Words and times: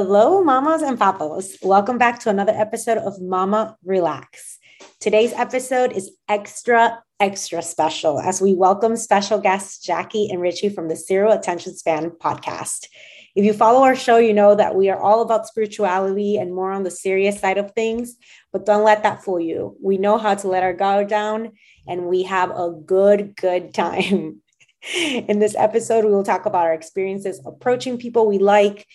Hello, 0.00 0.44
mamas 0.44 0.80
and 0.80 0.96
papas. 0.96 1.56
Welcome 1.60 1.98
back 1.98 2.20
to 2.20 2.30
another 2.30 2.52
episode 2.54 2.98
of 2.98 3.20
Mama 3.20 3.76
RelaXx. 3.84 4.58
Today's 5.00 5.32
episode 5.32 5.90
is 5.90 6.12
extra, 6.28 7.02
extra 7.18 7.60
special 7.62 8.20
as 8.20 8.40
we 8.40 8.54
welcome 8.54 8.96
special 8.96 9.40
guests 9.40 9.84
Jackie 9.84 10.30
and 10.30 10.40
Richie 10.40 10.68
from 10.68 10.86
the 10.86 10.94
Zero 10.94 11.32
Attention 11.32 11.74
Span 11.74 12.10
podcast. 12.10 12.86
If 13.34 13.44
you 13.44 13.52
follow 13.52 13.82
our 13.82 13.96
show, 13.96 14.18
you 14.18 14.32
know 14.32 14.54
that 14.54 14.76
we 14.76 14.88
are 14.88 15.00
all 15.00 15.20
about 15.20 15.48
spirituality 15.48 16.36
and 16.36 16.54
more 16.54 16.70
on 16.70 16.84
the 16.84 16.92
serious 16.92 17.40
side 17.40 17.58
of 17.58 17.72
things, 17.72 18.14
but 18.52 18.64
don't 18.64 18.84
let 18.84 19.02
that 19.02 19.24
fool 19.24 19.40
you. 19.40 19.76
We 19.82 19.98
know 19.98 20.16
how 20.16 20.36
to 20.36 20.46
let 20.46 20.62
our 20.62 20.74
guard 20.74 21.08
down 21.08 21.54
and 21.88 22.06
we 22.06 22.22
have 22.22 22.50
a 22.50 22.70
good, 22.70 23.34
good 23.34 23.74
time. 23.74 24.42
In 24.94 25.40
this 25.40 25.56
episode, 25.58 26.04
we 26.04 26.12
will 26.12 26.22
talk 26.22 26.46
about 26.46 26.66
our 26.66 26.72
experiences 26.72 27.42
approaching 27.44 27.98
people 27.98 28.28
we 28.28 28.38
like. 28.38 28.86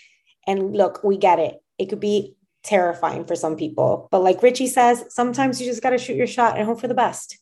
And 0.48 0.76
look, 0.76 1.04
we 1.04 1.18
get 1.18 1.40
it. 1.40 1.62
It 1.78 1.90
could 1.90 2.00
be 2.00 2.36
terrifying 2.64 3.26
for 3.26 3.36
some 3.36 3.56
people. 3.56 4.08
But 4.12 4.24
like 4.24 4.42
Richie 4.42 4.68
says, 4.68 5.06
sometimes 5.10 5.60
you 5.60 5.68
just 5.68 5.84
got 5.84 5.92
to 5.92 5.98
shoot 5.98 6.16
your 6.16 6.28
shot 6.28 6.58
and 6.58 6.66
hope 6.66 6.80
for 6.80 6.88
the 6.88 6.94
best. 6.94 7.38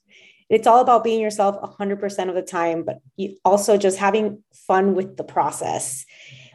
It's 0.49 0.67
all 0.67 0.81
about 0.81 1.03
being 1.03 1.21
yourself 1.21 1.55
100% 1.61 2.29
of 2.29 2.35
the 2.35 2.41
time, 2.41 2.83
but 2.83 2.99
also 3.45 3.77
just 3.77 3.97
having 3.97 4.43
fun 4.53 4.95
with 4.95 5.15
the 5.15 5.23
process. 5.23 6.05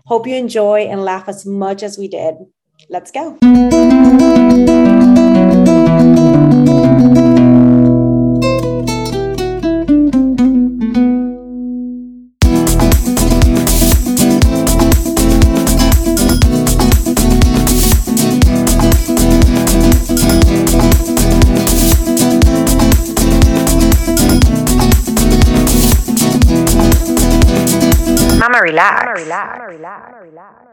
Hope 0.04 0.26
you 0.26 0.36
enjoy 0.36 0.80
and 0.80 1.02
laugh 1.02 1.28
as 1.28 1.46
much 1.46 1.82
as 1.82 1.96
we 1.96 2.06
did. 2.06 2.34
Let's 2.90 3.10
go. 3.10 3.38
Relax. 29.16 29.58
Mama 29.58 29.72
relax. 29.72 30.12
Relax. 30.22 30.66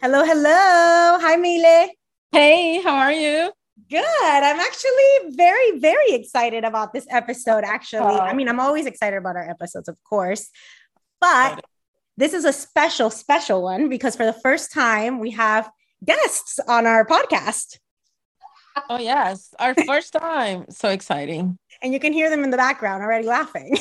Hello, 0.00 0.24
hello. 0.24 1.18
Hi, 1.20 1.36
Mila. 1.36 1.88
Hey, 2.32 2.82
how 2.82 2.96
are 2.96 3.12
you? 3.12 3.52
Good. 3.88 4.02
I'm 4.04 4.58
actually 4.58 5.36
very, 5.36 5.78
very 5.78 6.10
excited 6.10 6.64
about 6.64 6.92
this 6.92 7.06
episode. 7.10 7.62
Actually, 7.62 8.16
oh. 8.16 8.18
I 8.18 8.32
mean, 8.34 8.48
I'm 8.48 8.58
always 8.58 8.86
excited 8.86 9.16
about 9.16 9.36
our 9.36 9.48
episodes, 9.48 9.88
of 9.88 9.96
course, 10.02 10.50
but 11.20 11.64
this 12.16 12.34
is 12.34 12.44
a 12.44 12.52
special, 12.52 13.08
special 13.08 13.62
one 13.62 13.88
because 13.88 14.16
for 14.16 14.26
the 14.26 14.32
first 14.32 14.72
time 14.72 15.20
we 15.20 15.30
have 15.30 15.70
guests 16.04 16.58
on 16.66 16.86
our 16.86 17.06
podcast. 17.06 17.78
Oh, 18.90 18.98
yes. 18.98 19.54
Our 19.60 19.74
first 19.86 20.12
time. 20.12 20.64
So 20.70 20.88
exciting. 20.88 21.56
And 21.82 21.92
you 21.92 22.00
can 22.00 22.12
hear 22.12 22.30
them 22.30 22.42
in 22.42 22.50
the 22.50 22.56
background 22.56 23.04
already 23.04 23.28
laughing. 23.28 23.76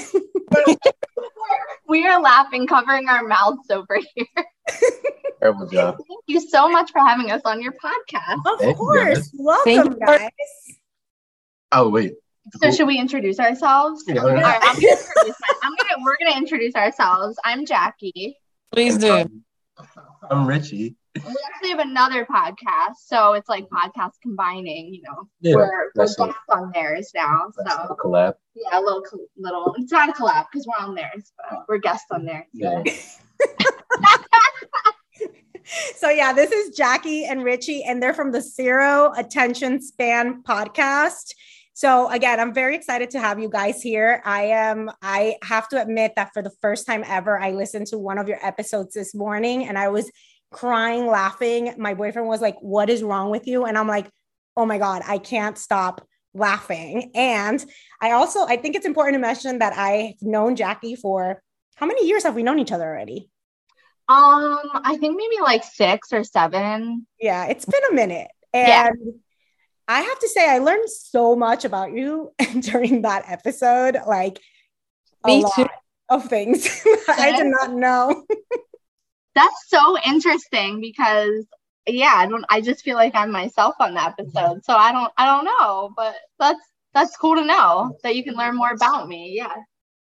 We 1.91 2.07
are 2.07 2.21
laughing, 2.21 2.67
covering 2.67 3.09
our 3.09 3.27
mouths 3.27 3.69
over 3.69 3.99
here. 4.15 4.45
Terrible 5.41 5.67
job. 5.67 5.97
Thank 5.97 6.23
you 6.27 6.39
so 6.39 6.69
much 6.69 6.89
for 6.91 6.99
having 6.99 7.31
us 7.31 7.41
on 7.43 7.61
your 7.61 7.73
podcast. 7.73 8.37
Of 8.45 8.59
Thank 8.59 8.77
you, 8.77 8.83
course. 8.85 9.17
guys. 9.17 9.31
Welcome, 9.33 9.93
you. 9.99 10.05
guys. 10.05 10.29
Oh 11.73 11.89
wait. 11.89 12.13
So 12.61 12.71
should 12.71 12.87
we 12.87 12.97
introduce 12.97 13.39
ourselves? 13.39 14.03
Yeah, 14.07 14.21
All 14.21 14.33
right, 14.33 14.59
I'm 14.61 14.75
gonna 14.75 14.87
introduce 14.87 15.35
my, 15.41 15.53
I'm 15.63 15.73
gonna 15.77 16.03
we're 16.03 16.17
gonna 16.17 16.37
introduce 16.37 16.75
ourselves. 16.75 17.37
I'm 17.43 17.65
Jackie. 17.65 18.37
Please 18.71 18.97
do. 18.97 19.25
I'm 20.29 20.47
Richie. 20.47 20.95
We 21.15 21.35
actually 21.45 21.69
have 21.71 21.79
another 21.79 22.25
podcast, 22.25 22.95
so 23.05 23.33
it's 23.33 23.49
like 23.49 23.67
podcast 23.67 24.11
combining. 24.21 24.93
You 24.93 25.01
know, 25.03 25.27
Yeah, 25.41 25.55
we're 25.55 25.65
we're 25.67 25.91
that's 25.95 26.15
guests 26.15 26.39
on 26.49 26.71
theirs 26.73 27.11
now. 27.13 27.51
That's 27.57 27.75
So 27.75 27.97
collab. 28.01 28.35
yeah, 28.55 28.79
a 28.79 28.81
little 28.81 29.03
little. 29.37 29.75
It's 29.77 29.91
not 29.91 30.09
a 30.09 30.13
collab 30.13 30.45
because 30.51 30.65
we're 30.67 30.85
on 30.87 30.95
theirs, 30.95 31.33
but 31.37 31.65
we're 31.67 31.79
guests 31.79 32.05
on 32.11 32.25
theirs. 32.25 32.45
Yeah. 32.53 32.81
So 35.95 36.09
yeah, 36.09 36.33
this 36.33 36.51
is 36.51 36.75
Jackie 36.75 37.23
and 37.25 37.43
Richie, 37.43 37.83
and 37.83 38.01
they're 38.01 38.15
from 38.15 38.31
the 38.31 38.41
Zero 38.41 39.13
Attention 39.15 39.81
Span 39.81 40.41
podcast. 40.43 41.31
So 41.73 42.09
again, 42.09 42.39
I'm 42.39 42.53
very 42.53 42.75
excited 42.75 43.09
to 43.11 43.19
have 43.19 43.39
you 43.39 43.47
guys 43.47 43.81
here. 43.81 44.21
I 44.25 44.43
am. 44.45 44.89
I 45.01 45.35
have 45.43 45.69
to 45.69 45.81
admit 45.81 46.13
that 46.15 46.31
for 46.33 46.41
the 46.41 46.49
first 46.61 46.85
time 46.87 47.03
ever, 47.07 47.39
I 47.39 47.51
listened 47.51 47.87
to 47.87 47.97
one 47.97 48.17
of 48.17 48.27
your 48.27 48.43
episodes 48.45 48.95
this 48.95 49.13
morning, 49.15 49.65
and 49.67 49.77
I 49.77 49.87
was 49.89 50.11
crying, 50.51 51.07
laughing. 51.07 51.73
My 51.77 51.93
boyfriend 51.93 52.27
was 52.27 52.41
like, 52.41 52.57
"What 52.61 52.89
is 52.89 53.03
wrong 53.03 53.29
with 53.31 53.47
you?" 53.47 53.65
And 53.65 53.77
I'm 53.77 53.87
like, 53.87 54.09
"Oh 54.57 54.65
my 54.65 54.77
god, 54.77 55.01
I 55.07 55.17
can't 55.17 55.57
stop." 55.57 56.05
laughing 56.33 57.11
and 57.13 57.65
i 58.01 58.11
also 58.11 58.45
i 58.45 58.55
think 58.55 58.73
it's 58.73 58.85
important 58.85 59.15
to 59.15 59.19
mention 59.19 59.59
that 59.59 59.73
i've 59.77 60.13
known 60.21 60.55
jackie 60.55 60.95
for 60.95 61.43
how 61.75 61.85
many 61.85 62.07
years 62.07 62.23
have 62.23 62.35
we 62.35 62.41
known 62.41 62.57
each 62.57 62.71
other 62.71 62.85
already 62.85 63.29
Um, 64.07 64.59
I 64.73 64.95
think 64.97 65.17
maybe 65.17 65.41
like 65.41 65.63
six 65.65 66.13
or 66.13 66.23
seven. 66.23 67.05
Yeah, 67.19 67.47
it's 67.47 67.65
been 67.65 67.81
a 67.91 67.93
minute. 67.93 68.29
And 68.53 68.67
Yeah. 68.67 68.89
I 69.87 69.99
have 70.01 70.19
to 70.19 70.29
say, 70.29 70.49
I 70.49 70.59
learned 70.59 70.89
so 70.89 71.35
much 71.35 71.65
about 71.65 71.91
you 71.91 72.31
during 72.61 73.01
that 73.03 73.23
episode. 73.27 73.97
Like, 74.07 74.39
a 75.25 75.27
Me 75.27 75.43
lot 75.43 75.53
too. 75.55 75.67
of 76.09 76.25
things 76.25 76.67
I 77.09 77.35
did 77.35 77.47
not 77.47 77.73
know. 77.73 78.25
That's 79.35 79.69
so 79.69 79.97
interesting 80.05 80.81
because 80.81 81.45
yeah, 81.87 82.13
I 82.15 82.27
don't 82.27 82.45
I 82.49 82.61
just 82.61 82.83
feel 82.83 82.95
like 82.95 83.15
I'm 83.15 83.31
myself 83.31 83.75
on 83.79 83.93
the 83.93 83.99
mm-hmm. 83.99 84.21
episode. 84.21 84.65
So 84.65 84.75
I 84.75 84.91
don't 84.91 85.11
I 85.17 85.25
don't 85.25 85.45
know, 85.45 85.93
but 85.95 86.15
that's 86.39 86.59
that's 86.93 87.17
cool 87.17 87.35
to 87.35 87.45
know 87.45 87.97
that 88.03 88.15
you 88.15 88.23
can 88.23 88.35
learn 88.35 88.55
more 88.55 88.71
about 88.71 89.07
me. 89.07 89.33
Yeah. 89.35 89.55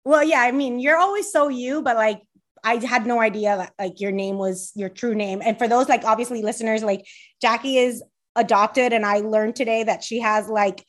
Well, 0.05 0.25
yeah, 0.25 0.41
I 0.41 0.51
mean, 0.51 0.81
you're 0.81 0.97
always 0.97 1.31
so 1.31 1.49
you, 1.49 1.83
but 1.83 1.97
like, 1.97 2.23
I 2.65 2.77
had 2.77 3.07
no 3.07 3.21
idea 3.21 3.57
that 3.57 3.73
like 3.79 4.01
your 4.01 4.13
name 4.13 4.39
was 4.39 4.73
your 4.75 4.89
true 4.89 5.15
name. 5.15 5.41
And 5.45 5.59
for 5.59 5.69
those 5.69 5.89
like 5.89 6.05
obviously 6.05 6.43
listeners, 6.43 6.83
like 6.83 7.07
Jackie 7.41 7.79
is 7.79 8.03
adopted, 8.37 8.93
and 8.93 9.05
I 9.07 9.19
learned 9.19 9.57
today 9.57 9.83
that 9.85 10.03
she 10.05 10.21
has 10.21 10.49
like 10.49 10.85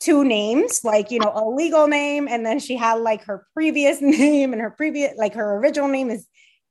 two 0.00 0.24
names, 0.24 0.80
like 0.84 1.10
you 1.10 1.18
know, 1.18 1.32
a 1.34 1.48
legal 1.48 1.86
name, 1.86 2.28
and 2.28 2.44
then 2.44 2.58
she 2.58 2.76
had 2.76 3.00
like 3.00 3.24
her 3.24 3.46
previous 3.54 4.00
name, 4.02 4.52
and 4.52 4.60
her 4.60 4.70
previous 4.70 5.16
like 5.16 5.34
her 5.34 5.56
original 5.56 5.88
name 5.88 6.10
is 6.10 6.26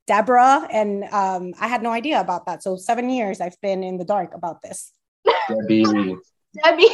Deborah, 0.07 0.67
and 0.71 1.03
um, 1.05 1.53
I 1.59 1.67
had 1.67 1.81
no 1.81 1.91
idea 1.91 2.19
about 2.19 2.45
that. 2.45 2.63
So 2.63 2.75
seven 2.75 3.09
years 3.09 3.41
I've 3.41 3.59
been 3.61 3.83
in 3.83 3.97
the 3.97 4.05
dark 4.05 4.33
about 4.33 4.61
this. 4.61 4.91
Debbie. 5.49 5.83
Debbie. 5.83 6.15
Debbie. 6.63 6.87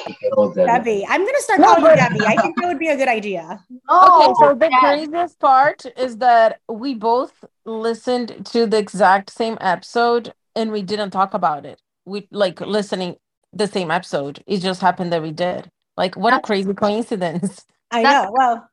Debbie, 0.55 1.05
I'm 1.07 1.23
gonna 1.23 1.37
start 1.39 1.59
No, 1.59 1.75
calling 1.75 1.91
you 1.91 1.95
Debbie. 1.95 2.25
I 2.25 2.35
think 2.41 2.55
that 2.59 2.67
would 2.67 2.79
be 2.79 2.87
a 2.87 2.97
good 2.97 3.07
idea. 3.07 3.63
Oh, 3.87 4.23
okay, 4.23 4.33
so 4.39 4.55
the 4.55 4.69
yes. 4.71 4.79
craziest 4.79 5.39
part 5.39 5.85
is 5.97 6.17
that 6.17 6.59
we 6.67 6.95
both 6.95 7.45
listened 7.65 8.45
to 8.47 8.65
the 8.65 8.77
exact 8.77 9.29
same 9.29 9.57
episode 9.61 10.33
and 10.55 10.71
we 10.71 10.81
didn't 10.81 11.11
talk 11.11 11.33
about 11.33 11.65
it. 11.65 11.79
We 12.05 12.27
like 12.31 12.59
listening 12.61 13.17
the 13.53 13.67
same 13.67 13.91
episode. 13.91 14.43
It 14.47 14.59
just 14.59 14.81
happened 14.81 15.13
that 15.13 15.21
we 15.21 15.31
did. 15.31 15.69
Like, 15.95 16.15
what 16.15 16.33
a 16.33 16.39
crazy 16.39 16.73
coincidence. 16.73 17.65
I 17.91 18.01
know. 18.03 18.31
Well, 18.31 18.55
That 18.55 18.70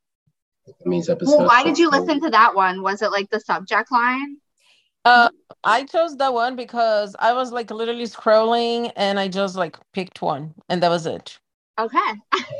means 0.84 1.08
episode. 1.08 1.36
Well, 1.38 1.46
why 1.46 1.62
did 1.64 1.78
you 1.78 1.90
listen 1.90 2.20
to 2.20 2.30
that 2.30 2.54
one? 2.54 2.82
Was 2.82 3.02
it 3.02 3.10
like 3.10 3.30
the 3.30 3.40
subject 3.40 3.90
line? 3.92 4.36
Uh, 5.04 5.30
I 5.64 5.84
chose 5.84 6.16
that 6.18 6.32
one 6.34 6.56
because 6.56 7.16
I 7.18 7.32
was 7.32 7.52
like 7.52 7.70
literally 7.70 8.04
scrolling 8.04 8.92
and 8.96 9.18
I 9.18 9.28
just 9.28 9.56
like 9.56 9.76
picked 9.92 10.20
one 10.20 10.54
and 10.68 10.82
that 10.82 10.90
was 10.90 11.06
it. 11.06 11.38
Okay. 11.78 11.98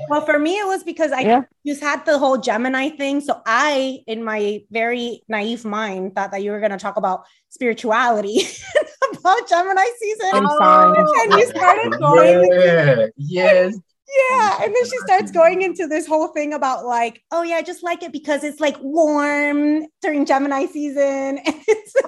Well, 0.08 0.20
for 0.24 0.38
me, 0.38 0.52
it 0.58 0.66
was 0.66 0.84
because 0.84 1.10
I 1.10 1.20
Yeah. 1.22 1.42
just 1.66 1.80
had 1.82 2.06
the 2.06 2.18
whole 2.18 2.38
Gemini 2.38 2.90
thing. 2.90 3.20
So 3.20 3.42
I, 3.44 3.98
in 4.06 4.22
my 4.22 4.62
very 4.70 5.22
naive 5.28 5.64
mind, 5.64 6.14
thought 6.14 6.30
that 6.30 6.42
you 6.44 6.52
were 6.52 6.60
going 6.60 6.70
to 6.70 6.78
talk 6.78 6.96
about 6.96 7.24
spirituality 7.48 8.42
about 9.18 9.48
Gemini 9.48 9.84
season. 9.98 10.30
I'm 10.34 10.46
Oh. 10.46 10.58
fine. 10.58 10.94
And 10.96 11.32
you 11.40 11.46
started 11.48 11.98
going, 12.00 12.52
Yeah. 12.52 13.06
Yes. 13.16 13.76
Yeah. 14.16 14.62
And 14.62 14.74
then 14.74 14.84
she 14.84 14.98
starts 14.98 15.30
going 15.30 15.62
into 15.62 15.86
this 15.86 16.06
whole 16.06 16.28
thing 16.28 16.54
about 16.54 16.84
like, 16.86 17.22
oh 17.30 17.42
yeah, 17.42 17.56
I 17.56 17.62
just 17.62 17.82
like 17.82 18.02
it 18.02 18.12
because 18.12 18.44
it's 18.44 18.60
like 18.60 18.76
warm 18.80 19.86
during 20.02 20.24
Gemini 20.26 20.66
season. 20.66 21.38
And 21.46 21.56
it's, 21.66 21.94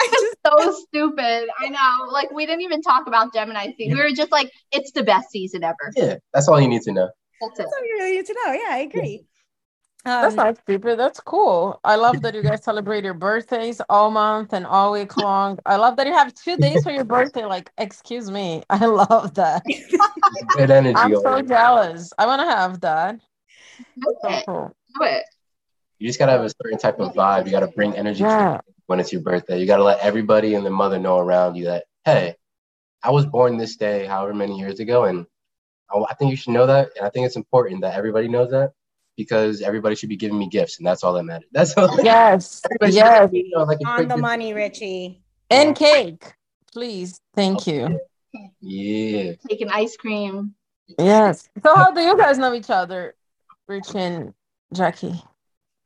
I 0.00 0.08
just, 0.10 0.36
So 0.46 0.72
stupid. 0.86 1.48
I 1.58 1.68
know. 1.68 2.10
Like 2.12 2.30
we 2.30 2.46
didn't 2.46 2.62
even 2.62 2.80
talk 2.82 3.06
about 3.06 3.34
Gemini 3.34 3.72
season. 3.76 3.98
We 3.98 4.02
were 4.02 4.14
just 4.14 4.32
like, 4.32 4.50
it's 4.72 4.92
the 4.92 5.02
best 5.02 5.30
season 5.30 5.64
ever. 5.64 5.92
Yeah. 5.96 6.16
That's 6.32 6.48
all 6.48 6.60
you 6.60 6.68
need 6.68 6.82
to 6.82 6.92
know. 6.92 7.10
That's 7.40 7.58
it. 7.58 7.62
that's 7.62 7.72
all 7.76 7.84
you 7.86 7.96
really 7.98 8.16
need 8.16 8.26
to 8.26 8.36
know. 8.44 8.52
Yeah, 8.52 8.68
I 8.70 8.78
agree. 8.78 9.24
That's 10.04 10.32
Um, 10.32 10.36
not 10.36 10.56
stupid. 10.58 10.98
That's 10.98 11.20
cool. 11.20 11.78
I 11.84 11.96
love 11.96 12.22
that 12.22 12.34
you 12.34 12.42
guys 12.42 12.64
celebrate 12.64 13.04
your 13.04 13.14
birthdays 13.14 13.80
all 13.90 14.10
month 14.10 14.52
and 14.54 14.66
all 14.66 14.92
week 14.92 15.16
long. 15.16 15.58
I 15.66 15.76
love 15.76 15.96
that 15.96 16.06
you 16.06 16.14
have 16.14 16.34
two 16.34 16.56
days 16.56 16.82
for 16.82 16.90
your 16.90 17.04
birthday. 17.04 17.44
Like, 17.44 17.70
excuse 17.76 18.30
me. 18.30 18.62
I 18.70 18.86
love 18.86 19.34
that. 19.34 19.64
Good 20.56 20.70
energy. 20.70 20.96
I'm 20.98 21.14
so 21.20 21.42
jealous. 21.42 22.12
I 22.18 22.26
want 22.26 22.40
to 22.40 22.46
have 22.46 22.80
that. 22.80 23.20
Do 23.98 24.16
So 24.22 24.28
it. 24.30 24.44
cool. 24.46 24.72
Do 24.98 25.04
it. 25.04 25.24
You 25.98 26.08
just 26.08 26.18
gotta 26.18 26.32
have 26.32 26.44
a 26.44 26.48
certain 26.48 26.78
type 26.78 26.98
of 26.98 27.12
vibe. 27.12 27.44
You 27.44 27.52
gotta 27.52 27.68
bring 27.68 27.94
energy 27.94 28.24
Yeah. 28.24 28.56
to 28.56 28.62
when 28.86 29.00
it's 29.00 29.12
your 29.12 29.20
birthday. 29.20 29.60
You 29.60 29.66
got 29.66 29.76
to 29.76 29.84
let 29.84 30.00
everybody 30.00 30.54
and 30.54 30.64
the 30.64 30.70
mother 30.70 30.98
know 30.98 31.18
around 31.18 31.56
you 31.56 31.66
that, 31.66 31.84
hey, 32.04 32.34
I 33.04 33.10
was 33.10 33.26
born 33.26 33.58
this 33.58 33.76
day, 33.76 34.06
however 34.06 34.34
many 34.34 34.58
years 34.58 34.80
ago, 34.80 35.04
and 35.04 35.26
I, 35.94 35.98
I 36.10 36.14
think 36.14 36.30
you 36.30 36.36
should 36.36 36.54
know 36.54 36.66
that. 36.66 36.90
And 36.96 37.06
I 37.06 37.10
think 37.10 37.26
it's 37.26 37.36
important 37.36 37.82
that 37.82 37.94
everybody 37.96 38.28
knows 38.28 38.50
that 38.50 38.72
because 39.24 39.60
everybody 39.60 39.94
should 39.94 40.08
be 40.08 40.16
giving 40.16 40.38
me 40.38 40.48
gifts, 40.48 40.78
and 40.78 40.86
that's 40.86 41.04
all 41.04 41.12
that 41.12 41.24
matters. 41.24 41.48
That's 41.52 41.76
all. 41.76 41.94
Yes. 42.02 42.62
Yes. 42.80 43.20
let 43.20 43.32
me 43.32 43.50
know, 43.52 43.64
like 43.64 43.78
On 43.86 43.96
quick 43.96 44.08
the 44.08 44.14
gift. 44.14 44.22
money, 44.22 44.54
Richie. 44.54 45.22
And 45.50 45.76
cake. 45.76 46.24
Please. 46.72 47.20
Thank 47.34 47.66
you. 47.66 48.00
Yeah. 48.60 49.32
Taking 49.46 49.68
ice 49.68 49.96
cream. 49.96 50.54
Yes. 50.98 51.50
So 51.62 51.74
how 51.74 51.90
do 51.90 52.00
you 52.00 52.16
guys 52.16 52.38
know 52.38 52.54
each 52.54 52.70
other, 52.70 53.14
Rich 53.68 53.94
and 53.94 54.32
Jackie? 54.72 55.22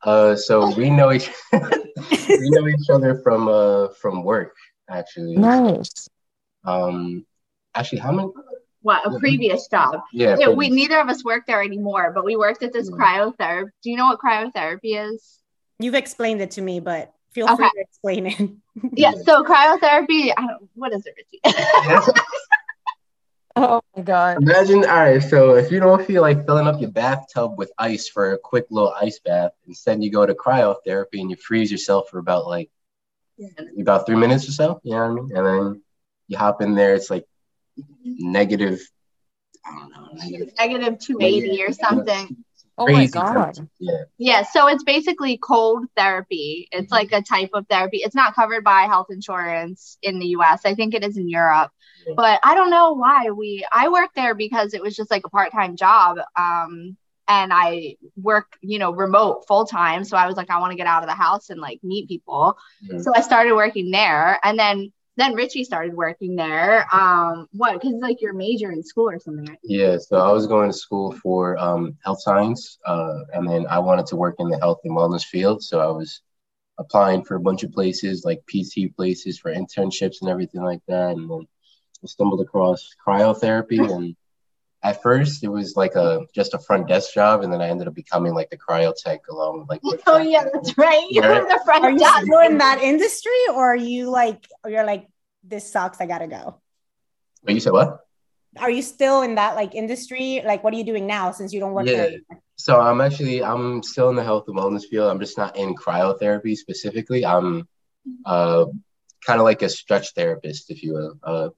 Uh, 0.04 0.36
so 0.36 0.72
we 0.76 0.90
know 0.90 1.10
each 1.10 1.28
we 1.52 2.50
know 2.54 2.69
each 2.69 2.88
other 2.90 3.16
from 3.25 3.48
uh 3.48 3.88
from 4.00 4.22
work 4.22 4.54
actually. 4.88 5.36
Nice. 5.36 6.08
Um, 6.64 7.26
actually, 7.75 7.98
how 7.98 8.12
many? 8.12 8.28
What 8.84 9.00
a 9.06 9.19
previous 9.19 9.66
job. 9.69 10.02
Yeah. 10.12 10.36
Yeah, 10.38 10.50
we 10.50 10.69
neither 10.69 11.00
of 11.00 11.08
us 11.08 11.25
work 11.25 11.46
there 11.46 11.62
anymore, 11.62 12.12
but 12.14 12.22
we 12.22 12.36
worked 12.36 12.62
at 12.62 12.70
this 12.70 12.90
Mm. 12.90 12.98
cryotherapy. 12.98 13.70
Do 13.82 13.90
you 13.90 13.96
know 13.96 14.04
what 14.08 14.20
cryotherapy 14.20 15.00
is? 15.10 15.40
You've 15.78 15.94
explained 15.94 16.42
it 16.42 16.50
to 16.52 16.60
me, 16.60 16.81
but 16.81 17.10
feel 17.32 17.46
free 17.56 17.64
to 17.64 17.81
explain 17.81 18.26
it. 18.26 18.50
Yeah, 18.92 19.12
so 19.25 19.42
cryotherapy. 19.42 20.32
I 20.36 20.46
don't, 20.46 20.69
what 20.75 20.92
is 20.92 21.06
it, 21.06 21.14
Richie? 21.16 22.12
Oh 23.56 23.81
my 23.96 24.02
god. 24.02 24.42
Imagine, 24.42 24.78
all 24.84 24.96
right. 24.96 25.22
So 25.22 25.54
if 25.54 25.70
you 25.70 25.78
don't 25.78 26.04
feel 26.04 26.22
like 26.22 26.44
filling 26.44 26.66
up 26.66 26.81
your 26.81 26.90
bathtub 26.90 27.56
with 27.56 27.70
ice 27.78 28.08
for 28.08 28.32
a 28.32 28.38
quick 28.38 28.66
little 28.69 28.92
ice 29.00 29.20
bath, 29.20 29.52
instead 29.69 30.02
you 30.02 30.10
go 30.10 30.26
to 30.26 30.34
cryotherapy 30.34 31.20
and 31.20 31.31
you 31.31 31.36
freeze 31.36 31.70
yourself 31.70 32.08
for 32.10 32.19
about 32.19 32.48
like 32.48 32.69
about 33.81 34.06
three 34.06 34.16
minutes 34.16 34.48
or 34.48 34.52
so. 34.52 34.81
You 34.82 34.94
know 34.94 34.98
what 34.98 35.10
I 35.10 35.14
mean? 35.14 35.36
And 35.36 35.46
then 35.46 35.82
you 36.26 36.36
hop 36.36 36.62
in 36.62 36.75
there. 36.75 36.94
It's 36.96 37.10
like 37.10 37.26
negative. 38.05 38.81
I 39.67 39.79
don't 39.79 39.91
know. 39.91 40.09
Negative. 40.12 40.55
Negative 40.59 40.99
280 40.99 41.62
or 41.62 41.73
something. 41.73 42.44
Oh 42.76 42.91
my 42.91 43.06
god. 43.06 43.32
temperature. 43.55 43.69
Yeah. 43.79 43.93
Yeah, 44.19 44.43
so 44.43 44.67
it's 44.67 44.82
basically 44.82 45.38
cold 45.38 45.87
therapy. 45.97 46.69
It's 46.73 46.91
like 46.91 47.12
a 47.12 47.23
type 47.23 47.50
of 47.55 47.67
therapy. 47.69 47.99
It's 47.99 48.15
not 48.17 48.35
covered 48.35 48.65
by 48.65 48.82
health 48.82 49.06
insurance 49.11 49.97
in 50.03 50.19
the 50.19 50.26
US. 50.38 50.62
I 50.65 50.75
think 50.75 50.94
it 50.94 51.05
is 51.05 51.17
in 51.17 51.29
Europe. 51.29 51.71
Yeah. 52.06 52.15
But 52.17 52.41
I 52.43 52.55
don't 52.55 52.71
know 52.71 52.94
why 52.94 53.31
we 53.31 53.65
I 53.73 53.88
worked 53.88 54.17
there 54.17 54.35
because 54.35 54.75
it 54.75 54.82
was 54.82 54.97
just 54.97 55.11
like 55.11 55.25
a 55.25 55.31
part-time 55.31 55.77
job. 55.77 56.19
Um 56.37 56.97
and 57.27 57.53
I 57.55 57.97
work, 58.17 58.59
you 58.61 58.79
know, 58.79 58.93
remote 58.93 59.47
full 59.47 59.65
time. 59.67 60.05
So 60.05 60.17
I 60.17 60.27
was 60.27 60.37
like, 60.37 60.50
I 60.50 60.59
want 60.59 60.73
to 60.73 60.77
get 60.77 60.87
out 60.87 61.03
of 61.03 61.09
the 61.09 61.15
house 61.15 61.49
and 61.50 61.61
like 61.61 61.79
meet 61.82 62.09
people. 62.09 62.59
Mhm. 62.87 63.03
So 63.03 63.12
I 63.15 63.20
started 63.20 63.55
working 63.55 63.91
there. 63.93 64.38
And 64.43 64.59
then 64.59 64.93
then 65.16 65.34
Richie 65.34 65.64
started 65.64 65.94
working 65.94 66.34
there. 66.34 66.87
Um, 66.93 67.49
what? 67.52 67.75
Because 67.75 67.94
like 68.00 68.20
your 68.20 68.32
major 68.32 68.72
in 68.72 68.82
school 68.82 69.08
or 69.08 69.19
something, 69.19 69.44
right? 69.46 69.58
Yeah, 69.62 69.96
so 69.99 70.16
I 70.16 70.32
was 70.32 70.46
going 70.46 70.70
to 70.70 70.76
school 70.76 71.12
for 71.12 71.56
um, 71.58 71.96
health 72.05 72.20
science, 72.22 72.78
uh, 72.87 73.20
and 73.32 73.49
then 73.49 73.66
I 73.69 73.78
wanted 73.78 74.06
to 74.06 74.16
work 74.16 74.37
in 74.38 74.49
the 74.49 74.58
health 74.58 74.81
and 74.84 74.96
wellness 74.96 75.25
field. 75.25 75.62
So 75.62 75.81
I 75.81 75.87
was 75.87 76.20
applying 76.78 77.25
for 77.25 77.37
a 77.37 77.40
bunch 77.40 77.62
of 77.62 77.72
places, 77.72 78.25
like 78.25 78.44
PT 78.46 78.94
places 78.96 79.38
for 79.38 79.55
internships 79.55 80.16
and 80.20 80.31
everything 80.31 80.62
like 80.62 80.82
that. 80.88 81.12
And 81.12 81.31
then 81.31 81.46
I 82.02 82.06
stumbled 82.06 82.40
across 82.40 82.88
cryotherapy, 83.06 83.90
and 83.90 84.17
at 84.84 85.02
first 85.02 85.42
it 85.42 85.48
was 85.48 85.76
like 85.76 85.94
a 85.96 86.20
just 86.34 86.54
a 86.54 86.58
front 86.58 86.86
desk 86.86 87.14
job, 87.14 87.42
and 87.42 87.52
then 87.52 87.60
I 87.62 87.69
ended 87.69 87.88
up 87.88 87.94
becoming 87.94 88.34
like 88.34 88.50
the 88.50 88.58
cryotech 88.58 89.20
along 89.31 89.60
with 89.60 89.69
like. 89.70 89.81
Oh 90.06 90.19
yeah, 90.19 90.44
that's 90.52 90.76
right. 90.78 91.06
You 91.10 91.20
Right. 91.22 91.42
were 91.42 91.48
the 91.48 91.60
front 91.64 91.84
Are 91.84 91.90
you 91.90 91.98
desk. 91.98 92.20
still 92.22 92.40
in 92.40 92.58
that 92.58 92.81
industry 92.82 93.40
or 93.52 93.72
are 93.72 93.76
you 93.76 94.10
like 94.10 94.46
you're 94.66 94.84
like, 94.84 95.08
this 95.42 95.70
sucks, 95.72 96.00
I 96.00 96.06
gotta 96.06 96.26
go? 96.28 96.60
Wait, 97.42 97.54
you 97.54 97.60
said 97.60 97.72
what? 97.72 98.00
Are 98.58 98.70
you 98.70 98.82
still 98.82 99.22
in 99.22 99.34
that 99.36 99.56
like 99.56 99.75
industry? 99.75 100.42
Like, 100.44 100.62
what 100.62 100.72
are 100.75 100.76
you 100.76 100.84
doing 100.84 101.06
now 101.06 101.32
since 101.32 101.52
you 101.52 101.60
don't 101.60 101.72
work 101.72 101.86
Yeah. 101.86 101.96
there? 101.96 102.19
So 102.56 102.81
I'm 102.81 103.00
actually 103.00 103.42
I'm 103.42 103.82
still 103.82 104.10
in 104.10 104.16
the 104.16 104.22
health 104.22 104.44
and 104.48 104.56
wellness 104.56 104.84
field. 104.84 105.10
I'm 105.10 105.19
just 105.19 105.38
not 105.38 105.56
in 105.56 105.75
cryotherapy 105.75 106.56
specifically. 106.56 107.25
I'm 107.26 107.66
uh 108.26 108.66
kind 109.26 109.40
of 109.40 109.44
like 109.44 109.62
a 109.62 109.69
stretch 109.70 110.12
therapist, 110.12 110.70
if 110.70 110.82
you 110.82 110.92
will. 110.92 111.19
Uh 111.22 111.48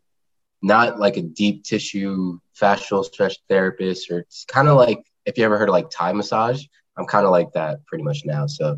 not 0.62 0.99
like 0.99 1.17
a 1.17 1.23
deep 1.23 1.64
tissue 1.64 2.38
fascial 2.61 3.05
stretch 3.05 3.37
therapist 3.49 4.11
or 4.11 4.20
it's 4.20 4.44
kind 4.47 4.69
of 4.69 4.76
like 4.76 5.03
if 5.26 5.37
you 5.37 5.44
ever 5.44 5.58
heard 5.58 5.69
of 5.69 5.73
like 5.73 5.91
Thai 5.91 6.12
massage, 6.12 6.64
I'm 6.97 7.06
kind 7.06 7.26
of 7.26 7.32
like 7.32 7.53
that 7.53 7.85
pretty 7.87 8.05
much 8.05 8.23
now. 8.25 8.47
So 8.47 8.76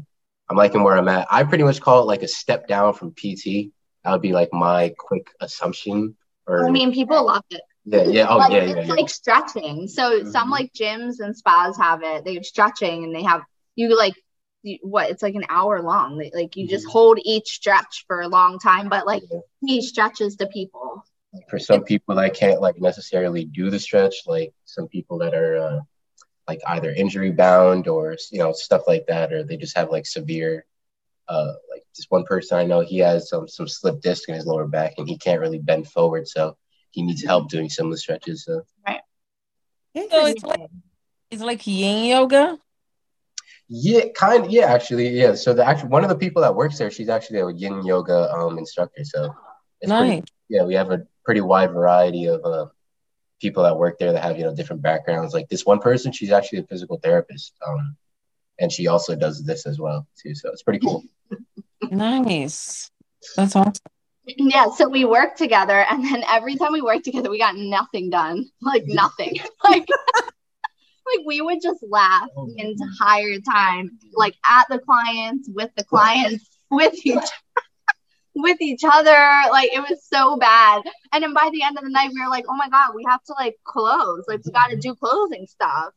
I'm 0.48 0.56
liking 0.56 0.82
where 0.82 0.96
I'm 0.96 1.08
at. 1.08 1.26
I 1.30 1.44
pretty 1.44 1.64
much 1.64 1.80
call 1.80 2.02
it 2.02 2.06
like 2.06 2.22
a 2.22 2.28
step 2.28 2.66
down 2.66 2.94
from 2.94 3.12
PT. 3.12 3.70
That 4.04 4.12
would 4.12 4.22
be 4.22 4.32
like 4.32 4.52
my 4.52 4.94
quick 4.98 5.28
assumption. 5.40 6.16
Or 6.46 6.66
I 6.66 6.70
mean, 6.70 6.92
people 6.92 7.26
love 7.26 7.44
it. 7.50 7.60
yeah, 7.84 8.02
yeah, 8.04 8.26
oh 8.28 8.38
like, 8.38 8.52
yeah, 8.52 8.64
yeah, 8.64 8.76
it's 8.76 8.88
yeah. 8.88 8.94
like 8.94 9.08
stretching. 9.10 9.86
So 9.86 10.24
some 10.24 10.48
Mhm. 10.48 10.52
like 10.52 10.72
gyms 10.72 11.20
and 11.20 11.36
spas 11.36 11.76
have 11.76 12.02
it. 12.02 12.24
They 12.24 12.34
have 12.34 12.46
stretching 12.46 13.04
and 13.04 13.14
they 13.14 13.22
have 13.22 13.42
you 13.76 13.96
like 13.96 14.14
you, 14.62 14.78
what? 14.82 15.10
It's 15.10 15.22
like 15.22 15.34
an 15.34 15.44
hour 15.48 15.82
long. 15.82 16.20
Like, 16.34 16.56
you 16.56 16.66
just 16.66 16.86
Mhm. 16.86 16.90
hold 16.90 17.18
each 17.22 17.48
stretch 17.48 18.04
for 18.06 18.22
a 18.22 18.28
long 18.28 18.58
time, 18.58 18.88
but 18.88 19.06
like 19.06 19.22
he 19.64 19.82
stretches 19.82 20.36
to 20.36 20.46
people. 20.46 21.04
For 21.48 21.58
some 21.58 21.84
people 21.84 22.14
that 22.16 22.34
can't 22.34 22.60
like 22.60 22.80
necessarily 22.80 23.44
do 23.44 23.70
the 23.70 23.78
stretch 23.78 24.14
like 24.26 24.52
some 24.64 24.88
people 24.88 25.18
that 25.18 25.34
are 25.34 25.58
uh, 25.58 25.80
like 26.48 26.60
either 26.68 26.90
injury 26.90 27.30
bound 27.30 27.86
or 27.86 28.16
you 28.32 28.38
know 28.38 28.52
stuff 28.52 28.82
like 28.86 29.06
that 29.06 29.32
or 29.32 29.42
they 29.44 29.56
just 29.56 29.76
have 29.76 29.90
like 29.90 30.06
severe 30.06 30.64
uh 31.28 31.52
like 31.70 31.82
just 31.94 32.10
one 32.10 32.24
person 32.24 32.56
i 32.56 32.64
know 32.64 32.80
he 32.80 32.98
has 32.98 33.28
some 33.28 33.46
some 33.46 33.68
slip 33.68 34.00
disc 34.00 34.28
in 34.28 34.34
his 34.34 34.46
lower 34.46 34.66
back 34.66 34.94
and 34.96 35.06
he 35.08 35.18
can't 35.18 35.40
really 35.40 35.58
bend 35.58 35.86
forward 35.86 36.26
so 36.26 36.56
he 36.90 37.02
needs 37.02 37.22
help 37.22 37.50
doing 37.50 37.68
some 37.68 37.86
of 37.86 37.92
the 37.92 37.98
stretches 37.98 38.44
so. 38.44 38.62
It's 40.28 40.42
like- 40.44 40.70
It's 41.30 41.42
like 41.42 41.66
yin 41.66 42.06
yoga. 42.06 42.58
yeah 43.68 44.04
kind 44.16 44.44
of 44.46 44.50
yeah 44.50 44.64
actually 44.72 45.10
yeah. 45.10 45.34
So 45.34 45.52
the 45.52 45.66
actual 45.66 45.90
one 45.90 46.02
of 46.02 46.08
the 46.08 46.16
people 46.16 46.40
that 46.40 46.54
works 46.54 46.78
there 46.78 46.90
she's 46.90 47.10
actually 47.10 47.40
a 47.40 47.50
yin 47.50 47.84
yoga 47.84 48.32
um 48.32 48.56
instructor 48.56 49.04
so 49.04 49.34
it's 49.80 49.90
pretty 49.92 50.08
Nice. 50.16 50.24
yeah, 50.48 50.64
we 50.64 50.74
have 50.74 50.90
a 50.90 51.06
pretty 51.24 51.40
wide 51.40 51.72
variety 51.72 52.26
of 52.26 52.44
uh, 52.44 52.66
people 53.40 53.62
that 53.62 53.76
work 53.76 53.98
there 53.98 54.12
that 54.12 54.22
have 54.22 54.36
you 54.38 54.44
know 54.44 54.54
different 54.54 54.82
backgrounds. 54.82 55.34
Like 55.34 55.48
this 55.48 55.64
one 55.66 55.78
person, 55.80 56.12
she's 56.12 56.32
actually 56.32 56.60
a 56.60 56.64
physical 56.64 56.98
therapist, 57.02 57.54
um, 57.66 57.96
and 58.58 58.70
she 58.72 58.86
also 58.88 59.14
does 59.14 59.44
this 59.44 59.66
as 59.66 59.78
well 59.78 60.06
too. 60.20 60.34
So 60.34 60.50
it's 60.50 60.62
pretty 60.62 60.80
cool. 60.80 61.04
Nice. 61.90 62.90
That's 63.36 63.56
awesome. 63.56 63.72
Yeah, 64.26 64.68
so 64.70 64.88
we 64.88 65.04
worked 65.06 65.38
together, 65.38 65.86
and 65.88 66.04
then 66.04 66.22
every 66.30 66.56
time 66.56 66.72
we 66.72 66.82
worked 66.82 67.04
together, 67.04 67.30
we 67.30 67.38
got 67.38 67.56
nothing 67.56 68.10
done. 68.10 68.44
Like 68.60 68.82
nothing. 68.86 69.38
like, 69.64 69.88
like 71.06 71.26
we 71.26 71.40
would 71.40 71.62
just 71.62 71.82
laugh 71.88 72.28
Oh, 72.36 72.46
the 72.46 72.60
entire 72.60 73.38
time, 73.40 73.98
like 74.12 74.34
at 74.48 74.66
the 74.68 74.80
clients, 74.80 75.48
with 75.52 75.70
the 75.76 75.84
clients, 75.84 76.44
with 76.70 76.94
each 77.06 77.24
with 78.38 78.60
each 78.60 78.82
other. 78.84 79.18
Like 79.50 79.70
it 79.72 79.80
was 79.80 80.04
so 80.04 80.36
bad. 80.36 80.82
And 81.12 81.22
then 81.22 81.34
by 81.34 81.50
the 81.52 81.62
end 81.62 81.76
of 81.76 81.84
the 81.84 81.90
night, 81.90 82.10
we 82.14 82.20
were 82.20 82.30
like, 82.30 82.44
oh 82.48 82.56
my 82.56 82.68
god, 82.68 82.92
we 82.94 83.04
have 83.08 83.22
to 83.24 83.34
like 83.34 83.56
close. 83.64 84.24
Like 84.28 84.40
we 84.44 84.52
got 84.52 84.70
to 84.70 84.76
do 84.76 84.94
closing 84.94 85.46
stuff. 85.46 85.92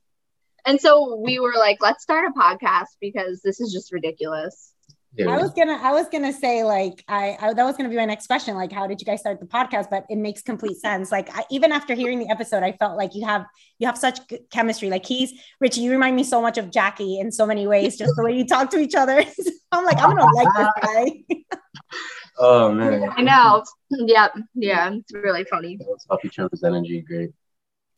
And 0.65 0.79
so 0.79 1.17
we 1.17 1.39
were 1.39 1.53
like, 1.57 1.77
let's 1.81 2.03
start 2.03 2.29
a 2.29 2.39
podcast 2.39 2.97
because 2.99 3.41
this 3.41 3.59
is 3.59 3.71
just 3.71 3.91
ridiculous. 3.91 4.73
Yeah, 5.13 5.29
I 5.29 5.41
was 5.41 5.51
gonna, 5.51 5.77
I 5.81 5.91
was 5.91 6.07
gonna 6.07 6.31
say 6.31 6.63
like, 6.63 7.03
I, 7.05 7.35
I 7.41 7.53
that 7.53 7.65
was 7.65 7.75
gonna 7.75 7.89
be 7.89 7.97
my 7.97 8.05
next 8.05 8.27
question. 8.27 8.55
Like, 8.55 8.71
how 8.71 8.87
did 8.87 9.01
you 9.01 9.05
guys 9.05 9.19
start 9.19 9.41
the 9.41 9.45
podcast? 9.45 9.89
But 9.89 10.05
it 10.09 10.15
makes 10.15 10.41
complete 10.41 10.77
sense. 10.77 11.11
Like, 11.11 11.35
I, 11.35 11.43
even 11.51 11.73
after 11.73 11.93
hearing 11.95 12.19
the 12.19 12.29
episode, 12.29 12.63
I 12.63 12.71
felt 12.73 12.95
like 12.95 13.13
you 13.13 13.25
have, 13.25 13.45
you 13.77 13.87
have 13.87 13.97
such 13.97 14.25
good 14.29 14.49
chemistry. 14.51 14.89
Like, 14.89 15.05
he's 15.05 15.33
Richie. 15.59 15.81
You 15.81 15.91
remind 15.91 16.15
me 16.15 16.23
so 16.23 16.41
much 16.41 16.57
of 16.57 16.71
Jackie 16.71 17.19
in 17.19 17.29
so 17.29 17.45
many 17.45 17.67
ways. 17.67 17.97
Just 17.97 18.13
the 18.15 18.23
way 18.23 18.37
you 18.37 18.47
talk 18.47 18.69
to 18.69 18.77
each 18.77 18.95
other. 18.95 19.21
I'm 19.73 19.83
like, 19.83 19.97
I'm 19.97 20.15
gonna 20.15 20.25
like 20.33 20.47
this 20.55 20.69
guy. 20.81 21.47
oh 22.39 22.71
man, 22.71 23.09
I 23.15 23.21
know. 23.21 23.63
Yeah, 23.93 24.29
yeah, 24.55 24.91
it's 24.93 25.11
really 25.13 25.43
funny. 25.43 25.77
Let's 25.85 26.05
off 26.09 26.23
each 26.23 26.39
other's 26.39 26.63
energy. 26.63 27.01
Great. 27.01 27.31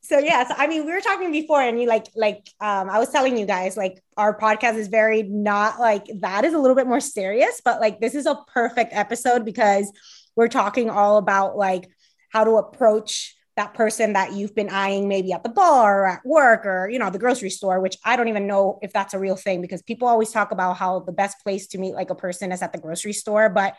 so 0.02 0.18
yeah 0.18 0.46
so 0.46 0.54
i 0.58 0.66
mean 0.66 0.84
we 0.84 0.92
were 0.92 1.00
talking 1.00 1.30
before 1.32 1.62
and 1.62 1.80
you 1.80 1.86
like 1.88 2.06
like 2.16 2.42
um 2.60 2.90
i 2.90 2.98
was 2.98 3.08
telling 3.10 3.38
you 3.38 3.46
guys 3.46 3.76
like 3.76 4.02
our 4.16 4.36
podcast 4.38 4.74
is 4.76 4.88
very 4.88 5.22
not 5.22 5.78
like 5.78 6.04
that 6.20 6.44
is 6.44 6.52
a 6.52 6.58
little 6.58 6.74
bit 6.74 6.86
more 6.86 7.00
serious 7.00 7.62
but 7.64 7.80
like 7.80 8.00
this 8.00 8.14
is 8.14 8.26
a 8.26 8.36
perfect 8.52 8.92
episode 8.92 9.44
because 9.44 9.90
we're 10.36 10.48
talking 10.48 10.90
all 10.90 11.16
about 11.16 11.56
like 11.56 11.88
how 12.32 12.42
to 12.44 12.56
approach 12.56 13.34
that 13.56 13.72
person 13.72 14.14
that 14.14 14.32
you've 14.32 14.54
been 14.54 14.68
eyeing 14.68 15.08
maybe 15.08 15.32
at 15.32 15.44
the 15.44 15.48
bar 15.48 16.02
or 16.02 16.06
at 16.08 16.26
work 16.26 16.66
or 16.66 16.88
you 16.90 16.98
know 16.98 17.08
the 17.08 17.20
grocery 17.20 17.50
store 17.50 17.78
which 17.80 17.96
i 18.04 18.16
don't 18.16 18.28
even 18.28 18.46
know 18.48 18.78
if 18.82 18.92
that's 18.92 19.14
a 19.14 19.18
real 19.18 19.36
thing 19.36 19.62
because 19.62 19.80
people 19.80 20.08
always 20.08 20.32
talk 20.32 20.50
about 20.50 20.76
how 20.76 20.98
the 21.00 21.12
best 21.12 21.36
place 21.44 21.68
to 21.68 21.78
meet 21.78 21.94
like 21.94 22.10
a 22.10 22.16
person 22.16 22.50
is 22.52 22.62
at 22.62 22.72
the 22.72 22.78
grocery 22.80 23.12
store 23.12 23.48
but 23.48 23.74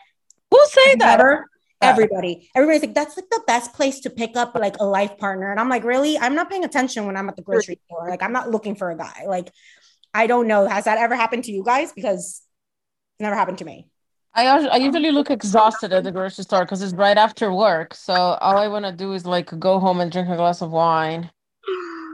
Who 0.50 0.60
say 0.66 0.94
that? 0.96 1.18
never 1.18 1.50
everybody 1.82 2.50
everybody's 2.54 2.82
like 2.82 2.94
that's 2.94 3.16
like 3.16 3.28
the 3.30 3.42
best 3.46 3.74
place 3.74 4.00
to 4.00 4.10
pick 4.10 4.36
up 4.36 4.54
like 4.54 4.76
a 4.80 4.84
life 4.84 5.16
partner 5.18 5.50
and 5.50 5.60
i'm 5.60 5.68
like 5.68 5.84
really 5.84 6.18
i'm 6.18 6.34
not 6.34 6.48
paying 6.48 6.64
attention 6.64 7.06
when 7.06 7.16
i'm 7.16 7.28
at 7.28 7.36
the 7.36 7.42
grocery 7.42 7.78
store 7.86 8.08
like 8.08 8.22
i'm 8.22 8.32
not 8.32 8.50
looking 8.50 8.74
for 8.74 8.90
a 8.90 8.96
guy 8.96 9.24
like 9.26 9.50
i 10.14 10.26
don't 10.26 10.46
know 10.46 10.66
has 10.66 10.84
that 10.84 10.98
ever 10.98 11.14
happened 11.14 11.44
to 11.44 11.52
you 11.52 11.62
guys 11.62 11.92
because 11.92 12.42
it 13.18 13.22
never 13.22 13.36
happened 13.36 13.58
to 13.58 13.64
me 13.64 13.88
I 14.38 14.48
I 14.68 14.76
usually 14.76 15.12
look 15.12 15.30
exhausted 15.30 15.94
at 15.94 16.04
the 16.04 16.12
grocery 16.12 16.44
store 16.44 16.64
because 16.66 16.82
it's 16.82 16.92
right 16.92 17.16
after 17.16 17.50
work. 17.54 17.94
So 17.94 18.12
all 18.12 18.58
I 18.58 18.68
want 18.68 18.84
to 18.84 18.92
do 18.92 19.14
is 19.14 19.24
like 19.24 19.58
go 19.58 19.80
home 19.80 19.98
and 19.98 20.12
drink 20.12 20.28
a 20.28 20.36
glass 20.36 20.60
of 20.60 20.72
wine. 20.72 21.30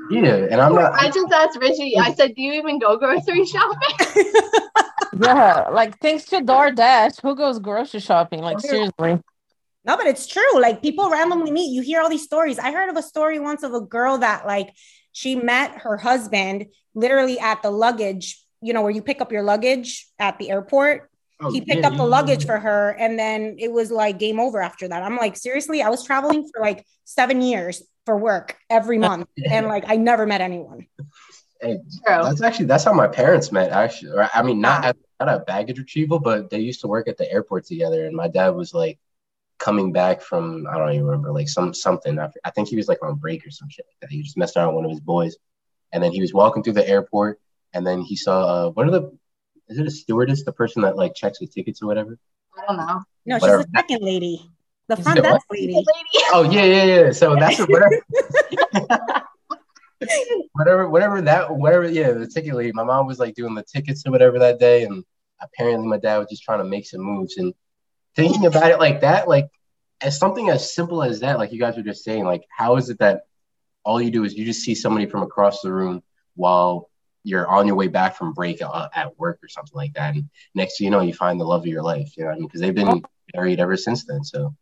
Yeah, 0.09 0.47
and 0.51 0.61
I'm 0.61 0.73
not. 0.73 0.93
I 0.95 1.11
just 1.11 1.33
asked 1.33 1.59
Richie. 1.61 1.99
I 1.99 2.15
said, 2.15 2.37
"Do 2.37 2.43
you 2.43 2.53
even 2.53 2.79
go 2.79 2.97
grocery 2.97 3.45
shopping?" 3.45 4.33
Yeah, 5.23 5.69
like 5.71 5.99
thanks 6.01 6.25
to 6.27 6.41
DoorDash, 6.41 7.21
who 7.23 7.35
goes 7.37 7.59
grocery 7.59 8.01
shopping? 8.01 8.41
Like 8.41 8.57
oh, 8.57 8.59
Okay. 8.59 8.69
seriously. 8.69 9.21
No, 9.85 9.97
but 9.97 10.07
it's 10.07 10.27
true. 10.27 10.61
Like 10.61 10.81
people 10.83 11.11
randomly 11.11 11.51
meet. 11.51 11.73
You 11.73 11.83
hear 11.83 12.01
all 12.01 12.09
these 12.09 12.23
stories. 12.25 12.59
I 12.59 12.71
heard 12.73 12.89
of 12.89 12.97
a 12.97 13.03
story 13.03 13.39
once 13.41 13.63
of 13.65 13.75
a 13.75 13.81
girl 13.81 14.19
that 14.19 14.47
like 14.47 14.73
she 15.13 15.35
met 15.35 15.79
her 15.83 15.97
husband 15.97 16.67
literally 16.95 17.39
at 17.41 17.63
the 17.63 17.71
luggage, 17.71 18.41
you 18.61 18.73
know, 18.73 18.83
where 18.83 18.91
you 18.93 19.03
pick 19.03 19.21
up 19.21 19.33
your 19.33 19.43
luggage 19.43 20.07
at 20.21 20.39
the 20.39 20.51
airport. 20.51 21.11
oh, 21.41 21.51
He 21.53 21.61
picked 21.63 21.81
yeah, 21.83 21.89
up 21.89 21.95
the 21.97 22.05
you- 22.05 22.09
luggage 22.09 22.47
for 22.47 22.59
her 22.61 22.91
and 22.99 23.19
then 23.19 23.57
it 23.59 23.73
was 23.73 23.91
like 23.91 24.19
game 24.21 24.39
over 24.39 24.63
after 24.63 24.87
that. 24.87 25.03
I'm 25.03 25.17
like, 25.17 25.37
seriously, 25.37 25.83
I 25.83 25.89
was 25.89 26.05
traveling 26.05 26.49
for 26.55 26.63
like 26.63 26.87
seven 27.05 27.43
years 27.43 27.83
for 28.07 28.17
work 28.17 28.57
every 28.71 28.99
month. 29.09 29.27
And 29.51 29.67
like 29.67 29.85
I 29.89 29.97
never 29.97 30.27
met 30.27 30.41
anyone. 30.41 30.87
Hey, 31.61 31.79
that's 32.07 32.41
actually 32.43 32.67
that's 32.67 32.85
how 32.85 32.93
my 32.93 33.09
parents 33.09 33.51
met. 33.53 33.71
Actually, 33.71 34.27
I 34.33 34.43
mean, 34.43 34.61
not 34.61 34.83
Wow. 34.83 34.89
at 34.91 34.97
not 35.25 35.41
at 35.41 35.47
baggage 35.47 35.79
retrieval, 35.79 36.19
but 36.19 36.51
they 36.51 36.61
used 36.61 36.81
to 36.81 36.89
work 36.89 37.09
at 37.09 37.17
the 37.17 37.31
airport 37.31 37.67
together. 37.67 38.07
And 38.07 38.17
my 38.17 38.29
dad 38.29 38.51
was 38.51 38.75
like 38.75 38.99
coming 39.59 39.93
back 39.93 40.21
from 40.21 40.67
I 40.67 40.77
don't 40.77 40.93
even 40.93 41.07
remember 41.07 41.33
like 41.33 41.49
some 41.49 41.73
something. 41.75 42.19
I, 42.19 42.29
I 42.45 42.51
think 42.51 42.69
he 42.69 42.77
was 42.77 42.89
like 42.89 43.03
on 43.03 43.17
break 43.17 43.47
or 43.47 43.51
some 43.51 43.69
shit 43.69 43.87
like 43.89 44.01
that. 44.01 44.15
He 44.15 44.23
just 44.23 44.37
messed 44.37 44.57
around 44.57 44.69
with 44.69 44.77
one 44.77 44.85
of 44.87 44.91
his 44.91 45.01
boys, 45.01 45.37
and 45.93 46.03
then 46.03 46.13
he 46.13 46.21
was 46.21 46.35
walking 46.35 46.63
through 46.63 46.75
the 46.75 46.89
airport, 46.89 47.41
and 47.73 47.87
then 47.87 48.03
he 48.03 48.17
saw 48.17 48.67
uh, 48.67 48.71
what 48.71 48.87
are 48.87 48.91
the 48.91 49.17
is 49.69 49.79
it 49.79 49.87
a 49.87 49.91
stewardess, 49.91 50.45
the 50.45 50.53
person 50.53 50.83
that 50.83 50.97
like 50.97 51.15
checks 51.15 51.39
the 51.39 51.47
tickets 51.47 51.83
or 51.83 51.87
whatever? 51.87 52.19
I 52.59 52.67
don't 52.67 52.77
know. 52.77 53.03
No, 53.25 53.37
she's 53.37 53.43
Whatever. 53.43 53.63
the 53.63 53.71
second 53.75 54.03
lady. 54.03 54.51
The 54.89 54.97
front 54.97 55.23
desk 55.23 55.47
lady. 55.51 55.75
Lady. 55.75 55.87
Oh 56.33 56.43
yeah, 56.51 56.65
yeah, 56.65 56.85
yeah. 56.85 57.13
So 57.13 57.37
that's 57.37 57.59
what, 57.61 57.71
whatever, 57.71 58.03
whatever, 60.53 60.89
whatever 60.89 61.23
that, 61.23 61.55
whatever. 61.55 61.89
Yeah, 61.89 62.13
lady. 62.55 62.73
My 62.73 62.85
mom 62.85 63.07
was 63.07 63.19
like 63.19 63.35
doing 63.35 63.55
the 63.55 63.63
tickets 63.63 64.05
or 64.07 64.11
whatever 64.11 64.39
that 64.41 64.59
day, 64.59 64.85
and 64.85 65.05
apparently 65.41 65.87
my 65.87 65.99
dad 65.99 66.19
was 66.19 66.29
just 66.29 66.43
trying 66.43 66.59
to 66.59 66.65
make 66.65 66.87
some 66.87 67.01
moves. 67.01 67.37
And 67.37 67.55
thinking 68.17 68.47
about 68.47 68.71
it 68.71 68.79
like 68.79 69.01
that, 69.01 69.29
like 69.29 69.49
as 70.01 70.19
something 70.19 70.51
as 70.51 70.75
simple 70.75 71.03
as 71.03 71.21
that, 71.21 71.39
like 71.39 71.53
you 71.53 71.61
guys 71.61 71.77
were 71.77 71.83
just 71.83 72.05
saying, 72.05 72.25
like 72.25 72.45
how 72.51 72.77
is 72.77 72.91
it 72.91 72.99
that 72.99 73.23
all 73.85 74.01
you 74.01 74.11
do 74.11 74.25
is 74.25 74.35
you 74.35 74.45
just 74.45 74.63
see 74.63 74.75
somebody 74.75 75.07
from 75.07 75.23
across 75.23 75.61
the 75.61 75.73
room 75.73 76.03
while 76.35 76.89
you're 77.25 77.47
on 77.47 77.67
your 77.67 77.77
way 77.77 77.89
back 77.89 78.17
from 78.17 78.33
break 78.33 78.61
uh, 78.63 78.89
at 78.95 79.19
work 79.19 79.39
or 79.43 79.49
something 79.49 79.77
like 79.77 79.95
that, 79.95 80.15
and 80.15 80.29
next 80.55 80.79
thing 80.79 80.87
you 80.87 80.91
know, 80.91 81.01
you 81.01 81.15
find 81.15 81.41
the 81.41 81.45
love 81.45 81.63
of 81.63 81.67
your 81.67 81.83
life. 81.83 82.17
You 82.17 82.25
know 82.25 82.31
what 82.31 82.37
I 82.37 82.39
mean? 82.39 82.47
Because 82.49 82.61
they've 82.61 82.75
been 82.75 83.03
married 83.35 83.61
ever 83.61 83.77
since 83.77 84.05
then. 84.05 84.25
So. 84.25 84.55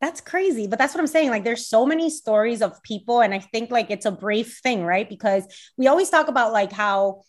That's 0.00 0.20
crazy. 0.20 0.66
But 0.66 0.78
that's 0.78 0.94
what 0.94 1.00
I'm 1.00 1.06
saying. 1.06 1.30
Like, 1.30 1.44
there's 1.44 1.68
so 1.68 1.86
many 1.86 2.10
stories 2.10 2.60
of 2.62 2.82
people. 2.82 3.20
And 3.20 3.32
I 3.32 3.38
think 3.38 3.70
like 3.70 3.90
it's 3.90 4.06
a 4.06 4.10
brave 4.10 4.52
thing, 4.62 4.84
right? 4.84 5.08
Because 5.08 5.44
we 5.76 5.86
always 5.86 6.10
talk 6.10 6.28
about 6.28 6.52
like 6.52 6.72
how 6.72 7.22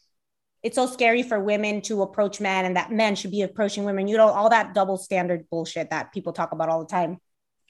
it's 0.63 0.75
so 0.75 0.85
scary 0.85 1.23
for 1.23 1.39
women 1.39 1.81
to 1.81 2.01
approach 2.01 2.41
men 2.41 2.65
and 2.65 2.75
that 2.75 2.91
men 2.91 3.15
should 3.15 3.31
be 3.31 3.41
approaching 3.41 3.85
women, 3.85 4.07
you 4.07 4.17
know, 4.17 4.27
all 4.27 4.49
that 4.49 4.73
double 4.73 4.97
standard 4.97 5.49
bullshit 5.49 5.91
that 5.91 6.11
people 6.11 6.33
talk 6.33 6.51
about 6.51 6.67
all 6.67 6.79
the 6.79 6.89
time. 6.89 7.17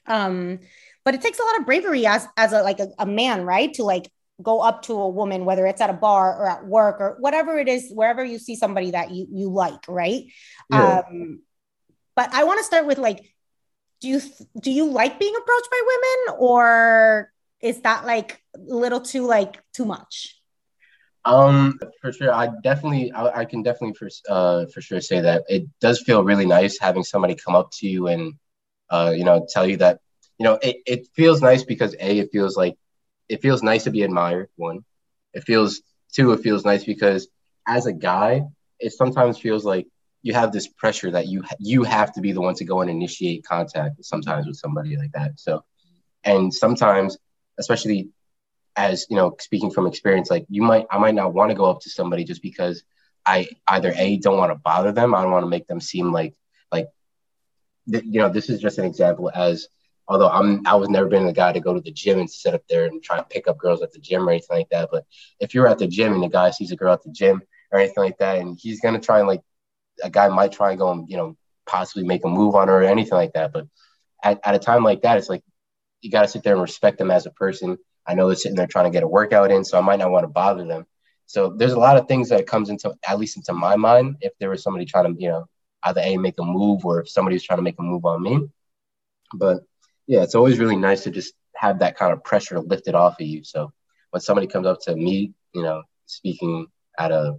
Um, 0.06 0.60
but 1.04 1.14
it 1.14 1.20
takes 1.20 1.38
a 1.38 1.44
lot 1.44 1.60
of 1.60 1.66
bravery 1.66 2.06
as 2.06 2.26
as 2.36 2.52
a 2.52 2.62
like 2.62 2.80
a, 2.80 2.88
a 2.98 3.06
man, 3.06 3.44
right? 3.44 3.72
To 3.74 3.84
like 3.84 4.10
go 4.42 4.60
up 4.60 4.82
to 4.82 4.94
a 4.94 5.08
woman, 5.08 5.44
whether 5.44 5.66
it's 5.66 5.80
at 5.80 5.90
a 5.90 5.94
bar 5.94 6.40
or 6.40 6.48
at 6.48 6.66
work 6.66 7.00
or 7.00 7.16
whatever 7.20 7.58
it 7.58 7.68
is, 7.68 7.90
wherever 7.92 8.24
you 8.24 8.38
see 8.38 8.56
somebody 8.56 8.90
that 8.92 9.10
you 9.10 9.26
you 9.30 9.50
like, 9.50 9.86
right? 9.86 10.24
Yeah. 10.72 11.02
Um, 11.08 11.42
but 12.16 12.32
I 12.32 12.44
want 12.44 12.58
to 12.58 12.64
start 12.64 12.86
with 12.86 12.98
like, 12.98 13.32
do 14.00 14.08
you 14.08 14.20
do 14.60 14.70
you 14.70 14.90
like 14.90 15.18
being 15.18 15.34
approached 15.36 15.70
by 15.70 15.80
women, 15.86 16.38
or 16.40 17.32
is 17.60 17.80
that 17.82 18.06
like 18.06 18.42
a 18.54 18.58
little 18.74 19.00
too 19.00 19.26
like 19.26 19.62
too 19.72 19.84
much? 19.84 20.36
Um, 21.24 21.78
for 22.00 22.12
sure, 22.12 22.32
I 22.32 22.48
definitely, 22.62 23.12
I, 23.12 23.40
I 23.40 23.44
can 23.44 23.62
definitely 23.62 23.94
for 23.94 24.08
uh 24.28 24.66
for 24.72 24.80
sure 24.80 25.00
say 25.00 25.20
that 25.20 25.44
it 25.48 25.66
does 25.80 26.00
feel 26.00 26.24
really 26.24 26.46
nice 26.46 26.78
having 26.80 27.04
somebody 27.04 27.34
come 27.34 27.54
up 27.54 27.70
to 27.78 27.88
you 27.88 28.06
and 28.06 28.34
uh 28.90 29.12
you 29.14 29.24
know 29.24 29.46
tell 29.50 29.66
you 29.66 29.76
that 29.78 30.00
you 30.38 30.44
know 30.44 30.58
it, 30.62 30.76
it 30.86 31.08
feels 31.14 31.42
nice 31.42 31.64
because 31.64 31.94
a 32.00 32.18
it 32.20 32.30
feels 32.32 32.56
like 32.56 32.76
it 33.28 33.42
feels 33.42 33.62
nice 33.62 33.84
to 33.84 33.90
be 33.90 34.02
admired. 34.02 34.48
One, 34.56 34.84
it 35.34 35.44
feels 35.44 35.82
two, 36.14 36.32
it 36.32 36.40
feels 36.40 36.64
nice 36.64 36.84
because 36.84 37.28
as 37.66 37.86
a 37.86 37.92
guy, 37.92 38.42
it 38.78 38.92
sometimes 38.92 39.38
feels 39.38 39.64
like 39.64 39.86
you 40.22 40.34
have 40.34 40.52
this 40.52 40.68
pressure 40.68 41.10
that 41.10 41.28
you 41.28 41.44
you 41.58 41.84
have 41.84 42.12
to 42.14 42.20
be 42.20 42.32
the 42.32 42.40
one 42.40 42.54
to 42.54 42.64
go 42.64 42.80
and 42.80 42.90
initiate 42.90 43.44
contact 43.44 44.04
sometimes 44.04 44.46
with 44.46 44.56
somebody 44.56 44.96
like 44.96 45.12
that. 45.12 45.38
So, 45.38 45.64
and 46.24 46.52
sometimes, 46.52 47.16
especially 47.58 48.10
as 48.76 49.06
you 49.10 49.16
know, 49.16 49.36
speaking 49.40 49.70
from 49.70 49.86
experience, 49.86 50.30
like 50.30 50.46
you 50.48 50.62
might, 50.62 50.86
I 50.90 50.98
might 50.98 51.14
not 51.14 51.34
want 51.34 51.50
to 51.50 51.56
go 51.56 51.64
up 51.64 51.80
to 51.80 51.90
somebody 51.90 52.24
just 52.24 52.42
because 52.42 52.84
I 53.26 53.48
either 53.66 53.92
a 53.96 54.18
don't 54.18 54.38
want 54.38 54.52
to 54.52 54.58
bother 54.58 54.92
them, 54.92 55.14
I 55.14 55.22
don't 55.22 55.32
want 55.32 55.44
to 55.44 55.50
make 55.50 55.66
them 55.66 55.80
seem 55.80 56.12
like 56.12 56.34
like 56.72 56.88
th- 57.90 58.04
you 58.04 58.20
know, 58.20 58.28
this 58.28 58.48
is 58.48 58.60
just 58.60 58.78
an 58.78 58.84
example. 58.84 59.30
As 59.34 59.68
although 60.06 60.28
I'm, 60.28 60.66
I 60.66 60.74
was 60.76 60.88
never 60.88 61.08
been 61.08 61.26
the 61.26 61.32
guy 61.32 61.52
to 61.52 61.60
go 61.60 61.74
to 61.74 61.80
the 61.80 61.92
gym 61.92 62.18
and 62.18 62.30
sit 62.30 62.54
up 62.54 62.62
there 62.68 62.86
and 62.86 63.02
try 63.02 63.18
and 63.18 63.28
pick 63.28 63.46
up 63.46 63.58
girls 63.58 63.82
at 63.82 63.92
the 63.92 63.98
gym 63.98 64.26
or 64.26 64.30
anything 64.30 64.56
like 64.56 64.70
that. 64.70 64.88
But 64.90 65.04
if 65.38 65.54
you're 65.54 65.68
at 65.68 65.78
the 65.78 65.86
gym 65.86 66.14
and 66.14 66.22
the 66.22 66.28
guy 66.28 66.50
sees 66.50 66.72
a 66.72 66.76
girl 66.76 66.92
at 66.92 67.02
the 67.02 67.12
gym 67.12 67.42
or 67.70 67.78
anything 67.78 68.04
like 68.04 68.18
that, 68.18 68.38
and 68.38 68.58
he's 68.60 68.80
gonna 68.80 69.00
try 69.00 69.18
and 69.18 69.28
like 69.28 69.42
a 70.02 70.10
guy 70.10 70.28
might 70.28 70.52
try 70.52 70.70
and 70.70 70.78
go 70.78 70.92
and 70.92 71.08
you 71.08 71.16
know 71.16 71.36
possibly 71.66 72.04
make 72.04 72.24
a 72.24 72.28
move 72.28 72.54
on 72.54 72.68
her 72.68 72.82
or 72.82 72.84
anything 72.84 73.14
like 73.14 73.32
that. 73.34 73.52
But 73.52 73.66
at, 74.22 74.40
at 74.44 74.54
a 74.54 74.58
time 74.58 74.84
like 74.84 75.02
that, 75.02 75.18
it's 75.18 75.28
like 75.28 75.42
you 76.00 76.10
got 76.10 76.22
to 76.22 76.28
sit 76.28 76.42
there 76.42 76.54
and 76.54 76.62
respect 76.62 76.98
them 76.98 77.10
as 77.10 77.26
a 77.26 77.30
person. 77.30 77.78
I 78.06 78.14
know 78.14 78.26
they're 78.26 78.36
sitting 78.36 78.56
there 78.56 78.66
trying 78.66 78.86
to 78.86 78.90
get 78.90 79.02
a 79.02 79.08
workout 79.08 79.50
in, 79.50 79.64
so 79.64 79.78
I 79.78 79.82
might 79.82 79.98
not 79.98 80.10
want 80.10 80.24
to 80.24 80.28
bother 80.28 80.66
them. 80.66 80.86
So 81.26 81.54
there's 81.56 81.72
a 81.72 81.78
lot 81.78 81.98
of 81.98 82.08
things 82.08 82.30
that 82.30 82.46
comes 82.46 82.70
into 82.70 82.94
at 83.06 83.18
least 83.18 83.36
into 83.36 83.52
my 83.52 83.76
mind 83.76 84.16
if 84.22 84.32
there 84.40 84.50
was 84.50 84.62
somebody 84.62 84.86
trying 84.86 85.14
to 85.14 85.20
you 85.20 85.28
know 85.28 85.46
either 85.82 86.00
a 86.00 86.16
make 86.16 86.38
a 86.38 86.44
move 86.44 86.84
or 86.84 87.02
if 87.02 87.10
somebody's 87.10 87.42
trying 87.42 87.58
to 87.58 87.62
make 87.62 87.78
a 87.78 87.82
move 87.82 88.04
on 88.04 88.22
me. 88.22 88.48
But 89.34 89.62
yeah, 90.06 90.22
it's 90.22 90.34
always 90.34 90.58
really 90.58 90.76
nice 90.76 91.04
to 91.04 91.10
just 91.10 91.34
have 91.54 91.80
that 91.80 91.96
kind 91.96 92.12
of 92.12 92.24
pressure 92.24 92.58
lifted 92.60 92.94
off 92.94 93.20
of 93.20 93.26
you. 93.26 93.44
So 93.44 93.72
when 94.10 94.20
somebody 94.20 94.46
comes 94.46 94.66
up 94.66 94.80
to 94.82 94.96
me, 94.96 95.34
you 95.52 95.62
know, 95.62 95.82
speaking 96.06 96.66
at 96.98 97.12
a 97.12 97.36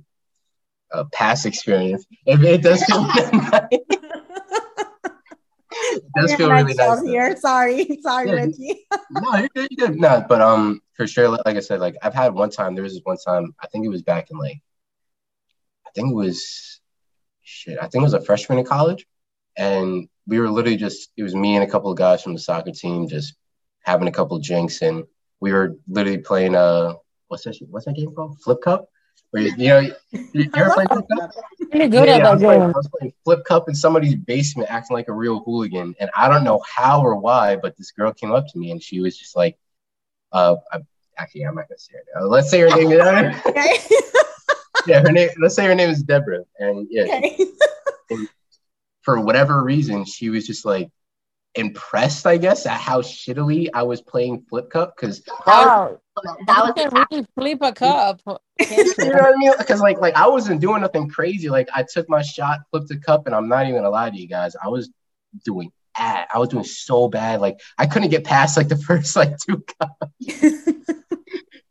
a 0.92 1.06
past 1.06 1.46
experience, 1.46 2.06
it, 2.26 2.44
it 2.44 2.62
does 2.62 2.84
feel 2.84 3.02
nice. 3.08 3.68
It 5.72 6.04
does 6.16 6.34
feel 6.36 6.52
really 6.52 6.74
nice. 6.74 6.78
though. 6.78 7.06
Here. 7.06 7.36
Sorry, 7.38 8.00
sorry, 8.02 8.28
Yeah. 8.30 8.36
Richie. 8.36 8.86
no, 9.12 9.36
you're 9.38 9.50
good, 9.56 9.68
you're 9.72 9.88
good. 9.90 10.00
No, 10.00 10.26
but 10.28 10.42
um, 10.42 10.82
for 10.94 11.08
sure, 11.08 11.30
like 11.30 11.46
I 11.56 11.60
said, 11.60 11.80
like 11.80 11.96
I've 12.02 12.14
had 12.14 12.34
one 12.34 12.50
time. 12.50 12.76
There 12.76 12.84
was 12.84 12.94
this 12.94 13.02
one 13.04 13.18
time. 13.18 13.54
I 13.62 13.68
think 13.68 13.86
it 13.86 13.90
was 13.90 14.02
back 14.02 14.30
in 14.32 14.38
like, 14.38 14.62
I 15.88 15.92
think 15.96 16.12
it 16.12 16.16
was, 16.16 16.82
shit. 17.44 17.78
I 17.78 17.84
think 17.88 18.02
it 18.02 18.06
was 18.06 18.14
a 18.14 18.22
freshman 18.22 18.60
in 18.60 18.66
college, 18.66 19.06
and 19.58 20.08
we 20.28 20.40
were 20.40 20.50
literally 20.50 20.78
just. 20.78 21.10
It 21.18 21.24
was 21.24 21.36
me 21.36 21.56
and 21.56 21.64
a 21.64 21.70
couple 21.72 21.92
of 21.92 21.98
guys 21.98 22.22
from 22.22 22.34
the 22.34 22.40
soccer 22.40 22.72
team, 22.72 23.08
just 23.08 23.36
having 23.84 24.08
a 24.08 24.12
couple 24.12 24.38
of 24.38 24.44
drinks, 24.44 24.82
and 24.82 25.06
we 25.40 25.54
were 25.54 25.78
literally 25.88 26.20
playing. 26.20 26.56
a 26.56 26.96
what's 27.28 27.44
that? 27.44 27.58
What's 27.70 27.86
that 27.86 27.96
game 27.96 28.14
called? 28.14 28.42
Flip 28.42 28.62
Cup. 28.62 28.90
Where 29.32 29.44
you, 29.44 29.56
know, 29.58 29.80
you, 29.80 29.94
I 30.54 30.60
ever 30.60 30.74
play 30.74 30.86
Flip. 30.86 31.06
Cup? 31.08 31.32
Pretty 31.70 31.88
good 31.88 32.08
Yeah, 32.08 32.16
at 32.16 32.22
I 32.22 32.24
that 32.24 32.34
was, 32.34 32.42
playing, 32.42 32.62
I 32.62 32.68
was 32.68 32.88
playing 32.88 33.14
flip 33.24 33.46
cup 33.46 33.70
in 33.70 33.76
somebody's 33.76 34.16
basement, 34.16 34.72
acting 34.72 34.96
like 34.96 35.08
a 35.08 35.14
real 35.14 35.44
hooligan, 35.44 35.96
and 36.00 36.10
I 36.16 36.28
don't 36.28 36.44
know 36.44 36.64
how 36.68 37.02
or 37.02 37.16
why, 37.16 37.58
but 37.58 37.78
this 37.78 37.92
girl 37.92 38.12
came 38.12 38.32
up 38.32 38.48
to 38.48 38.58
me 38.58 38.72
and 38.72 38.82
she 38.82 39.02
was 39.02 39.18
just 39.18 39.36
like, 39.36 39.58
"Uh, 40.32 40.56
I, 40.72 40.80
actually, 41.18 41.44
I'm 41.44 41.56
not 41.56 41.70
gonna 41.70 41.78
say 41.78 41.94
her. 41.94 42.22
Name. 42.22 42.30
Let's 42.30 42.50
say 42.50 42.60
her 42.62 42.70
name. 42.70 42.92
Is, 42.92 43.46
Okay. 43.46 43.78
yeah, 44.88 45.02
her 45.02 45.12
name. 45.12 45.30
Let's 45.40 45.56
say 45.56 45.66
her 45.66 45.76
name 45.76 45.90
is 45.92 46.02
Deborah, 46.02 46.46
and 46.58 46.88
yeah, 46.90 47.04
okay. 47.04 47.38
for 49.02 49.20
whatever 49.20 49.64
reason, 49.64 50.06
she 50.06 50.30
was 50.30 50.48
just 50.48 50.66
like 50.66 50.90
impressed, 51.56 52.26
I 52.28 52.38
guess, 52.38 52.66
at 52.66 52.80
how 52.80 53.02
shittily 53.02 53.70
I 53.74 53.84
was 53.84 54.02
playing 54.02 54.46
flip 54.50 54.70
cup 54.70 54.96
because 54.96 55.24
Wow, 55.46 56.00
That 56.24 56.38
you 56.48 56.64
was 56.64 56.74
can 56.76 57.06
really 57.12 57.28
flip 57.36 57.60
a 57.62 57.74
cup. 57.74 58.22
you 58.28 58.36
you? 58.70 58.86
know 58.98 59.10
what 59.24 59.36
I 59.36 59.38
mean? 59.38 59.54
Because 59.58 59.82
like 59.82 60.00
like 60.00 60.16
I 60.16 60.28
wasn't 60.28 60.62
doing 60.62 60.82
nothing 60.82 61.10
crazy. 61.10 61.50
Like 61.50 61.70
I 61.74 61.84
took 61.84 62.10
my 62.10 62.22
shot, 62.22 62.60
flipped 62.72 62.92
a 62.92 62.98
cup, 62.98 63.26
and 63.26 63.36
I'm 63.36 63.48
not 63.48 63.64
even 63.64 63.76
gonna 63.76 63.90
lie 63.90 64.10
to 64.10 64.18
you 64.18 64.28
guys. 64.28 64.56
I 64.62 64.68
was 64.70 64.90
doing 65.46 65.72
bad. 65.98 66.28
I 66.34 66.40
was 66.40 66.50
doing 66.50 66.64
so 66.66 67.08
bad. 67.08 67.42
Like 67.42 67.60
I 67.78 67.86
couldn't 67.88 68.10
get 68.10 68.24
past 68.24 68.58
like 68.58 68.68
the 68.68 68.78
first 68.88 69.16
like 69.16 69.38
two 69.38 69.64
cups. 69.80 70.74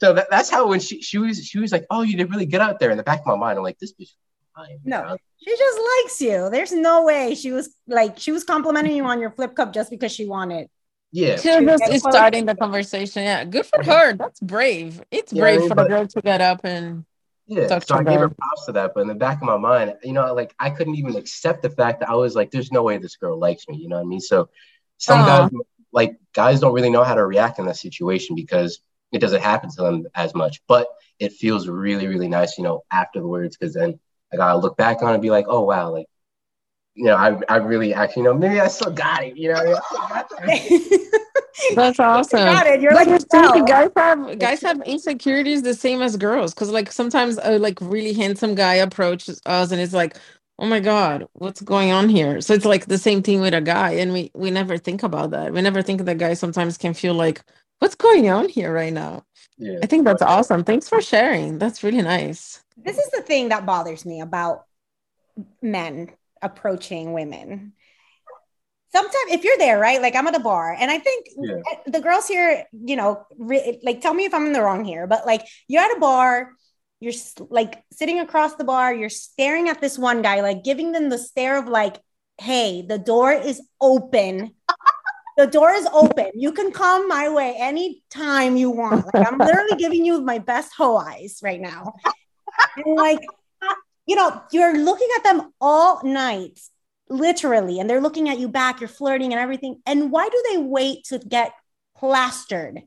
So 0.00 0.12
that, 0.14 0.28
that's 0.30 0.48
how 0.48 0.68
when 0.68 0.80
she 0.80 1.02
she 1.02 1.18
was 1.18 1.44
she 1.44 1.58
was 1.58 1.72
like, 1.72 1.84
oh, 1.90 2.02
you 2.02 2.16
did 2.16 2.30
really 2.30 2.46
good 2.46 2.60
out 2.60 2.78
there. 2.78 2.90
In 2.90 2.96
the 2.96 3.02
back 3.02 3.20
of 3.20 3.26
my 3.26 3.36
mind, 3.36 3.58
I'm 3.58 3.64
like, 3.64 3.78
this 3.78 3.92
bitch. 3.92 4.12
Fine, 4.58 4.78
No. 4.84 5.00
bro." 5.02 5.16
she 5.36 5.56
just 5.56 5.78
likes 5.78 6.20
you. 6.20 6.50
There's 6.50 6.72
no 6.72 7.04
way 7.04 7.34
she 7.34 7.52
was 7.52 7.70
like 7.86 8.18
she 8.18 8.32
was 8.32 8.44
complimenting 8.44 8.96
you 8.96 9.04
on 9.04 9.20
your 9.20 9.30
flip 9.30 9.54
cup 9.54 9.72
just 9.72 9.90
because 9.90 10.12
she 10.12 10.26
wanted. 10.26 10.68
Yeah. 11.12 11.36
She 11.36 11.48
was 11.48 11.80
just 11.80 11.90
That's 12.04 12.16
starting 12.16 12.44
the 12.46 12.54
conversation. 12.54 13.22
Yeah, 13.22 13.44
good 13.44 13.64
for 13.66 13.82
her. 13.82 14.12
That's 14.14 14.40
brave. 14.40 15.02
It's 15.10 15.32
Yeah, 15.32 15.42
I 15.42 15.44
brave 15.44 15.60
mean, 15.60 15.68
for 15.70 15.74
the 15.76 15.82
but- 15.82 15.88
girl 15.88 16.06
to 16.06 16.20
get 16.20 16.40
up 16.40 16.60
and 16.64 17.04
Yeah, 17.46 17.66
Talk 17.66 17.82
so 17.84 17.94
to 17.94 18.00
I 18.00 18.04
gave 18.04 18.20
her 18.20 18.28
her. 18.28 18.34
props 18.40 18.66
to 18.66 18.72
that, 18.72 18.92
but 18.94 19.00
in 19.00 19.08
the 19.08 19.14
back 19.14 19.38
of 19.40 19.44
my 19.44 19.56
mind, 19.56 19.94
you 20.04 20.12
know, 20.12 20.34
like 20.34 20.54
I 20.58 20.68
couldn't 20.68 20.96
even 20.96 21.16
accept 21.16 21.62
the 21.62 21.70
fact 21.70 22.00
that 22.00 22.10
I 22.10 22.14
was 22.14 22.34
like, 22.36 22.50
"There's 22.50 22.70
no 22.70 22.82
way 22.82 22.98
this 22.98 23.16
girl 23.16 23.38
likes 23.38 23.66
me." 23.68 23.76
You 23.78 23.88
know 23.88 23.96
what 23.96 24.02
I 24.02 24.12
mean? 24.12 24.20
So 24.20 24.50
some 24.98 25.20
Aw. 25.20 25.26
guys, 25.48 25.50
like 26.00 26.12
guys, 26.34 26.60
don't 26.60 26.74
really 26.74 26.90
know 26.90 27.04
how 27.04 27.14
to 27.14 27.24
react 27.24 27.58
in 27.58 27.64
that 27.66 27.76
situation 27.78 28.36
because 28.36 28.80
it 29.12 29.20
doesn't 29.20 29.40
happen 29.40 29.70
to 29.70 29.82
them 29.82 30.06
as 30.14 30.34
much. 30.34 30.60
But 30.68 30.88
it 31.18 31.32
feels 31.32 31.68
really, 31.68 32.06
really 32.06 32.28
nice, 32.28 32.58
you 32.58 32.64
know, 32.64 32.82
afterwards, 32.92 33.56
because 33.56 33.72
then 33.72 33.98
I 34.32 34.36
gotta 34.36 34.58
look 34.58 34.76
back 34.76 35.02
on 35.02 35.10
it 35.10 35.14
and 35.14 35.22
be 35.22 35.30
like, 35.30 35.46
"Oh 35.48 35.62
wow, 35.62 35.90
like." 35.92 36.06
You 36.94 37.04
know, 37.04 37.14
I, 37.14 37.38
I 37.48 37.56
really 37.58 37.94
actually, 37.94 38.22
you 38.24 38.28
know, 38.28 38.34
maybe 38.34 38.58
I 38.58 38.66
still 38.66 38.90
got 38.90 39.22
it. 39.22 39.36
You 39.36 39.52
know, 39.52 39.54
I 39.54 39.80
still 39.80 40.08
got 40.08 40.28
that. 40.30 41.22
That's 41.76 42.00
awesome. 42.00 42.38
got 42.40 42.66
it. 42.66 42.80
You're 42.80 42.90
But 42.92 43.06
like, 43.06 43.20
it's 43.20 43.24
tricky. 43.30 43.60
"No." 43.60 43.66
guys 43.66 43.90
have 43.96 44.38
guys 44.40 44.60
have 44.62 44.80
insecurities 44.82 45.62
the 45.62 45.74
same 45.74 46.02
as 46.02 46.16
girls 46.16 46.54
because 46.54 46.70
like 46.70 46.90
sometimes 46.90 47.38
a 47.44 47.58
like 47.58 47.78
really 47.80 48.14
handsome 48.14 48.54
guy 48.56 48.74
approaches 48.74 49.40
us 49.46 49.70
and 49.70 49.80
it's 49.80 49.92
like 49.92 50.16
oh 50.58 50.66
my 50.66 50.80
god 50.80 51.24
what's 51.34 51.60
going 51.60 51.92
on 51.92 52.08
here 52.08 52.40
so 52.40 52.52
it's 52.52 52.64
like 52.64 52.86
the 52.86 52.98
same 52.98 53.22
thing 53.22 53.40
with 53.40 53.54
a 53.54 53.60
guy 53.60 53.90
and 53.92 54.12
we 54.12 54.30
we 54.34 54.50
never 54.50 54.76
think 54.76 55.02
about 55.04 55.30
that 55.30 55.52
we 55.52 55.60
never 55.62 55.82
think 55.82 56.04
that 56.04 56.18
guys 56.18 56.38
sometimes 56.40 56.76
can 56.76 56.94
feel 56.94 57.14
like 57.14 57.42
what's 57.78 57.94
going 57.94 58.28
on 58.28 58.48
here 58.48 58.72
right 58.72 58.92
now 58.92 59.24
Yeah. 59.58 59.78
i 59.82 59.86
think 59.86 60.04
that's 60.04 60.22
awesome 60.22 60.64
thanks 60.64 60.88
for 60.88 61.00
sharing 61.00 61.58
that's 61.58 61.84
really 61.84 62.02
nice 62.02 62.62
this 62.84 62.98
is 62.98 63.10
the 63.10 63.22
thing 63.22 63.50
that 63.50 63.66
bothers 63.66 64.04
me 64.04 64.20
about 64.20 64.64
men 65.62 66.10
approaching 66.42 67.12
women. 67.12 67.72
Sometimes, 68.90 69.32
if 69.32 69.44
you're 69.44 69.58
there, 69.58 69.78
right? 69.78 70.00
Like 70.00 70.16
I'm 70.16 70.26
at 70.26 70.36
a 70.36 70.40
bar, 70.40 70.74
and 70.78 70.90
I 70.90 70.98
think 70.98 71.26
Yeah. 71.36 71.56
Eh, 71.72 71.76
the 71.86 72.00
girls 72.00 72.26
here, 72.26 72.64
you 72.72 72.96
know, 72.96 73.26
re- 73.36 73.80
like 73.82 74.00
tell 74.00 74.14
me 74.14 74.24
if 74.24 74.32
I'm 74.32 74.46
in 74.46 74.52
the 74.52 74.62
wrong 74.62 74.84
here, 74.84 75.06
but 75.06 75.26
like 75.26 75.46
you're 75.66 75.82
at 75.82 75.96
a 75.96 76.00
bar, 76.00 76.52
you're 77.00 77.12
like 77.50 77.82
sitting 77.92 78.20
across 78.20 78.54
the 78.54 78.64
bar, 78.64 78.94
you're 78.94 79.10
staring 79.10 79.68
at 79.68 79.80
this 79.80 79.98
one 79.98 80.22
guy, 80.22 80.40
like 80.40 80.64
giving 80.64 80.92
them 80.92 81.10
the 81.10 81.18
stare 81.18 81.58
of 81.58 81.68
like, 81.68 81.98
"Hey, 82.40 82.82
the 82.82 82.98
door 82.98 83.32
is 83.32 83.60
open." 83.80 84.54
The 85.36 85.46
door 85.46 85.70
is 85.70 85.86
open. 85.92 86.32
You 86.34 86.50
can 86.50 86.72
come 86.72 87.06
my 87.06 87.28
way 87.28 87.54
anytime 87.56 88.56
you 88.56 88.72
want. 88.72 89.06
Like 89.06 89.24
I'm 89.24 89.38
literally 89.38 89.76
giving 89.78 90.04
you 90.04 90.20
my 90.20 90.38
best 90.40 90.72
hoe 90.76 90.96
eyes 90.96 91.38
right 91.44 91.60
now. 91.60 91.94
And 92.76 92.96
like, 92.96 93.20
you 94.06 94.16
know, 94.16 94.42
you're 94.52 94.76
looking 94.76 95.08
at 95.16 95.24
them 95.24 95.52
all 95.60 96.02
night, 96.04 96.60
literally, 97.08 97.80
and 97.80 97.88
they're 97.88 98.00
looking 98.00 98.28
at 98.28 98.38
you 98.38 98.48
back, 98.48 98.80
you're 98.80 98.88
flirting 98.88 99.32
and 99.32 99.40
everything. 99.40 99.80
And 99.86 100.10
why 100.10 100.28
do 100.28 100.42
they 100.50 100.58
wait 100.58 101.04
to 101.06 101.18
get 101.18 101.52
plastered 101.96 102.82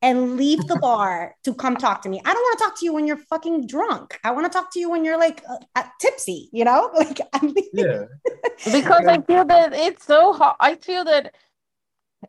and 0.00 0.36
leave 0.36 0.66
the 0.66 0.76
bar 0.76 1.34
to 1.44 1.54
come 1.54 1.76
talk 1.76 2.02
to 2.02 2.08
me? 2.08 2.20
I 2.24 2.32
don't 2.32 2.42
want 2.42 2.58
to 2.58 2.64
talk 2.64 2.78
to 2.80 2.84
you 2.84 2.92
when 2.92 3.06
you're 3.06 3.16
fucking 3.16 3.66
drunk. 3.66 4.18
I 4.24 4.30
want 4.32 4.50
to 4.50 4.56
talk 4.56 4.72
to 4.72 4.80
you 4.80 4.90
when 4.90 5.04
you're 5.04 5.18
like 5.18 5.42
uh, 5.76 5.82
tipsy, 6.00 6.48
you 6.52 6.64
know? 6.64 6.90
Like, 6.96 7.20
I'm 7.32 7.54
Yeah. 7.72 8.04
because 8.72 9.04
i 9.06 9.20
feel 9.22 9.44
that 9.44 9.72
it's 9.72 10.04
so 10.04 10.32
hard 10.32 10.56
i 10.60 10.74
feel 10.76 11.04
that 11.04 11.34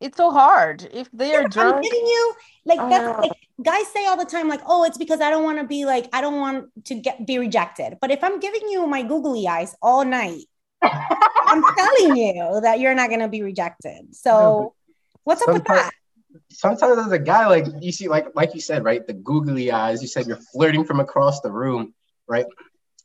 it's 0.01 0.17
so 0.17 0.31
hard 0.31 0.87
if 0.93 1.09
they 1.11 1.33
are 1.35 1.43
I'm 1.43 1.49
drunk 1.49 1.83
giving 1.83 2.05
you 2.05 2.33
like 2.65 2.79
that's 2.89 3.17
Uh. 3.17 3.21
like 3.21 3.31
guys 3.61 3.87
say 3.87 4.05
all 4.07 4.17
the 4.17 4.25
time, 4.25 4.47
like, 4.47 4.61
oh, 4.65 4.83
it's 4.83 4.97
because 4.97 5.21
I 5.21 5.29
don't 5.29 5.43
want 5.43 5.59
to 5.59 5.65
be 5.65 5.85
like, 5.85 6.09
I 6.11 6.21
don't 6.21 6.39
want 6.39 6.69
to 6.85 6.95
get 6.95 7.25
be 7.25 7.37
rejected. 7.37 7.97
But 8.01 8.11
if 8.11 8.23
I'm 8.23 8.39
giving 8.39 8.67
you 8.69 8.87
my 8.87 9.03
googly 9.03 9.47
eyes 9.47 9.75
all 9.81 10.03
night, 10.03 10.45
I'm 10.81 11.63
telling 11.77 12.15
you 12.17 12.59
that 12.61 12.79
you're 12.79 12.95
not 12.95 13.09
gonna 13.09 13.29
be 13.29 13.41
rejected. 13.43 14.15
So 14.15 14.73
what's 15.23 15.41
up 15.41 15.53
with 15.53 15.65
that? 15.65 15.91
sometimes 16.49 16.97
as 16.97 17.11
a 17.11 17.19
guy, 17.19 17.45
like 17.47 17.65
you 17.79 17.91
see, 17.91 18.07
like 18.07 18.27
like 18.35 18.53
you 18.55 18.61
said, 18.61 18.83
right, 18.83 19.05
the 19.05 19.13
googly 19.13 19.71
eyes. 19.71 20.01
You 20.01 20.07
said 20.07 20.25
you're 20.25 20.41
flirting 20.51 20.83
from 20.83 20.99
across 20.99 21.41
the 21.41 21.51
room, 21.51 21.93
right? 22.27 22.45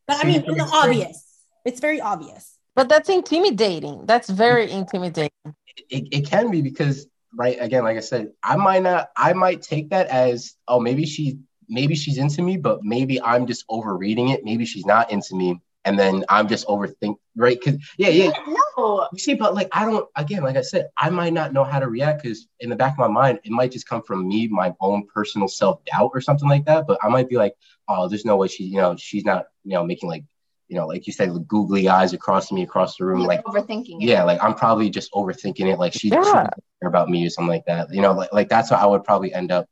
But 0.06 0.24
I 0.24 0.26
mean, 0.26 0.44
it's 0.46 0.72
obvious. 0.72 1.24
It's 1.64 1.80
very 1.80 2.00
obvious. 2.00 2.56
but 2.74 2.88
that's 2.88 3.08
intimidating 3.08 4.06
that's 4.06 4.30
very 4.30 4.70
intimidating 4.70 5.54
It, 5.90 6.08
it 6.12 6.26
can 6.26 6.50
be 6.50 6.62
because, 6.62 7.06
right, 7.34 7.56
again, 7.60 7.84
like 7.84 7.96
I 7.96 8.00
said, 8.00 8.32
I 8.42 8.56
might 8.56 8.82
not, 8.82 9.10
I 9.16 9.32
might 9.32 9.62
take 9.62 9.90
that 9.90 10.08
as, 10.08 10.54
oh, 10.66 10.80
maybe 10.80 11.06
she, 11.06 11.38
maybe 11.68 11.94
she's 11.94 12.18
into 12.18 12.42
me, 12.42 12.56
but 12.56 12.82
maybe 12.82 13.20
I'm 13.20 13.46
just 13.46 13.64
overreading 13.68 14.30
it. 14.30 14.44
Maybe 14.44 14.64
she's 14.64 14.86
not 14.86 15.10
into 15.10 15.34
me, 15.36 15.60
and 15.84 15.98
then 15.98 16.24
I'm 16.28 16.48
just 16.48 16.66
overthink, 16.66 17.16
right? 17.36 17.58
Because 17.58 17.80
yeah, 17.96 18.08
yeah, 18.08 18.32
No. 18.46 19.08
You 19.12 19.18
see, 19.18 19.34
but 19.34 19.54
like 19.54 19.68
I 19.72 19.84
don't 19.84 20.06
again, 20.16 20.42
like 20.42 20.56
I 20.56 20.62
said, 20.62 20.88
I 20.96 21.10
might 21.10 21.32
not 21.32 21.52
know 21.52 21.64
how 21.64 21.78
to 21.78 21.88
react 21.88 22.22
because 22.22 22.46
in 22.60 22.70
the 22.70 22.76
back 22.76 22.92
of 22.92 22.98
my 22.98 23.08
mind, 23.08 23.40
it 23.44 23.50
might 23.50 23.72
just 23.72 23.88
come 23.88 24.02
from 24.02 24.28
me, 24.28 24.48
my 24.48 24.74
own 24.80 25.06
personal 25.12 25.48
self 25.48 25.84
doubt 25.84 26.10
or 26.14 26.20
something 26.20 26.48
like 26.48 26.64
that. 26.66 26.86
But 26.86 26.98
I 27.02 27.08
might 27.08 27.28
be 27.28 27.36
like, 27.36 27.54
oh, 27.88 28.08
there's 28.08 28.24
no 28.24 28.36
way 28.36 28.48
she, 28.48 28.64
you 28.64 28.76
know, 28.76 28.96
she's 28.96 29.24
not, 29.24 29.46
you 29.64 29.72
know, 29.72 29.84
making 29.84 30.08
like, 30.08 30.24
you 30.68 30.76
know, 30.76 30.86
like 30.86 31.06
you 31.06 31.12
said, 31.12 31.32
with 31.32 31.46
googly 31.48 31.88
eyes 31.88 32.12
across 32.12 32.52
me 32.52 32.62
across 32.62 32.96
the 32.96 33.04
room, 33.04 33.20
You're 33.20 33.28
like 33.28 33.44
overthinking 33.44 34.02
it. 34.02 34.08
yeah, 34.08 34.22
like 34.24 34.42
I'm 34.42 34.54
probably 34.54 34.90
just 34.90 35.10
overthinking 35.12 35.66
it, 35.72 35.78
like 35.78 35.92
she, 35.92 36.00
she 36.00 36.10
doesn't 36.10 36.32
care 36.34 36.88
about 36.88 37.08
me 37.08 37.26
or 37.26 37.30
something 37.30 37.48
like 37.48 37.64
that. 37.66 37.92
You 37.92 38.02
know, 38.02 38.12
like 38.12 38.32
like 38.32 38.48
that's 38.48 38.70
how 38.70 38.76
I 38.76 38.86
would 38.86 39.04
probably 39.04 39.32
end 39.32 39.50
up, 39.50 39.66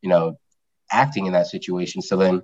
you 0.00 0.08
know, 0.08 0.38
acting 0.90 1.26
in 1.26 1.32
that 1.32 1.48
situation. 1.48 2.02
So 2.02 2.16
then 2.16 2.42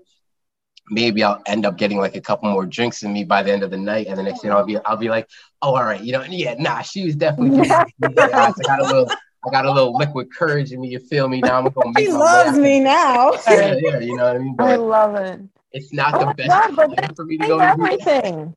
maybe 0.90 1.22
I'll 1.22 1.40
end 1.46 1.66
up 1.66 1.76
getting 1.78 1.98
like 1.98 2.16
a 2.16 2.20
couple 2.20 2.50
more 2.50 2.66
drinks 2.66 3.02
in 3.02 3.12
me 3.12 3.22
by 3.24 3.42
the 3.42 3.52
end 3.52 3.62
of 3.62 3.70
the 3.70 3.76
night, 3.78 4.06
and 4.08 4.18
the 4.18 4.22
next 4.22 4.40
thing 4.42 4.50
I'll 4.50 4.64
be 4.64 4.76
I'll 4.78 4.96
be 4.96 5.08
like, 5.08 5.28
oh, 5.62 5.74
all 5.76 5.84
right, 5.84 6.00
you 6.02 6.12
know, 6.12 6.22
yeah, 6.24 6.54
nah, 6.58 6.80
she 6.82 7.04
was 7.04 7.14
definitely. 7.16 7.66
Yeah. 7.68 7.84
I 8.02 8.52
got 8.64 8.80
a 8.80 8.84
little, 8.84 9.08
I 9.46 9.50
got 9.52 9.66
a 9.66 9.70
little 9.70 9.96
liquid 9.96 10.34
courage 10.34 10.72
in 10.72 10.80
me. 10.80 10.88
You 10.88 10.98
feel 10.98 11.28
me? 11.28 11.40
Now 11.42 11.58
I'm 11.58 11.68
gonna 11.68 11.90
make 11.94 12.06
She 12.06 12.12
my 12.12 12.18
loves 12.18 12.58
way. 12.58 12.62
me 12.64 12.80
now. 12.80 13.32
Yeah, 13.48 13.76
yeah, 13.80 13.98
you 14.00 14.16
know 14.16 14.24
what 14.24 14.36
I 14.36 14.38
mean. 14.38 14.56
i 14.58 14.76
love 14.76 15.14
it 15.14 15.40
it's 15.72 15.92
not 15.92 16.14
Oh 16.14 16.20
the 16.20 16.34
best 16.34 16.48
God, 16.50 16.76
but 16.76 16.96
time 16.96 17.14
for 17.14 17.24
me 17.24 17.38
to 17.38 17.46
go. 17.46 17.58
that. 17.58 17.78
everything. 17.78 18.54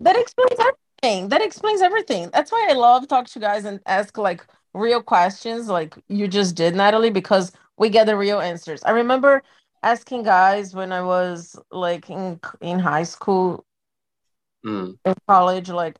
That 0.00 0.16
explains 0.16 0.58
everything. 0.60 1.28
That 1.28 1.42
explains 1.42 1.82
everything. 1.82 2.30
That's 2.32 2.52
why 2.52 2.68
I 2.70 2.74
love 2.74 3.08
talk 3.08 3.26
to 3.28 3.38
guys 3.38 3.64
and 3.64 3.80
ask 3.86 4.16
like 4.18 4.46
real 4.74 5.02
questions, 5.02 5.68
like 5.68 5.96
you 6.08 6.28
just 6.28 6.54
did, 6.54 6.74
Natalie, 6.74 7.10
because 7.10 7.52
we 7.78 7.88
get 7.88 8.06
the 8.06 8.16
real 8.16 8.40
answers. 8.40 8.82
I 8.84 8.90
remember 8.90 9.42
asking 9.82 10.24
guys 10.24 10.74
when 10.74 10.92
I 10.92 11.02
was 11.02 11.56
like 11.70 12.10
in 12.10 12.40
in 12.60 12.78
high 12.80 13.04
school, 13.04 13.64
Mm. 14.64 14.98
in 15.04 15.14
college, 15.28 15.68
like, 15.70 15.98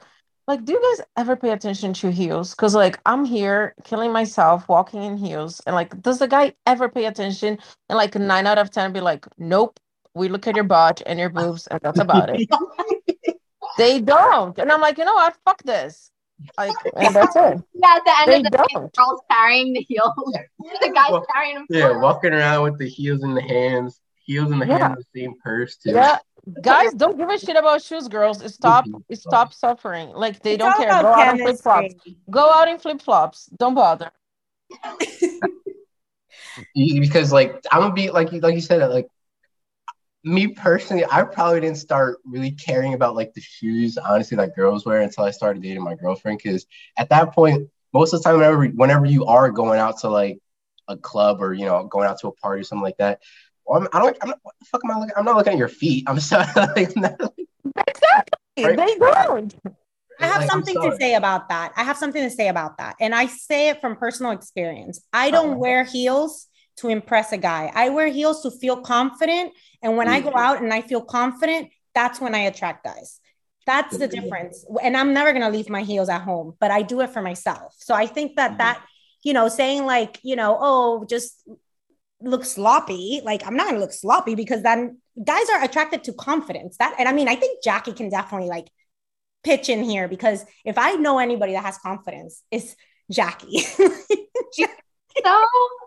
like, 0.49 0.65
do 0.65 0.73
you 0.73 0.81
guys 0.97 1.07
ever 1.17 1.37
pay 1.37 1.51
attention 1.51 1.93
to 1.95 2.11
heels? 2.11 2.55
Because 2.55 2.75
like 2.75 2.99
I'm 3.07 3.25
here 3.25 3.75
killing 3.85 4.13
myself 4.13 4.69
walking 4.69 5.03
in 5.03 5.17
heels, 5.17 5.61
and 5.67 5.75
like, 5.75 6.01
does 6.03 6.19
the 6.19 6.29
guy 6.29 6.55
ever 6.67 6.89
pay 6.89 7.07
attention? 7.07 7.59
And 7.89 7.97
like 7.97 8.15
nine 8.15 8.47
out 8.47 8.59
of 8.59 8.71
ten 8.71 8.93
be 8.93 9.01
like, 9.01 9.27
nope. 9.39 9.79
We 10.17 10.29
look 10.29 10.47
at 10.47 10.55
your 10.55 10.65
butt 10.65 11.03
and 11.05 11.19
your 11.19 11.29
boobs, 11.29 11.67
and 11.67 11.79
that's 11.83 12.01
about 12.01 12.31
it. 12.31 12.49
They 13.77 14.01
don't. 14.01 14.59
And 14.59 14.73
I'm 14.73 14.81
like, 14.81 14.97
you 14.97 15.05
know 15.05 15.13
what? 15.13 15.37
Fuck 15.45 15.63
this. 15.63 16.11
Like, 16.57 16.75
and 16.97 17.15
that's 17.15 17.37
it. 17.37 17.59
Yeah, 17.75 17.97
at 17.97 18.05
the 18.07 18.15
end 18.23 18.31
They 18.33 18.37
of 18.39 18.45
the 18.45 18.51
day, 18.51 18.65
don't. 18.73 18.97
girl's 18.97 19.21
carrying 19.31 19.75
the 19.75 19.81
heels. 19.81 20.13
the 20.81 20.91
guy's 20.95 21.11
Well, 21.11 21.27
carrying 21.35 21.57
them. 21.57 21.67
Yeah, 21.69 21.99
walking 22.01 22.33
around 22.33 22.63
with 22.63 22.79
the 22.79 22.89
heels 22.89 23.23
in 23.23 23.35
the 23.35 23.43
hands, 23.43 24.01
heels 24.25 24.51
in 24.51 24.59
the 24.59 24.67
Yeah. 24.67 24.79
hands, 24.89 25.05
the 25.13 25.21
same 25.21 25.35
purse 25.45 25.77
too. 25.77 25.91
Yeah. 25.91 26.17
Guys, 26.63 26.95
don't 26.95 27.19
give 27.19 27.29
a 27.29 27.39
shit 27.39 27.57
about 27.57 27.83
shoes, 27.83 28.09
girls. 28.09 28.39
Stop 28.55 28.87
Mhm. 28.87 29.03
stop 29.15 29.53
suffering. 29.53 30.09
Like 30.11 30.41
they 30.41 30.55
It's 30.55 30.63
don't 30.63 30.73
all 30.73 30.81
care. 30.83 30.89
about 30.99 31.03
Go 31.03 31.13
out 31.13 31.29
in 31.29 31.39
flip 31.43 31.59
flops. 31.59 31.95
Go 32.31 32.51
out 32.51 32.69
in 32.69 32.79
flip 32.79 33.03
flops. 33.03 33.47
Don't 33.59 33.75
bother. 33.75 34.11
Because 36.75 37.33
like 37.33 37.53
I'm 37.71 37.81
gonna 37.83 37.95
be 37.95 38.11
like 38.11 38.33
you 38.33 38.41
like 38.41 38.55
you 38.55 38.61
said 38.63 38.89
like 38.89 39.09
me 40.27 40.49
personally 40.49 41.05
I 41.09 41.23
probably 41.23 41.61
didn't 41.61 41.77
start 41.79 42.19
really 42.25 42.51
caring 42.51 42.95
about 42.95 43.15
like 43.15 43.33
the 43.33 43.41
shoes 43.41 43.97
honestly 43.97 44.37
that 44.37 44.57
girls 44.57 44.85
wear 44.85 45.01
until 45.01 45.25
I 45.25 45.31
started 45.31 45.63
dating 45.63 45.85
my 45.85 45.95
girlfriend 45.95 46.41
because 46.43 46.67
at 46.99 47.09
that 47.11 47.33
point 47.33 47.71
most 47.93 48.13
of 48.13 48.21
the 48.21 48.25
time 48.25 48.39
whenever 48.39 48.67
whenever 48.67 49.07
you 49.07 49.25
are 49.27 49.51
going 49.53 49.79
out 49.79 50.01
to 50.01 50.09
like 50.09 50.39
a 50.89 50.97
club 50.97 51.41
or 51.41 51.55
you 51.55 51.65
know 51.65 51.85
going 51.85 52.09
out 52.09 52.19
to 52.21 52.29
a 52.29 52.33
party 52.33 52.63
or 52.63 52.65
something 52.65 52.83
like 52.83 52.97
that 52.97 53.21
well, 53.65 53.81
I'm, 53.81 53.89
I 53.93 54.01
don't 54.01 54.17
I'm 54.21 54.31
not, 54.31 54.39
what 54.43 54.55
the 54.59 54.67
fuck 54.67 54.81
am 54.85 54.91
I 54.91 54.99
looking 54.99 55.15
I'm 55.17 55.25
not 55.25 55.37
looking 55.37 55.53
at 55.53 55.59
your 55.61 55.69
feet 55.69 56.03
I'm 56.09 56.19
sorry 56.19 56.47
like, 56.57 56.97
I'm 56.97 57.03
not- 57.03 57.33
Exactly. 57.89 58.65
Right. 58.65 58.77
They 58.77 58.97
don't. 58.99 59.55
I 60.21 60.27
have 60.27 60.39
like, 60.39 60.51
something 60.51 60.75
to 60.81 60.97
say 60.97 61.15
about 61.15 61.51
that. 61.51 61.73
I 61.77 61.85
have 61.85 61.99
something 61.99 62.23
to 62.23 62.31
say 62.31 62.49
about 62.49 62.79
that. 62.79 62.97
And 63.01 63.15
I 63.15 63.27
say 63.27 63.69
it 63.69 63.81
from 63.83 63.97
personal 63.97 64.33
experience. 64.33 65.01
I 65.13 65.31
don't 65.31 65.51
Uh-huh. 65.51 65.59
wear 65.59 65.85
heels 65.85 66.49
to 66.77 66.89
impress 66.89 67.33
a 67.33 67.39
guy. 67.39 67.71
I 67.75 67.89
wear 67.89 68.09
heels 68.09 68.43
to 68.43 68.51
feel 68.51 68.81
confident. 68.81 69.53
And 69.83 69.97
when 69.97 70.09
I 70.09 70.21
go 70.21 70.31
Mhm. 70.31 70.41
out 70.41 70.63
and 70.63 70.73
I 70.73 70.83
feel 70.83 71.03
confident, 71.03 71.71
that's 71.95 72.21
when 72.21 72.35
I 72.35 72.41
attract 72.41 72.85
guys. 72.85 73.21
That's 73.67 73.97
the 73.97 74.07
Mhm. 74.07 74.11
difference. 74.23 74.65
And 74.83 74.97
I'm 74.97 75.13
never 75.13 75.33
going 75.33 75.43
to 75.43 75.51
leave 75.51 75.69
my 75.69 75.83
heels 75.83 76.09
at 76.09 76.23
home, 76.23 76.55
but 76.61 76.71
I 76.71 76.83
do 76.83 77.01
it 77.01 77.11
for 77.11 77.23
myself. 77.23 77.75
So 77.79 77.95
I 77.95 78.07
think 78.07 78.37
that 78.37 78.53
Mhm. 78.53 78.59
that, 78.59 78.83
you 79.25 79.33
know, 79.33 79.49
saying 79.49 79.87
like, 79.87 80.21
you 80.23 80.37
know, 80.37 80.57
oh, 80.61 81.05
just 81.05 81.49
look 82.21 82.45
sloppy, 82.45 83.21
like 83.25 83.47
I'm 83.47 83.57
not 83.57 83.65
going 83.65 83.75
to 83.77 83.81
look 83.81 83.93
sloppy 83.93 84.35
because 84.35 84.63
then 84.63 84.99
guys 85.23 85.49
are 85.51 85.63
attracted 85.63 86.05
to 86.05 86.13
confidence. 86.13 86.77
That, 86.79 86.95
and 86.99 87.09
I 87.09 87.13
mean, 87.13 87.29
I 87.29 87.37
think 87.37 87.63
Jackie 87.63 87.93
can 87.93 88.09
definitely 88.09 88.49
like 88.49 88.69
pitch 89.43 89.69
in 89.69 89.83
here 89.83 90.09
because 90.09 90.45
if 90.65 90.79
I 90.79 90.93
know 90.93 91.19
anybody 91.19 91.53
that 91.53 91.65
has 91.65 91.79
confidence, 91.79 92.43
it's 92.51 92.75
Jackie. 93.11 93.63
so. 95.25 95.43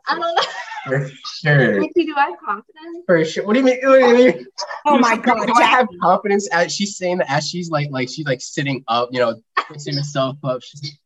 I 0.07 0.15
don't 0.15 0.19
know. 0.21 0.41
For 0.85 1.09
sure. 1.41 1.79
Ricky, 1.79 2.05
do 2.05 2.15
I 2.15 2.29
have 2.29 2.39
confidence? 2.43 3.03
For 3.05 3.23
sure. 3.25 3.45
What 3.45 3.53
do 3.53 3.59
you 3.59 3.65
mean? 3.65 3.79
What 3.83 3.99
do 3.99 4.07
you 4.07 4.15
mean? 4.15 4.47
Oh 4.85 4.97
my 4.97 5.17
God, 5.17 5.45
Do 5.45 5.53
I 5.53 5.63
have 5.63 5.87
confidence 6.01 6.47
as 6.51 6.73
she's 6.73 6.97
saying 6.97 7.19
that 7.19 7.29
as 7.29 7.47
she's 7.47 7.69
like 7.69 7.89
like 7.91 8.09
she's 8.09 8.25
like 8.25 8.41
sitting 8.41 8.83
up, 8.87 9.09
you 9.11 9.19
know, 9.19 9.41
fixing 9.67 9.95
herself 9.95 10.37
up. 10.43 10.61
She's? 10.63 10.97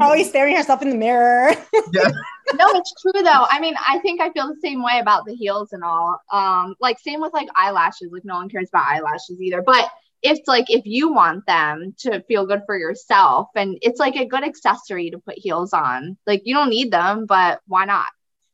Always 0.00 0.28
staring 0.28 0.56
herself 0.56 0.82
in 0.82 0.90
the 0.90 0.96
mirror. 0.96 1.54
Yeah. 1.92 2.10
no, 2.54 2.66
it's 2.74 2.92
true 3.00 3.22
though. 3.22 3.46
I 3.48 3.58
mean, 3.60 3.74
I 3.88 3.98
think 4.00 4.20
I 4.20 4.30
feel 4.30 4.48
the 4.48 4.60
same 4.60 4.82
way 4.82 4.98
about 5.00 5.24
the 5.24 5.34
heels 5.34 5.72
and 5.72 5.82
all. 5.82 6.20
Um, 6.32 6.76
like 6.80 6.98
same 7.00 7.20
with 7.20 7.32
like 7.32 7.48
eyelashes. 7.56 8.10
Like 8.12 8.24
no 8.24 8.34
one 8.34 8.48
cares 8.48 8.68
about 8.68 8.86
eyelashes 8.86 9.40
either. 9.40 9.62
But 9.62 9.90
it's 10.22 10.46
like 10.46 10.66
if 10.68 10.82
you 10.84 11.12
want 11.12 11.46
them 11.46 11.94
to 11.98 12.22
feel 12.28 12.46
good 12.46 12.62
for 12.66 12.76
yourself, 12.78 13.48
and 13.54 13.78
it's 13.82 14.00
like 14.00 14.16
a 14.16 14.26
good 14.26 14.44
accessory 14.44 15.10
to 15.10 15.18
put 15.18 15.38
heels 15.38 15.72
on. 15.72 16.16
Like 16.26 16.42
you 16.44 16.54
don't 16.54 16.70
need 16.70 16.92
them, 16.92 17.26
but 17.26 17.60
why 17.66 17.84
not? 17.84 18.06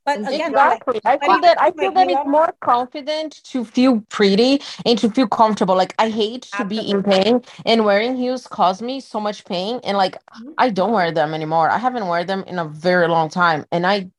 But 0.05 0.19
again, 0.21 0.51
Exactly. 0.53 1.01
I 1.05 1.19
feel 1.19 1.41
that 1.41 1.61
I 1.61 1.73
feel 1.73 1.91
that 1.93 2.09
it's 2.09 2.27
more 2.27 2.55
confident 2.61 3.43
to 3.45 3.65
feel 3.65 4.01
pretty 4.09 4.61
and 4.85 4.97
to 5.01 5.11
feel 5.11 5.27
comfortable. 5.27 5.75
Like 5.77 5.95
I 5.99 6.11
hate 6.11 6.43
to 6.43 6.65
be 6.65 6.79
in 6.79 7.03
pain 7.03 7.43
and 7.65 7.85
wearing 7.85 8.17
heels 8.17 8.47
caused 8.47 8.83
me 8.83 9.01
so 9.01 9.19
much 9.19 9.45
pain. 9.45 9.81
And 9.83 9.97
like 9.97 10.17
Mhm. 10.39 10.55
I 10.59 10.71
don't 10.71 10.93
wear 10.93 11.11
them 11.11 11.35
anymore. 11.35 11.71
I 11.71 11.79
haven't 11.79 12.07
worn 12.07 12.27
them 12.27 12.45
in 12.47 12.59
a 12.59 12.65
very 12.65 13.09
long 13.09 13.29
time. 13.29 13.67
And 13.73 13.85
I 13.87 14.11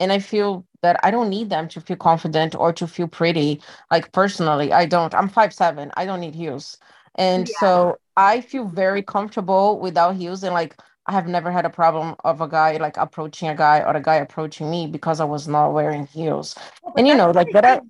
and 0.00 0.12
I 0.12 0.18
feel 0.18 0.66
that 0.82 0.98
I 1.02 1.10
don't 1.10 1.30
need 1.30 1.50
them 1.50 1.68
to 1.68 1.80
feel 1.80 1.96
confident 1.96 2.54
or 2.54 2.72
to 2.74 2.86
feel 2.86 3.08
pretty. 3.08 3.60
Like 3.90 4.12
personally, 4.12 4.72
I 4.72 4.86
don't. 4.86 5.14
I'm 5.14 5.28
five 5.28 5.52
seven. 5.52 5.92
I 5.96 6.06
don't 6.06 6.20
need 6.20 6.34
heels. 6.34 6.78
And 7.16 7.48
Yeah. 7.48 7.54
so 7.58 7.96
I 8.16 8.40
feel 8.40 8.66
very 8.66 9.02
comfortable 9.02 9.80
without 9.80 10.16
heels 10.16 10.42
and 10.42 10.54
like 10.54 10.76
I 11.06 11.12
have 11.12 11.26
never 11.26 11.50
had 11.50 11.66
a 11.66 11.70
problem 11.70 12.16
of 12.24 12.40
a 12.40 12.48
guy 12.48 12.78
like 12.78 12.96
approaching 12.96 13.48
a 13.48 13.54
guy 13.54 13.80
or 13.80 13.94
a 13.94 14.00
guy 14.00 14.16
approaching 14.16 14.70
me 14.70 14.86
because 14.86 15.20
I 15.20 15.24
was 15.24 15.46
not 15.46 15.72
wearing 15.72 16.06
heels. 16.06 16.54
And 16.96 17.06
you 17.06 17.14
know, 17.14 17.30
like 17.30 17.50
that 17.52 17.64
I, 17.64 17.80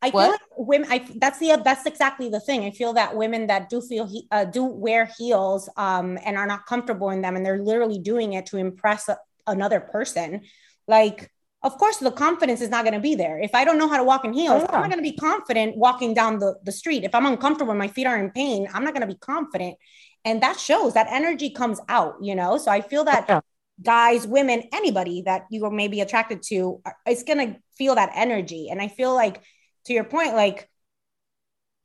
I 0.00 0.10
feel 0.10 0.20
like 0.30 0.40
women. 0.56 0.88
I 0.90 1.06
that's 1.16 1.38
the 1.38 1.60
that's 1.64 1.84
exactly 1.84 2.28
the 2.30 2.40
thing. 2.40 2.64
I 2.64 2.70
feel 2.70 2.92
that 2.94 3.16
women 3.16 3.48
that 3.48 3.68
do 3.68 3.80
feel 3.80 4.06
he, 4.06 4.26
uh, 4.30 4.44
do 4.44 4.64
wear 4.64 5.10
heels 5.18 5.68
um, 5.76 6.18
and 6.24 6.36
are 6.36 6.46
not 6.46 6.66
comfortable 6.66 7.10
in 7.10 7.20
them, 7.20 7.36
and 7.36 7.44
they're 7.44 7.58
literally 7.62 7.98
doing 7.98 8.34
it 8.34 8.46
to 8.46 8.58
impress 8.58 9.08
a, 9.08 9.18
another 9.46 9.80
person. 9.80 10.42
Like, 10.86 11.30
of 11.62 11.76
course, 11.76 11.96
the 11.96 12.12
confidence 12.12 12.60
is 12.60 12.68
not 12.68 12.84
going 12.84 12.94
to 12.94 13.00
be 13.00 13.16
there. 13.16 13.38
If 13.40 13.54
I 13.54 13.64
don't 13.64 13.78
know 13.78 13.88
how 13.88 13.96
to 13.96 14.04
walk 14.04 14.24
in 14.24 14.32
heels, 14.32 14.62
Oh, 14.62 14.66
I'm 14.72 14.80
not 14.82 14.90
going 14.90 15.02
to 15.02 15.10
be 15.10 15.16
confident 15.16 15.76
walking 15.76 16.14
down 16.14 16.38
the 16.38 16.54
the 16.62 16.72
street. 16.72 17.04
If 17.04 17.14
I'm 17.14 17.26
uncomfortable 17.26 17.72
and 17.72 17.78
my 17.78 17.88
feet 17.88 18.06
are 18.06 18.16
in 18.16 18.30
pain, 18.30 18.68
I'm 18.72 18.84
not 18.84 18.94
going 18.94 19.06
to 19.06 19.12
be 19.12 19.18
confident, 19.18 19.76
and 20.24 20.40
that 20.42 20.58
shows 20.58 20.94
that 20.94 21.08
energy 21.10 21.50
comes 21.50 21.80
out. 21.88 22.14
You 22.20 22.34
know, 22.36 22.58
so 22.58 22.70
I 22.70 22.80
feel 22.80 23.04
that 23.04 23.24
Yeah. 23.28 23.40
guys, 23.82 24.26
women, 24.26 24.64
anybody 24.72 25.22
that 25.22 25.46
you 25.50 25.64
are 25.64 25.70
maybe 25.70 26.00
attracted 26.00 26.42
to, 26.50 26.80
uh, 26.86 26.92
it's 27.06 27.22
going 27.24 27.38
to 27.54 27.60
feel 27.76 27.94
that 27.96 28.10
energy. 28.14 28.68
And 28.70 28.80
I 28.80 28.88
feel 28.88 29.14
like, 29.14 29.42
to 29.86 29.92
your 29.92 30.04
point, 30.04 30.34
like, 30.34 30.68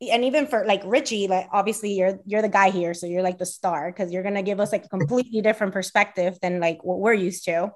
and 0.01 0.25
even 0.25 0.47
for 0.47 0.65
like 0.65 0.81
Richie, 0.86 1.27
like 1.27 1.47
obviously 1.51 1.93
you're 1.93 2.19
you're 2.25 2.41
the 2.41 2.49
guy 2.49 2.69
here, 2.69 2.93
so 2.93 3.05
you're 3.05 3.21
like 3.23 3.38
the 3.38 3.45
star 3.45 3.91
because 3.91 4.12
you're 4.12 4.23
gonna 4.23 4.43
give 4.43 4.59
us 4.59 4.71
like 4.71 4.86
a 4.86 4.89
completely 4.89 5.41
different 5.41 5.73
perspective 5.73 6.38
than 6.41 6.59
like 6.59 6.83
what 6.83 6.99
we're 6.99 7.13
used 7.13 7.45
to. 7.45 7.71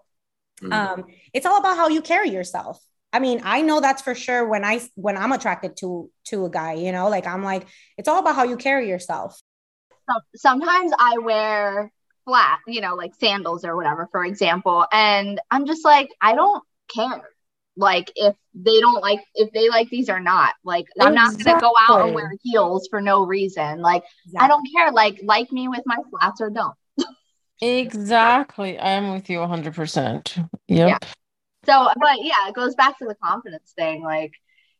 Mhm. 0.62 0.74
Um, 0.74 1.06
it's 1.34 1.46
all 1.46 1.58
about 1.58 1.78
how 1.78 1.88
you 1.90 2.02
carry 2.02 2.30
yourself. 2.30 2.82
I 3.14 3.20
mean, 3.20 3.42
I 3.44 3.62
know 3.62 3.80
that's 3.80 4.02
for 4.02 4.16
sure 4.16 4.48
when 4.48 4.66
I 4.66 4.82
when 4.96 5.18
I'm 5.18 5.32
attracted 5.32 5.78
to 5.78 6.10
to 6.26 6.46
a 6.46 6.50
guy, 6.50 6.74
you 6.74 6.92
know, 6.92 7.10
like 7.10 7.26
I'm 7.26 7.44
like, 7.44 7.68
it's 7.98 8.08
all 8.08 8.20
about 8.20 8.36
how 8.36 8.44
you 8.44 8.58
carry 8.58 8.90
yourself. 8.90 9.42
Sometimes 10.36 10.92
I 10.98 11.18
wear 11.20 11.92
flat, 12.26 12.60
you 12.68 12.82
know, 12.82 12.96
like 12.96 13.14
sandals 13.16 13.64
or 13.66 13.76
whatever, 13.76 14.08
for 14.12 14.24
example, 14.26 14.86
and 14.92 15.40
I'm 15.52 15.66
just 15.66 15.86
like, 15.86 16.10
I 16.22 16.36
don't 16.36 16.64
care. 16.94 17.30
Like 17.76 18.12
if 18.16 18.36
they 18.56 18.80
don't 18.80 19.02
like 19.02 19.22
if 19.36 19.52
they 19.52 19.70
like 19.70 19.90
these 19.90 20.10
or 20.10 20.20
not. 20.20 20.56
Like 20.64 20.88
I'm 21.00 21.14
not 21.14 21.38
gonna 21.38 21.60
go 21.62 21.74
out 21.80 22.06
and 22.06 22.16
wear 22.16 22.34
heels 22.42 22.88
for 22.90 23.02
no 23.02 23.26
reason. 23.26 23.82
Like 23.82 24.04
I 24.38 24.48
don't 24.48 24.68
care. 24.76 24.92
Like 24.92 25.20
like 25.24 25.52
me 25.52 25.68
with 25.68 25.84
my 25.86 25.98
flats 26.10 26.42
or 26.42 26.50
don't. 26.50 26.76
Exactly. 27.62 28.78
I 28.78 28.92
am 28.92 29.14
with 29.14 29.30
you 29.30 29.40
100%. 29.40 30.50
Yep. 30.68 30.90
Yeah. 30.90 30.98
So, 31.66 31.90
but 32.00 32.18
yeah, 32.22 32.48
it 32.48 32.56
goes 32.56 32.76
back 32.76 32.98
to 33.00 33.06
the 33.06 33.16
confidence 33.16 33.74
thing. 33.76 34.04
Like, 34.04 34.32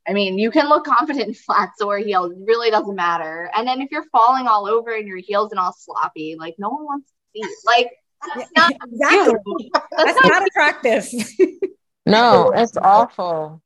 I 0.08 0.14
mean, 0.14 0.38
you 0.38 0.52
can 0.52 0.70
look 0.70 0.86
confident 0.86 1.28
in 1.28 1.34
flats 1.34 1.82
or 1.82 1.98
heels. 1.98 2.32
It 2.32 2.38
really 2.46 2.70
doesn't 2.70 2.96
matter. 2.96 3.52
And 3.56 3.68
then 3.68 3.82
if 3.82 3.92
you're 3.92 4.06
falling 4.12 4.48
all 4.48 4.68
over 4.68 4.92
in 4.92 5.08
your 5.08 5.18
heels 5.18 5.52
and 5.52 5.60
all 5.60 5.74
sloppy, 5.74 6.36
like 6.40 6.56
no 6.58 6.70
one 6.70 6.86
wants 6.86 7.10
to 7.10 7.16
see. 7.34 7.46
it. 7.46 7.58
Like, 7.66 7.92
that's 8.36 8.52
not 8.56 8.74
exactly. 8.92 9.72
That's 9.98 10.20
not 10.24 10.48
attractive. 10.48 11.08
No, 12.06 12.52
it's 12.56 12.78
awful. 12.78 13.62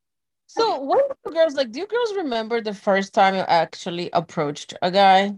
So, 0.47 0.79
what 0.79 1.17
do 1.23 1.31
girls 1.31 1.55
like? 1.55 1.71
Do 1.71 1.79
you 1.79 1.87
girls 1.87 2.13
remember 2.15 2.59
the 2.59 2.73
first 2.73 3.13
time 3.13 3.35
you 3.35 3.41
actually 3.41 4.09
approached 4.11 4.73
a 4.81 4.91
guy? 4.91 5.35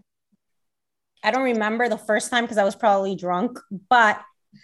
I 1.23 1.31
don't 1.31 1.43
remember 1.43 1.89
the 1.89 1.97
first 1.97 2.29
time 2.29 2.43
because 2.43 2.57
I 2.57 2.63
was 2.63 2.75
probably 2.75 3.15
drunk, 3.15 3.59
but 3.89 4.21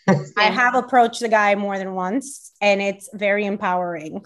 I 0.08 0.44
have 0.52 0.76
approached 0.76 1.22
the 1.22 1.30
guy 1.30 1.56
more 1.56 1.78
than 1.78 1.94
once, 1.94 2.52
and 2.62 2.82
it's 2.82 3.10
very 3.14 3.46
empowering 3.46 4.26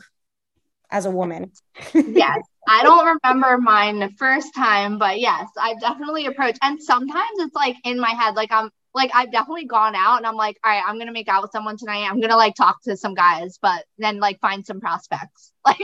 as 0.89 1.05
a 1.05 1.11
woman. 1.11 1.51
yes. 1.93 2.39
I 2.67 2.83
don't 2.83 3.19
remember 3.23 3.57
mine 3.57 3.99
the 3.99 4.11
first 4.17 4.55
time, 4.55 4.97
but 4.97 5.19
yes, 5.19 5.49
I've 5.59 5.81
definitely 5.81 6.27
approached. 6.27 6.59
And 6.61 6.81
sometimes 6.81 7.39
it's 7.39 7.55
like 7.55 7.75
in 7.83 7.99
my 7.99 8.11
head, 8.11 8.35
like 8.35 8.51
I'm 8.53 8.69
like 8.93 9.11
I've 9.13 9.31
definitely 9.31 9.65
gone 9.65 9.95
out 9.95 10.17
and 10.17 10.25
I'm 10.25 10.35
like, 10.35 10.57
all 10.63 10.71
right, 10.71 10.83
I'm 10.85 10.97
gonna 10.97 11.11
make 11.11 11.27
out 11.27 11.41
with 11.41 11.51
someone 11.51 11.77
tonight. 11.77 12.07
I'm 12.09 12.21
gonna 12.21 12.37
like 12.37 12.55
talk 12.55 12.81
to 12.83 12.95
some 12.95 13.15
guys, 13.15 13.59
but 13.61 13.83
then 13.97 14.19
like 14.19 14.39
find 14.39 14.65
some 14.65 14.79
prospects. 14.79 15.51
Like 15.65 15.79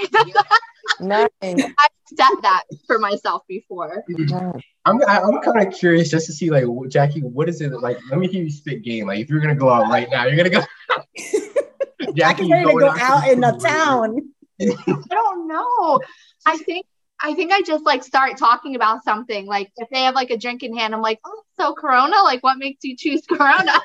Nice. 0.99 1.29
I've 1.41 1.89
set 2.15 2.41
that 2.41 2.63
for 2.87 2.99
myself 2.99 3.43
before. 3.47 4.03
I'm 4.85 5.01
I- 5.07 5.21
I'm 5.21 5.41
kind 5.41 5.65
of 5.67 5.73
curious 5.73 6.09
just 6.09 6.25
to 6.27 6.33
see 6.33 6.49
like 6.49 6.65
Jackie, 6.89 7.21
what 7.21 7.49
is 7.49 7.61
it 7.61 7.71
like? 7.71 7.97
Let 8.09 8.19
me 8.19 8.27
hear 8.27 8.43
you 8.43 8.49
spit 8.49 8.83
game. 8.83 9.07
Like 9.07 9.19
if 9.19 9.29
you're 9.29 9.39
gonna 9.39 9.55
go 9.55 9.69
out 9.69 9.89
right 9.89 10.09
now, 10.09 10.25
you're 10.25 10.37
gonna 10.37 10.49
go. 10.49 10.61
Jackie 12.15 12.49
ready 12.49 12.65
to 12.65 12.71
going 12.71 12.85
go 12.85 12.93
out 12.99 13.27
in 13.27 13.39
the 13.39 13.51
town. 13.51 14.31
I 14.61 15.13
don't 15.13 15.47
know. 15.47 15.99
I 16.45 16.57
think 16.57 16.85
I 17.21 17.33
think 17.33 17.51
I 17.51 17.61
just 17.61 17.85
like 17.85 18.03
start 18.03 18.37
talking 18.37 18.75
about 18.75 19.03
something. 19.03 19.45
Like 19.45 19.71
if 19.77 19.89
they 19.89 20.03
have 20.03 20.15
like 20.15 20.29
a 20.31 20.37
drink 20.37 20.63
in 20.63 20.75
hand, 20.75 20.95
I'm 20.95 21.01
like, 21.01 21.19
oh, 21.25 21.43
so 21.59 21.73
Corona. 21.73 22.23
Like, 22.23 22.41
what 22.43 22.57
makes 22.57 22.83
you 22.83 22.95
choose 22.95 23.25
Corona? 23.27 23.73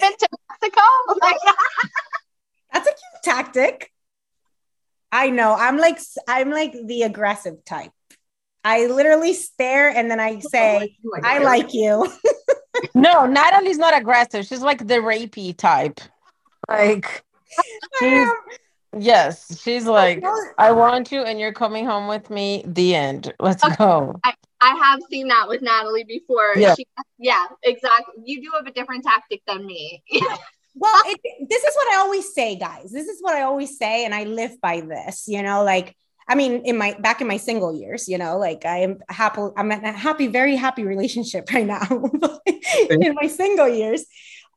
Been 0.00 0.12
to 0.16 0.28
Mexico? 0.50 0.80
Like, 1.20 1.36
That's 2.72 2.86
a 2.86 2.90
cute 2.90 3.22
tactic. 3.24 3.92
I 5.12 5.30
know. 5.30 5.54
I'm 5.54 5.78
like 5.78 5.98
I'm 6.26 6.50
like 6.50 6.74
the 6.86 7.02
aggressive 7.02 7.64
type. 7.64 7.92
I 8.64 8.86
literally 8.86 9.32
stare 9.32 9.88
and 9.88 10.10
then 10.10 10.20
I 10.20 10.40
say, 10.40 10.96
I 11.22 11.38
like 11.38 11.72
you. 11.74 12.10
No, 12.94 13.26
Natalie's 13.26 13.78
not 13.78 13.96
aggressive. 13.96 14.46
She's 14.46 14.62
like 14.62 14.86
the 14.86 14.96
rapey 14.96 15.56
type. 15.56 16.00
Like, 16.68 17.24
she's, 17.98 18.28
yes, 18.96 19.60
she's 19.60 19.84
like, 19.84 20.24
I 20.58 20.72
want 20.72 21.10
you 21.10 21.22
and 21.22 21.40
you're 21.40 21.52
coming 21.52 21.86
home 21.86 22.08
with 22.08 22.30
me. 22.30 22.62
The 22.66 22.94
end. 22.94 23.32
Let's 23.40 23.64
go. 23.76 24.20
I 24.60 24.74
have 24.74 25.00
seen 25.10 25.28
that 25.28 25.48
with 25.48 25.62
Natalie 25.62 26.04
before. 26.04 26.54
Yeah. 26.56 26.74
She, 26.74 26.86
yeah, 27.18 27.46
exactly. 27.62 28.14
You 28.24 28.42
do 28.42 28.50
have 28.54 28.66
a 28.66 28.72
different 28.72 29.04
tactic 29.04 29.42
than 29.46 29.66
me. 29.66 30.02
Well, 30.80 31.02
it, 31.06 31.20
this 31.48 31.64
is 31.64 31.74
what 31.74 31.92
I 31.94 31.98
always 31.98 32.32
say, 32.32 32.56
guys. 32.56 32.90
This 32.92 33.08
is 33.08 33.20
what 33.20 33.34
I 33.34 33.42
always 33.42 33.76
say, 33.78 34.04
and 34.04 34.14
I 34.14 34.24
live 34.24 34.60
by 34.60 34.80
this. 34.80 35.26
You 35.26 35.42
know, 35.42 35.64
like 35.64 35.96
I 36.28 36.34
mean, 36.34 36.62
in 36.64 36.76
my 36.76 36.94
back 37.00 37.20
in 37.20 37.26
my 37.26 37.38
single 37.38 37.74
years, 37.74 38.06
you 38.06 38.18
know, 38.18 38.38
like 38.38 38.64
I 38.66 38.78
am 38.78 38.98
happy. 39.08 39.42
I'm 39.56 39.72
in 39.72 39.84
a 39.84 39.92
happy, 39.92 40.26
very 40.28 40.56
happy 40.56 40.84
relationship 40.84 41.50
right 41.52 41.66
now. 41.66 41.86
in 42.90 43.14
my 43.14 43.26
single 43.28 43.68
years, 43.68 44.02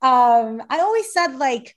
um, 0.02 0.62
I 0.70 0.80
always 0.82 1.12
said 1.14 1.38
like, 1.38 1.76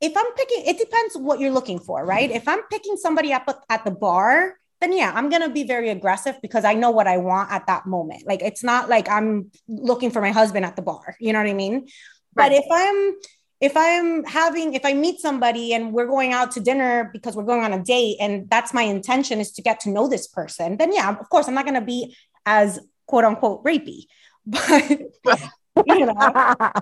if 0.00 0.14
I'm 0.14 0.32
picking, 0.34 0.64
it 0.66 0.78
depends 0.78 1.16
what 1.16 1.40
you're 1.40 1.50
looking 1.50 1.78
for, 1.78 2.04
right? 2.04 2.30
If 2.30 2.46
I'm 2.46 2.62
picking 2.70 2.96
somebody 2.96 3.32
up 3.32 3.44
at- 3.48 3.64
at 3.70 3.84
the 3.86 3.90
bar, 3.90 4.58
then 4.82 4.92
yeah, 4.92 5.12
I'm 5.14 5.30
gonna 5.30 5.48
be 5.48 5.64
very 5.64 5.88
aggressive 5.88 6.36
because 6.42 6.64
I 6.64 6.74
know 6.74 6.90
what 6.90 7.06
I 7.06 7.16
want 7.16 7.50
at 7.50 7.66
that 7.68 7.86
moment. 7.86 8.26
Like 8.26 8.42
it's 8.42 8.62
not 8.62 8.90
like 8.90 9.08
I'm 9.08 9.50
looking 9.66 10.10
for 10.10 10.20
my 10.20 10.30
husband 10.30 10.66
at 10.66 10.76
the 10.76 10.82
bar. 10.82 11.16
You 11.20 11.32
know 11.32 11.38
what 11.38 11.48
I 11.48 11.54
mean? 11.54 11.86
But 12.34 12.52
if 12.52 12.64
I'm 12.70 13.14
if 13.60 13.76
I'm 13.76 14.24
having 14.24 14.74
if 14.74 14.84
I 14.84 14.92
meet 14.92 15.20
somebody 15.20 15.72
and 15.72 15.92
we're 15.92 16.06
going 16.06 16.32
out 16.32 16.50
to 16.52 16.60
dinner 16.60 17.10
because 17.12 17.36
we're 17.36 17.44
going 17.44 17.64
on 17.64 17.72
a 17.72 17.82
date 17.82 18.16
and 18.20 18.48
that's 18.50 18.74
my 18.74 18.82
intention 18.82 19.40
is 19.40 19.52
to 19.52 19.62
get 19.62 19.80
to 19.80 19.90
know 19.90 20.08
this 20.08 20.26
person, 20.26 20.76
then 20.76 20.92
yeah, 20.92 21.10
of 21.10 21.28
course 21.30 21.48
I'm 21.48 21.54
not 21.54 21.64
gonna 21.64 21.80
be 21.80 22.16
as 22.46 22.80
quote 23.06 23.24
unquote 23.24 23.64
rapey. 23.64 24.06
But 25.24 25.40
you 25.86 26.06
know, 26.06 26.14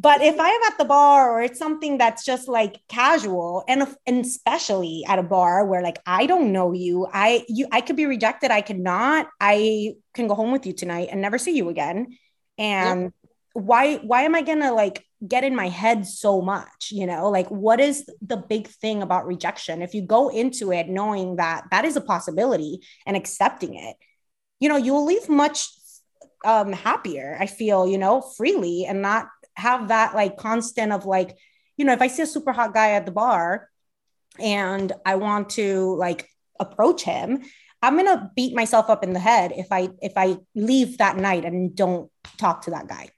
but 0.00 0.22
if 0.22 0.40
I 0.40 0.48
am 0.48 0.62
at 0.72 0.78
the 0.78 0.84
bar 0.84 1.30
or 1.30 1.42
it's 1.42 1.58
something 1.58 1.98
that's 1.98 2.24
just 2.24 2.48
like 2.48 2.80
casual 2.88 3.64
and, 3.68 3.86
and 4.06 4.24
especially 4.24 5.04
at 5.06 5.18
a 5.18 5.22
bar 5.22 5.66
where 5.66 5.82
like 5.82 5.98
I 6.06 6.26
don't 6.26 6.52
know 6.52 6.72
you, 6.72 7.06
I 7.12 7.44
you 7.48 7.66
I 7.70 7.80
could 7.80 7.96
be 7.96 8.06
rejected, 8.06 8.50
I 8.50 8.60
could 8.60 8.78
not, 8.78 9.28
I 9.40 9.94
can 10.14 10.28
go 10.28 10.34
home 10.34 10.52
with 10.52 10.66
you 10.66 10.72
tonight 10.72 11.08
and 11.10 11.20
never 11.20 11.38
see 11.38 11.56
you 11.56 11.68
again. 11.68 12.16
And 12.56 13.12
why 13.58 13.96
why 13.96 14.22
am 14.22 14.34
i 14.34 14.42
gonna 14.42 14.72
like 14.72 15.04
get 15.26 15.44
in 15.44 15.54
my 15.54 15.68
head 15.68 16.06
so 16.06 16.40
much 16.40 16.90
you 16.92 17.06
know? 17.06 17.28
Like 17.28 17.48
what 17.48 17.80
is 17.80 18.08
the 18.22 18.36
big 18.36 18.68
thing 18.68 19.02
about 19.02 19.26
rejection? 19.26 19.82
If 19.82 19.94
you 19.94 20.02
go 20.02 20.28
into 20.28 20.72
it 20.72 20.88
knowing 20.88 21.36
that 21.36 21.64
that 21.70 21.84
is 21.84 21.96
a 21.96 22.00
possibility 22.00 22.80
and 23.04 23.16
accepting 23.16 23.74
it 23.74 23.96
you 24.60 24.68
know 24.68 24.76
you'll 24.76 25.04
leave 25.04 25.28
much 25.28 25.68
um 26.44 26.72
happier 26.72 27.36
i 27.40 27.46
feel 27.46 27.86
you 27.86 27.98
know 27.98 28.20
freely 28.20 28.84
and 28.86 29.02
not 29.02 29.26
have 29.56 29.88
that 29.88 30.14
like 30.14 30.36
constant 30.36 30.92
of 30.92 31.04
like 31.04 31.36
you 31.76 31.84
know 31.84 31.92
if 31.92 32.02
i 32.02 32.06
see 32.06 32.22
a 32.22 32.26
super 32.26 32.52
hot 32.52 32.72
guy 32.72 32.92
at 32.92 33.06
the 33.06 33.12
bar 33.12 33.68
and 34.38 34.92
i 35.04 35.16
want 35.16 35.50
to 35.50 35.96
like 35.96 36.28
approach 36.60 37.02
him 37.02 37.42
i'm 37.82 37.96
gonna 37.96 38.30
beat 38.36 38.54
myself 38.54 38.88
up 38.88 39.02
in 39.02 39.12
the 39.12 39.20
head 39.20 39.52
if 39.56 39.66
i 39.70 39.88
if 40.00 40.12
i 40.16 40.36
leave 40.54 40.98
that 40.98 41.16
night 41.16 41.44
and 41.44 41.74
don't 41.74 42.10
talk 42.38 42.62
to 42.62 42.70
that 42.70 42.88
guy 42.88 43.08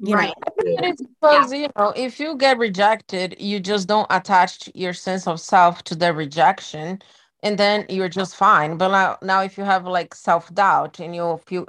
you 0.00 0.14
right. 0.14 0.34
because 1.20 1.52
you 1.52 1.68
know, 1.76 1.92
if 1.96 2.18
you 2.18 2.36
get 2.36 2.58
rejected, 2.58 3.36
you 3.38 3.60
just 3.60 3.88
don't 3.88 4.06
attach 4.10 4.68
your 4.74 4.92
sense 4.92 5.26
of 5.26 5.40
self 5.40 5.82
to 5.84 5.94
the 5.94 6.12
rejection, 6.12 7.00
and 7.42 7.58
then 7.58 7.86
you're 7.88 8.08
just 8.08 8.36
fine. 8.36 8.76
But 8.76 8.88
now, 8.88 9.18
now 9.22 9.42
if 9.42 9.56
you 9.56 9.64
have 9.64 9.86
like 9.86 10.14
self 10.14 10.52
doubt 10.54 11.00
and 11.00 11.14
you 11.14 11.40
feel 11.46 11.66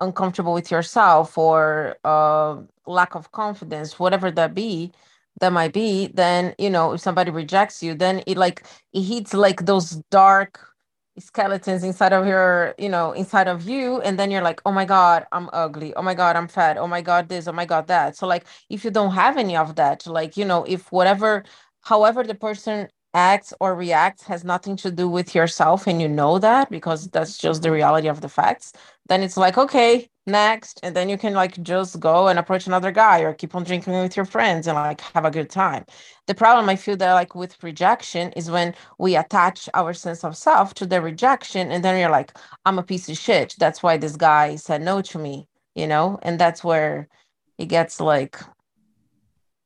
uncomfortable 0.00 0.54
with 0.54 0.70
yourself 0.70 1.36
or 1.36 1.96
uh, 2.04 2.56
lack 2.86 3.14
of 3.14 3.32
confidence, 3.32 3.98
whatever 3.98 4.30
that 4.30 4.54
be, 4.54 4.92
that 5.40 5.52
might 5.52 5.72
be, 5.72 6.08
then 6.14 6.54
you 6.58 6.70
know, 6.70 6.92
if 6.92 7.00
somebody 7.00 7.30
rejects 7.30 7.82
you, 7.82 7.94
then 7.94 8.22
it 8.26 8.36
like 8.36 8.64
it 8.92 9.02
hits 9.02 9.34
like 9.34 9.66
those 9.66 10.02
dark 10.10 10.69
skeletons 11.20 11.84
inside 11.84 12.12
of 12.12 12.26
your 12.26 12.74
you 12.78 12.88
know 12.88 13.12
inside 13.12 13.48
of 13.48 13.62
you 13.68 14.00
and 14.02 14.18
then 14.18 14.30
you're 14.30 14.42
like 14.42 14.62
oh 14.66 14.72
my 14.72 14.84
god 14.86 15.26
i'm 15.32 15.50
ugly. 15.52 15.94
Oh 15.94 16.02
my 16.02 16.14
god 16.14 16.36
i'm 16.36 16.48
fat. 16.48 16.78
Oh 16.78 16.88
my 16.88 17.02
god 17.02 17.28
this. 17.28 17.48
Oh 17.48 17.52
my 17.52 17.66
god 17.66 17.88
that. 17.88 18.16
So 18.16 18.26
like 18.26 18.46
if 18.70 18.84
you 18.84 18.90
don't 18.90 19.12
have 19.12 19.36
any 19.38 19.56
of 19.56 19.76
that 19.76 20.06
like 20.06 20.36
you 20.36 20.44
know 20.46 20.64
if 20.64 20.92
whatever 20.92 21.44
however 21.82 22.24
the 22.24 22.34
person 22.34 22.88
acts 23.14 23.52
or 23.60 23.74
reacts 23.74 24.22
has 24.24 24.44
nothing 24.44 24.76
to 24.76 24.90
do 24.90 25.08
with 25.08 25.34
yourself 25.34 25.86
and 25.86 26.00
you 26.00 26.08
know 26.08 26.38
that 26.38 26.70
because 26.70 27.08
that's 27.08 27.36
just 27.38 27.62
the 27.62 27.70
reality 27.70 28.08
of 28.08 28.20
the 28.20 28.28
facts 28.28 28.72
then 29.06 29.22
it's 29.22 29.36
like 29.36 29.58
okay 29.58 30.08
next. 30.30 30.80
And 30.82 30.94
then 30.94 31.08
you 31.08 31.18
can 31.18 31.34
like 31.34 31.60
just 31.62 31.98
go 32.00 32.28
and 32.28 32.38
approach 32.38 32.66
another 32.66 32.92
guy 32.92 33.20
or 33.20 33.34
keep 33.34 33.54
on 33.54 33.64
drinking 33.64 33.94
with 33.94 34.16
your 34.16 34.24
friends 34.24 34.66
and 34.66 34.76
like 34.76 35.00
have 35.00 35.24
a 35.24 35.30
good 35.30 35.50
time. 35.50 35.84
The 36.26 36.34
problem 36.34 36.68
i 36.68 36.76
feel 36.76 36.96
that 36.98 37.14
like 37.14 37.34
with 37.34 37.60
rejection 37.62 38.32
is 38.32 38.50
when 38.50 38.74
we 38.98 39.16
attach 39.16 39.68
our 39.74 39.92
sense 39.92 40.22
of 40.22 40.36
self 40.36 40.74
to 40.74 40.86
the 40.86 41.02
rejection 41.02 41.72
and 41.72 41.84
then 41.84 41.98
you're 41.98 42.10
like 42.10 42.36
i'm 42.64 42.78
a 42.78 42.82
piece 42.82 43.08
of 43.08 43.18
shit. 43.18 43.56
That's 43.58 43.82
why 43.82 43.96
this 43.96 44.16
guy 44.16 44.56
said 44.56 44.82
no 44.82 45.02
to 45.02 45.18
me 45.18 45.48
you 45.74 45.86
know? 45.86 46.18
And 46.22 46.38
that's 46.38 46.62
where 46.64 47.08
it 47.58 47.66
gets 47.66 48.00
like 48.00 48.38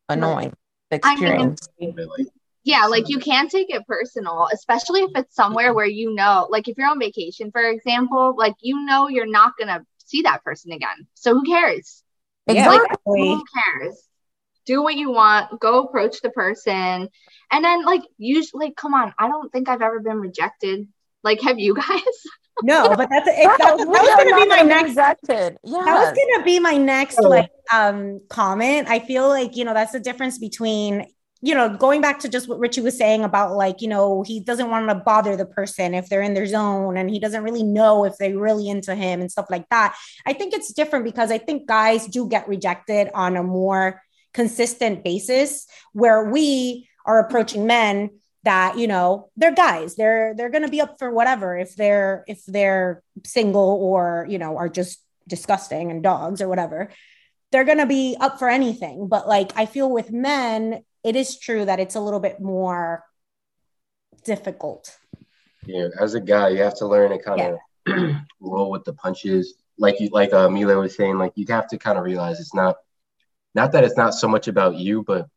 annoying 0.09 0.55
the 0.91 1.01
I 1.03 1.17
mean, 1.17 1.25
experience. 1.25 1.69
Really. 1.81 2.29
Yeah 2.65 2.87
like 2.87 3.09
you 3.09 3.19
can 3.19 3.49
take 3.49 3.71
it 3.71 3.87
personal 3.87 4.49
especially 4.53 5.01
if 5.01 5.11
it's 5.15 5.35
somewhere 5.35 5.73
where 5.73 5.87
you 5.87 6.15
know 6.15 6.47
like 6.51 6.67
if 6.67 6.77
you're 6.77 6.89
on 6.89 6.99
vacation 6.99 7.51
for 7.51 7.63
example 7.63 8.35
like 8.37 8.55
you 8.61 8.85
know 8.85 9.09
you're 9.09 9.27
not 9.27 9.53
gonna 9.59 9.85
see 10.05 10.23
that 10.23 10.45
person 10.45 10.73
again. 10.73 11.07
So 11.15 11.35
who 11.35 11.43
cares? 11.43 12.03
Exactly 12.47 12.77
exactly. 12.77 13.29
who 13.29 13.45
cares? 13.55 14.03
Do 14.67 14.83
what 14.83 14.95
you 14.95 15.11
want 15.11 15.61
go 15.61 15.83
approach 15.83 16.21
the 16.23 16.31
person 16.31 17.09
and 17.51 17.65
then 17.65 17.85
like 17.85 18.03
usually 18.17 18.67
like, 18.67 18.77
come 18.77 18.95
on 18.95 19.13
i 19.19 19.29
don't 19.29 19.53
think 19.53 19.69
i've 19.69 19.83
ever 19.83 20.01
been 20.01 20.21
rejected. 20.21 20.87
Like 21.23 21.41
have 21.43 21.59
you 21.59 21.75
guys? 21.89 22.17
No 22.63 22.95
but 22.97 23.09
that's 23.11 23.29
it, 23.29 23.45
that, 23.45 23.59
that 23.59 23.79
we 23.79 23.87
was 23.87 24.25
gonna 24.25 24.37
be 24.37 24.47
my 24.47 24.63
next 24.63 24.91
rejected. 24.91 25.59
Yeah 25.65 25.85
that 25.85 25.95
was 25.95 26.19
gonna 26.19 26.45
be 26.45 26.61
my 26.61 26.77
next 26.77 27.19
Oh. 27.19 27.29
like 27.29 27.51
um 27.73 28.21
comment. 28.29 28.89
I 28.89 29.01
feel 29.01 29.29
like 29.29 29.57
you 29.57 29.65
know 29.65 29.75
that's 29.75 29.93
the 29.93 30.01
difference 30.01 30.39
between 30.39 31.07
you 31.45 31.55
know 31.55 31.69
going 31.69 32.01
back 32.01 32.21
to 32.21 32.29
just 32.29 32.49
what 32.49 32.59
richie 32.59 32.81
was 32.81 32.97
saying 32.97 33.23
about 33.23 33.55
like 33.55 33.83
you 33.83 33.89
know 33.89 34.23
he 34.23 34.41
doesn't 34.41 34.71
want 34.71 34.89
to 34.89 34.95
bother 34.95 35.37
the 35.37 35.45
person 35.45 35.93
if 35.93 36.09
they're 36.09 36.23
in 36.23 36.33
their 36.33 36.47
zone 36.47 36.97
and 36.97 37.11
he 37.11 37.19
doesn't 37.19 37.43
really 37.45 37.63
know 37.63 38.05
if 38.05 38.17
they're 38.19 38.39
really 38.39 38.69
into 38.69 38.95
him 38.95 39.21
and 39.21 39.31
stuff 39.31 39.47
like 39.51 39.69
that. 39.69 39.95
I 40.25 40.33
think 40.33 40.55
it's 40.55 40.73
different 40.73 41.05
because 41.05 41.31
i 41.31 41.39
think 41.39 41.69
guys 41.69 42.07
do 42.07 42.29
get 42.29 42.49
rejected 42.49 43.11
on 43.15 43.37
a 43.37 43.43
more 43.43 44.03
consistent 44.33 45.05
basis 45.05 45.67
where 45.93 46.25
we 46.25 46.89
are 47.05 47.21
approaching 47.21 47.67
men 47.67 48.11
that 48.45 48.79
you 48.79 48.87
know 48.87 49.31
they're 49.37 49.55
guys. 49.55 49.97
They're 49.97 50.35
they're 50.35 50.51
going 50.51 50.65
to 50.65 50.71
be 50.71 50.81
up 50.81 50.99
for 50.99 51.11
whatever 51.11 51.57
if 51.59 51.77
they're 51.77 52.25
if 52.27 52.45
they're 52.47 53.03
single 53.25 53.79
or 53.83 54.27
you 54.29 54.39
know 54.39 54.57
are 54.57 54.69
just 54.69 55.03
disgusting 55.29 55.91
and 55.91 56.03
dogs 56.03 56.41
or 56.41 56.49
whatever. 56.49 56.91
They're 57.53 57.65
going 57.65 57.79
to 57.79 57.87
be 57.87 58.17
up 58.19 58.39
for 58.39 58.49
anything. 58.49 59.09
But 59.09 59.29
like 59.29 59.53
i 59.57 59.67
feel 59.67 59.91
with 59.91 60.11
men 60.11 60.83
it 61.05 61.15
is 61.15 61.39
true 61.39 61.65
that 61.65 61.79
it's 61.79 61.95
a 61.95 62.01
little 62.01 62.21
bit 62.21 62.41
more 62.41 63.05
difficult 64.25 64.97
Yeah, 65.67 65.89
as 66.01 66.15
a 66.15 66.21
guy, 66.21 66.49
you 66.49 66.63
have 66.63 66.77
to 66.79 66.87
learn 66.87 67.11
to 67.11 67.19
kind 67.23 67.41
of 67.41 68.17
roll 68.41 68.71
with 68.71 68.85
the 68.85 68.95
punches. 68.95 69.55
Like 69.79 70.01
you, 70.01 70.09
like 70.11 70.33
uh, 70.33 70.49
Mila 70.49 70.79
was 70.79 70.97
saying, 70.97 71.19
like 71.19 71.33
you 71.37 71.47
have 71.49 71.69
to 71.69 71.79
kind 71.79 71.99
of 71.99 72.05
realize 72.05 72.41
it's 72.41 72.55
not, 72.55 72.77
not 73.55 73.73
that 73.73 73.85
it's 73.85 73.97
not 73.97 74.15
so 74.15 74.29
much 74.29 74.49
about 74.49 74.77
you, 74.77 75.03
but 75.03 75.29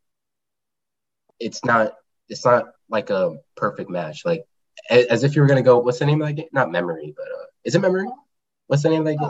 it's 1.40 1.64
not, 1.66 1.94
it's 2.30 2.46
not 2.46 2.66
like 2.90 3.10
a 3.10 3.38
perfect 3.56 3.90
match. 3.90 4.26
Like 4.26 4.46
as 4.90 5.24
if 5.24 5.36
you 5.36 5.42
were 5.42 5.48
gonna 5.48 5.62
go, 5.62 5.80
what's 5.80 6.00
the 6.00 6.06
name 6.06 6.22
of 6.22 6.28
that 6.28 6.34
game? 6.34 6.48
Not 6.52 6.72
memory, 6.72 7.14
but 7.16 7.26
uh, 7.26 7.46
is 7.64 7.76
it 7.76 7.80
memory? 7.80 8.08
What's 8.68 8.84
the 8.84 8.90
name 8.90 9.02
of 9.02 9.06
that 9.06 9.18
game? 9.18 9.30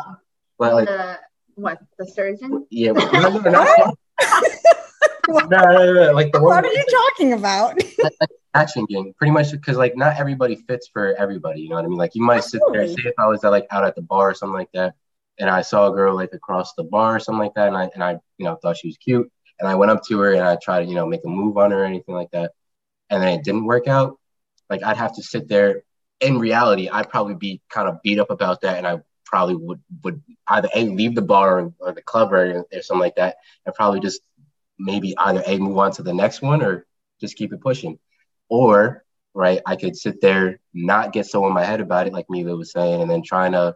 Like, 0.59 0.73
like 0.73 0.87
the 0.87 1.19
what 1.55 1.79
the 1.97 2.05
surgeon 2.05 2.65
yeah, 2.69 2.91
no, 2.91 3.11
no, 3.11 3.39
no, 3.39 3.49
not- 3.51 3.97
no, 5.27 5.43
no, 5.45 5.93
no, 5.93 6.11
like 6.13 6.31
the 6.31 6.41
what 6.41 6.65
are 6.65 6.73
you 6.73 6.85
talking 6.89 7.33
about? 7.33 7.81
Action 8.53 8.85
game. 8.85 9.13
Pretty 9.17 9.31
much 9.31 9.51
because 9.51 9.77
like 9.77 9.95
not 9.95 10.19
everybody 10.19 10.55
fits 10.55 10.87
for 10.87 11.13
everybody 11.15 11.61
you 11.61 11.69
know 11.69 11.75
what 11.75 11.85
i 11.85 11.87
mean? 11.87 11.97
Like 11.97 12.15
you 12.15 12.23
might 12.23 12.43
sit 12.43 12.61
there 12.71 12.87
say 12.87 12.95
if 13.05 13.13
i 13.19 13.27
was 13.27 13.43
like 13.43 13.67
out 13.69 13.83
at 13.83 13.95
the 13.95 14.01
bar 14.01 14.31
or 14.31 14.33
something 14.33 14.57
like 14.57 14.71
that 14.73 14.95
and 15.39 15.49
i 15.49 15.61
saw 15.61 15.87
a 15.87 15.91
girl 15.91 16.15
like 16.15 16.33
across 16.33 16.73
the 16.73 16.83
bar 16.83 17.15
or 17.15 17.19
something 17.19 17.39
like 17.39 17.53
that 17.55 17.67
and 17.67 17.77
i 17.77 17.89
and 17.93 18.03
i 18.03 18.11
you 18.37 18.45
know 18.45 18.55
thought 18.55 18.77
she 18.77 18.87
was 18.87 18.97
cute 18.97 19.29
and 19.59 19.67
i 19.67 19.75
went 19.75 19.91
up 19.91 20.03
to 20.03 20.19
her 20.19 20.33
and 20.33 20.43
i 20.43 20.55
tried 20.61 20.81
to 20.81 20.89
you 20.89 20.95
know 20.95 21.05
make 21.05 21.23
a 21.25 21.29
move 21.29 21.57
on 21.57 21.71
her 21.71 21.83
or 21.83 21.85
anything 21.85 22.15
like 22.15 22.31
that 22.31 22.51
and 23.09 23.21
then 23.21 23.39
it 23.39 23.43
didn't 23.43 23.65
work 23.65 23.87
out 23.87 24.19
like 24.69 24.83
i'd 24.83 24.97
have 24.97 25.15
to 25.15 25.23
sit 25.23 25.47
there. 25.47 25.83
In 26.19 26.39
reality 26.39 26.89
i'd 26.89 27.09
probably 27.09 27.35
be 27.35 27.61
kind 27.69 27.87
of 27.87 28.01
beat 28.01 28.19
up 28.19 28.31
about 28.31 28.61
that 28.61 28.77
and 28.77 28.87
i 28.87 28.99
probably 29.23 29.55
would 29.55 29.81
would 30.03 30.21
either 30.47 30.69
a 30.73 30.85
leave 30.85 31.13
the 31.13 31.21
bar 31.21 31.59
or, 31.59 31.73
or 31.79 31.91
the 31.91 32.01
club 32.01 32.33
or, 32.33 32.65
or 32.73 32.81
something 32.81 33.01
like 33.01 33.17
that 33.17 33.37
and 33.65 33.75
probably 33.75 33.99
just 33.99 34.21
maybe 34.79 35.17
either 35.17 35.43
a 35.45 35.57
move 35.57 35.77
on 35.77 35.91
to 35.93 36.03
the 36.03 36.13
next 36.13 36.41
one 36.41 36.61
or 36.61 36.85
just 37.19 37.35
keep 37.35 37.53
it 37.53 37.61
pushing. 37.61 37.99
Or 38.49 39.03
right 39.37 39.61
i 39.67 39.75
could 39.75 39.95
sit 39.95 40.19
there 40.19 40.59
not 40.73 41.13
get 41.13 41.27
so 41.27 41.45
in 41.45 41.53
my 41.53 41.63
head 41.63 41.79
about 41.79 42.07
it 42.07 42.13
like 42.13 42.25
mila 42.27 42.55
was 42.55 42.71
saying 42.71 43.01
and 43.01 43.11
then 43.11 43.21
trying 43.21 43.51
to 43.51 43.75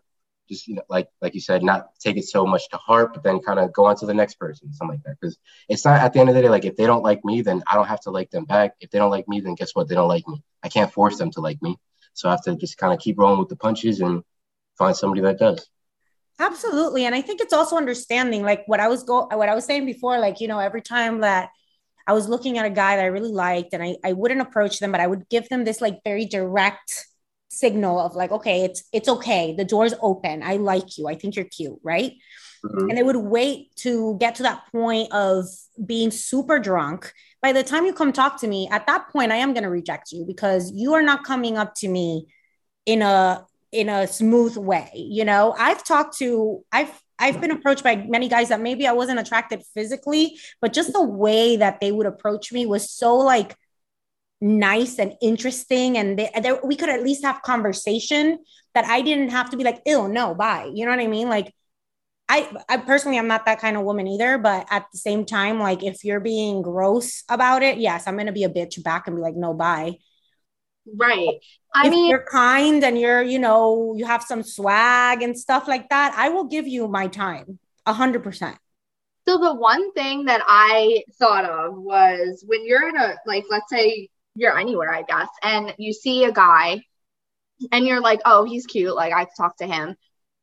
just 0.49 0.67
you 0.67 0.73
know 0.73 0.81
like 0.89 1.07
like 1.21 1.35
you 1.35 1.39
said 1.39 1.61
not 1.61 1.89
take 1.99 2.17
it 2.17 2.25
so 2.25 2.47
much 2.47 2.67
to 2.69 2.77
heart 2.77 3.13
but 3.13 3.21
then 3.23 3.39
kind 3.39 3.59
of 3.59 3.71
go 3.71 3.85
on 3.85 3.95
to 3.95 4.07
the 4.07 4.13
next 4.13 4.35
person 4.39 4.73
something 4.73 4.97
like 4.97 5.03
that. 5.03 5.15
Because 5.21 5.37
it's 5.69 5.85
not 5.85 5.99
at 5.99 6.13
the 6.13 6.19
end 6.19 6.29
of 6.29 6.35
the 6.35 6.41
day 6.41 6.49
like 6.49 6.65
if 6.65 6.75
they 6.75 6.87
don't 6.87 7.03
like 7.03 7.23
me 7.23 7.41
then 7.43 7.61
i 7.71 7.75
don't 7.75 7.87
have 7.87 8.01
to 8.01 8.11
like 8.11 8.31
them 8.31 8.45
back. 8.45 8.73
If 8.81 8.89
they 8.89 8.97
don't 8.97 9.11
like 9.11 9.27
me 9.27 9.39
then 9.39 9.55
guess 9.55 9.75
what? 9.75 9.87
They 9.87 9.95
don't 9.95 10.07
like 10.07 10.27
me. 10.27 10.43
I 10.63 10.69
can't 10.69 10.91
force 10.91 11.17
them 11.17 11.31
to 11.31 11.41
like 11.41 11.61
me. 11.61 11.77
So 12.13 12.27
i 12.27 12.31
have 12.31 12.43
to 12.43 12.55
just 12.55 12.77
kind 12.77 12.93
of 12.93 12.99
keep 12.99 13.19
rolling 13.19 13.39
with 13.39 13.49
the 13.49 13.55
punches 13.55 14.01
and 14.01 14.23
find 14.77 14.95
somebody 14.95 15.21
that 15.21 15.37
does 15.37 15.69
Absolutely. 16.41 17.05
And 17.05 17.13
I 17.13 17.21
think 17.21 17.39
it's 17.39 17.53
also 17.53 17.77
understanding 17.77 18.41
like 18.41 18.63
what 18.65 18.79
I 18.79 18.87
was 18.87 19.03
go 19.03 19.27
what 19.31 19.47
I 19.47 19.53
was 19.55 19.63
saying 19.63 19.85
before, 19.85 20.17
like, 20.19 20.41
you 20.41 20.47
know, 20.47 20.59
every 20.59 20.81
time 20.81 21.21
that 21.21 21.49
I 22.07 22.13
was 22.13 22.27
looking 22.27 22.57
at 22.57 22.65
a 22.65 22.69
guy 22.71 22.95
that 22.95 23.03
I 23.03 23.09
really 23.09 23.31
liked 23.31 23.73
and 23.73 23.83
I, 23.83 23.95
I 24.03 24.13
wouldn't 24.13 24.41
approach 24.41 24.79
them, 24.79 24.91
but 24.91 24.99
I 24.99 25.05
would 25.07 25.29
give 25.29 25.47
them 25.49 25.63
this 25.63 25.81
like 25.81 25.99
very 26.03 26.25
direct 26.25 27.05
signal 27.49 27.99
of 27.99 28.15
like, 28.15 28.31
okay, 28.31 28.63
it's 28.63 28.83
it's 28.91 29.07
okay. 29.07 29.53
The 29.55 29.65
door's 29.65 29.93
open. 30.01 30.41
I 30.41 30.55
like 30.55 30.97
you. 30.97 31.07
I 31.07 31.13
think 31.15 31.35
you're 31.35 31.45
cute, 31.45 31.79
right? 31.83 32.13
Mhm. 32.65 32.89
And 32.89 32.97
they 32.97 33.03
would 33.03 33.17
wait 33.17 33.75
to 33.77 34.17
get 34.19 34.35
to 34.35 34.43
that 34.43 34.63
point 34.71 35.11
of 35.13 35.45
being 35.85 36.09
super 36.09 36.57
drunk. 36.57 37.13
By 37.41 37.53
the 37.53 37.63
time 37.63 37.85
you 37.85 37.93
come 37.93 38.13
talk 38.13 38.39
to 38.41 38.47
me, 38.47 38.67
at 38.71 38.87
that 38.87 39.09
point, 39.09 39.31
I 39.31 39.37
am 39.37 39.53
going 39.53 39.63
to 39.63 39.69
reject 39.69 40.11
you 40.11 40.25
because 40.25 40.71
you 40.73 40.93
are 40.93 41.01
not 41.03 41.23
coming 41.23 41.57
up 41.57 41.75
to 41.75 41.87
me 41.87 42.27
in 42.85 43.01
a 43.01 43.45
in 43.71 43.89
a 43.89 44.07
smooth 44.07 44.57
way. 44.57 44.91
You 44.95 45.25
know, 45.25 45.55
I've 45.57 45.83
talked 45.83 46.17
to 46.19 46.63
I've 46.71 46.91
I've 47.19 47.39
been 47.39 47.51
approached 47.51 47.83
by 47.83 47.95
many 47.95 48.27
guys 48.29 48.49
that 48.49 48.61
maybe 48.61 48.87
I 48.87 48.93
wasn't 48.93 49.19
attracted 49.19 49.61
physically, 49.73 50.39
but 50.59 50.73
just 50.73 50.93
the 50.93 51.03
way 51.03 51.57
that 51.57 51.79
they 51.79 51.91
would 51.91 52.07
approach 52.07 52.51
me 52.51 52.65
was 52.65 52.89
so 52.91 53.15
like 53.17 53.55
nice 54.41 54.99
and 54.99 55.13
interesting, 55.21 55.97
and 55.97 56.17
they, 56.17 56.29
they, 56.41 56.53
we 56.63 56.75
could 56.75 56.89
at 56.89 57.03
least 57.03 57.23
have 57.23 57.41
conversation 57.43 58.39
that 58.73 58.85
I 58.85 59.01
didn't 59.01 59.29
have 59.29 59.49
to 59.51 59.57
be 59.57 59.63
like, 59.63 59.81
ill, 59.85 60.07
no, 60.07 60.33
bye." 60.35 60.69
You 60.73 60.85
know 60.85 60.91
what 60.91 60.99
I 60.99 61.07
mean? 61.07 61.29
Like, 61.29 61.53
I 62.29 62.49
I 62.69 62.77
personally 62.77 63.17
I'm 63.19 63.27
not 63.27 63.45
that 63.45 63.59
kind 63.59 63.77
of 63.77 63.83
woman 63.83 64.07
either, 64.07 64.37
but 64.37 64.67
at 64.71 64.87
the 64.91 64.97
same 64.99 65.25
time, 65.25 65.59
like 65.59 65.83
if 65.83 66.03
you're 66.05 66.19
being 66.21 66.61
gross 66.61 67.23
about 67.29 67.63
it, 67.63 67.77
yes, 67.77 68.07
I'm 68.07 68.17
gonna 68.17 68.31
be 68.31 68.45
a 68.45 68.49
bitch 68.49 68.81
back 68.83 69.07
and 69.07 69.15
be 69.15 69.21
like, 69.21 69.35
"No, 69.35 69.53
bye." 69.53 69.97
Right 70.97 71.39
i 71.75 71.87
if 71.87 71.89
mean 71.89 72.09
you're 72.09 72.25
kind 72.31 72.83
and 72.83 72.99
you're, 72.99 73.23
you 73.23 73.39
know, 73.39 73.95
you 73.97 74.05
have 74.05 74.23
some 74.23 74.43
swag 74.43 75.23
and 75.23 75.37
stuff 75.37 75.67
like 75.67 75.89
that, 75.89 76.13
I 76.15 76.29
will 76.29 76.43
give 76.45 76.67
you 76.67 76.87
my 76.87 77.07
time 77.07 77.57
a 77.85 77.93
hundred 77.93 78.23
percent. 78.23 78.57
So 79.27 79.37
the 79.37 79.53
one 79.53 79.93
thing 79.93 80.25
that 80.25 80.41
I 80.47 81.03
thought 81.19 81.45
of 81.45 81.75
was 81.77 82.43
when 82.47 82.65
you're 82.65 82.89
in 82.89 82.97
a 82.97 83.15
like 83.25 83.45
let's 83.49 83.69
say 83.69 84.09
you're 84.35 84.57
anywhere, 84.57 84.93
I 84.93 85.03
guess, 85.03 85.29
and 85.43 85.73
you 85.77 85.93
see 85.93 86.23
a 86.25 86.31
guy 86.31 86.81
and 87.71 87.85
you're 87.87 88.01
like, 88.01 88.21
"Oh, 88.25 88.43
he's 88.45 88.65
cute, 88.65 88.95
like 88.95 89.13
I 89.13 89.25
could 89.25 89.35
talk 89.37 89.57
to 89.57 89.67
him." 89.67 89.95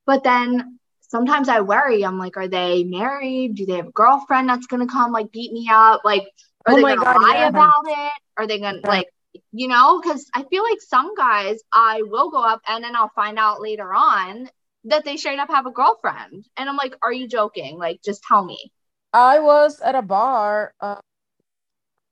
But 0.07 0.25
then 0.25 0.79
sometimes 1.01 1.49
I 1.49 1.61
worry. 1.61 2.05
I'm 2.05 2.19
like, 2.19 2.37
"Are 2.37 2.49
they 2.49 2.85
married? 2.85 3.57
Do 3.57 3.67
they 3.67 3.77
have 3.77 3.89
a 3.89 3.93
girlfriend 3.93 4.49
that's 4.49 4.67
going 4.67 4.87
to 4.87 4.93
come 4.93 5.13
like 5.13 5.33
beat 5.33 5.53
me 5.53 5.69
up? 5.73 6.03
Like 6.05 6.23
are 6.67 6.75
Oh 6.75 6.77
they 6.77 6.83
to 6.97 6.97
God, 6.97 7.21
lie 7.21 7.37
yeah. 7.39 7.49
about 7.49 7.85
it? 7.87 8.13
Are 8.37 8.47
they 8.47 8.61
going 8.61 8.77
to 8.77 8.81
Yeah. 8.85 8.89
like 8.89 9.09
you 9.53 9.69
know, 9.69 10.01
cuz 10.01 10.27
I 10.35 10.45
feel 10.45 10.63
like 10.63 10.81
some 10.81 11.15
guys 11.15 11.59
I 11.73 12.03
will 12.03 12.31
go 12.31 12.43
up 12.43 12.63
and 12.67 12.83
then 12.85 12.97
I'll 12.97 13.11
find 13.15 13.39
out 13.39 13.61
later 13.61 13.93
on 13.95 14.49
that 14.85 15.05
they 15.05 15.17
straight 15.17 15.39
up 15.39 15.51
have 15.51 15.67
a 15.67 15.71
girlfriend. 15.71 16.47
And 16.57 16.69
I'm 16.69 16.77
like, 16.77 16.95
"Are 17.03 17.13
you 17.13 17.29
joking? 17.29 17.79
Like 17.79 18.01
just 18.03 18.23
tell 18.23 18.45
me." 18.45 18.73
I 19.13 19.39
was 19.41 19.81
at 19.81 19.95
a 19.95 20.03
bar 20.03 20.75
uh, 20.81 21.01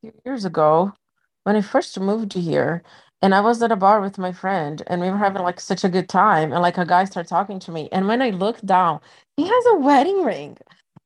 few 0.02 0.12
years 0.24 0.44
ago 0.44 0.92
when 1.44 1.56
I 1.56 1.60
first 1.60 1.98
moved 2.00 2.32
here, 2.32 2.82
and 3.22 3.34
I 3.34 3.40
was 3.40 3.62
at 3.62 3.72
a 3.72 3.76
bar 3.76 4.00
with 4.00 4.18
my 4.18 4.32
friend, 4.32 4.82
and 4.86 5.00
we 5.00 5.10
were 5.10 5.16
having 5.18 5.42
like 5.42 5.60
such 5.60 5.84
a 5.84 5.88
good 5.88 6.08
time, 6.08 6.52
and 6.52 6.62
like 6.62 6.78
a 6.78 6.84
guy 6.86 7.04
started 7.04 7.28
talking 7.28 7.58
to 7.60 7.70
me, 7.70 7.88
and 7.92 8.06
when 8.08 8.22
I 8.22 8.30
looked 8.30 8.66
down, 8.66 9.00
he 9.36 9.44
has 9.46 9.66
a 9.66 9.76
wedding 9.76 10.24
ring, 10.24 10.58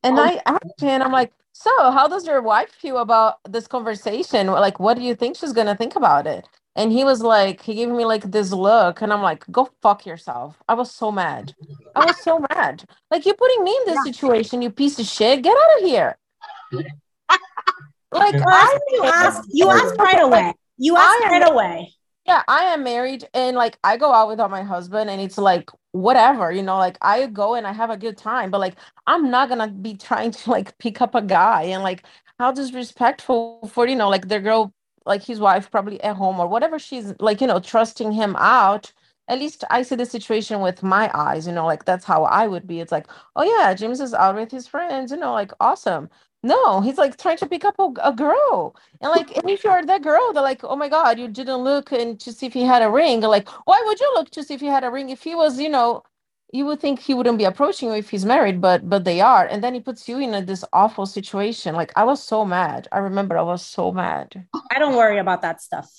and 0.02 0.18
Oh. 0.18 0.22
I 0.22 0.40
asked 0.46 0.80
him, 0.80 1.02
I'm 1.02 1.12
like, 1.12 1.32
so 1.62 1.90
how 1.90 2.08
does 2.08 2.26
your 2.26 2.40
wife 2.40 2.70
feel 2.70 2.96
about 2.98 3.38
this 3.46 3.66
conversation? 3.66 4.46
Like, 4.46 4.80
what 4.80 4.96
do 4.96 5.02
you 5.02 5.14
think 5.14 5.36
she's 5.36 5.52
gonna 5.52 5.76
think 5.76 5.94
about 5.94 6.26
it? 6.26 6.48
And 6.74 6.90
he 6.90 7.04
was 7.04 7.20
like, 7.20 7.60
he 7.60 7.74
gave 7.74 7.90
me 7.90 8.06
like 8.06 8.30
this 8.30 8.50
look, 8.50 9.02
and 9.02 9.12
I'm 9.12 9.20
like, 9.20 9.44
go 9.50 9.68
fuck 9.82 10.06
yourself. 10.06 10.56
I 10.70 10.74
was 10.74 10.90
so 10.90 11.12
mad. 11.12 11.54
I 11.94 12.06
was 12.06 12.16
so 12.22 12.38
mad. 12.48 12.84
Like, 13.10 13.26
you're 13.26 13.34
putting 13.34 13.62
me 13.62 13.76
in 13.76 13.92
this 13.92 14.04
situation, 14.04 14.62
you 14.62 14.70
piece 14.70 14.98
of 14.98 15.04
shit. 15.04 15.42
Get 15.42 15.54
out 15.56 15.82
of 15.82 15.88
here. 15.88 16.16
Like, 18.12 18.34
Well, 18.34 18.48
I 18.48 18.78
you 18.90 19.04
asked, 19.14 19.48
you 19.52 19.70
asked 19.70 19.94
right 19.96 20.20
away. 20.20 20.52
You 20.78 20.96
asked 20.96 21.26
I 21.26 21.28
right 21.30 21.48
away. 21.48 21.94
Yeah, 22.30 22.42
I 22.46 22.64
am 22.66 22.84
married 22.84 23.28
and 23.34 23.56
like 23.56 23.76
I 23.82 23.96
go 23.96 24.12
out 24.12 24.28
without 24.28 24.50
my 24.50 24.62
husband 24.62 25.10
and 25.10 25.20
it's 25.20 25.36
like 25.38 25.68
whatever, 25.92 26.52
you 26.52 26.62
know, 26.62 26.78
like 26.78 26.96
I 27.02 27.26
go 27.26 27.54
and 27.56 27.66
I 27.66 27.72
have 27.72 27.90
a 27.90 27.96
good 27.96 28.16
time, 28.16 28.50
but 28.52 28.60
like 28.60 28.76
I'm 29.06 29.30
not 29.30 29.48
gonna 29.48 29.68
be 29.68 29.94
trying 29.96 30.30
to 30.38 30.50
like 30.50 30.78
pick 30.78 31.00
up 31.00 31.14
a 31.16 31.22
guy 31.22 31.62
and 31.64 31.82
like 31.82 32.04
how 32.38 32.52
disrespectful 32.52 33.68
for, 33.72 33.86
you 33.88 33.96
know, 33.96 34.08
like 34.08 34.28
their 34.28 34.40
girl, 34.40 34.72
like 35.06 35.24
his 35.24 35.40
wife 35.40 35.70
probably 35.72 36.00
at 36.02 36.16
home 36.16 36.38
or 36.40 36.46
whatever 36.46 36.78
she's 36.78 37.12
like, 37.20 37.40
you 37.40 37.46
know, 37.48 37.58
trusting 37.60 38.12
him 38.12 38.36
out. 38.36 38.92
At 39.28 39.38
least 39.38 39.64
I 39.70 39.82
see 39.82 39.94
the 39.96 40.06
situation 40.06 40.60
with 40.60 40.82
my 40.82 41.10
eyes, 41.14 41.46
you 41.46 41.52
know, 41.52 41.66
like 41.66 41.84
that's 41.84 42.04
how 42.04 42.24
I 42.24 42.46
would 42.48 42.66
be. 42.66 42.80
It's 42.80 42.92
like, 42.92 43.06
oh 43.36 43.42
yeah, 43.44 43.74
James 43.74 44.00
is 44.00 44.14
out 44.14 44.36
with 44.36 44.50
his 44.52 44.66
friends, 44.68 45.10
you 45.12 45.18
know, 45.18 45.32
like 45.32 45.52
awesome. 45.60 46.10
No, 46.42 46.80
he's 46.80 46.96
like 46.96 47.18
trying 47.18 47.36
to 47.38 47.46
pick 47.46 47.64
up 47.64 47.78
a, 47.78 47.92
a 48.02 48.12
girl. 48.12 48.74
And 49.00 49.10
like, 49.10 49.36
and 49.36 49.50
if 49.50 49.62
you're 49.62 49.84
that 49.84 50.02
girl, 50.02 50.32
they're 50.32 50.42
like, 50.42 50.64
oh 50.64 50.76
my 50.76 50.88
God, 50.88 51.18
you 51.18 51.28
didn't 51.28 51.58
look 51.58 51.92
and 51.92 52.18
to 52.20 52.32
see 52.32 52.46
if 52.46 52.54
he 52.54 52.62
had 52.62 52.82
a 52.82 52.90
ring. 52.90 53.20
Like, 53.20 53.48
why 53.66 53.82
would 53.84 54.00
you 54.00 54.10
look 54.14 54.30
to 54.30 54.42
see 54.42 54.54
if 54.54 54.60
he 54.60 54.66
had 54.66 54.84
a 54.84 54.90
ring? 54.90 55.10
If 55.10 55.22
he 55.22 55.34
was, 55.34 55.60
you 55.60 55.68
know, 55.68 56.02
you 56.52 56.64
would 56.66 56.80
think 56.80 56.98
he 56.98 57.14
wouldn't 57.14 57.38
be 57.38 57.44
approaching 57.44 57.90
you 57.90 57.94
if 57.94 58.10
he's 58.10 58.24
married, 58.24 58.60
but 58.60 58.88
but 58.88 59.04
they 59.04 59.20
are. 59.20 59.46
And 59.46 59.62
then 59.62 59.74
he 59.74 59.80
puts 59.80 60.08
you 60.08 60.18
in 60.18 60.34
a, 60.34 60.42
this 60.42 60.64
awful 60.72 61.06
situation. 61.06 61.74
Like, 61.74 61.92
I 61.94 62.04
was 62.04 62.22
so 62.22 62.44
mad. 62.44 62.88
I 62.90 62.98
remember 62.98 63.36
I 63.36 63.42
was 63.42 63.64
so 63.64 63.92
mad. 63.92 64.46
I 64.70 64.78
don't 64.78 64.96
worry 64.96 65.18
about 65.18 65.42
that 65.42 65.60
stuff. 65.60 65.90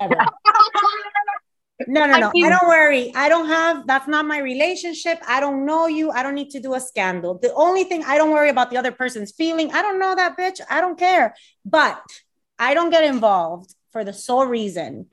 Ever. 1.80 1.90
No, 1.90 2.06
no, 2.06 2.14
I 2.14 2.20
no. 2.20 2.32
I 2.34 2.48
don't 2.48 2.68
worry. 2.68 3.12
I 3.14 3.28
don't 3.28 3.48
have, 3.48 3.86
that's 3.86 4.06
not 4.06 4.26
my 4.26 4.38
relationship. 4.38 5.18
I 5.26 5.40
don't 5.40 5.66
know 5.66 5.86
you. 5.86 6.10
I 6.10 6.22
don't 6.22 6.34
need 6.34 6.50
to 6.50 6.60
do 6.60 6.74
a 6.74 6.80
scandal. 6.80 7.38
The 7.38 7.52
only 7.54 7.84
thing 7.84 8.04
I 8.04 8.16
don't 8.16 8.30
worry 8.30 8.48
about 8.48 8.70
the 8.70 8.76
other 8.76 8.92
person's 8.92 9.32
feeling. 9.32 9.72
I 9.72 9.82
don't 9.82 9.98
know 9.98 10.14
that 10.14 10.36
bitch. 10.36 10.60
I 10.70 10.80
don't 10.80 10.98
care. 10.98 11.34
But 11.64 12.00
I 12.58 12.74
don't 12.74 12.90
get 12.90 13.04
involved 13.04 13.74
for 13.90 14.04
the 14.04 14.12
sole 14.12 14.46
reason 14.46 15.06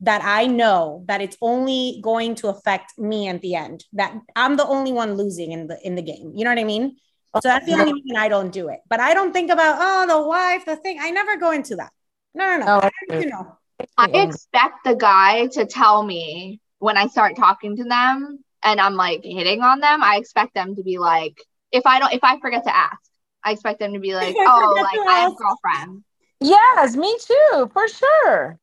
that 0.00 0.22
I 0.22 0.46
know 0.46 1.04
that 1.06 1.22
it's 1.22 1.36
only 1.40 2.00
going 2.02 2.34
to 2.36 2.48
affect 2.48 2.98
me 2.98 3.28
at 3.28 3.40
the 3.40 3.54
end. 3.54 3.84
That 3.94 4.14
I'm 4.36 4.56
the 4.56 4.66
only 4.66 4.92
one 4.92 5.14
losing 5.14 5.52
in 5.52 5.66
the 5.66 5.78
in 5.82 5.94
the 5.94 6.02
game. 6.02 6.32
You 6.34 6.44
know 6.44 6.50
what 6.50 6.58
I 6.58 6.64
mean? 6.64 6.96
So 7.42 7.48
that's 7.48 7.66
the 7.66 7.72
only 7.72 7.92
reason 7.92 8.16
I 8.16 8.28
don't 8.28 8.52
do 8.52 8.68
it. 8.68 8.80
But 8.88 9.00
I 9.00 9.14
don't 9.14 9.32
think 9.32 9.50
about 9.50 9.76
oh 9.80 10.06
the 10.06 10.26
wife, 10.26 10.64
the 10.66 10.76
thing. 10.76 10.98
I 11.00 11.10
never 11.10 11.36
go 11.36 11.50
into 11.50 11.76
that. 11.76 11.92
No, 12.34 12.44
no, 12.44 12.58
no. 12.58 12.66
No, 12.66 12.80
I 12.82 12.90
need 13.18 13.28
know. 13.28 13.58
I 13.98 14.06
expect 14.06 14.84
the 14.84 14.94
guy 14.94 15.46
to 15.48 15.66
tell 15.66 16.02
me 16.02 16.60
when 16.78 16.96
I 16.96 17.06
start 17.06 17.36
talking 17.36 17.76
to 17.76 17.84
them 17.84 18.44
and 18.64 18.80
I'm 18.80 18.94
like 18.94 19.22
hitting 19.24 19.62
on 19.62 19.80
them. 19.80 20.02
I 20.02 20.16
expect 20.16 20.54
them 20.54 20.76
to 20.76 20.82
be 20.82 20.98
like, 20.98 21.40
if 21.72 21.86
I 21.86 21.98
don't, 21.98 22.12
if 22.12 22.22
I 22.22 22.38
forget 22.40 22.64
to 22.64 22.76
ask, 22.76 23.00
I 23.44 23.52
expect 23.52 23.80
them 23.80 23.94
to 23.94 24.00
be 24.00 24.14
like, 24.14 24.34
oh, 24.38 24.74
like 24.82 24.98
I 25.08 25.20
have 25.20 25.32
a 25.32 25.34
girlfriend. 25.34 26.04
Yes, 26.40 26.96
me 26.96 27.16
too, 27.26 27.70
for 27.72 27.88
sure. 27.88 28.58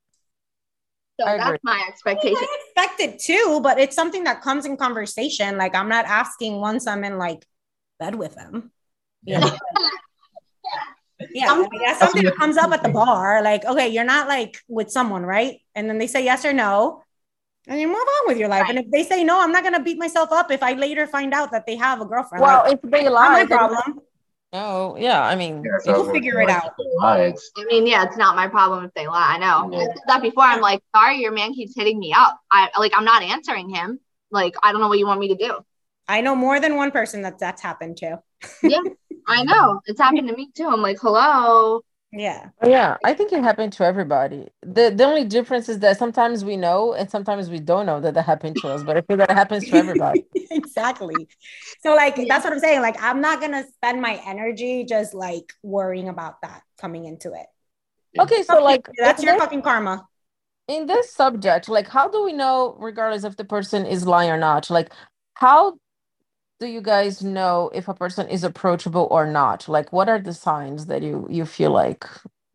So 1.19 1.27
I 1.27 1.37
that's 1.37 1.47
agree. 1.47 1.59
my 1.63 1.85
expectation. 1.87 2.37
I 2.37 2.57
expect 2.65 2.99
it 2.99 3.19
too, 3.19 3.59
but 3.61 3.79
it's 3.79 3.95
something 3.95 4.23
that 4.23 4.41
comes 4.41 4.65
in 4.65 4.77
conversation. 4.77 5.57
Like 5.57 5.75
I'm 5.75 5.89
not 5.89 6.05
asking 6.05 6.59
once 6.59 6.87
I'm 6.87 7.03
in 7.03 7.17
like 7.17 7.45
bed 7.99 8.15
with 8.15 8.35
them. 8.35 8.71
You 9.23 9.39
know? 9.39 9.57
Yeah, 11.33 11.51
I 11.51 11.57
mean, 11.57 11.69
that's 11.85 11.99
something 11.99 12.23
that 12.23 12.35
comes 12.35 12.57
up 12.57 12.71
at 12.71 12.83
the 12.83 12.89
bar. 12.89 13.41
Like, 13.41 13.65
okay, 13.65 13.89
you're 13.89 14.03
not 14.03 14.27
like 14.27 14.57
with 14.67 14.91
someone, 14.91 15.23
right? 15.23 15.59
And 15.75 15.89
then 15.89 15.97
they 15.97 16.07
say 16.07 16.23
yes 16.23 16.45
or 16.45 16.53
no, 16.53 17.03
and 17.67 17.79
you 17.79 17.87
move 17.87 17.95
on 17.95 18.27
with 18.27 18.37
your 18.37 18.49
life. 18.49 18.65
And 18.69 18.77
if 18.77 18.91
they 18.91 19.03
say 19.03 19.23
no, 19.23 19.41
I'm 19.41 19.51
not 19.51 19.63
gonna 19.63 19.83
beat 19.83 19.97
myself 19.97 20.31
up 20.31 20.51
if 20.51 20.61
I 20.63 20.73
later 20.73 21.07
find 21.07 21.33
out 21.33 21.51
that 21.51 21.65
they 21.65 21.75
have 21.75 22.01
a 22.01 22.05
girlfriend. 22.05 22.41
Well, 22.41 22.63
like, 22.63 22.79
if 22.83 22.91
they 22.91 23.03
not 23.03 23.13
lie, 23.13 23.29
my 23.29 23.45
problem. 23.45 24.01
No, 24.53 24.95
yeah, 24.99 25.23
I 25.23 25.35
mean, 25.35 25.63
Yeah, 25.65 25.79
so 25.79 26.03
We'll 26.03 26.13
figure 26.13 26.39
it 26.39 26.49
out. 26.49 26.73
I 27.01 27.33
mean, 27.69 27.87
yeah, 27.87 28.03
it's 28.03 28.17
not 28.17 28.35
my 28.35 28.47
problem 28.47 28.85
if 28.85 28.93
they 28.93 29.07
lie. 29.07 29.33
I 29.35 29.37
know. 29.39 29.75
Yeah. 29.75 29.87
That 30.05 30.21
before. 30.21 30.43
I'm 30.43 30.61
like, 30.61 30.83
sorry, 30.95 31.17
your 31.17 31.31
man 31.31 31.55
keeps 31.55 31.73
hitting 31.75 31.99
me 31.99 32.13
up. 32.15 32.39
I 32.51 32.69
like, 32.77 32.91
I'm 32.95 33.03
not 33.03 33.23
answering 33.23 33.69
him. 33.69 33.99
Like, 34.29 34.53
I 34.61 34.71
don't 34.71 34.79
know 34.79 34.89
what 34.89 34.99
you 34.99 35.07
want 35.07 35.19
me 35.19 35.29
to 35.29 35.35
do. 35.35 35.57
I 36.13 36.21
know 36.21 36.35
more 36.35 36.59
than 36.59 36.75
one 36.75 36.91
person 36.91 37.23
that 37.23 37.39
that's 37.39 37.59
happened 37.59 37.97
to. 37.97 38.19
Yeah, 38.61 38.77
I 39.27 39.43
know 39.45 39.81
it's 39.87 39.99
happened 39.99 40.27
to 40.27 40.35
me 40.35 40.51
too. 40.55 40.67
I'm 40.67 40.81
like, 40.83 40.97
hello. 41.01 41.81
Yeah. 42.11 42.49
Oh, 42.61 42.67
yeah, 42.69 42.97
I 43.03 43.15
think 43.15 43.31
it 43.33 43.43
happened 43.43 43.73
to 43.73 43.83
everybody. 43.83 44.49
The 44.61 44.93
the 44.95 45.05
only 45.05 45.25
difference 45.25 45.69
is 45.69 45.79
that 45.79 45.97
sometimes 45.97 46.45
we 46.45 46.55
know 46.55 46.93
and 46.93 47.09
sometimes 47.09 47.49
we 47.49 47.59
don't 47.59 47.87
know 47.87 47.99
that 47.99 48.13
that 48.13 48.25
happened 48.25 48.57
to 48.57 48.69
us, 48.69 48.83
but 48.83 48.95
I 48.95 49.01
feel 49.01 49.17
that 49.17 49.31
it 49.31 49.33
happens 49.33 49.65
to 49.65 49.75
everybody. 49.75 50.23
exactly. 50.51 51.27
So 51.81 51.95
like 51.95 52.15
Yeah. 52.15 52.25
that's 52.27 52.43
what 52.43 52.53
I'm 52.53 52.59
saying. 52.59 52.81
Like 52.81 53.01
I'm 53.01 53.19
not 53.19 53.41
gonna 53.41 53.65
spend 53.73 54.01
my 54.03 54.21
energy 54.27 54.85
just 54.85 55.15
like 55.15 55.51
worrying 55.63 56.09
about 56.09 56.43
that 56.43 56.61
coming 56.77 57.05
into 57.05 57.33
it. 57.33 57.47
Okay, 58.19 58.43
so 58.43 58.63
like 58.63 58.87
That's 58.99 59.23
your 59.23 59.39
fucking 59.39 59.63
karma. 59.63 60.07
in 60.67 60.85
this 60.85 61.11
subject, 61.11 61.67
like 61.67 61.87
how 61.87 62.07
do 62.07 62.23
we 62.23 62.33
know, 62.33 62.75
regardless 62.79 63.23
if 63.23 63.35
the 63.35 63.43
person 63.45 63.85
is 63.85 64.05
lying 64.05 64.29
or 64.29 64.37
not? 64.37 64.69
Like 64.69 64.91
how 65.33 65.77
do 66.59 66.67
you 66.67 66.81
guys 66.81 67.23
know 67.23 67.69
if 67.73 67.87
a 67.87 67.93
person 67.93 68.27
is 68.27 68.43
approachable 68.43 69.07
or 69.11 69.25
not? 69.29 69.67
Like 69.67 69.91
what 69.91 70.09
are 70.09 70.19
the 70.19 70.33
signs 70.33 70.87
that 70.87 71.01
you 71.01 71.27
you 71.29 71.45
feel 71.45 71.71
like 71.71 72.05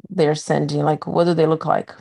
they're 0.08 0.34
sending? 0.34 0.82
Like 0.82 1.06
what 1.06 1.24
do 1.24 1.34
they 1.34 1.46
look 1.46 1.66
like? 1.66 1.94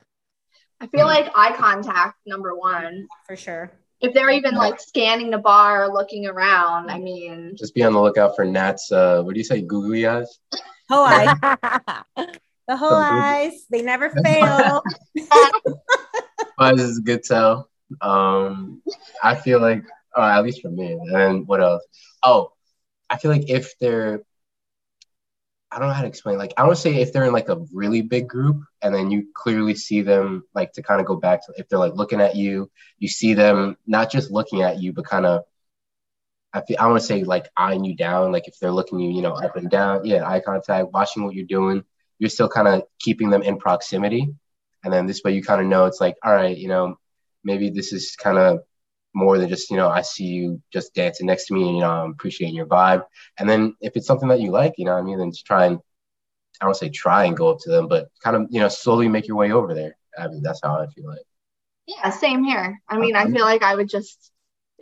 I 0.79 0.88
feel 0.88 1.07
like 1.07 1.31
eye 1.36 1.55
contact, 1.55 2.19
number 2.25 2.55
one. 2.55 3.07
For 3.25 3.36
sure. 3.36 3.71
If 3.99 4.13
they're 4.13 4.29
even 4.29 4.53
like 4.53 4.79
scanning 4.79 5.31
the 5.31 5.39
bar 5.39 5.83
or 5.83 5.91
looking 5.91 6.27
around, 6.27 6.91
I 6.91 6.99
mean, 6.99 7.55
just 7.57 7.73
be 7.73 7.83
on 7.83 7.93
the 7.93 8.01
lookout 8.01 8.36
for 8.36 8.45
Nat's. 8.45 8.91
Uh, 8.91 9.23
what 9.23 9.33
do 9.33 9.39
you 9.39 9.43
say? 9.43 9.62
Googly 9.62 10.05
eyes. 10.05 10.39
Whole 10.88 11.03
eyes. 11.03 12.03
The 12.67 12.75
whole 12.75 12.93
eyes. 12.93 13.65
They 13.71 13.81
never 13.81 14.10
fail. 14.10 14.83
Eyes 16.60 16.81
is 16.81 16.97
a 16.97 17.01
good 17.01 17.23
tell. 17.23 17.69
Um, 18.01 18.81
I 19.23 19.36
feel 19.36 19.62
like, 19.62 19.83
uh, 20.17 20.21
at 20.21 20.43
least 20.43 20.62
for 20.62 20.69
me. 20.69 20.97
And 21.13 21.47
what 21.47 21.62
else? 21.62 21.86
Oh, 22.23 22.51
I 23.10 23.17
feel 23.17 23.32
like 23.32 23.49
if 23.49 23.77
they're, 23.80 24.23
I 25.71 25.80
don't 25.80 25.89
know 25.89 25.93
how 25.93 26.01
to 26.01 26.08
explain. 26.08 26.38
Like, 26.38 26.53
I 26.58 26.65
would 26.65 26.77
say 26.77 26.95
if 26.95 27.13
they're 27.13 27.25
in 27.25 27.34
like 27.34 27.49
a 27.49 27.63
really 27.73 28.01
big 28.01 28.27
group, 28.27 28.63
and 28.82 28.95
then 28.95 29.12
you 29.12 29.27
clearly 29.34 29.75
see 29.75 30.01
them, 30.01 30.43
like 30.56 30.71
to 30.73 30.82
kind 30.82 30.99
of 31.01 31.08
go 31.08 31.17
back 31.17 31.45
to 31.45 31.53
if 31.58 31.67
they're 31.69 31.80
like 31.80 31.93
looking 31.93 32.21
at 32.21 32.36
you, 32.36 32.71
you 32.97 33.08
see 33.08 33.34
them 33.34 33.77
not 33.86 34.12
just 34.12 34.31
looking 34.31 34.62
at 34.62 34.81
you, 34.81 34.94
but 34.94 35.06
kind 35.06 35.25
of. 35.25 35.44
I 36.54 36.62
feel, 36.62 36.77
I 36.79 36.87
want 36.87 37.02
to 37.02 37.06
say 37.06 37.25
like 37.25 37.50
eyeing 37.58 37.83
you 37.83 37.96
down, 37.96 38.31
like 38.31 38.48
if 38.48 38.58
they're 38.60 38.71
looking 38.71 39.00
you, 39.00 39.12
you 39.12 39.21
know, 39.21 39.33
up 39.33 39.58
and 39.58 39.69
down, 39.69 40.06
yeah, 40.06 40.27
eye 40.27 40.39
contact, 40.39 40.94
watching 40.94 41.25
what 41.25 41.35
you're 41.35 41.46
doing. 41.46 41.83
You're 42.19 42.29
still 42.29 42.48
kind 42.48 42.69
of 42.69 42.83
keeping 43.00 43.29
them 43.29 43.44
in 43.44 43.58
proximity, 43.58 44.33
and 44.83 44.94
then 44.94 45.06
this 45.06 45.21
way 45.23 45.33
you 45.33 45.44
kind 45.44 45.62
of 45.62 45.67
know 45.67 45.85
it's 45.85 46.00
like, 46.00 46.15
all 46.23 46.33
right, 46.33 46.58
you 46.58 46.69
know, 46.69 46.98
maybe 47.44 47.69
this 47.69 47.92
is 47.92 48.15
kind 48.15 48.37
of 48.37 48.62
more 49.18 49.40
than 49.40 49.50
just 49.50 49.72
you 49.72 49.78
know 49.78 49.90
I 49.90 50.02
see 50.02 50.26
you 50.26 50.62
just 50.72 50.94
dancing 50.94 51.26
next 51.28 51.48
to 51.48 51.54
me 51.56 51.63
and 51.68 51.78
you 51.78 51.82
know 51.82 51.90
I'm 51.90 52.12
appreciating 52.12 52.56
your 52.56 52.68
vibe. 52.68 53.04
And 53.40 53.50
then 53.50 53.76
if 53.82 53.98
it's 53.98 54.08
something 54.08 54.30
that 54.30 54.42
you 54.42 54.52
like, 54.52 54.76
you 54.78 54.86
know 54.86 54.94
what 54.94 55.00
I 55.00 55.04
mean, 55.04 55.18
then 55.18 55.32
just 55.32 55.46
try 55.46 55.65
and 55.65 55.80
I 56.62 56.65
don't 56.65 56.76
say 56.76 56.90
try 56.90 57.26
and 57.26 57.36
go 57.36 57.50
up 57.50 57.60
to 57.62 57.72
them, 57.72 57.88
but 57.88 58.10
kind 58.24 58.36
of 58.36 58.48
you 58.52 58.60
know 58.60 58.68
slowly 58.70 59.08
make 59.08 59.28
your 59.28 59.38
way 59.38 59.52
over 59.52 59.74
there. 59.74 59.98
I 60.18 60.28
mean 60.28 60.44
that's 60.44 60.62
how 60.63 60.76
I 60.80 60.88
feel 60.88 61.08
like. 61.08 61.26
yeah, 61.88 62.10
same 62.12 62.44
here. 62.44 62.80
I 62.88 62.98
mean, 62.98 63.15
I 63.15 63.26
feel 63.26 63.46
like 63.46 63.63
I 63.63 63.76
would 63.76 63.90
just 63.90 64.32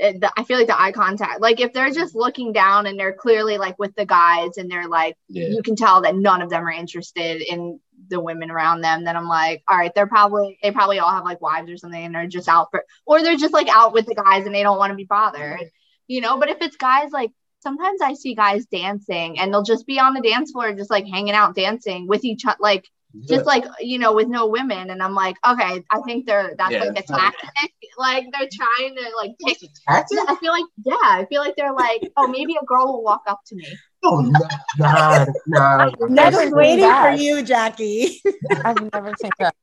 Uh, 0.01 0.11
the, 0.19 0.31
I 0.35 0.43
feel 0.43 0.57
like 0.57 0.67
the 0.67 0.79
eye 0.79 0.91
contact, 0.91 1.39
like 1.39 1.61
if 1.61 1.71
they're 1.71 1.89
just 1.91 2.15
looking 2.15 2.51
down 2.51 2.85
and 2.85 2.99
they're 2.99 3.13
clearly 3.13 3.57
like 3.57 3.79
with 3.79 3.95
the 3.95 4.05
guys 4.05 4.57
and 4.57 4.69
they're 4.69 4.89
like, 4.89 5.15
Yeah. 5.29 5.47
you 5.47 5.63
can 5.63 5.77
tell 5.77 6.01
that 6.01 6.15
none 6.15 6.41
of 6.41 6.49
them 6.49 6.67
are 6.67 6.71
interested 6.71 7.41
in 7.41 7.79
the 8.09 8.19
women 8.19 8.51
around 8.51 8.81
them. 8.81 9.05
Then 9.05 9.15
I'm 9.15 9.27
like, 9.27 9.63
all 9.69 9.77
right, 9.77 9.93
they're 9.95 10.05
probably, 10.05 10.59
they 10.61 10.71
probably 10.71 10.99
all 10.99 11.11
have 11.11 11.23
like 11.23 11.39
wives 11.39 11.71
or 11.71 11.77
something 11.77 12.03
and 12.03 12.13
they're 12.13 12.27
just 12.27 12.49
out 12.49 12.67
for, 12.71 12.83
or 13.05 13.21
they're 13.21 13.37
just 13.37 13.53
like 13.53 13.69
out 13.69 13.93
with 13.93 14.05
the 14.05 14.15
guys 14.15 14.45
and 14.45 14.53
they 14.53 14.63
don't 14.63 14.77
want 14.77 14.91
to 14.91 14.97
be 14.97 15.05
bothered, 15.05 15.61
you 16.07 16.19
know? 16.19 16.37
But 16.37 16.49
if 16.49 16.57
it's 16.61 16.75
guys 16.75 17.11
like, 17.11 17.31
sometimes 17.61 18.01
I 18.01 18.15
see 18.15 18.35
guys 18.35 18.65
dancing 18.65 19.39
and 19.39 19.51
they'll 19.53 19.63
just 19.63 19.87
be 19.87 19.99
on 19.99 20.13
the 20.13 20.21
dance 20.21 20.51
floor, 20.51 20.73
just 20.73 20.91
like 20.91 21.05
hanging 21.07 21.33
out 21.33 21.55
dancing 21.55 22.05
with 22.05 22.25
each 22.25 22.45
other, 22.45 22.57
like, 22.59 22.85
just 23.27 23.45
like 23.45 23.65
you 23.79 23.97
know 23.97 24.13
with 24.13 24.27
no 24.27 24.47
women 24.47 24.89
and 24.89 25.01
i'm 25.01 25.13
like 25.13 25.37
okay 25.47 25.83
i 25.89 25.99
think 26.05 26.25
they're 26.25 26.53
that's 26.57 26.71
Yeah, 26.71 26.83
like 26.85 26.99
a 26.99 27.03
tactic 27.03 27.49
like 27.97 28.25
they're 28.31 28.49
trying 28.51 28.95
to 28.95 29.11
like 29.17 29.31
pick 29.43 29.57
Tactic? 29.87 30.17
I 30.27 30.35
feel 30.35 30.51
like 30.51 30.65
yeah, 30.83 30.95
I 31.01 31.25
feel 31.29 31.41
like 31.41 31.55
they're 31.55 31.73
like, 31.73 32.11
oh, 32.17 32.27
maybe 32.27 32.55
a 32.61 32.65
girl 32.65 32.87
will 32.87 33.03
walk 33.03 33.23
up 33.27 33.41
to 33.47 33.55
me. 33.55 33.67
Oh, 34.03 34.21
no, 34.21 34.39
nah, 34.77 35.25
nah. 35.47 35.91
Never 36.07 36.37
I 36.37 36.41
seen 36.41 36.51
was 36.51 36.53
waiting 36.53 36.89
for 36.89 37.09
you, 37.11 37.43
Jackie. 37.43 38.21
I've 38.63 38.91
never 38.93 39.13
seen 39.21 39.31
that. 39.39 39.55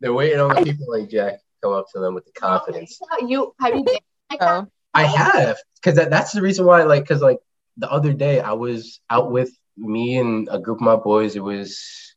They're 0.00 0.12
waiting 0.12 0.40
on 0.40 0.54
the 0.54 0.62
people 0.62 0.86
like 0.90 1.10
Jack 1.10 1.34
to 1.34 1.40
come 1.62 1.72
up 1.72 1.86
to 1.92 2.00
them 2.00 2.14
with 2.14 2.24
the 2.24 2.32
oh, 2.36 2.40
confidence. 2.40 2.98
You 3.26 3.54
have 3.60 3.74
you 3.74 3.84
danced 3.84 4.02
like 4.30 4.40
that? 4.40 4.64
So 4.64 4.70
I 4.94 5.04
have, 5.04 5.58
because 5.76 5.96
that, 5.96 6.10
that's 6.10 6.32
the 6.32 6.42
reason 6.42 6.66
why, 6.66 6.82
like, 6.82 7.02
because 7.02 7.22
like 7.22 7.38
the 7.76 7.90
other 7.90 8.12
day 8.12 8.40
I 8.40 8.52
was 8.52 9.00
out 9.08 9.30
with 9.30 9.50
me 9.76 10.18
and 10.18 10.48
a 10.50 10.58
group 10.58 10.78
of 10.78 10.82
my 10.82 10.96
boys. 10.96 11.36
It 11.36 11.44
was, 11.44 12.09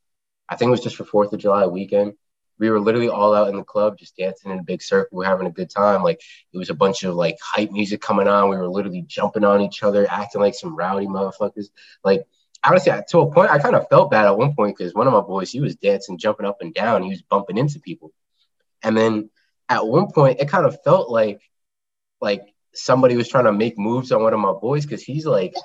I 0.53 0.55
think 0.55 0.67
it 0.67 0.71
was 0.71 0.81
just 0.81 0.95
for 0.95 1.05
Fourth 1.05 1.33
of 1.33 1.39
July 1.39 1.65
weekend. 1.65 2.13
We 2.59 2.69
were 2.69 2.79
literally 2.79 3.09
all 3.09 3.33
out 3.33 3.49
in 3.49 3.57
the 3.57 3.63
club, 3.63 3.97
just 3.97 4.15
dancing 4.15 4.51
in 4.51 4.59
a 4.59 4.63
big 4.63 4.83
circle. 4.83 5.17
We 5.17 5.25
were 5.25 5.29
having 5.29 5.47
a 5.47 5.51
good 5.51 5.71
time. 5.71 6.03
Like 6.03 6.21
it 6.53 6.57
was 6.59 6.69
a 6.69 6.75
bunch 6.75 7.03
of 7.03 7.15
like 7.15 7.37
hype 7.41 7.71
music 7.71 8.01
coming 8.01 8.27
on. 8.27 8.49
We 8.49 8.57
were 8.57 8.69
literally 8.69 9.03
jumping 9.07 9.43
on 9.43 9.61
each 9.61 9.81
other, 9.81 10.05
acting 10.09 10.41
like 10.41 10.53
some 10.53 10.75
rowdy 10.75 11.07
motherfuckers. 11.07 11.69
Like 12.03 12.27
honestly, 12.63 12.93
to 13.09 13.19
a 13.19 13.31
point, 13.31 13.49
I 13.49 13.57
kind 13.57 13.75
of 13.75 13.89
felt 13.89 14.11
bad 14.11 14.27
at 14.27 14.37
one 14.37 14.53
point 14.53 14.77
because 14.77 14.93
one 14.93 15.07
of 15.07 15.13
my 15.13 15.21
boys, 15.21 15.51
he 15.51 15.59
was 15.59 15.75
dancing, 15.75 16.19
jumping 16.19 16.45
up 16.45 16.61
and 16.61 16.71
down. 16.71 17.01
He 17.01 17.09
was 17.09 17.23
bumping 17.23 17.57
into 17.57 17.79
people, 17.79 18.13
and 18.83 18.95
then 18.95 19.31
at 19.69 19.87
one 19.87 20.11
point, 20.11 20.39
it 20.39 20.49
kind 20.49 20.67
of 20.67 20.77
felt 20.83 21.09
like 21.09 21.41
like 22.21 22.43
somebody 22.75 23.15
was 23.15 23.27
trying 23.27 23.45
to 23.45 23.51
make 23.51 23.77
moves 23.79 24.11
on 24.11 24.21
one 24.21 24.33
of 24.33 24.39
my 24.39 24.53
boys 24.53 24.85
because 24.85 25.01
he's 25.01 25.25
like, 25.25 25.55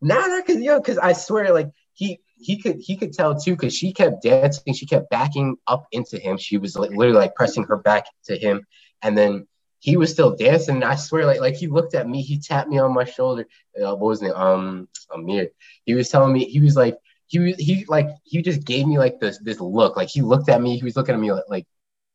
nah, 0.00 0.26
nah, 0.26 0.42
cause 0.42 0.56
yo, 0.56 0.80
cause 0.80 0.98
I 0.98 1.12
swear, 1.12 1.52
like 1.52 1.70
he 1.94 2.20
he 2.42 2.60
could 2.60 2.76
he 2.80 2.96
could 2.96 3.12
tell 3.12 3.38
too, 3.38 3.56
cause 3.56 3.74
she 3.74 3.92
kept 3.92 4.22
dancing, 4.22 4.74
she 4.74 4.86
kept 4.86 5.10
backing 5.10 5.56
up 5.66 5.86
into 5.92 6.18
him. 6.18 6.36
She 6.36 6.58
was 6.58 6.76
like 6.76 6.90
literally 6.90 7.18
like 7.18 7.34
pressing 7.34 7.64
her 7.64 7.76
back 7.76 8.06
to 8.24 8.36
him, 8.36 8.66
and 9.02 9.16
then 9.16 9.46
he 9.78 9.96
was 9.96 10.10
still 10.10 10.36
dancing. 10.36 10.76
And 10.76 10.84
I 10.84 10.96
swear, 10.96 11.26
like 11.26 11.40
like 11.40 11.56
he 11.56 11.66
looked 11.66 11.94
at 11.94 12.08
me, 12.08 12.22
he 12.22 12.38
tapped 12.38 12.68
me 12.68 12.78
on 12.78 12.94
my 12.94 13.04
shoulder. 13.04 13.46
Uh, 13.76 13.94
what 13.94 14.00
was 14.00 14.20
his 14.20 14.30
name? 14.30 14.38
Um, 14.38 14.88
Amir. 15.12 15.48
He 15.84 15.94
was 15.94 16.08
telling 16.08 16.32
me 16.32 16.44
he 16.44 16.60
was 16.60 16.76
like 16.76 16.98
he 17.26 17.52
he 17.54 17.84
like 17.86 18.08
he 18.24 18.42
just 18.42 18.64
gave 18.64 18.86
me 18.86 18.98
like 18.98 19.20
this 19.20 19.38
this 19.38 19.60
look. 19.60 19.96
Like 19.96 20.08
he 20.08 20.22
looked 20.22 20.48
at 20.48 20.60
me, 20.60 20.76
he 20.76 20.84
was 20.84 20.96
looking 20.96 21.14
at 21.14 21.20
me 21.20 21.32
like, 21.32 21.44
like 21.48 21.66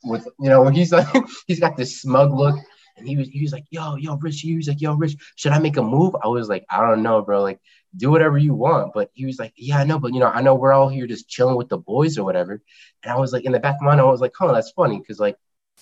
with 0.04 0.28
you 0.40 0.50
know 0.50 0.68
he's 0.68 0.92
like 0.92 1.08
he's 1.48 1.60
got 1.60 1.78
this 1.78 2.02
smug 2.02 2.32
look 2.34 2.58
and 2.98 3.08
he 3.08 3.16
was 3.16 3.28
he 3.30 3.42
was 3.42 3.52
like, 3.52 3.66
yo, 3.70 3.96
yo, 3.96 4.16
Rich, 4.16 4.42
he 4.42 4.56
was 4.56 4.68
like, 4.68 4.82
yo, 4.82 4.96
Rich, 4.96 5.16
should 5.36 5.52
I 5.52 5.60
make 5.60 5.78
a 5.78 5.84
move? 5.84 6.16
I 6.24 6.28
was 6.28 6.50
like, 6.50 6.66
I 6.70 6.82
don't 6.82 7.04
know, 7.04 7.22
bro. 7.22 7.42
Like, 7.42 7.60
do 7.96 8.12
whatever 8.12 8.38
you 8.38 8.54
want. 8.54 8.94
But 8.94 9.10
he 9.14 9.26
was 9.26 9.40
like, 9.40 9.54
Yeah, 9.56 9.80
I 9.80 9.84
know, 9.84 10.00
but 10.00 10.14
you 10.14 10.20
know, 10.20 10.28
I 10.28 10.42
know 10.42 10.56
we're 10.56 10.74
all 10.74 10.90
here 10.90 11.08
just 11.08 11.30
chilling 11.30 11.56
with 11.56 11.70
the 11.70 11.78
boys 11.78 12.18
or 12.18 12.24
whatever. 12.24 12.62
And 13.04 13.12
I 13.12 13.18
was 13.18 13.34
like, 13.34 13.46
in 13.46 13.52
the 13.52 13.60
back 13.60 13.76
of 13.76 13.82
my 13.82 13.88
mind, 13.90 14.02
I 14.02 14.06
was 14.06 14.22
like, 14.22 14.34
huh, 14.38 14.54
that's 14.54 14.72
funny. 14.72 15.02
Cause 15.02 15.20
like 15.20 15.38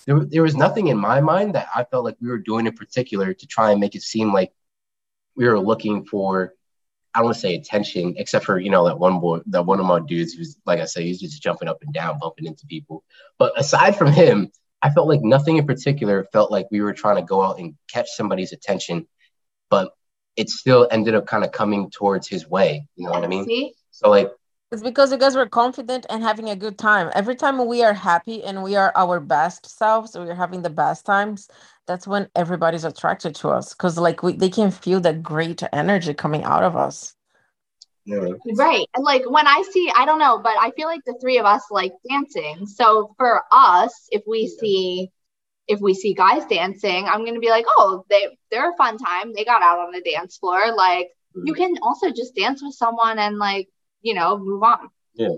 there, 0.06 0.20
there 0.24 0.42
was 0.42 0.56
nothing 0.56 0.88
in 0.88 0.98
my 0.98 1.20
mind 1.20 1.54
that 1.54 1.68
I 1.74 1.84
felt 1.84 2.04
like 2.04 2.16
we 2.20 2.28
were 2.28 2.38
doing 2.38 2.66
in 2.66 2.74
particular 2.74 3.34
to 3.34 3.46
try 3.46 3.70
and 3.70 3.80
make 3.80 3.94
it 3.94 4.02
seem 4.02 4.32
like 4.32 4.52
we 5.36 5.46
were 5.46 5.60
looking 5.60 6.04
for 6.04 6.54
I 7.14 7.20
don't 7.20 7.26
want 7.26 7.36
to 7.36 7.40
say 7.40 7.54
attention, 7.54 8.14
except 8.18 8.44
for 8.44 8.58
you 8.58 8.68
know 8.68 8.84
that 8.84 8.98
one 8.98 9.20
boy, 9.20 9.40
that 9.46 9.64
one 9.64 9.80
of 9.80 9.86
my 9.86 10.00
dudes 10.00 10.34
who's 10.34 10.58
like 10.66 10.80
I 10.80 10.84
said, 10.84 11.04
he's 11.04 11.20
just 11.20 11.42
jumping 11.42 11.66
up 11.66 11.78
and 11.82 11.94
down, 11.94 12.18
bumping 12.18 12.44
into 12.44 12.66
people. 12.66 13.04
But 13.38 13.58
aside 13.58 13.96
from 13.96 14.12
him, 14.12 14.52
I 14.82 14.90
felt 14.90 15.08
like 15.08 15.22
nothing 15.22 15.56
in 15.56 15.66
particular 15.66 16.26
felt 16.30 16.50
like 16.50 16.66
we 16.70 16.82
were 16.82 16.92
trying 16.92 17.16
to 17.16 17.22
go 17.22 17.42
out 17.42 17.58
and 17.58 17.74
catch 17.90 18.10
somebody's 18.10 18.52
attention, 18.52 19.06
but 19.70 19.92
it 20.36 20.50
still 20.50 20.88
ended 20.90 21.14
up 21.14 21.26
kind 21.26 21.44
of 21.44 21.52
coming 21.52 21.90
towards 21.90 22.28
his 22.28 22.48
way. 22.48 22.86
You 22.96 23.06
know 23.06 23.12
what 23.12 23.24
I 23.24 23.28
mean? 23.28 23.44
See? 23.46 23.74
So 23.90 24.10
like, 24.10 24.30
It's 24.72 24.82
because 24.82 25.12
you 25.12 25.18
guys 25.18 25.36
were 25.36 25.46
confident 25.48 26.06
and 26.10 26.22
having 26.22 26.48
a 26.50 26.56
good 26.56 26.78
time. 26.78 27.10
Every 27.14 27.34
time 27.36 27.64
we 27.66 27.82
are 27.84 27.94
happy 27.94 28.42
and 28.44 28.62
we 28.62 28.76
are 28.76 28.92
our 28.96 29.20
best 29.20 29.66
selves, 29.66 30.16
we 30.16 30.28
are 30.28 30.34
having 30.34 30.62
the 30.62 30.70
best 30.70 31.06
times. 31.06 31.48
That's 31.86 32.06
when 32.06 32.28
everybody's 32.34 32.84
attracted 32.84 33.34
to 33.36 33.48
us 33.50 33.72
because, 33.74 33.96
like, 33.98 34.22
we 34.22 34.32
they 34.34 34.50
can 34.50 34.70
feel 34.70 35.00
that 35.00 35.22
great 35.22 35.62
energy 35.72 36.14
coming 36.14 36.44
out 36.44 36.64
of 36.64 36.76
us. 36.76 37.14
you 38.04 38.20
know, 38.20 38.36
Right. 38.56 38.86
And 38.94 39.04
like 39.04 39.28
when 39.28 39.46
I 39.46 39.62
see, 39.72 39.90
I 39.96 40.04
don't 40.04 40.18
know, 40.18 40.38
but 40.38 40.54
I 40.60 40.70
feel 40.72 40.86
like 40.88 41.04
the 41.06 41.16
three 41.20 41.38
of 41.38 41.46
us 41.46 41.62
like 41.70 41.92
dancing. 42.08 42.66
So 42.66 43.14
for 43.18 43.42
us, 43.52 44.08
if 44.10 44.22
we 44.26 44.46
see 44.48 45.10
if 45.68 45.80
we 45.80 45.94
see 45.94 46.14
guys 46.14 46.44
dancing, 46.46 47.06
I'm 47.06 47.24
gonna 47.24 47.40
be 47.40 47.50
like, 47.50 47.64
oh, 47.68 48.04
they 48.08 48.36
they're 48.50 48.70
a 48.70 48.76
fun 48.76 48.98
time. 48.98 49.32
They 49.34 49.44
got 49.44 49.62
out 49.62 49.78
on 49.80 49.92
the 49.92 50.00
dance 50.02 50.36
floor. 50.36 50.74
Like 50.74 51.08
you 51.46 51.54
can 51.54 51.74
also 51.82 52.10
just 52.10 52.34
dance 52.34 52.62
with 52.62 52.74
someone 52.74 53.18
and 53.18 53.38
like, 53.38 53.68
you 54.02 54.14
know, 54.14 54.38
move 54.38 54.62
on. 54.62 54.88
Yeah. 55.14 55.28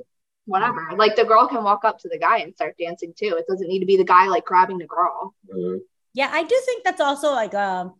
Whatever. 0.46 0.92
Like 0.96 1.16
the 1.16 1.24
girl 1.24 1.46
can 1.48 1.62
walk 1.64 1.84
up 1.84 1.98
to 2.00 2.08
the 2.08 2.18
guy 2.18 2.38
and 2.38 2.54
start 2.54 2.76
dancing 2.78 3.12
too. 3.18 3.34
It 3.38 3.46
doesn't 3.48 3.68
need 3.68 3.80
to 3.80 3.86
be 3.86 3.96
the 3.96 4.04
guy 4.04 4.28
like 4.28 4.44
grabbing 4.44 4.78
the 4.78 4.86
girl. 4.86 5.34
uh, 5.52 5.78
Yeah, 6.14 6.30
I 6.32 6.42
do 6.42 6.60
think 6.64 6.84
that's 6.84 7.00
also 7.00 7.32
like 7.32 7.54
a 7.54 7.90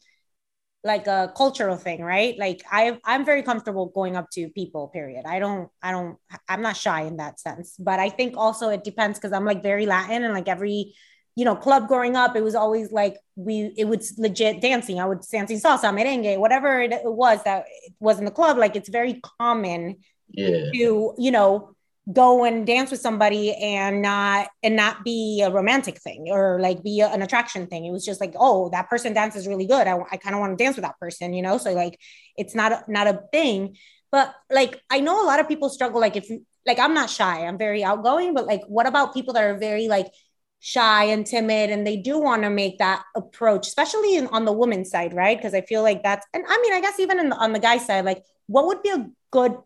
like 0.85 1.07
a 1.07 1.33
cultural 1.37 1.76
thing, 1.76 2.03
right? 2.03 2.39
Like 2.39 2.62
I 2.70 2.99
I'm 3.05 3.24
very 3.24 3.43
comfortable 3.43 3.87
going 3.87 4.16
up 4.16 4.31
to 4.33 4.49
people, 4.51 4.89
period. 4.89 5.24
I 5.26 5.39
don't 5.39 5.68
I 5.83 5.91
don't 5.91 6.16
I'm 6.49 6.62
not 6.62 6.76
shy 6.76 7.03
in 7.03 7.16
that 7.16 7.41
sense. 7.41 7.76
But 7.79 7.99
I 7.99 8.09
think 8.11 8.37
also 8.37 8.68
it 8.70 8.85
depends 8.85 9.18
because 9.18 9.33
I'm 9.33 9.45
like 9.45 9.62
very 9.62 9.87
Latin 9.87 10.24
and 10.24 10.33
like 10.33 10.49
every 10.49 10.95
you 11.39 11.45
know, 11.45 11.55
club 11.55 11.86
growing 11.86 12.16
up, 12.16 12.34
it 12.34 12.43
was 12.43 12.57
always 12.57 12.91
like 12.91 13.16
we 13.36 13.72
it 13.76 13.84
was 13.84 14.18
legit 14.18 14.61
dancing. 14.61 14.99
I 14.99 15.07
would 15.07 15.20
dancing 15.30 15.61
salsa, 15.61 15.95
merengue, 15.97 16.36
whatever 16.36 16.80
it 16.80 17.03
was 17.05 17.41
that 17.45 17.64
was 18.01 18.18
in 18.18 18.24
the 18.24 18.32
club. 18.32 18.59
Like 18.59 18.74
it's 18.74 18.89
very 18.89 19.20
common 19.41 19.99
yeah, 20.32 20.72
to 20.72 21.14
you 21.16 21.30
know 21.30 21.76
go 22.12 22.43
and 22.43 22.66
dance 22.66 22.91
with 22.91 23.01
somebody 23.01 23.55
and 23.55 24.03
not 24.03 24.49
and 24.64 24.74
not 24.74 25.05
be 25.05 25.41
a 25.47 25.49
romantic 25.49 26.01
thing 26.01 26.26
or 26.28 26.59
like 26.61 26.82
be 26.82 27.03
a- 27.03 27.12
an 27.12 27.22
attraction 27.22 27.68
thing. 27.68 27.84
It 27.84 27.93
was 27.93 28.05
just 28.05 28.20
like 28.20 28.34
oh 28.36 28.68
that 28.70 28.91
person 28.91 29.12
dances 29.12 29.47
really 29.47 29.66
good. 29.66 29.86
I, 29.86 29.97
I 30.11 30.16
kind 30.16 30.34
of 30.34 30.41
want 30.41 30.59
to 30.59 30.64
dance 30.64 30.74
with 30.74 30.86
that 30.86 30.99
person 30.99 31.34
you 31.34 31.43
know? 31.43 31.57
So 31.59 31.72
like 31.72 32.01
it's 32.36 32.57
not 32.57 32.72
a, 32.72 32.84
not 32.89 33.07
a 33.07 33.22
thing. 33.30 33.76
But 34.11 34.34
like 34.51 34.80
i 34.91 34.99
know 34.99 35.22
a 35.22 35.28
lot 35.30 35.39
of 35.39 35.47
people 35.47 35.68
struggle 35.68 36.01
like 36.01 36.16
if 36.16 36.28
you 36.30 36.45
like 36.66 36.80
i'm 36.80 36.95
not 36.95 37.11
shy. 37.11 37.47
I'm 37.47 37.59
very 37.59 37.84
outgoing 37.84 38.34
but 38.34 38.45
like 38.45 38.62
what 38.66 38.89
about 38.89 39.14
people 39.14 39.34
that 39.34 39.45
are 39.45 39.57
very 39.57 39.86
like 39.86 40.09
shy 40.61 41.05
and 41.05 41.25
timid 41.27 41.71
and 41.71 41.87
they 41.87 41.97
do 41.97 42.19
want 42.21 42.43
to 42.43 42.51
make 42.51 42.79
that 42.79 43.03
approach 43.15 43.67
especially 43.69 44.17
in, 44.17 44.27
on 44.29 44.45
the 44.45 44.53
women's 44.53 44.91
side 44.91 45.15
right 45.15 45.39
because 45.39 45.55
i 45.55 45.61
feel 45.61 45.83
like 45.83 46.03
that's 46.03 46.27
and 46.35 46.45
i 46.49 46.59
mean 46.63 46.73
i 46.73 46.81
guess 46.81 46.99
even 46.99 47.19
in 47.21 47.29
the, 47.29 47.37
on 47.37 47.53
the 47.53 47.61
guy 47.61 47.79
side 47.79 48.05
like 48.05 48.23
what 48.47 48.67
would 48.67 48.83
be 48.83 48.91
a 48.91 49.07
good 49.31 49.57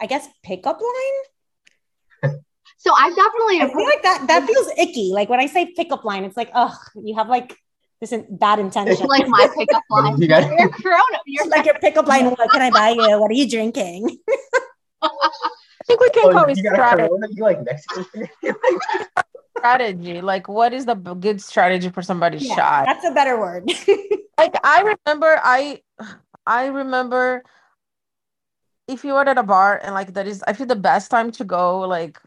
I 0.00 0.06
guess 0.06 0.28
pickup 0.42 0.80
line. 0.80 2.34
So 2.78 2.92
I've 2.92 3.14
definitely 3.16 3.60
I 3.62 3.72
feel 3.72 3.84
like 3.84 4.02
that 4.02 4.26
that 4.26 4.46
feels 4.46 4.68
icky. 4.76 5.10
Like 5.12 5.28
when 5.28 5.40
I 5.40 5.46
say 5.46 5.72
pickup 5.74 6.04
line, 6.04 6.24
it's 6.24 6.36
like, 6.36 6.50
oh, 6.54 6.76
you 7.02 7.14
have 7.16 7.28
like 7.28 7.56
this 8.00 8.12
in, 8.12 8.26
bad 8.36 8.58
intention. 8.58 9.06
like 9.06 9.26
my 9.28 9.48
pickup 9.56 9.82
line. 9.90 10.20
You 10.20 10.28
got- 10.28 10.50
You're 10.58 10.68
corona. 10.68 11.18
You're 11.26 11.46
like 11.48 11.64
your 11.64 11.78
pickup 11.78 12.06
line. 12.06 12.26
What 12.26 12.50
can 12.50 12.60
I 12.60 12.70
buy 12.70 12.90
you? 12.90 13.18
What 13.18 13.30
are 13.30 13.34
you 13.34 13.48
drinking? 13.48 14.18
I 15.02 15.08
think 15.86 16.00
we 16.00 16.10
can 16.10 16.24
oh, 16.26 16.32
call 16.32 16.44
Oh, 16.46 16.50
it 16.50 16.56
you 16.58 16.62
got 16.64 17.00
a. 17.00 17.08
Corona? 17.08 17.26
You 17.30 17.42
like 17.42 17.64
Mexican? 17.64 18.28
Strategy. 19.58 20.20
Like, 20.20 20.48
what 20.48 20.72
is 20.72 20.86
the 20.86 20.94
good 20.94 21.40
strategy 21.40 21.88
for 21.90 22.02
somebody 22.02 22.38
Yeah, 22.38 22.56
shy? 22.56 22.84
That's 22.86 23.04
a 23.04 23.10
better 23.12 23.38
word. 23.38 23.70
like 24.38 24.54
I 24.64 24.96
remember 25.06 25.40
I 25.42 25.82
I 26.46 26.66
remember 26.66 27.42
if 28.86 29.04
you 29.04 29.14
are 29.14 29.26
at 29.28 29.38
a 29.38 29.42
bar 29.42 29.80
and 29.82 29.94
like 29.94 30.14
that 30.14 30.26
is 30.26 30.42
I 30.46 30.52
feel 30.52 30.66
the 30.66 30.76
best 30.76 31.10
time 31.10 31.30
to 31.32 31.44
go 31.44 31.80
like 31.80 32.20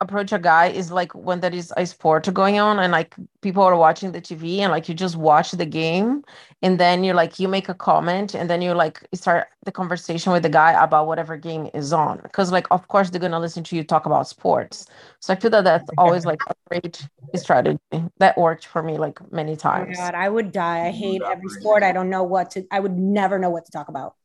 approach 0.00 0.32
a 0.32 0.38
guy 0.38 0.66
is 0.68 0.90
like 0.90 1.14
when 1.14 1.40
there 1.40 1.54
is 1.54 1.72
a 1.76 1.84
sport 1.84 2.32
going 2.32 2.58
on 2.58 2.78
and 2.78 2.90
like 2.90 3.14
people 3.42 3.62
are 3.62 3.76
watching 3.76 4.12
the 4.12 4.20
TV 4.20 4.60
and 4.60 4.72
like 4.72 4.88
you 4.88 4.94
just 4.94 5.16
watch 5.16 5.50
the 5.52 5.66
game 5.66 6.24
and 6.62 6.80
then 6.80 7.04
you're 7.04 7.14
like 7.14 7.38
you 7.38 7.48
make 7.48 7.68
a 7.68 7.74
comment 7.74 8.34
and 8.34 8.48
then 8.48 8.62
you 8.62 8.72
like 8.72 9.06
start 9.12 9.48
the 9.64 9.72
conversation 9.72 10.32
with 10.32 10.42
the 10.42 10.48
guy 10.48 10.72
about 10.82 11.06
whatever 11.06 11.36
game 11.36 11.68
is 11.74 11.92
on 11.92 12.18
because 12.22 12.50
like 12.50 12.66
of 12.70 12.88
course 12.88 13.10
they're 13.10 13.20
gonna 13.20 13.38
listen 13.38 13.62
to 13.62 13.76
you 13.76 13.84
talk 13.84 14.06
about 14.06 14.26
sports 14.26 14.86
so 15.20 15.32
I 15.34 15.36
feel 15.36 15.50
that 15.50 15.64
that's 15.64 15.90
always 15.98 16.24
like 16.24 16.40
a 16.48 16.54
great 16.68 17.06
strategy 17.36 17.78
that 18.18 18.38
worked 18.38 18.66
for 18.66 18.82
me 18.82 18.96
like 18.98 19.20
many 19.32 19.54
Oh 19.74 19.84
times. 19.84 19.96
God, 19.96 20.14
I 20.14 20.28
would 20.28 20.52
die. 20.52 20.86
I 20.86 20.90
hate 20.90 21.22
every 21.26 21.48
sport. 21.48 21.82
I 21.82 21.92
don't 21.92 22.10
know 22.10 22.22
what 22.24 22.50
to. 22.52 22.66
I 22.70 22.80
would 22.80 22.96
never 22.98 23.38
know 23.38 23.50
what 23.50 23.64
to 23.66 23.72
talk 23.72 23.88
about. 23.88 24.16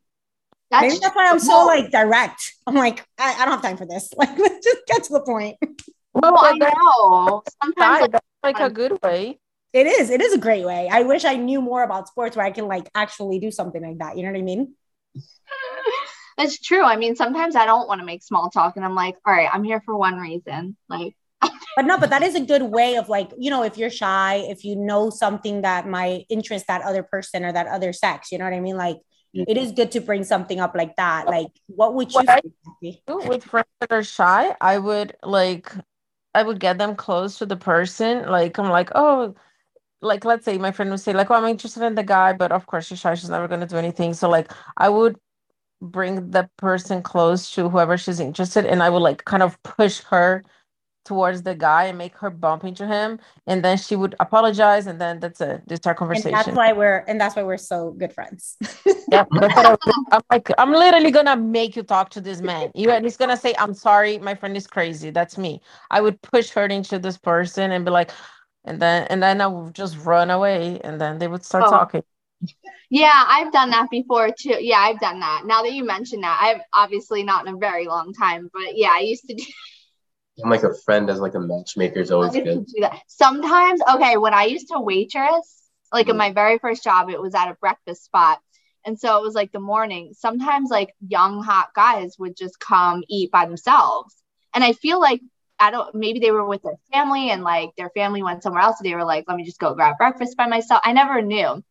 That's, 0.72 0.82
Maybe 0.84 1.00
that's 1.00 1.16
why 1.16 1.30
I'm 1.30 1.40
so 1.40 1.66
like 1.66 1.92
direct. 1.92 2.54
I'm 2.66 2.76
like, 2.76 3.06
I, 3.20 3.34
I 3.34 3.46
don't 3.46 3.54
have 3.54 3.62
time 3.62 3.78
for 3.78 3.86
this. 3.86 4.10
Like, 4.18 4.38
let's 4.38 4.64
just 4.66 4.82
get 4.88 5.04
to 5.04 5.14
the 5.14 5.22
point. 5.22 5.58
Well, 6.14 6.38
I 6.38 6.58
know. 6.58 7.44
Sometimes 7.64 8.02
like, 8.02 8.12
that's 8.12 8.26
like 8.44 8.60
a 8.60 8.70
good 8.70 8.98
way. 9.04 9.40
It 9.74 9.88
is. 9.88 10.10
It 10.10 10.22
is 10.22 10.34
a 10.34 10.38
great 10.38 10.66
way. 10.66 10.88
I 10.90 11.04
wish 11.04 11.26
I 11.26 11.36
knew 11.36 11.62
more 11.62 11.84
about 11.84 12.08
sports 12.08 12.38
where 12.38 12.46
I 12.46 12.52
can 12.52 12.68
like 12.68 12.90
actually 12.96 13.40
do 13.40 13.52
something 13.52 13.82
like 13.82 13.98
that. 14.00 14.18
You 14.18 14.24
know 14.24 14.32
what 14.32 14.40
I 14.40 14.44
mean? 14.44 14.74
That's 16.38 16.60
true. 16.60 16.84
I 16.84 16.96
mean, 16.96 17.16
sometimes 17.16 17.56
I 17.56 17.66
don't 17.66 17.88
want 17.88 18.00
to 18.00 18.06
make 18.06 18.24
small 18.24 18.50
talk 18.50 18.76
and 18.76 18.86
I'm 18.86 18.96
like, 18.96 19.16
all 19.26 19.34
right, 19.34 19.50
I'm 19.52 19.64
here 19.64 19.82
for 19.86 19.96
one 19.98 20.18
reason. 20.18 20.78
Like 20.90 21.16
but 21.76 21.86
no, 21.86 21.98
but 21.98 22.10
that 22.10 22.24
is 22.24 22.36
a 22.36 22.42
good 22.42 22.64
way 22.64 22.96
of 22.96 23.10
like, 23.10 23.32
you 23.38 23.50
know, 23.50 23.64
if 23.64 23.78
you're 23.78 23.90
shy, 23.90 24.46
if 24.48 24.64
you 24.64 24.76
know 24.76 25.10
something 25.10 25.62
that 25.62 25.88
might 25.88 26.26
interest 26.30 26.68
that 26.68 26.82
other 26.82 27.04
person 27.04 27.44
or 27.44 27.52
that 27.52 27.68
other 27.68 27.94
sex, 27.94 28.32
you 28.32 28.38
know 28.38 28.46
what 28.46 28.54
I 28.54 28.60
mean? 28.60 28.78
Like 28.78 28.98
it 29.36 29.58
is 29.58 29.72
good 29.72 29.92
to 29.92 30.00
bring 30.00 30.24
something 30.24 30.60
up 30.60 30.76
like 30.76 30.96
that. 30.96 31.28
Like 31.28 31.48
what 31.68 31.94
would 31.94 32.12
you 32.14 32.22
what 32.24 32.46
do 33.06 33.18
with 33.28 33.44
friends 33.44 33.68
that 33.82 33.92
are 33.92 34.04
shy? 34.04 34.56
I 34.62 34.78
would 34.78 35.16
like 35.24 35.72
I 36.34 36.44
would 36.44 36.60
get 36.60 36.78
them 36.78 36.96
close 36.96 37.38
to 37.40 37.46
the 37.46 37.58
person. 37.58 38.30
Like 38.30 38.58
I'm 38.58 38.70
like, 38.70 38.92
oh, 38.96 39.36
like 40.02 40.26
let's 40.26 40.46
say 40.46 40.58
my 40.58 40.72
friend 40.72 40.92
would 40.92 41.00
say, 41.00 41.14
like, 41.14 41.32
oh, 41.32 41.36
I'm 41.36 41.46
interested 41.46 41.84
in 41.84 41.96
the 41.96 42.04
guy, 42.04 42.34
but 42.34 42.52
of 42.52 42.66
course 42.68 42.88
she's 42.88 43.00
shy, 43.00 43.16
she's 43.16 43.30
never 43.30 43.48
gonna 43.48 43.68
do 43.68 43.78
anything. 43.78 44.14
So 44.14 44.30
like 44.30 44.52
I 44.78 44.90
would 44.90 45.18
bring 45.82 46.32
the 46.32 46.50
person 46.58 47.02
close 47.02 47.52
to 47.52 47.70
whoever 47.70 47.98
she's 47.98 48.20
interested 48.20 48.66
and 48.66 48.82
I 48.82 48.90
would 48.90 49.00
like 49.00 49.26
kind 49.26 49.44
of 49.44 49.62
push 49.64 50.00
her 50.04 50.44
towards 51.06 51.44
the 51.44 51.54
guy 51.56 51.86
and 51.86 51.98
make 51.98 52.18
her 52.18 52.30
bump 52.30 52.64
into 52.64 52.86
him 52.86 53.20
and 53.46 53.64
then 53.64 53.78
she 53.78 53.96
would 53.96 54.16
apologize 54.20 54.88
and 54.88 55.00
then 55.00 55.20
that's 55.20 55.40
it 55.40 55.62
just 55.70 55.86
our 55.86 55.94
conversation 55.94 56.30
and 56.30 56.36
that's 56.36 56.58
why 56.58 56.74
we're 56.74 57.06
and 57.08 57.22
that's 57.22 57.36
why 57.36 57.44
we're 57.44 57.58
so 57.58 57.92
good 57.92 58.12
friends 58.12 58.58
yeah 59.12 59.24
i'm 60.12 60.22
like 60.32 60.50
i'm 60.58 60.72
literally 60.72 61.12
gonna 61.12 61.36
make 61.36 61.76
you 61.76 61.84
talk 61.84 62.10
to 62.10 62.20
this 62.20 62.42
man 62.42 62.72
you 62.74 62.90
and 62.90 63.06
he's 63.06 63.18
gonna 63.18 63.38
say 63.38 63.54
i'm 63.60 63.74
sorry 63.74 64.18
my 64.18 64.34
friend 64.34 64.58
is 64.58 64.66
crazy 64.66 65.12
that's 65.12 65.38
me 65.38 65.62
i 65.92 66.02
would 66.02 66.20
push 66.24 66.50
her 66.50 66.66
into 66.66 66.98
this 66.98 67.18
person 67.18 67.72
and 67.72 67.86
be 67.86 67.92
like 67.92 68.10
and 68.66 68.82
then 68.82 69.06
and 69.12 69.22
then 69.22 69.40
i 69.40 69.48
would 69.48 69.76
just 69.76 69.98
run 70.00 70.32
away 70.32 70.80
and 70.84 71.00
then 71.00 71.20
they 71.20 71.28
would 71.28 71.46
start 71.46 71.64
oh. 71.68 71.70
talking 71.70 72.04
yeah, 72.90 73.24
I've 73.28 73.52
done 73.52 73.72
that 73.72 73.90
before 73.90 74.30
too. 74.38 74.58
Yeah, 74.60 74.78
I've 74.78 75.00
done 75.00 75.20
that. 75.20 75.44
Now 75.46 75.64
that 75.64 75.74
you 75.74 75.84
mention 75.84 76.22
that, 76.22 76.40
I've 76.40 76.62
obviously 76.74 77.24
not 77.24 77.48
in 77.48 77.56
a 77.56 77.58
very 77.58 77.88
long 77.88 78.14
time, 78.14 78.50
but 78.54 78.78
yeah, 78.78 78.92
I 78.94 79.00
used 79.00 79.28
to 79.28 79.34
do 79.34 79.44
I'm 80.44 80.50
like 80.50 80.64
a 80.64 80.74
friend 80.74 81.10
as 81.10 81.20
like 81.20 81.36
a 81.36 81.40
matchmaker 81.40 82.00
is 82.00 82.12
always 82.12 82.34
good. 82.34 82.66
Sometimes, 83.08 83.82
okay, 83.96 84.18
when 84.18 84.34
I 84.34 84.46
used 84.46 84.68
to 84.70 84.80
waitress, 84.80 85.64
like 85.94 86.08
mm 86.08 86.12
in 86.12 86.18
my 86.18 86.32
very 86.32 86.58
first 86.58 86.84
job, 86.84 87.10
it 87.10 87.22
was 87.22 87.36
at 87.36 87.50
a 87.50 87.56
breakfast 87.56 88.04
spot. 88.04 88.40
And 88.86 89.00
so 89.00 89.18
it 89.18 89.24
was 89.24 89.34
like 89.34 89.52
the 89.52 89.60
morning. 89.60 90.14
Sometimes 90.14 90.70
like 90.70 90.94
young 91.08 91.42
hot 91.42 91.70
guys 91.74 92.18
would 92.20 92.36
just 92.36 92.60
come 92.60 93.04
eat 93.08 93.32
by 93.32 93.46
themselves. 93.46 94.16
And 94.54 94.64
I 94.64 94.74
feel 94.74 95.00
like 95.00 95.22
I 95.60 95.72
don't 95.72 95.96
maybe 95.96 96.20
they 96.20 96.32
were 96.32 96.46
with 96.46 96.62
their 96.64 96.78
family 96.92 97.30
and 97.32 97.44
like 97.44 97.72
their 97.78 97.90
family 97.92 98.22
went 98.22 98.44
somewhere 98.44 98.62
else. 98.62 98.78
So 98.78 98.84
they 98.84 98.94
were 98.94 99.06
like, 99.06 99.26
let 99.28 99.38
me 99.38 99.46
just 99.46 99.60
go 99.60 99.74
grab 99.74 99.98
breakfast 99.98 100.38
by 100.38 100.48
myself. 100.48 100.82
I 100.84 100.92
never 100.94 101.22
knew. 101.22 101.64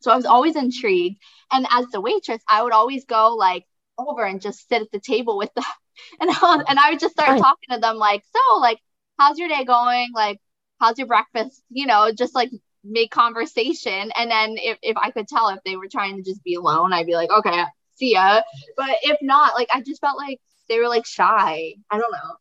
So 0.00 0.10
I 0.10 0.16
was 0.16 0.26
always 0.26 0.56
intrigued. 0.56 1.20
And 1.52 1.66
as 1.70 1.86
the 1.86 2.00
waitress, 2.00 2.42
I 2.48 2.62
would 2.62 2.72
always 2.72 3.04
go 3.04 3.34
like 3.34 3.64
over 3.96 4.24
and 4.24 4.40
just 4.40 4.68
sit 4.68 4.82
at 4.82 4.90
the 4.90 5.00
table 5.00 5.38
with 5.38 5.52
them 5.54 5.64
and 6.20 6.30
I, 6.30 6.62
and 6.68 6.78
I 6.78 6.90
would 6.90 7.00
just 7.00 7.12
start 7.12 7.38
talking 7.38 7.68
to 7.70 7.78
them 7.78 7.96
like, 7.96 8.22
so 8.34 8.58
like, 8.58 8.78
how's 9.18 9.38
your 9.38 9.48
day 9.48 9.64
going? 9.64 10.08
Like, 10.14 10.40
how's 10.80 10.98
your 10.98 11.06
breakfast? 11.06 11.62
You 11.70 11.86
know, 11.86 12.10
just 12.12 12.34
like 12.34 12.50
make 12.84 13.10
conversation. 13.10 14.10
And 14.16 14.30
then 14.30 14.56
if, 14.58 14.78
if 14.82 14.96
I 14.96 15.10
could 15.10 15.28
tell 15.28 15.48
if 15.48 15.60
they 15.64 15.76
were 15.76 15.88
trying 15.88 16.16
to 16.16 16.22
just 16.22 16.42
be 16.44 16.54
alone, 16.54 16.92
I'd 16.92 17.06
be 17.06 17.14
like, 17.14 17.30
okay, 17.30 17.64
see 17.96 18.12
ya. 18.12 18.42
But 18.76 18.90
if 19.02 19.18
not, 19.20 19.54
like, 19.54 19.68
I 19.72 19.82
just 19.82 20.00
felt 20.00 20.18
like 20.18 20.40
they 20.68 20.78
were 20.78 20.88
like 20.88 21.06
shy. 21.06 21.74
I 21.90 21.98
don't 21.98 22.12
know. 22.12 22.36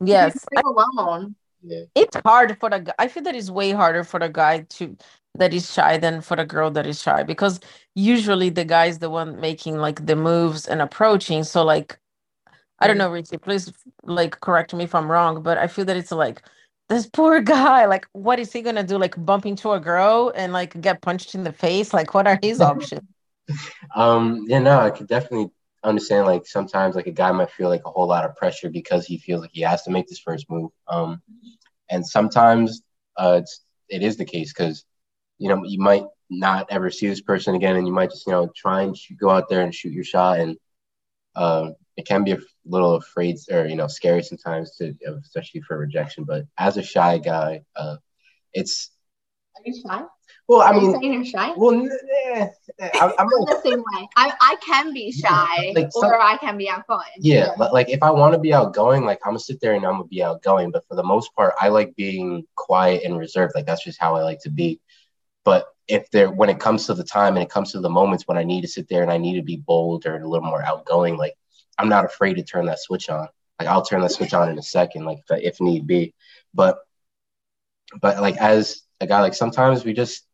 Yes. 0.00 0.44
alone. 0.54 1.36
Yeah. 1.62 1.84
It's 1.94 2.16
hard 2.24 2.58
for 2.58 2.68
the 2.68 2.80
guy. 2.80 2.94
I 2.98 3.08
feel 3.08 3.22
that 3.22 3.34
it's 3.34 3.50
way 3.50 3.70
harder 3.70 4.04
for 4.04 4.20
the 4.20 4.28
guy 4.28 4.60
to 4.60 4.96
that 5.36 5.52
is 5.54 5.72
shy 5.72 5.96
than 5.98 6.20
for 6.20 6.36
the 6.36 6.44
girl 6.44 6.70
that 6.70 6.86
is 6.86 7.02
shy 7.02 7.22
because 7.22 7.60
usually 7.94 8.50
the 8.50 8.64
guy 8.64 8.86
is 8.86 8.98
the 8.98 9.10
one 9.10 9.40
making 9.40 9.76
like 9.78 10.06
the 10.06 10.16
moves 10.16 10.66
and 10.66 10.80
approaching. 10.80 11.44
So 11.44 11.64
like 11.64 11.98
I 12.78 12.86
don't 12.88 12.98
know, 12.98 13.10
Richie, 13.10 13.38
please 13.38 13.72
like 14.04 14.40
correct 14.40 14.74
me 14.74 14.84
if 14.84 14.94
I'm 14.94 15.10
wrong, 15.10 15.42
but 15.42 15.58
I 15.58 15.66
feel 15.68 15.84
that 15.86 15.96
it's 15.96 16.12
like 16.12 16.42
this 16.88 17.06
poor 17.06 17.40
guy, 17.40 17.86
like 17.86 18.06
what 18.12 18.38
is 18.38 18.52
he 18.52 18.62
gonna 18.62 18.84
do? 18.84 18.98
Like 18.98 19.14
bump 19.24 19.46
into 19.46 19.72
a 19.72 19.80
girl 19.80 20.32
and 20.34 20.52
like 20.52 20.80
get 20.80 21.02
punched 21.02 21.34
in 21.34 21.44
the 21.44 21.52
face? 21.52 21.94
Like 21.94 22.14
what 22.14 22.26
are 22.26 22.38
his 22.42 22.60
options? 22.60 23.02
um, 23.94 24.44
yeah, 24.48 24.58
no, 24.58 24.78
I 24.80 24.90
could 24.90 25.08
definitely 25.08 25.50
understand 25.82 26.26
like 26.26 26.46
sometimes 26.46 26.96
like 26.96 27.06
a 27.06 27.12
guy 27.12 27.30
might 27.32 27.50
feel 27.50 27.68
like 27.68 27.82
a 27.84 27.90
whole 27.90 28.06
lot 28.08 28.24
of 28.24 28.34
pressure 28.36 28.70
because 28.70 29.04
he 29.06 29.18
feels 29.18 29.42
like 29.42 29.50
he 29.52 29.60
has 29.60 29.82
to 29.82 29.90
make 29.90 30.06
this 30.08 30.18
first 30.18 30.46
move. 30.50 30.70
Um 30.88 31.22
and 31.90 32.06
sometimes 32.06 32.82
uh 33.16 33.40
it's 33.42 33.60
it 33.88 34.02
is 34.02 34.16
the 34.16 34.24
case 34.24 34.52
because 34.52 34.84
you 35.38 35.48
know, 35.48 35.62
you 35.64 35.78
might 35.78 36.04
not 36.30 36.66
ever 36.70 36.90
see 36.90 37.08
this 37.08 37.20
person 37.20 37.54
again, 37.54 37.76
and 37.76 37.86
you 37.86 37.92
might 37.92 38.10
just, 38.10 38.26
you 38.26 38.32
know, 38.32 38.50
try 38.56 38.82
and 38.82 38.96
shoot, 38.96 39.18
go 39.18 39.30
out 39.30 39.48
there 39.48 39.62
and 39.62 39.74
shoot 39.74 39.92
your 39.92 40.04
shot, 40.04 40.40
and 40.40 40.56
uh, 41.36 41.70
it 41.96 42.06
can 42.06 42.24
be 42.24 42.32
a 42.32 42.38
little 42.64 42.94
afraid 42.94 43.36
or 43.50 43.66
you 43.66 43.76
know 43.76 43.86
scary 43.86 44.22
sometimes 44.22 44.76
to, 44.76 44.94
especially 45.22 45.60
for 45.62 45.78
rejection. 45.78 46.24
But 46.24 46.46
as 46.58 46.76
a 46.76 46.82
shy 46.82 47.18
guy, 47.18 47.62
uh, 47.76 47.96
it's. 48.52 48.90
Are 49.56 49.62
you 49.64 49.80
shy? 49.86 50.04
Well, 50.46 50.60
I 50.60 50.72
mean, 50.72 50.92
saying 50.92 51.12
you're 51.12 51.24
shy. 51.24 51.54
Well, 51.56 51.88
eh, 52.28 52.48
I'm, 53.00 53.12
I'm 53.18 53.26
like, 53.26 53.48
the 53.48 53.60
same 53.64 53.78
way. 53.78 54.08
I, 54.16 54.32
I 54.42 54.56
can 54.60 54.92
be 54.92 55.10
shy, 55.10 55.72
like 55.74 55.90
some, 55.90 56.04
or 56.04 56.20
I 56.20 56.36
can 56.36 56.58
be 56.58 56.68
outgoing. 56.68 57.00
Yeah, 57.18 57.52
yeah. 57.58 57.64
like 57.66 57.88
if 57.88 58.02
I 58.02 58.10
want 58.10 58.34
to 58.34 58.38
be 58.38 58.52
outgoing, 58.52 59.04
like 59.04 59.20
I'm 59.24 59.30
gonna 59.30 59.38
sit 59.38 59.60
there 59.60 59.72
and 59.72 59.86
I'm 59.86 59.92
gonna 59.92 60.04
be 60.04 60.22
outgoing. 60.22 60.70
But 60.70 60.86
for 60.86 60.96
the 60.96 61.02
most 61.02 61.34
part, 61.34 61.54
I 61.58 61.68
like 61.68 61.96
being 61.96 62.44
quiet 62.56 63.04
and 63.04 63.18
reserved. 63.18 63.52
Like 63.54 63.64
that's 63.64 63.84
just 63.84 63.98
how 63.98 64.16
I 64.16 64.22
like 64.22 64.40
to 64.40 64.50
be. 64.50 64.80
But 65.44 65.66
if 65.86 66.10
there, 66.10 66.30
when 66.30 66.48
it 66.48 66.58
comes 66.58 66.86
to 66.86 66.94
the 66.94 67.04
time 67.04 67.36
and 67.36 67.42
it 67.42 67.50
comes 67.50 67.72
to 67.72 67.80
the 67.80 67.90
moments 67.90 68.26
when 68.26 68.38
I 68.38 68.44
need 68.44 68.62
to 68.62 68.68
sit 68.68 68.88
there 68.88 69.02
and 69.02 69.10
I 69.10 69.18
need 69.18 69.36
to 69.36 69.42
be 69.42 69.56
bold 69.56 70.06
or 70.06 70.16
a 70.16 70.26
little 70.26 70.46
more 70.46 70.62
outgoing, 70.62 71.16
like 71.16 71.34
I'm 71.78 71.88
not 71.88 72.04
afraid 72.04 72.34
to 72.34 72.42
turn 72.42 72.66
that 72.66 72.80
switch 72.80 73.10
on. 73.10 73.28
Like 73.58 73.68
I'll 73.68 73.84
turn 73.84 74.00
that 74.00 74.12
switch 74.12 74.34
on 74.34 74.48
in 74.48 74.58
a 74.58 74.62
second, 74.62 75.04
like 75.04 75.18
if, 75.28 75.60
need 75.60 75.86
be. 75.86 76.14
But, 76.54 76.78
but 78.00 78.20
like 78.20 78.36
as 78.38 78.82
a 79.00 79.06
guy, 79.06 79.20
like 79.20 79.34
sometimes 79.34 79.84
we 79.84 79.92
just, 79.92 80.26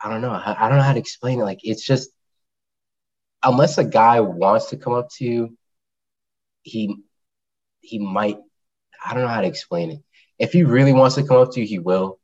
I 0.00 0.08
don't 0.10 0.20
know, 0.20 0.30
I, 0.30 0.56
I 0.58 0.68
don't 0.68 0.78
know 0.78 0.84
how 0.84 0.92
to 0.92 0.98
explain 0.98 1.40
it. 1.40 1.44
Like 1.44 1.60
it's 1.62 1.86
just, 1.86 2.10
unless 3.44 3.78
a 3.78 3.84
guy 3.84 4.20
wants 4.20 4.70
to 4.70 4.76
come 4.76 4.92
up 4.92 5.08
to 5.18 5.24
you, 5.24 5.56
he, 6.62 6.96
he 7.80 7.98
might, 7.98 8.38
I 9.04 9.14
don't 9.14 9.22
know 9.22 9.28
how 9.28 9.40
to 9.40 9.46
explain 9.46 9.90
it. 9.90 10.00
If 10.38 10.52
he 10.52 10.64
really 10.64 10.92
wants 10.92 11.14
to 11.14 11.22
come 11.22 11.38
up 11.38 11.52
to 11.52 11.60
you, 11.60 11.66
he 11.66 11.78
will 11.78 12.18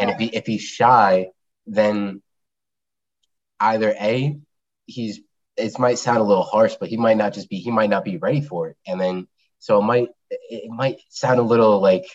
and 0.00 0.10
if 0.10 0.18
he 0.18 0.26
if 0.26 0.46
he's 0.46 0.62
shy, 0.62 1.28
then 1.66 2.22
either 3.58 3.94
A, 4.00 4.38
he's 4.86 5.20
it 5.56 5.78
might 5.78 5.98
sound 5.98 6.18
a 6.18 6.22
little 6.24 6.42
harsh, 6.42 6.76
but 6.80 6.88
he 6.88 6.96
might 6.96 7.16
not 7.16 7.34
just 7.34 7.50
be 7.50 7.58
he 7.58 7.70
might 7.70 7.90
not 7.90 8.04
be 8.04 8.16
ready 8.16 8.40
for 8.40 8.68
it. 8.68 8.76
And 8.86 9.00
then 9.00 9.28
so 9.58 9.78
it 9.78 9.84
might 9.84 10.08
it 10.30 10.70
might 10.70 11.00
sound 11.08 11.38
a 11.38 11.44
little 11.44 11.80
like 11.80 12.06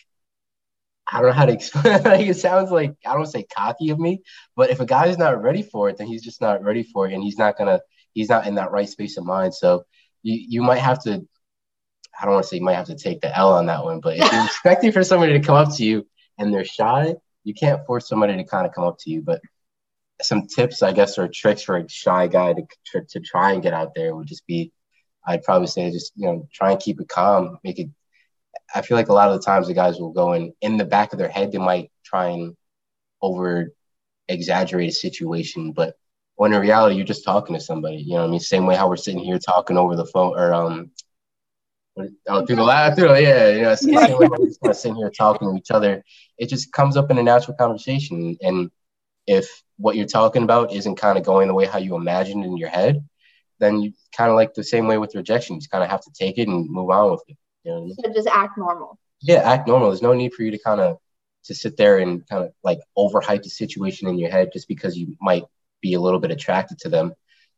I 1.08 1.20
don't 1.20 1.28
know 1.28 1.34
how 1.34 1.46
to 1.46 1.54
explain 1.54 2.04
like 2.04 2.28
it 2.28 2.38
sounds 2.38 2.72
like 2.72 2.96
I 3.06 3.14
don't 3.14 3.28
say 3.28 3.44
cocky 3.44 3.92
of 3.92 4.00
me, 4.00 4.22
but 4.56 4.72
if 4.72 4.80
a 4.80 4.86
guy's 4.86 5.18
not 5.18 5.42
ready 5.42 5.62
for 5.62 5.90
it, 5.90 5.98
then 5.98 6.08
he's 6.08 6.24
just 6.24 6.42
not 6.42 6.64
ready 6.64 6.84
for 6.84 7.08
it 7.08 7.14
and 7.14 7.24
he's 7.24 7.38
not 7.38 7.58
gonna 7.58 7.82
he's 8.14 8.30
not 8.30 8.48
in 8.48 8.56
that 8.56 8.72
right 8.72 8.90
space 8.90 9.18
of 9.18 9.26
mind. 9.26 9.54
So 9.54 9.86
you 10.24 10.44
you 10.50 10.62
might 10.64 10.80
have 10.80 11.04
to 11.04 11.28
I 12.20 12.26
don't 12.26 12.34
want 12.34 12.44
to 12.44 12.50
say 12.50 12.58
you 12.58 12.64
might 12.64 12.76
have 12.76 12.88
to 12.88 12.96
take 12.96 13.22
the 13.22 13.36
L 13.36 13.54
on 13.54 13.68
that 13.68 13.84
one, 13.84 14.00
but 14.00 14.18
if 14.18 14.32
you're 14.32 14.46
expecting 14.46 14.92
for 14.92 15.04
somebody 15.04 15.34
to 15.34 15.46
come 15.46 15.56
up 15.56 15.76
to 15.76 15.84
you 15.84 16.08
and 16.38 16.54
they're 16.54 16.66
shy, 16.66 17.16
you 17.46 17.54
can't 17.54 17.86
force 17.86 18.10
somebody 18.10 18.36
to 18.36 18.44
kind 18.44 18.68
of 18.68 18.74
come 18.74 18.84
up 18.84 18.98
to 19.00 19.10
you, 19.10 19.22
but 19.22 19.40
some 20.22 20.48
tips, 20.48 20.84
I 20.84 20.92
guess, 20.92 21.18
or 21.18 21.28
tricks 21.28 21.62
for 21.62 21.78
a 21.78 21.90
shy 21.90 22.28
guy 22.28 22.54
to 22.54 23.02
to 23.10 23.20
try 23.20 23.54
and 23.54 23.64
get 23.64 23.74
out 23.74 23.94
there 23.96 24.16
would 24.16 24.28
just 24.28 24.46
be, 24.48 24.72
I'd 25.26 25.44
probably 25.44 25.68
say, 25.68 25.92
just 25.92 26.12
you 26.16 26.28
know, 26.28 26.48
try 26.54 26.72
and 26.72 26.80
keep 26.80 27.00
it 27.00 27.08
calm, 27.08 27.60
make 27.64 27.80
it. 27.80 27.90
I 28.74 28.82
feel 28.82 28.98
like 28.98 29.10
a 29.10 29.14
lot 29.14 29.30
of 29.30 29.40
the 29.40 29.46
times 29.46 29.68
the 29.68 29.74
guys 29.74 30.00
will 30.00 30.12
go 30.12 30.34
in 30.34 30.54
in 30.62 30.78
the 30.78 30.86
back 30.86 31.14
of 31.14 31.20
their 31.20 31.30
head, 31.30 31.52
they 31.52 31.58
might 31.58 31.92
try 32.04 32.30
and 32.30 32.56
over 33.22 33.72
exaggerate 34.28 34.90
a 34.90 34.94
situation, 34.94 35.72
but 35.72 35.96
when 36.36 36.54
in 36.54 36.60
reality 36.60 36.96
you're 36.96 37.06
just 37.06 37.24
talking 37.24 37.56
to 37.56 37.62
somebody. 37.62 37.98
You 37.98 38.16
know, 38.16 38.26
I 38.26 38.28
mean, 38.28 38.40
same 38.40 38.66
way 38.66 38.76
how 38.76 38.90
we're 38.90 38.98
sitting 38.98 39.24
here 39.24 39.40
talking 39.40 39.78
over 39.78 39.96
the 39.96 40.06
phone 40.06 40.38
or 40.38 40.54
um 40.54 40.92
Oh, 42.28 42.46
through 42.46 42.58
the 42.58 42.64
lab, 42.64 42.96
through 42.96 43.18
yeah, 43.20 43.50
you 43.50 43.62
know, 43.62 43.70
yeah. 43.70 43.76
Same 43.76 44.18
way 44.18 44.28
we're 44.28 44.46
just 44.46 44.60
kind 44.60 44.72
of 44.72 44.76
sitting 44.76 44.98
here 44.98 45.10
talking 45.10 45.50
to 45.50 45.58
each 45.58 45.72
other. 45.72 46.04
It 46.38 46.50
just 46.50 46.74
comes 46.74 46.98
up 46.98 47.10
in 47.10 47.18
a 47.18 47.24
natural 47.24 47.56
conversation, 47.56 48.38
and 48.42 48.70
if 49.26 49.64
what 49.78 49.96
you're 49.96 50.06
talking 50.06 50.44
about 50.44 50.74
isn't 50.74 50.96
kind 50.96 51.18
of 51.18 51.24
going 51.24 51.48
the 51.48 51.54
way 51.54 51.66
how 51.66 51.80
you 51.80 51.96
imagined 51.96 52.44
in 52.44 52.58
your 52.58 52.70
head, 52.70 53.08
then 53.60 53.80
you 53.82 53.94
kind 54.16 54.30
of 54.30 54.36
like 54.36 54.54
the 54.54 54.64
same 54.64 54.88
way 54.88 54.98
with 54.98 55.16
rejection. 55.16 55.56
You 55.56 55.62
just 55.62 55.72
kind 55.72 55.84
of 55.84 55.90
have 55.90 56.02
to 56.02 56.12
take 56.12 56.38
it 56.38 56.48
and 56.48 56.70
move 56.70 56.90
on 56.90 57.12
with 57.12 57.24
it. 57.28 57.38
You 57.64 57.72
know 57.72 57.94
So 58.04 58.14
just 58.14 58.28
act 58.28 58.58
normal. 58.58 59.00
Yeah, 59.22 59.38
act 59.38 59.68
normal. 59.68 59.90
There's 59.90 60.02
no 60.02 60.14
need 60.14 60.34
for 60.34 60.44
you 60.44 60.52
to 60.52 60.60
kind 60.60 60.82
of 60.82 60.98
to 61.46 61.56
sit 61.56 61.78
there 61.78 62.00
and 62.00 62.28
kind 62.28 62.44
of 62.44 62.52
like 62.64 62.80
overhype 62.98 63.44
the 63.44 63.50
situation 63.50 64.08
in 64.08 64.18
your 64.18 64.32
head 64.32 64.50
just 64.52 64.68
because 64.68 64.98
you 64.98 65.16
might 65.22 65.44
be 65.82 65.94
a 65.94 66.02
little 66.02 66.20
bit 66.20 66.32
attracted 66.32 66.80
to 66.80 66.90
them. 66.90 67.14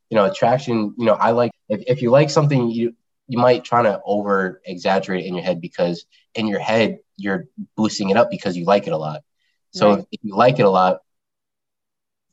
You 0.10 0.16
know, 0.16 0.26
attraction. 0.26 0.94
You 0.98 1.06
know, 1.06 1.14
I 1.14 1.32
like 1.32 1.52
if, 1.70 1.84
if 1.88 2.02
you 2.02 2.12
like 2.12 2.30
something, 2.30 2.70
you 2.70 2.96
you 3.28 3.38
might 3.38 3.64
try 3.64 3.82
to 3.84 4.02
over 4.06 4.62
exaggerate 4.66 5.26
in 5.26 5.34
your 5.36 5.44
head 5.44 5.60
because 5.62 6.06
in 6.36 6.48
your 6.48 6.60
head 6.60 7.00
you're 7.18 7.46
boosting 7.76 8.10
it 8.10 8.18
up 8.18 8.30
because 8.30 8.56
you 8.56 8.64
like 8.66 8.88
it 8.88 8.94
a 8.94 8.98
lot. 8.98 9.22
So 9.72 9.96
Right. 9.96 10.06
if 10.12 10.20
you 10.24 10.36
like 10.36 10.60
it 10.60 10.66
a 10.66 10.70
lot, 10.70 11.00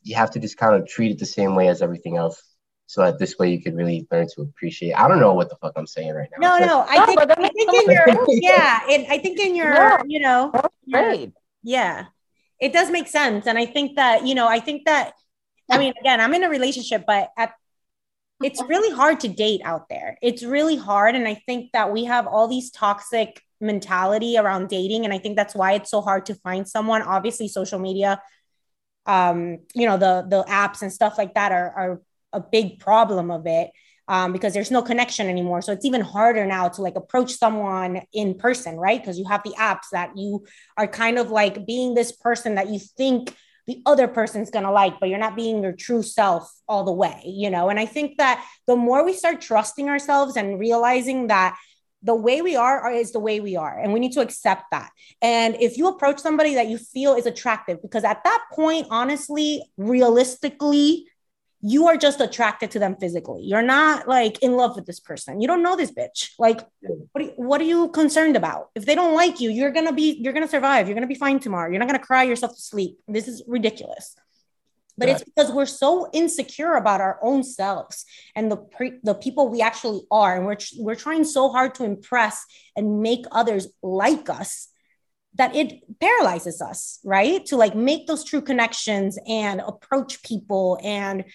you 0.03 0.15
have 0.15 0.31
to 0.31 0.39
just 0.39 0.57
kind 0.57 0.75
of 0.75 0.87
treat 0.87 1.11
it 1.11 1.19
the 1.19 1.25
same 1.25 1.55
way 1.55 1.67
as 1.67 1.81
everything 1.81 2.17
else. 2.17 2.41
So 2.87 3.01
that 3.01 3.17
this 3.17 3.35
way 3.39 3.49
you 3.51 3.61
could 3.63 3.75
really 3.75 4.07
learn 4.11 4.27
to 4.35 4.41
appreciate. 4.43 4.93
I 4.93 5.07
don't 5.07 5.19
know 5.19 5.33
what 5.33 5.49
the 5.49 5.55
fuck 5.55 5.73
I'm 5.75 5.87
saying 5.87 6.13
right 6.13 6.29
now. 6.37 6.49
No, 6.49 6.55
It's 6.57 6.67
no, 6.67 6.85
I 6.87 7.03
think 7.07 7.19
but 7.19 7.27
that 7.29 7.39
I 7.39 7.49
think 7.49 7.73
in 7.73 7.91
your 7.91 8.05
yeah, 8.29 8.79
and 8.91 9.07
I 9.09 9.17
think 9.17 9.39
in 9.39 9.55
your 9.55 9.73
Yeah. 9.73 10.01
you 10.05 10.19
know 10.19 10.51
That's 10.53 10.67
your- 10.85 11.01
great. 11.01 11.33
yeah, 11.63 12.05
it 12.59 12.71
does 12.73 12.91
make 12.91 13.07
sense, 13.07 13.47
and 13.47 13.57
I 13.57 13.65
think 13.65 13.95
that 13.95 14.27
you 14.27 14.35
know 14.35 14.47
I 14.47 14.59
think 14.59 14.85
that 14.85 15.13
I 15.71 15.79
mean 15.79 15.93
again 15.99 16.21
I'm 16.21 16.33
in 16.35 16.43
a 16.43 16.49
relationship, 16.49 17.05
but 17.07 17.31
at 17.35 17.53
it's 18.43 18.61
really 18.63 18.93
hard 18.93 19.21
to 19.21 19.27
date 19.27 19.61
out 19.63 19.87
there. 19.89 20.17
It's 20.21 20.43
really 20.43 20.75
hard, 20.75 21.15
and 21.15 21.27
I 21.27 21.35
think 21.45 21.71
that 21.73 21.91
we 21.91 22.05
have 22.05 22.27
all 22.27 22.47
these 22.47 22.71
toxic 22.71 23.41
mentality 23.61 24.37
around 24.37 24.67
dating, 24.67 25.05
and 25.05 25.13
I 25.13 25.17
think 25.17 25.35
that's 25.35 25.55
why 25.55 25.73
it's 25.73 25.89
so 25.89 26.01
hard 26.01 26.25
to 26.27 26.35
find 26.35 26.67
someone. 26.67 27.01
Obviously, 27.01 27.47
social 27.47 27.79
media, 27.79 28.21
um, 29.05 29.59
you 29.73 29.87
know 29.87 29.97
the 29.97 30.25
the 30.27 30.43
apps 30.43 30.81
and 30.81 30.91
stuff 30.91 31.17
like 31.17 31.35
that 31.35 31.51
are 31.51 31.71
are 31.71 32.01
a 32.33 32.41
big 32.41 32.79
problem 32.79 33.31
of 33.31 33.47
it 33.47 33.71
um, 34.07 34.33
because 34.33 34.53
there's 34.53 34.71
no 34.71 34.81
connection 34.81 35.27
anymore. 35.27 35.61
So 35.61 35.71
it's 35.71 35.85
even 35.85 36.01
harder 36.01 36.45
now 36.45 36.67
to 36.69 36.81
like 36.81 36.95
approach 36.95 37.33
someone 37.33 38.01
in 38.13 38.35
person, 38.35 38.75
right? 38.75 39.01
Because 39.01 39.17
you 39.17 39.25
have 39.25 39.41
the 39.43 39.55
apps 39.57 39.89
that 39.91 40.11
you 40.15 40.45
are 40.77 40.87
kind 40.87 41.17
of 41.17 41.31
like 41.31 41.65
being 41.65 41.93
this 41.93 42.11
person 42.11 42.55
that 42.55 42.69
you 42.69 42.79
think 42.79 43.35
the 43.67 43.81
other 43.85 44.07
person's 44.07 44.49
gonna 44.49 44.71
like, 44.71 44.99
but 44.99 45.09
you're 45.09 45.19
not 45.19 45.35
being 45.35 45.63
your 45.63 45.71
true 45.71 46.03
self 46.03 46.51
all 46.67 46.83
the 46.83 46.91
way, 46.91 47.21
you 47.25 47.49
know? 47.49 47.69
And 47.69 47.79
I 47.79 47.85
think 47.85 48.17
that 48.17 48.45
the 48.67 48.75
more 48.75 49.03
we 49.03 49.13
start 49.13 49.41
trusting 49.41 49.89
ourselves 49.89 50.37
and 50.37 50.59
realizing 50.59 51.27
that 51.27 51.57
the 52.03 52.15
way 52.15 52.43
we 52.43 52.55
are 52.55 52.91
is 52.91 53.11
the 53.11 53.19
way 53.19 53.39
we 53.39 53.55
are, 53.55 53.79
and 53.79 53.91
we 53.91 53.99
need 53.99 54.11
to 54.11 54.21
accept 54.21 54.65
that. 54.71 54.91
And 55.23 55.55
if 55.59 55.75
you 55.75 55.87
approach 55.87 56.19
somebody 56.19 56.53
that 56.53 56.67
you 56.67 56.77
feel 56.77 57.15
is 57.15 57.25
attractive, 57.25 57.81
because 57.81 58.03
at 58.03 58.23
that 58.23 58.43
point, 58.53 58.87
honestly, 58.91 59.63
realistically, 59.77 61.07
you 61.67 61.87
are 61.87 61.97
just 61.97 62.21
attracted 62.21 62.69
to 62.69 62.77
them 62.77 62.95
physically. 62.95 63.41
You're 63.41 63.63
not 63.63 64.07
like 64.07 64.37
in 64.43 64.53
love 64.53 64.75
with 64.75 64.85
this 64.85 64.99
person. 64.99 65.41
You 65.41 65.47
don't 65.47 65.63
know 65.63 65.75
this 65.75 65.91
bitch. 65.91 66.29
Like, 66.37 66.59
what 67.11 67.23
are 67.23 67.25
you, 67.25 67.33
what 67.37 67.59
are 67.59 67.65
you 67.65 67.89
concerned 67.89 68.35
about? 68.35 68.69
If 68.75 68.85
they 68.85 68.93
don't 68.93 69.15
like 69.15 69.41
you, 69.41 69.49
you're 69.49 69.71
gonna 69.71 69.91
be 69.91 70.19
you're 70.21 70.33
gonna 70.33 70.47
survive. 70.47 70.87
You're 70.87 70.93
gonna 70.93 71.07
be 71.07 71.15
fine 71.15 71.39
tomorrow. 71.39 71.71
You're 71.71 71.79
not 71.79 71.87
gonna 71.87 71.97
cry 71.97 72.21
yourself 72.21 72.53
to 72.53 72.61
sleep. 72.61 72.99
This 73.07 73.27
is 73.27 73.41
ridiculous. 73.47 74.15
But 74.97 75.09
it's 75.09 75.23
because 75.23 75.51
we're 75.51 75.65
so 75.65 76.09
insecure 76.13 76.75
about 76.75 77.01
our 77.01 77.19
own 77.21 77.43
selves 77.43 78.05
and 78.33 78.49
the 78.49 78.57
pre- 78.57 78.99
the 79.03 79.15
people 79.15 79.49
we 79.49 79.61
actually 79.61 80.01
are, 80.11 80.37
and 80.37 80.45
we're 80.45 80.57
we're 80.77 80.95
trying 80.95 81.23
so 81.23 81.49
hard 81.49 81.73
to 81.75 81.83
impress 81.83 82.45
and 82.75 83.01
make 83.01 83.25
others 83.31 83.67
like 83.81 84.29
us 84.29 84.69
that 85.33 85.53
it 85.55 85.83
paralyzes 85.99 86.61
us, 86.61 86.99
right? 87.03 87.45
To 87.47 87.57
like 87.57 87.75
make 87.75 88.07
those 88.07 88.23
true 88.23 88.41
connections 88.41 89.17
and 89.27 89.61
approach 89.61 90.23
people 90.23 90.79
and 90.81 91.25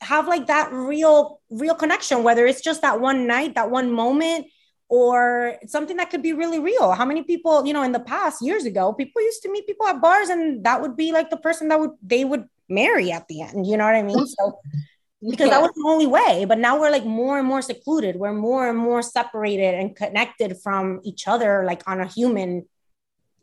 have 0.00 0.28
like 0.28 0.46
that 0.48 0.70
real 0.72 1.40
real 1.50 1.74
connection 1.74 2.22
whether 2.22 2.46
it's 2.46 2.60
just 2.60 2.82
that 2.82 3.00
one 3.00 3.26
night 3.26 3.54
that 3.54 3.70
one 3.70 3.90
moment 3.90 4.46
or 4.88 5.56
something 5.66 5.96
that 5.96 6.10
could 6.10 6.22
be 6.22 6.32
really 6.32 6.58
real. 6.58 6.92
How 6.92 7.04
many 7.04 7.22
people 7.22 7.66
you 7.66 7.72
know 7.72 7.82
in 7.82 7.92
the 7.92 8.00
past 8.00 8.42
years 8.42 8.64
ago 8.64 8.92
people 8.92 9.22
used 9.22 9.42
to 9.42 9.50
meet 9.50 9.66
people 9.66 9.86
at 9.86 10.00
bars 10.00 10.28
and 10.28 10.64
that 10.64 10.80
would 10.80 10.96
be 10.96 11.12
like 11.12 11.30
the 11.30 11.36
person 11.36 11.68
that 11.68 11.80
would 11.80 11.92
they 12.02 12.24
would 12.24 12.44
marry 12.68 13.12
at 13.12 13.28
the 13.28 13.42
end 13.42 13.66
you 13.66 13.76
know 13.76 13.84
what 13.84 13.94
i 13.94 14.02
mean? 14.02 14.26
So 14.26 14.58
because 15.30 15.50
that 15.50 15.60
was 15.60 15.72
the 15.74 15.84
only 15.86 16.06
way 16.06 16.44
but 16.44 16.58
now 16.58 16.78
we're 16.78 16.90
like 16.90 17.04
more 17.04 17.38
and 17.38 17.48
more 17.48 17.62
secluded. 17.62 18.16
We're 18.16 18.34
more 18.34 18.68
and 18.68 18.78
more 18.78 19.02
separated 19.02 19.74
and 19.74 19.96
connected 19.96 20.58
from 20.62 21.00
each 21.02 21.26
other 21.26 21.64
like 21.64 21.82
on 21.88 22.00
a 22.00 22.06
human 22.06 22.66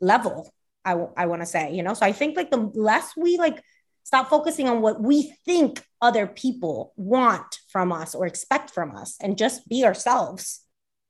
level 0.00 0.52
i, 0.84 0.90
w- 0.92 1.12
I 1.16 1.26
want 1.26 1.42
to 1.42 1.46
say 1.46 1.74
you 1.74 1.82
know? 1.82 1.94
So 1.94 2.06
i 2.06 2.12
think 2.12 2.36
like 2.36 2.50
the 2.50 2.70
less 2.74 3.16
we 3.16 3.36
like 3.36 3.62
stop 4.04 4.30
focusing 4.30 4.68
on 4.68 4.80
what 4.80 5.00
we 5.00 5.34
think 5.44 5.84
other 6.02 6.26
people 6.26 6.92
want 6.96 7.60
from 7.68 7.92
us 7.92 8.14
or 8.14 8.26
expect 8.26 8.70
from 8.70 8.94
us 8.94 9.16
and 9.22 9.38
just 9.38 9.66
be 9.68 9.84
ourselves 9.84 10.60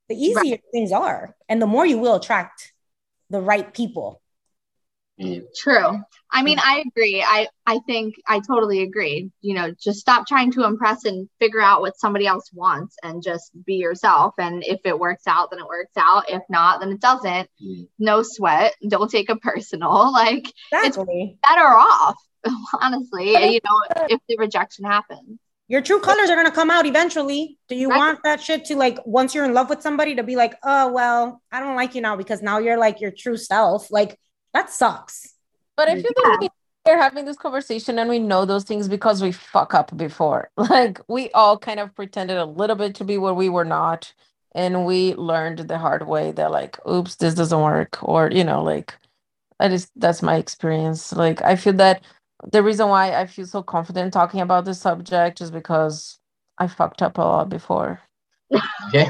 the 0.07 0.15
easier 0.15 0.57
things 0.71 0.91
are 0.91 1.35
and 1.49 1.61
the 1.61 1.67
more 1.67 1.85
you 1.85 1.97
will 1.97 2.15
attract 2.15 2.71
the 3.29 3.41
right 3.41 3.73
people 3.73 4.21
True. 5.55 5.99
I 6.31 6.41
mean, 6.41 6.57
I 6.59 6.83
agree. 6.87 7.23
I 7.25 7.47
I 7.67 7.79
think 7.85 8.15
I 8.27 8.39
totally 8.39 8.81
agree. 8.81 9.31
You 9.41 9.53
know, 9.53 9.71
just 9.71 9.99
stop 9.99 10.27
trying 10.27 10.51
to 10.53 10.65
impress 10.65 11.05
and 11.05 11.29
figure 11.39 11.61
out 11.61 11.81
what 11.81 11.99
somebody 11.99 12.25
else 12.25 12.49
wants 12.51 12.95
and 13.03 13.21
just 13.21 13.51
be 13.65 13.75
yourself. 13.75 14.33
And 14.39 14.63
if 14.65 14.81
it 14.85 14.97
works 14.97 15.27
out, 15.27 15.51
then 15.51 15.59
it 15.59 15.67
works 15.67 15.95
out. 15.97 16.29
If 16.29 16.41
not, 16.49 16.79
then 16.79 16.91
it 16.91 16.99
doesn't. 16.99 17.49
Mm. 17.63 17.87
No 17.99 18.23
sweat. 18.23 18.75
Don't 18.87 19.09
take 19.09 19.29
it 19.29 19.41
personal. 19.41 20.11
Like 20.23 20.51
exactly 20.71 21.37
better 21.43 21.67
off, 21.67 22.15
honestly. 22.81 23.33
But 23.33 23.51
You 23.51 23.59
know, 23.63 24.05
if 24.09 24.19
the 24.27 24.37
rejection 24.37 24.85
happens. 24.85 25.39
your 25.67 25.81
true 25.81 25.99
colors 25.99 26.29
are 26.29 26.35
going 26.35 26.45
to 26.45 26.51
come 26.51 26.69
out 26.69 26.85
eventually 26.85 27.57
do 27.69 27.75
you 27.75 27.87
want 27.87 28.19
that 28.23 28.41
shit 28.41 28.65
to 28.65 28.75
like 28.75 28.97
once 29.05 29.33
you're 29.33 29.45
in 29.45 29.53
love 29.53 29.69
with 29.69 29.81
somebody 29.81 30.13
to 30.13 30.21
be 30.21 30.35
like 30.35 30.53
oh 30.63 30.91
well 30.91 31.41
i 31.53 31.59
don't 31.59 31.77
like 31.77 31.95
you 31.95 32.01
now 32.01 32.15
because 32.17 32.41
now 32.41 32.57
you're 32.59 32.77
like 32.77 32.99
your 32.99 33.11
true 33.11 33.37
self 33.37 33.89
like 33.89 34.19
that 34.53 34.69
sucks 34.69 35.33
But 35.77 35.87
I 35.89 35.95
feel 35.95 36.11
that 36.15 36.37
we 36.41 36.91
are 36.91 36.97
having 36.97 37.25
this 37.25 37.37
conversation 37.37 37.97
and 37.97 38.09
we 38.09 38.19
know 38.19 38.45
those 38.45 38.65
things 38.65 38.87
because 38.87 39.21
we 39.21 39.31
fuck 39.31 39.73
up 39.73 39.95
before. 39.97 40.49
Like 40.57 40.99
we 41.07 41.31
all 41.31 41.57
kind 41.57 41.79
of 41.79 41.95
pretended 41.95 42.37
a 42.37 42.45
little 42.45 42.75
bit 42.75 42.95
to 42.95 43.03
be 43.05 43.17
what 43.17 43.35
we 43.35 43.49
were 43.49 43.65
not. 43.65 44.13
And 44.53 44.85
we 44.85 45.15
learned 45.15 45.59
the 45.59 45.79
hard 45.79 46.05
way 46.07 46.31
that 46.33 46.51
like, 46.51 46.77
oops, 46.87 47.15
this 47.15 47.33
doesn't 47.33 47.59
work. 47.61 47.97
Or, 48.03 48.29
you 48.31 48.43
know, 48.43 48.61
like 48.63 48.93
I 49.59 49.69
just 49.69 49.89
that's 49.95 50.21
my 50.21 50.35
experience. 50.37 51.11
Like 51.13 51.41
I 51.41 51.55
feel 51.55 51.73
that 51.73 52.03
the 52.51 52.63
reason 52.63 52.87
why 52.89 53.13
I 53.13 53.25
feel 53.27 53.45
so 53.45 53.63
confident 53.63 54.13
talking 54.13 54.41
about 54.41 54.65
this 54.65 54.79
subject 54.81 55.41
is 55.41 55.51
because 55.51 56.19
I 56.57 56.67
fucked 56.67 57.01
up 57.01 57.17
a 57.17 57.21
lot 57.21 57.49
before. 57.49 58.01
Yeah. 58.93 59.09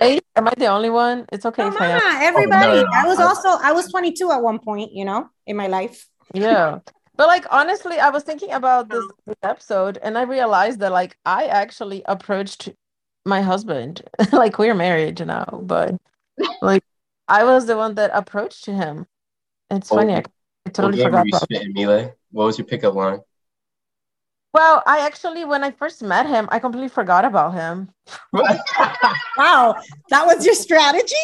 Right? 0.00 0.22
Am 0.36 0.46
I 0.48 0.54
the 0.56 0.66
only 0.66 0.90
one? 0.90 1.24
It's 1.32 1.46
okay 1.46 1.62
Come 1.62 1.74
if 1.74 1.80
I 1.80 1.92
on, 1.94 2.22
everybody 2.22 2.72
no, 2.78 2.82
no, 2.82 2.88
i 2.94 3.06
was 3.06 3.18
also 3.20 3.48
i 3.62 3.72
was 3.72 3.88
22 3.90 4.30
at 4.30 4.42
one 4.42 4.58
point 4.58 4.92
you 4.92 5.04
know 5.04 5.30
in 5.46 5.56
my 5.56 5.66
life 5.68 6.06
Yeah. 6.34 6.80
But 7.16 7.26
like 7.26 7.46
honestly, 7.50 7.98
I 7.98 8.10
was 8.10 8.22
thinking 8.22 8.52
about 8.52 8.90
this, 8.90 9.04
this 9.26 9.36
episode 9.42 9.98
and 10.02 10.16
I 10.18 10.22
realized 10.22 10.78
that 10.80 10.92
like 10.92 11.16
I 11.24 11.46
actually 11.46 12.02
approached 12.06 12.68
my 13.24 13.40
husband. 13.40 14.02
like 14.32 14.58
we're 14.58 14.74
married 14.74 15.24
now, 15.26 15.60
but 15.64 15.96
like 16.62 16.82
I 17.26 17.42
was 17.44 17.66
the 17.66 17.76
one 17.76 17.94
that 17.96 18.10
approached 18.14 18.66
him. 18.66 19.06
It's 19.70 19.90
Oh, 19.90 19.96
funny. 19.96 20.22
I, 20.68 20.70
I 20.70 20.72
totally 20.72 20.96
game 20.98 21.04
were 21.04 21.10
forgot 21.10 21.26
you 21.26 21.30
about 21.30 21.42
spitting, 21.42 21.72
Mile? 21.74 22.14
What 22.30 22.44
was 22.44 22.58
your 22.58 22.66
pickup 22.66 22.94
line? 22.94 23.20
Well, 24.52 24.82
I 24.86 25.00
actually 25.00 25.44
when 25.44 25.62
I 25.62 25.70
first 25.70 26.02
met 26.02 26.26
him, 26.26 26.48
I 26.50 26.58
completely 26.58 26.88
forgot 26.88 27.24
about 27.24 27.54
him. 27.54 27.90
wow 29.36 29.76
that 30.08 30.24
was 30.26 30.44
your 30.44 30.54
strategy 30.54 31.14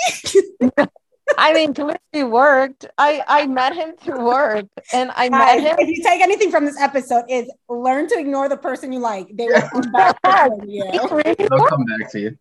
I 1.38 1.54
mean, 1.54 1.72
clearly 1.72 1.96
it 2.12 2.24
worked. 2.24 2.84
I 2.98 3.22
I 3.26 3.46
met 3.46 3.74
him 3.74 3.96
through 3.96 4.24
work 4.24 4.66
and 4.92 5.10
I 5.16 5.30
met 5.30 5.60
him 5.60 5.76
if 5.78 5.88
you 5.88 6.02
take 6.02 6.20
anything 6.20 6.50
from 6.50 6.66
this 6.66 6.78
episode 6.78 7.24
is 7.28 7.50
learn 7.68 8.08
to 8.08 8.18
ignore 8.18 8.48
the 8.48 8.58
person 8.58 8.92
you 8.92 8.98
like 8.98 9.28
they 9.34 9.46
will 9.46 9.62
come 9.62 9.90
back 9.92 10.20
to 10.22 10.60
you 10.68 11.08
really 11.10 11.34
They'll 11.34 11.66
come 11.66 11.84
back 11.86 12.10
to 12.12 12.20
you. 12.20 12.38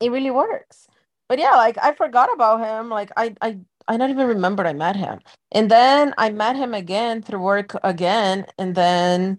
it 0.00 0.10
really 0.10 0.30
works. 0.30 0.86
But 1.28 1.38
yeah, 1.38 1.56
like 1.56 1.76
I 1.82 1.94
forgot 1.94 2.32
about 2.32 2.60
him. 2.60 2.90
Like 2.90 3.10
I 3.16 3.34
I 3.42 3.58
I 3.88 3.96
don't 3.96 4.10
even 4.10 4.26
remember 4.26 4.66
I 4.66 4.72
met 4.72 4.96
him. 4.96 5.20
And 5.52 5.70
then 5.70 6.14
I 6.18 6.30
met 6.30 6.56
him 6.56 6.74
again 6.74 7.22
through 7.22 7.40
work 7.40 7.76
again. 7.84 8.46
And 8.58 8.74
then 8.74 9.38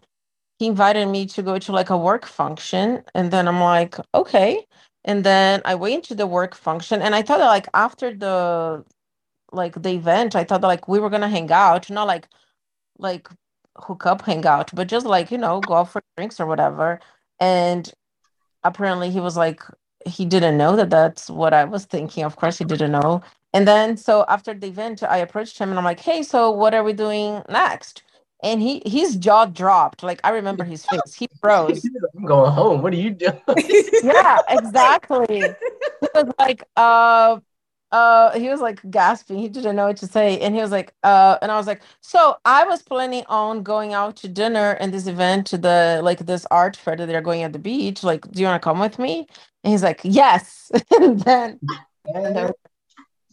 he 0.59 0.67
invited 0.67 1.07
me 1.07 1.25
to 1.27 1.41
go 1.43 1.57
to 1.59 1.71
like 1.71 1.89
a 1.89 1.97
work 1.97 2.25
function. 2.25 3.03
And 3.13 3.31
then 3.31 3.47
I'm 3.47 3.59
like, 3.59 3.97
okay. 4.13 4.65
And 5.03 5.23
then 5.23 5.61
I 5.65 5.75
went 5.75 6.03
to 6.05 6.15
the 6.15 6.27
work 6.27 6.55
function 6.55 7.01
and 7.01 7.15
I 7.15 7.21
thought 7.21 7.37
that 7.39 7.47
like 7.47 7.67
after 7.73 8.13
the 8.13 8.83
like 9.51 9.81
the 9.81 9.91
event, 9.91 10.35
I 10.35 10.43
thought 10.43 10.61
that 10.61 10.67
like 10.67 10.87
we 10.87 10.99
were 10.99 11.09
gonna 11.09 11.29
hang 11.29 11.51
out, 11.51 11.89
not 11.89 12.07
like 12.07 12.27
like 12.99 13.29
hook 13.77 14.05
up, 14.05 14.21
hang 14.23 14.45
out, 14.45 14.71
but 14.73 14.87
just 14.87 15.05
like, 15.05 15.31
you 15.31 15.37
know, 15.37 15.61
go 15.61 15.75
out 15.75 15.91
for 15.91 16.01
drinks 16.17 16.39
or 16.39 16.45
whatever. 16.47 16.99
And 17.39 17.91
apparently 18.63 19.11
he 19.11 19.19
was 19.19 19.37
like 19.37 19.61
he 20.05 20.25
didn't 20.25 20.57
know 20.57 20.75
that 20.75 20.89
that's 20.89 21.29
what 21.29 21.53
I 21.53 21.65
was 21.65 21.85
thinking. 21.85 22.23
Of 22.23 22.35
course, 22.35 22.57
he 22.59 22.65
didn't 22.65 22.91
know. 22.91 23.21
And 23.55 23.65
then, 23.65 23.95
so 23.95 24.25
after 24.27 24.53
the 24.53 24.67
event, 24.67 25.01
I 25.01 25.19
approached 25.19 25.57
him 25.57 25.69
and 25.69 25.79
I'm 25.79 25.85
like, 25.85 26.01
"Hey, 26.01 26.23
so 26.23 26.51
what 26.51 26.73
are 26.73 26.83
we 26.83 26.91
doing 26.91 27.41
next?" 27.47 28.03
And 28.43 28.61
he 28.61 28.81
his 28.85 29.15
jaw 29.15 29.45
dropped. 29.45 30.03
Like 30.03 30.19
I 30.25 30.31
remember 30.31 30.65
his 30.65 30.85
face. 30.85 31.13
He 31.17 31.29
froze. 31.39 31.87
I'm 32.17 32.25
going 32.25 32.51
home. 32.51 32.81
What 32.81 32.91
are 32.91 32.97
you 32.97 33.11
doing? 33.11 33.39
yeah, 34.03 34.39
exactly. 34.49 35.39
He 35.39 36.07
was 36.13 36.33
like, 36.37 36.63
uh, 36.75 37.39
uh, 37.93 38.37
he 38.37 38.49
was 38.49 38.59
like 38.59 38.81
gasping. 38.91 39.39
He 39.39 39.47
didn't 39.47 39.77
know 39.77 39.87
what 39.87 39.97
to 39.97 40.07
say, 40.07 40.37
and 40.41 40.53
he 40.53 40.59
was 40.59 40.71
like, 40.71 40.93
uh, 41.03 41.37
and 41.41 41.49
I 41.49 41.55
was 41.55 41.65
like, 41.65 41.81
so 42.01 42.35
I 42.43 42.65
was 42.65 42.81
planning 42.81 43.23
on 43.29 43.63
going 43.63 43.93
out 43.93 44.17
to 44.17 44.27
dinner 44.27 44.71
and 44.81 44.93
this 44.93 45.07
event 45.07 45.47
to 45.47 45.57
the 45.57 46.01
like 46.03 46.25
this 46.25 46.45
art 46.51 46.75
fair 46.75 46.97
that 46.97 47.05
they're 47.05 47.21
going 47.21 47.43
at 47.43 47.53
the 47.53 47.59
beach. 47.59 48.03
Like, 48.03 48.29
do 48.31 48.41
you 48.41 48.47
want 48.47 48.61
to 48.61 48.65
come 48.65 48.79
with 48.79 48.99
me? 48.99 49.27
And 49.63 49.71
he's 49.71 49.81
like, 49.81 50.01
yes. 50.03 50.73
and 50.99 51.21
then, 51.21 51.61
and 52.03 52.35
then 52.35 52.51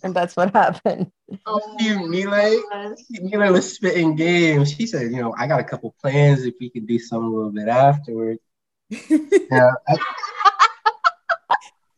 and 0.02 0.14
that's 0.14 0.36
what 0.36 0.52
happened. 0.54 1.10
Oh, 1.46 1.76
You, 1.78 2.08
Mile, 2.28 2.62
Mile 3.10 3.52
was 3.52 3.74
spitting 3.74 4.16
games. 4.16 4.72
She 4.72 4.86
said, 4.86 5.10
you 5.12 5.20
know, 5.20 5.34
I 5.38 5.46
got 5.46 5.60
a 5.60 5.64
couple 5.64 5.94
plans 6.00 6.44
if 6.44 6.54
we 6.60 6.70
could 6.70 6.86
do 6.86 6.98
something 6.98 7.28
a 7.28 7.34
little 7.34 7.52
bit 7.52 7.68
afterwards. 7.68 8.40
Yeah, 9.50 9.70
I, 9.88 9.96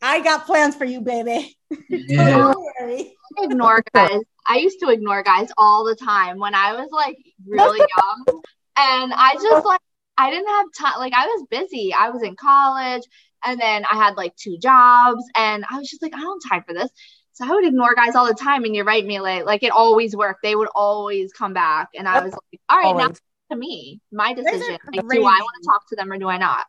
I 0.01 0.21
got 0.21 0.45
plans 0.45 0.75
for 0.75 0.85
you, 0.85 1.01
baby. 1.01 1.57
yeah. 1.89 2.37
Don't 2.37 2.65
worry. 2.79 3.15
Ignore 3.37 3.83
guys. 3.93 4.21
I 4.47 4.57
used 4.57 4.79
to 4.81 4.89
ignore 4.89 5.23
guys 5.23 5.49
all 5.57 5.83
the 5.83 5.95
time 5.95 6.37
when 6.37 6.53
I 6.53 6.73
was 6.73 6.89
like 6.91 7.17
really 7.47 7.79
young. 7.79 8.41
And 8.77 9.13
I 9.13 9.33
just 9.41 9.65
like 9.65 9.81
I 10.17 10.29
didn't 10.29 10.47
have 10.47 10.65
time 10.77 10.99
like 10.99 11.13
I 11.13 11.25
was 11.25 11.47
busy. 11.49 11.93
I 11.93 12.09
was 12.09 12.23
in 12.23 12.35
college 12.35 13.03
and 13.43 13.59
then 13.59 13.85
I 13.91 13.95
had 13.95 14.15
like 14.15 14.35
two 14.35 14.57
jobs 14.57 15.23
and 15.35 15.65
I 15.69 15.77
was 15.77 15.89
just 15.89 16.01
like, 16.01 16.13
I 16.13 16.19
don't 16.19 16.43
have 16.43 16.51
time 16.51 16.63
for 16.67 16.73
this. 16.73 16.89
So 17.35 17.45
I 17.45 17.49
would 17.53 17.65
ignore 17.65 17.93
guys 17.95 18.15
all 18.15 18.25
the 18.25 18.33
time. 18.33 18.63
And 18.63 18.73
you're 18.73 18.85
right, 18.85 19.05
Mila. 19.05 19.43
Like 19.43 19.61
it 19.61 19.71
always 19.71 20.15
worked. 20.15 20.41
They 20.41 20.55
would 20.55 20.69
always 20.73 21.33
come 21.33 21.53
back. 21.53 21.89
And 21.93 22.07
I 22.07 22.23
was 22.23 22.31
like, 22.31 22.61
all 22.69 22.77
right, 22.77 22.83
now 22.95 23.03
Always. 23.03 23.09
it's 23.09 23.21
to 23.51 23.57
me, 23.57 23.99
my 24.11 24.33
decision. 24.33 24.77
Like, 24.93 25.07
do. 25.09 25.19
I 25.19 25.39
want 25.39 25.63
to 25.63 25.67
talk 25.69 25.87
to 25.89 25.97
them 25.97 26.11
or 26.11 26.17
do 26.17 26.29
I 26.29 26.37
not? 26.37 26.65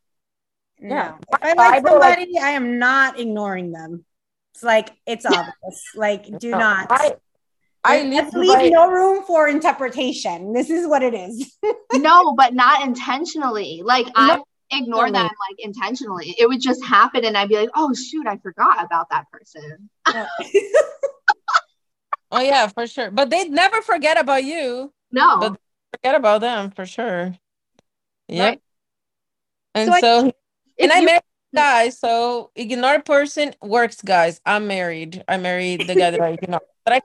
Yeah. 0.80 0.88
No. 0.88 1.18
If 1.32 1.42
I 1.42 1.50
I 1.50 1.52
like 1.54 1.84
like- 1.84 1.86
somebody, 1.86 2.38
I 2.38 2.50
am 2.50 2.78
not 2.80 3.18
ignoring 3.20 3.70
them. 3.70 4.04
It's 4.54 4.64
like 4.64 4.90
it's 5.06 5.24
obvious. 5.24 5.82
Like, 5.94 6.38
do 6.38 6.50
No, 6.50 6.58
not. 6.58 6.86
I, 6.90 7.14
I 7.84 8.02
Let's 8.02 8.34
leave 8.34 8.58
leave 8.58 8.72
no 8.72 8.90
room 8.90 9.22
for 9.24 9.46
interpretation. 9.48 10.52
This 10.52 10.70
is 10.70 10.88
what 10.88 11.04
it 11.04 11.14
is. 11.14 11.56
no, 11.94 12.34
but 12.34 12.54
not 12.54 12.84
intentionally. 12.84 13.82
Like 13.84 14.08
I 14.16 14.42
ignore 14.70 15.10
them 15.10 15.24
like 15.24 15.56
intentionally. 15.58 16.34
It 16.38 16.48
would 16.48 16.60
just 16.60 16.84
happen 16.84 17.24
and 17.24 17.36
I'd 17.36 17.48
be 17.48 17.56
like, 17.56 17.70
oh 17.74 17.94
shoot, 17.94 18.26
I 18.26 18.36
forgot 18.38 18.84
about 18.84 19.08
that 19.10 19.26
person. 19.30 19.88
Oh 22.32 22.40
yeah, 22.40 22.66
for 22.66 22.86
sure. 22.88 23.10
But 23.12 23.30
they'd 23.30 23.50
never 23.50 23.80
forget 23.82 24.18
about 24.18 24.44
you. 24.44 24.92
No. 25.12 25.38
But- 25.38 25.60
Forget 25.94 26.16
about 26.16 26.40
them 26.42 26.72
for 26.72 26.84
sure. 26.84 27.34
Yep. 28.28 28.44
Right. 28.48 28.60
And 29.74 29.92
So 29.94 30.00
so, 30.00 30.26
If 30.26 30.34
and 30.80 30.92
I 30.92 30.98
you- 30.98 31.06
married 31.06 31.22
a 31.52 31.56
guy, 31.56 31.88
so 31.90 32.50
ignore 32.56 33.00
person 33.00 33.54
works, 33.62 34.02
guys. 34.02 34.40
I'm 34.44 34.66
married. 34.66 35.22
I 35.28 35.36
married 35.38 35.86
the 35.86 35.94
guy 35.94 36.10
that 36.10 36.20
I 36.20 36.30
ignore. 36.30 36.60
But 36.84 36.94
I 36.94 37.00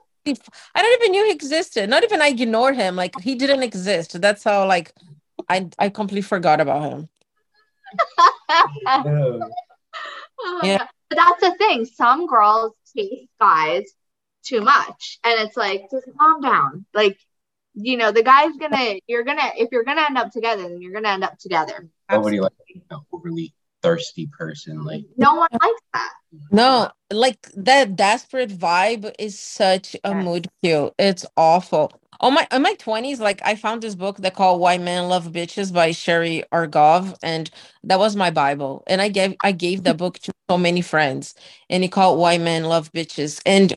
I 0.74 0.82
don't 0.82 1.00
even 1.02 1.12
knew 1.12 1.24
he 1.26 1.30
existed. 1.32 1.88
Not 1.88 2.02
even 2.04 2.20
I 2.20 2.28
ignore 2.28 2.72
him. 2.72 2.96
Like 2.96 3.14
he 3.20 3.34
didn't 3.36 3.62
exist. 3.62 4.20
That's 4.20 4.42
how 4.44 4.66
like 4.66 4.92
I 5.48 5.68
I 5.78 5.88
completely 5.88 6.22
forgot 6.22 6.60
about 6.60 6.82
him. 6.90 7.08
Oh 10.44 10.60
Yeah. 10.64 10.86
But 11.08 11.16
that's 11.16 11.40
the 11.40 11.54
thing. 11.58 11.84
Some 11.84 12.26
girls 12.26 12.72
chase 12.96 13.28
guys 13.40 13.84
too 14.44 14.60
much. 14.60 15.18
And 15.24 15.40
it's 15.40 15.56
like, 15.56 15.88
just 15.90 16.06
calm 16.18 16.40
down. 16.40 16.86
Like, 16.94 17.18
you 17.74 17.96
know, 17.96 18.10
the 18.12 18.22
guy's 18.22 18.56
gonna, 18.56 18.98
you're 19.06 19.24
gonna, 19.24 19.52
if 19.56 19.70
you're 19.72 19.84
gonna 19.84 20.02
end 20.02 20.18
up 20.18 20.30
together, 20.32 20.62
then 20.62 20.80
you're 20.80 20.92
gonna 20.92 21.08
end 21.08 21.24
up 21.24 21.38
together. 21.38 21.88
Nobody 22.10 22.40
like 22.40 22.52
an 22.74 22.98
overly 23.12 23.54
thirsty 23.82 24.28
person. 24.28 24.84
Like, 24.84 25.04
No 25.16 25.34
one 25.34 25.48
likes 25.52 25.82
that. 25.92 26.10
No, 26.50 26.90
like 27.10 27.50
that 27.56 27.96
desperate 27.96 28.50
vibe 28.50 29.12
is 29.18 29.38
such 29.38 29.94
a 30.04 30.10
Yes. 30.10 30.24
mood 30.24 30.48
cue. 30.62 30.92
It's 30.98 31.26
awful. 31.36 31.92
On 32.20 32.32
my 32.34 32.46
in 32.52 32.62
my 32.62 32.74
20s, 32.74 33.20
like 33.20 33.40
I 33.44 33.54
found 33.56 33.82
this 33.82 33.94
book 33.94 34.18
that 34.18 34.34
called 34.34 34.60
Why 34.60 34.78
Men 34.78 35.08
Love 35.08 35.26
Bitches 35.32 35.72
by 35.72 35.90
Sherry 35.92 36.44
Argov, 36.52 37.16
and 37.22 37.50
that 37.84 37.98
was 37.98 38.14
my 38.16 38.30
Bible. 38.30 38.82
And 38.86 39.02
I 39.02 39.08
gave 39.08 39.34
I 39.42 39.52
gave 39.52 39.82
that 39.84 39.96
book 39.96 40.18
to 40.20 40.32
so 40.48 40.56
many 40.56 40.82
friends, 40.82 41.34
and 41.68 41.82
it 41.84 41.88
called 41.88 42.18
Why 42.18 42.38
Men 42.38 42.64
Love 42.64 42.92
Bitches. 42.92 43.40
And 43.44 43.76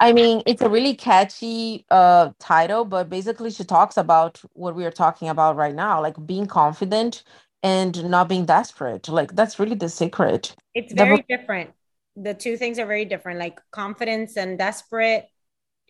I 0.00 0.12
mean, 0.12 0.42
it's 0.46 0.62
a 0.62 0.68
really 0.68 0.94
catchy 0.94 1.84
uh 1.90 2.30
title, 2.38 2.84
but 2.84 3.08
basically 3.08 3.50
she 3.50 3.64
talks 3.64 3.96
about 3.96 4.40
what 4.52 4.74
we 4.76 4.84
are 4.84 4.90
talking 4.92 5.28
about 5.28 5.56
right 5.56 5.74
now, 5.74 6.00
like 6.02 6.14
being 6.26 6.46
confident 6.46 7.22
and 7.62 8.10
not 8.10 8.28
being 8.28 8.44
desperate. 8.46 9.08
Like 9.08 9.34
that's 9.34 9.58
really 9.58 9.74
the 9.76 9.88
secret. 9.88 10.54
It's 10.74 10.92
The 10.92 11.04
very 11.04 11.24
different. 11.28 11.70
The 12.16 12.34
two 12.34 12.56
things 12.56 12.78
are 12.78 12.86
very 12.86 13.04
different. 13.04 13.38
Like 13.38 13.60
confidence 13.70 14.36
and 14.36 14.58
desperate, 14.58 15.26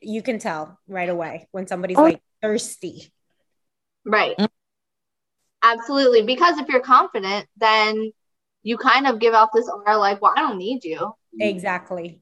you 0.00 0.22
can 0.22 0.38
tell 0.38 0.78
right 0.88 1.08
away 1.08 1.48
when 1.52 1.66
somebody's 1.66 1.98
Oh. 1.98 2.04
like 2.04 2.22
thirsty. 2.42 3.12
Right. 4.04 4.36
Mm. 4.38 4.48
Absolutely. 5.62 6.22
Because 6.22 6.58
if 6.58 6.68
you're 6.68 6.80
confident, 6.80 7.46
then 7.56 8.12
you 8.62 8.78
kind 8.78 9.06
of 9.06 9.18
give 9.18 9.34
off 9.34 9.50
this 9.54 9.68
aura 9.68 9.98
like, 9.98 10.22
well, 10.22 10.32
I 10.36 10.40
don't 10.40 10.58
need 10.58 10.84
you. 10.84 11.14
Exactly. 11.40 12.20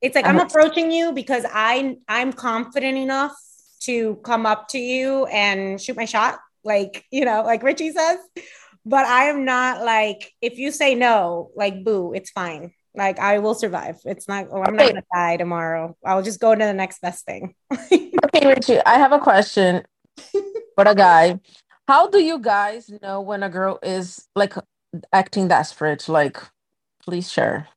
It's 0.00 0.14
like 0.14 0.26
I'm 0.26 0.38
approaching 0.38 0.92
you 0.92 1.12
because 1.12 1.44
I 1.50 1.96
I'm 2.08 2.32
confident 2.32 2.98
enough 2.98 3.34
to 3.82 4.16
come 4.16 4.44
up 4.46 4.68
to 4.68 4.78
you 4.78 5.24
and 5.26 5.80
shoot 5.80 5.96
my 5.96 6.04
shot, 6.04 6.38
like 6.64 7.04
you 7.10 7.24
know, 7.24 7.42
like 7.42 7.62
Richie 7.62 7.92
says. 7.92 8.18
But 8.86 9.06
I 9.06 9.24
am 9.24 9.44
not 9.44 9.82
like 9.82 10.32
if 10.42 10.58
you 10.58 10.70
say 10.70 10.94
no, 10.94 11.50
like 11.56 11.84
boo, 11.84 12.12
it's 12.12 12.30
fine. 12.30 12.72
Like 12.94 13.18
I 13.18 13.38
will 13.38 13.54
survive. 13.54 13.96
It's 14.04 14.28
not. 14.28 14.48
Or 14.50 14.66
I'm 14.66 14.76
not 14.76 14.88
gonna 14.88 15.02
die 15.14 15.36
tomorrow. 15.36 15.96
I'll 16.04 16.22
just 16.22 16.38
go 16.40 16.54
to 16.54 16.64
the 16.64 16.74
next 16.74 17.00
best 17.00 17.24
thing. 17.24 17.54
Okay, 18.34 18.48
Richie, 18.48 18.80
I 18.84 18.94
have 18.98 19.12
a 19.12 19.18
question 19.20 19.84
for 20.74 20.84
a 20.86 20.94
guy. 20.94 21.38
How 21.86 22.08
do 22.08 22.18
you 22.18 22.38
guys 22.40 22.90
know 23.02 23.20
when 23.20 23.42
a 23.44 23.48
girl 23.48 23.78
is 23.82 24.26
like 24.34 24.54
acting 25.12 25.46
desperate? 25.48 26.08
Like, 26.08 26.42
please 27.04 27.30
share. 27.30 27.68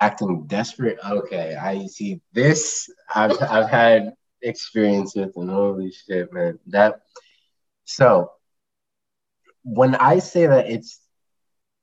acting 0.00 0.46
desperate. 0.46 0.98
Okay, 1.08 1.56
I 1.56 1.86
see 1.86 2.20
this. 2.32 2.90
I've 3.14 3.40
I've 3.40 3.70
had 3.70 4.12
experience 4.42 5.14
with, 5.16 5.32
and 5.36 5.48
holy 5.48 5.90
shit, 5.92 6.32
man. 6.32 6.58
That 6.66 7.00
so 7.84 8.30
when 9.62 9.94
I 9.94 10.18
say 10.18 10.46
that 10.46 10.70
it's 10.70 11.00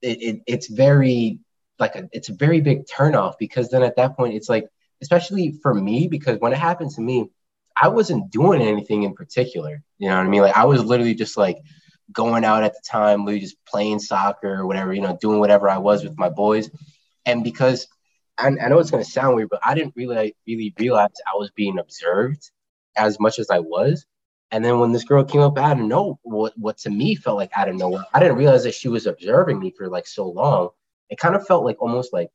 it, 0.01 0.21
it 0.21 0.41
it's 0.47 0.67
very 0.67 1.39
like 1.79 1.95
a 1.95 2.09
it's 2.11 2.29
a 2.29 2.33
very 2.33 2.61
big 2.61 2.85
turnoff 2.85 3.35
because 3.39 3.69
then 3.69 3.83
at 3.83 3.95
that 3.95 4.15
point 4.15 4.35
it's 4.35 4.49
like 4.49 4.67
especially 5.01 5.57
for 5.63 5.73
me 5.73 6.07
because 6.07 6.39
when 6.39 6.53
it 6.53 6.59
happened 6.59 6.91
to 6.91 7.01
me 7.01 7.29
I 7.75 7.87
wasn't 7.87 8.31
doing 8.31 8.61
anything 8.61 9.03
in 9.03 9.13
particular. 9.13 9.81
You 9.97 10.09
know 10.09 10.17
what 10.17 10.25
I 10.25 10.29
mean? 10.29 10.41
Like 10.41 10.57
I 10.57 10.65
was 10.65 10.83
literally 10.83 11.15
just 11.15 11.37
like 11.37 11.57
going 12.11 12.43
out 12.43 12.63
at 12.63 12.73
the 12.73 12.81
time 12.85 13.25
we 13.25 13.39
just 13.39 13.55
playing 13.65 13.97
soccer 13.99 14.53
or 14.53 14.67
whatever 14.67 14.93
you 14.93 15.01
know 15.01 15.17
doing 15.21 15.39
whatever 15.39 15.69
I 15.69 15.77
was 15.77 16.03
with 16.03 16.17
my 16.17 16.29
boys. 16.29 16.69
And 17.25 17.43
because 17.43 17.87
I, 18.37 18.47
I 18.47 18.69
know 18.69 18.79
it's 18.79 18.91
to 18.91 19.03
sound 19.03 19.35
weird, 19.35 19.49
but 19.49 19.61
I 19.63 19.73
didn't 19.75 19.93
really 19.95 20.35
really 20.47 20.73
realize 20.77 21.09
I 21.25 21.37
was 21.37 21.51
being 21.51 21.79
observed 21.79 22.51
as 22.95 23.19
much 23.19 23.39
as 23.39 23.49
I 23.49 23.59
was. 23.59 24.05
And 24.51 24.63
then 24.65 24.79
when 24.79 24.91
this 24.91 25.03
girl 25.05 25.23
came 25.23 25.41
up 25.41 25.57
out 25.57 25.79
of 25.79 25.85
nowhere, 25.85 26.15
what, 26.23 26.53
what 26.57 26.77
to 26.79 26.89
me 26.89 27.15
felt 27.15 27.37
like 27.37 27.51
out 27.55 27.69
of 27.69 27.75
nowhere, 27.75 28.03
I 28.13 28.19
didn't 28.19 28.37
realize 28.37 28.63
that 28.63 28.73
she 28.73 28.89
was 28.89 29.07
observing 29.07 29.59
me 29.59 29.71
for 29.77 29.87
like 29.87 30.05
so 30.07 30.27
long. 30.27 30.69
It 31.09 31.17
kind 31.19 31.35
of 31.35 31.45
felt 31.47 31.63
like 31.65 31.81
almost 31.81 32.11
like 32.13 32.29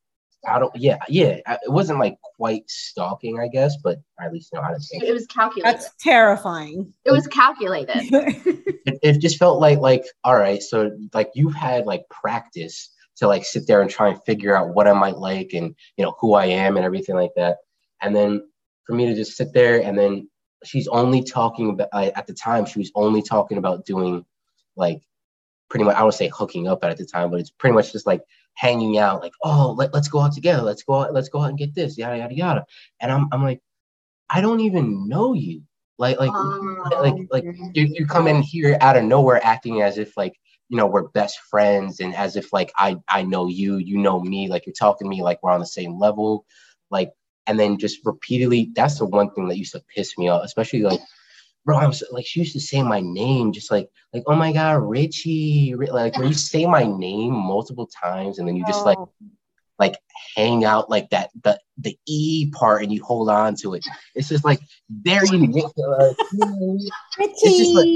I 0.48 0.58
don't, 0.60 0.74
yeah, 0.76 0.98
yeah. 1.08 1.40
It 1.64 1.72
wasn't 1.72 1.98
like 1.98 2.16
quite 2.36 2.62
stalking, 2.70 3.40
I 3.40 3.48
guess, 3.48 3.76
but 3.82 3.98
I 4.20 4.26
at 4.26 4.32
least 4.32 4.52
know 4.54 4.62
how 4.62 4.70
to 4.72 4.80
say 4.80 4.98
It 4.98 5.08
it. 5.08 5.12
was 5.12 5.26
calculated. 5.26 5.74
That's 5.78 5.90
terrifying. 6.00 6.92
it 7.04 7.10
was 7.10 7.26
calculated. 7.26 7.96
it. 8.12 8.98
It 9.02 9.18
just 9.20 9.38
felt 9.38 9.60
like 9.60 9.78
like 9.80 10.04
all 10.24 10.36
right, 10.36 10.62
so 10.62 10.90
like 11.14 11.30
you've 11.34 11.54
had 11.54 11.86
like 11.86 12.04
practice 12.10 12.90
to 13.16 13.26
like 13.26 13.44
sit 13.44 13.66
there 13.66 13.80
and 13.80 13.90
try 13.90 14.08
and 14.10 14.22
figure 14.24 14.54
out 14.56 14.74
what 14.74 14.86
I 14.86 14.92
might 14.92 15.16
like 15.18 15.52
and 15.52 15.74
you 15.96 16.04
know 16.04 16.14
who 16.20 16.34
I 16.34 16.46
am 16.46 16.76
and 16.76 16.84
everything 16.84 17.16
like 17.16 17.32
that. 17.36 17.56
And 18.02 18.14
then 18.14 18.46
for 18.86 18.94
me 18.94 19.06
to 19.06 19.14
just 19.14 19.36
sit 19.36 19.52
there 19.52 19.82
and 19.82 19.98
then 19.98 20.28
she's 20.64 20.88
only 20.88 21.22
talking 21.22 21.70
about 21.70 21.88
at 21.92 22.26
the 22.26 22.32
time 22.34 22.64
she 22.64 22.78
was 22.78 22.92
only 22.94 23.22
talking 23.22 23.58
about 23.58 23.84
doing 23.84 24.24
like 24.76 25.02
pretty 25.68 25.84
much 25.84 25.96
I 25.96 26.02
would 26.02 26.14
say 26.14 26.28
hooking 26.28 26.68
up 26.68 26.84
at 26.84 26.96
the 26.96 27.04
time, 27.04 27.30
but 27.30 27.40
it's 27.40 27.50
pretty 27.50 27.74
much 27.74 27.92
just 27.92 28.06
like 28.06 28.22
hanging 28.54 28.98
out, 28.98 29.20
like 29.22 29.32
oh 29.42 29.74
let, 29.76 29.92
let's 29.92 30.08
go 30.08 30.20
out 30.20 30.32
together, 30.32 30.62
let's 30.62 30.82
go 30.82 30.94
out, 31.02 31.12
let's 31.12 31.28
go 31.28 31.40
out 31.40 31.50
and 31.50 31.58
get 31.58 31.74
this, 31.74 31.98
yada 31.98 32.18
yada 32.18 32.34
yada. 32.34 32.66
And 33.00 33.10
I'm 33.12 33.28
I'm 33.32 33.42
like, 33.42 33.60
I 34.30 34.40
don't 34.40 34.60
even 34.60 35.08
know 35.08 35.34
you. 35.34 35.62
Like 35.98 36.18
like 36.18 36.30
Oh. 36.32 36.90
like 37.00 37.14
like 37.30 37.44
you, 37.74 37.84
you 37.84 38.06
come 38.06 38.28
in 38.28 38.42
here 38.42 38.76
out 38.80 38.96
of 38.96 39.04
nowhere 39.04 39.40
acting 39.44 39.82
as 39.82 39.98
if 39.98 40.16
like 40.16 40.38
you 40.68 40.76
know 40.76 40.86
we're 40.86 41.08
best 41.08 41.38
friends 41.40 42.00
and 42.00 42.14
as 42.14 42.36
if 42.36 42.52
like 42.52 42.72
I 42.76 42.96
I 43.08 43.22
know 43.22 43.46
you, 43.46 43.78
you 43.78 43.98
know 43.98 44.20
me, 44.20 44.48
like 44.48 44.66
you're 44.66 44.74
talking 44.74 45.06
to 45.06 45.08
me 45.10 45.22
like 45.22 45.42
we're 45.42 45.52
on 45.52 45.60
the 45.60 45.66
same 45.66 45.98
level, 45.98 46.44
like 46.90 47.12
and 47.46 47.58
then 47.58 47.78
just 47.78 48.00
repeatedly 48.04 48.70
that's 48.74 48.98
the 48.98 49.06
one 49.06 49.30
thing 49.32 49.48
that 49.48 49.58
used 49.58 49.72
to 49.72 49.82
piss 49.94 50.16
me 50.18 50.28
off, 50.28 50.44
especially 50.44 50.82
like 50.82 51.00
bro, 51.64 51.78
I'm 51.78 51.92
so, 51.92 52.06
like 52.12 52.26
she 52.26 52.40
used 52.40 52.52
to 52.52 52.60
say 52.60 52.82
my 52.82 53.00
name 53.00 53.52
just 53.52 53.70
like 53.70 53.88
like 54.12 54.22
oh 54.26 54.36
my 54.36 54.52
god, 54.52 54.76
Richie, 54.82 55.74
like 55.74 56.16
when 56.16 56.28
you 56.28 56.34
say 56.34 56.66
my 56.66 56.84
name 56.84 57.32
multiple 57.32 57.88
times 58.02 58.38
and 58.38 58.46
then 58.46 58.56
you 58.56 58.64
just 58.66 58.86
like 58.86 58.98
Oh, 58.98 59.10
like 59.78 59.96
hang 60.34 60.64
out 60.64 60.90
like 60.90 61.10
that 61.10 61.30
the 61.42 61.58
the 61.78 61.98
E 62.06 62.50
part 62.52 62.82
and 62.82 62.92
you 62.92 63.02
hold 63.04 63.28
on 63.28 63.54
to 63.54 63.74
it. 63.74 63.84
It's 64.14 64.28
just 64.28 64.44
like 64.44 64.60
very 64.90 65.28
ridiculous. 65.38 66.16
It's 67.18 67.74
like, 67.74 67.86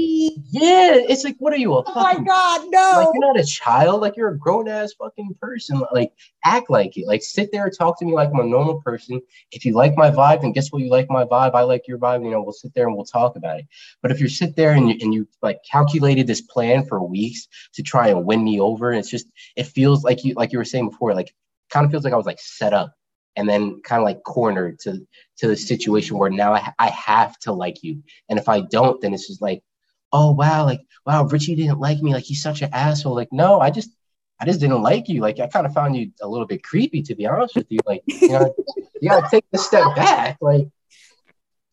yeah, 0.51 0.93
it's 0.95 1.23
like 1.23 1.35
what 1.39 1.53
are 1.53 1.57
you 1.57 1.73
a 1.73 1.83
oh 1.85 1.93
my 1.95 2.13
god, 2.19 2.61
no. 2.69 2.91
like 2.97 3.07
you're 3.13 3.33
not 3.33 3.39
a 3.39 3.45
child, 3.45 4.01
like 4.01 4.15
you're 4.15 4.29
a 4.29 4.37
grown 4.37 4.67
ass 4.67 4.93
fucking 4.93 5.35
person. 5.41 5.81
Like 5.91 6.11
act 6.43 6.69
like 6.69 6.95
it. 6.97 7.07
Like 7.07 7.23
sit 7.23 7.51
there 7.51 7.65
and 7.65 7.75
talk 7.75 7.97
to 7.99 8.05
me 8.05 8.13
like 8.13 8.29
I'm 8.29 8.39
a 8.39 8.43
normal 8.43 8.81
person. 8.81 9.19
If 9.51 9.65
you 9.65 9.73
like 9.73 9.97
my 9.97 10.11
vibe, 10.11 10.41
then 10.41 10.51
guess 10.51 10.71
what? 10.71 10.83
You 10.83 10.89
like 10.89 11.09
my 11.09 11.25
vibe. 11.25 11.55
I 11.55 11.61
like 11.61 11.87
your 11.87 11.97
vibe. 11.97 12.23
You 12.23 12.31
know, 12.31 12.41
we'll 12.41 12.53
sit 12.53 12.73
there 12.75 12.87
and 12.87 12.95
we'll 12.95 13.05
talk 13.05 13.35
about 13.35 13.59
it. 13.59 13.65
But 14.01 14.11
if 14.11 14.19
you 14.19 14.27
sit 14.27 14.55
there 14.55 14.73
and 14.73 14.89
you 14.89 14.97
and 15.01 15.13
you 15.13 15.27
like 15.41 15.59
calculated 15.69 16.27
this 16.27 16.41
plan 16.41 16.85
for 16.85 17.03
weeks 17.03 17.47
to 17.73 17.81
try 17.81 18.09
and 18.09 18.25
win 18.25 18.43
me 18.43 18.59
over, 18.59 18.91
and 18.91 18.99
it's 18.99 19.09
just 19.09 19.27
it 19.55 19.65
feels 19.65 20.03
like 20.03 20.23
you 20.23 20.35
like 20.35 20.51
you 20.51 20.59
were 20.59 20.65
saying 20.65 20.89
before, 20.89 21.15
like 21.15 21.33
kind 21.71 21.85
of 21.85 21.91
feels 21.91 22.03
like 22.03 22.13
I 22.13 22.17
was 22.17 22.25
like 22.25 22.39
set 22.39 22.73
up 22.73 22.93
and 23.35 23.47
then 23.47 23.81
kind 23.81 24.01
of 24.01 24.05
like 24.05 24.23
cornered 24.23 24.79
to 24.79 25.05
to 25.37 25.47
the 25.47 25.55
situation 25.55 26.17
where 26.17 26.29
now 26.29 26.53
I, 26.53 26.73
I 26.77 26.89
have 26.89 27.37
to 27.39 27.53
like 27.53 27.83
you 27.83 28.03
and 28.29 28.37
if 28.37 28.49
i 28.49 28.61
don't 28.61 28.99
then 29.01 29.13
it's 29.13 29.27
just 29.27 29.41
like 29.41 29.63
oh 30.11 30.31
wow 30.31 30.65
like 30.65 30.81
wow 31.05 31.23
richie 31.23 31.55
didn't 31.55 31.79
like 31.79 31.99
me 32.01 32.13
like 32.13 32.23
he's 32.23 32.41
such 32.41 32.61
an 32.61 32.69
asshole 32.73 33.15
like 33.15 33.31
no 33.31 33.59
i 33.59 33.69
just 33.69 33.91
i 34.39 34.45
just 34.45 34.59
didn't 34.59 34.81
like 34.81 35.07
you 35.07 35.21
like 35.21 35.39
i 35.39 35.47
kind 35.47 35.65
of 35.65 35.73
found 35.73 35.95
you 35.95 36.11
a 36.21 36.27
little 36.27 36.47
bit 36.47 36.63
creepy 36.63 37.01
to 37.03 37.15
be 37.15 37.25
honest 37.25 37.55
with 37.55 37.67
you 37.69 37.79
like 37.85 38.03
you 38.05 38.29
know 38.29 38.53
you 39.01 39.09
gotta 39.09 39.27
take 39.29 39.45
a 39.53 39.57
step 39.57 39.95
back 39.95 40.37
like 40.41 40.67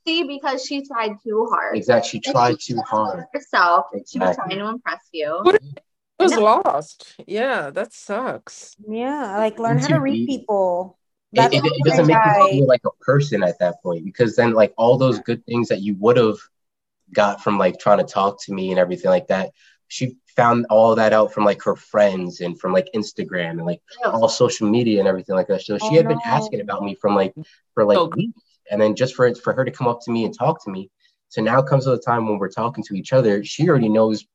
See, 0.06 0.22
because 0.22 0.64
she 0.64 0.86
tried 0.86 1.16
too 1.22 1.46
hard. 1.50 1.76
exactly 1.76 2.08
she 2.08 2.20
tried 2.20 2.58
too 2.58 2.80
hard 2.80 3.24
Herself. 3.34 3.88
She 4.06 4.18
was 4.18 4.34
trying 4.34 4.58
to 4.58 4.66
impress 4.68 5.00
you. 5.12 5.44
It 6.18 6.22
was 6.22 6.32
No. 6.32 6.40
lost. 6.40 7.14
Yeah, 7.26 7.70
that 7.70 7.92
sucks. 7.92 8.76
yeah, 8.88 9.36
like 9.38 9.58
learn 9.58 9.78
how 9.78 9.88
to 9.88 10.00
read 10.00 10.26
people. 10.26 10.98
it, 11.32 11.36
That's 11.36 11.54
it, 11.54 11.62
what 11.62 11.72
it 11.76 11.84
doesn't 11.84 12.06
make 12.06 12.16
I- 12.16 12.40
you 12.40 12.48
feel 12.60 12.66
like 12.66 12.80
a 12.86 12.90
person 13.04 13.42
at 13.42 13.58
that 13.60 13.82
point 13.82 14.04
because 14.04 14.34
then 14.34 14.52
like 14.54 14.72
all 14.76 14.96
those 14.98 15.20
good 15.20 15.44
things 15.46 15.68
that 15.68 15.80
you 15.82 15.94
would 15.98 16.16
have 16.16 16.38
got 17.14 17.42
from 17.42 17.58
like 17.58 17.78
trying 17.78 17.98
to 17.98 18.04
talk 18.04 18.42
to 18.44 18.52
me 18.52 18.70
and 18.70 18.78
everything 18.78 19.10
like 19.10 19.28
that 19.28 19.50
she 19.88 20.16
found 20.36 20.66
all 20.68 20.94
that 20.94 21.14
out 21.14 21.32
from 21.32 21.44
like 21.44 21.62
her 21.62 21.74
friends 21.74 22.40
and 22.40 22.60
from 22.60 22.72
like 22.72 22.86
instagram 22.94 23.52
and 23.52 23.64
like 23.64 23.80
all 24.04 24.28
social 24.28 24.68
media 24.68 24.98
and 24.98 25.08
everything 25.08 25.34
like 25.34 25.46
that 25.48 25.62
so 25.62 25.78
she 25.78 25.86
Oh, 25.92 25.94
had 25.96 26.08
been 26.08 26.20
asking 26.26 26.60
about 26.60 26.82
me 26.82 26.94
from 26.94 27.14
like 27.14 27.34
for 27.74 27.84
like 27.86 27.96
Oh. 27.98 28.10
weeks 28.14 28.42
and 28.70 28.78
then 28.80 28.94
just 28.94 29.14
for 29.14 29.26
it 29.26 29.38
for 29.38 29.54
her 29.54 29.64
to 29.64 29.70
come 29.70 29.86
up 29.88 30.00
to 30.02 30.10
me 30.10 30.24
and 30.26 30.36
talk 30.36 30.62
to 30.64 30.70
me 30.70 30.90
so 31.30 31.40
now 31.40 31.62
comes 31.62 31.86
the 31.86 31.96
time 31.98 32.28
when 32.28 32.38
we're 32.38 32.50
talking 32.50 32.84
to 32.84 32.94
each 32.94 33.14
other 33.14 33.42
she 33.42 33.68
already 33.70 33.88
knows 33.88 34.26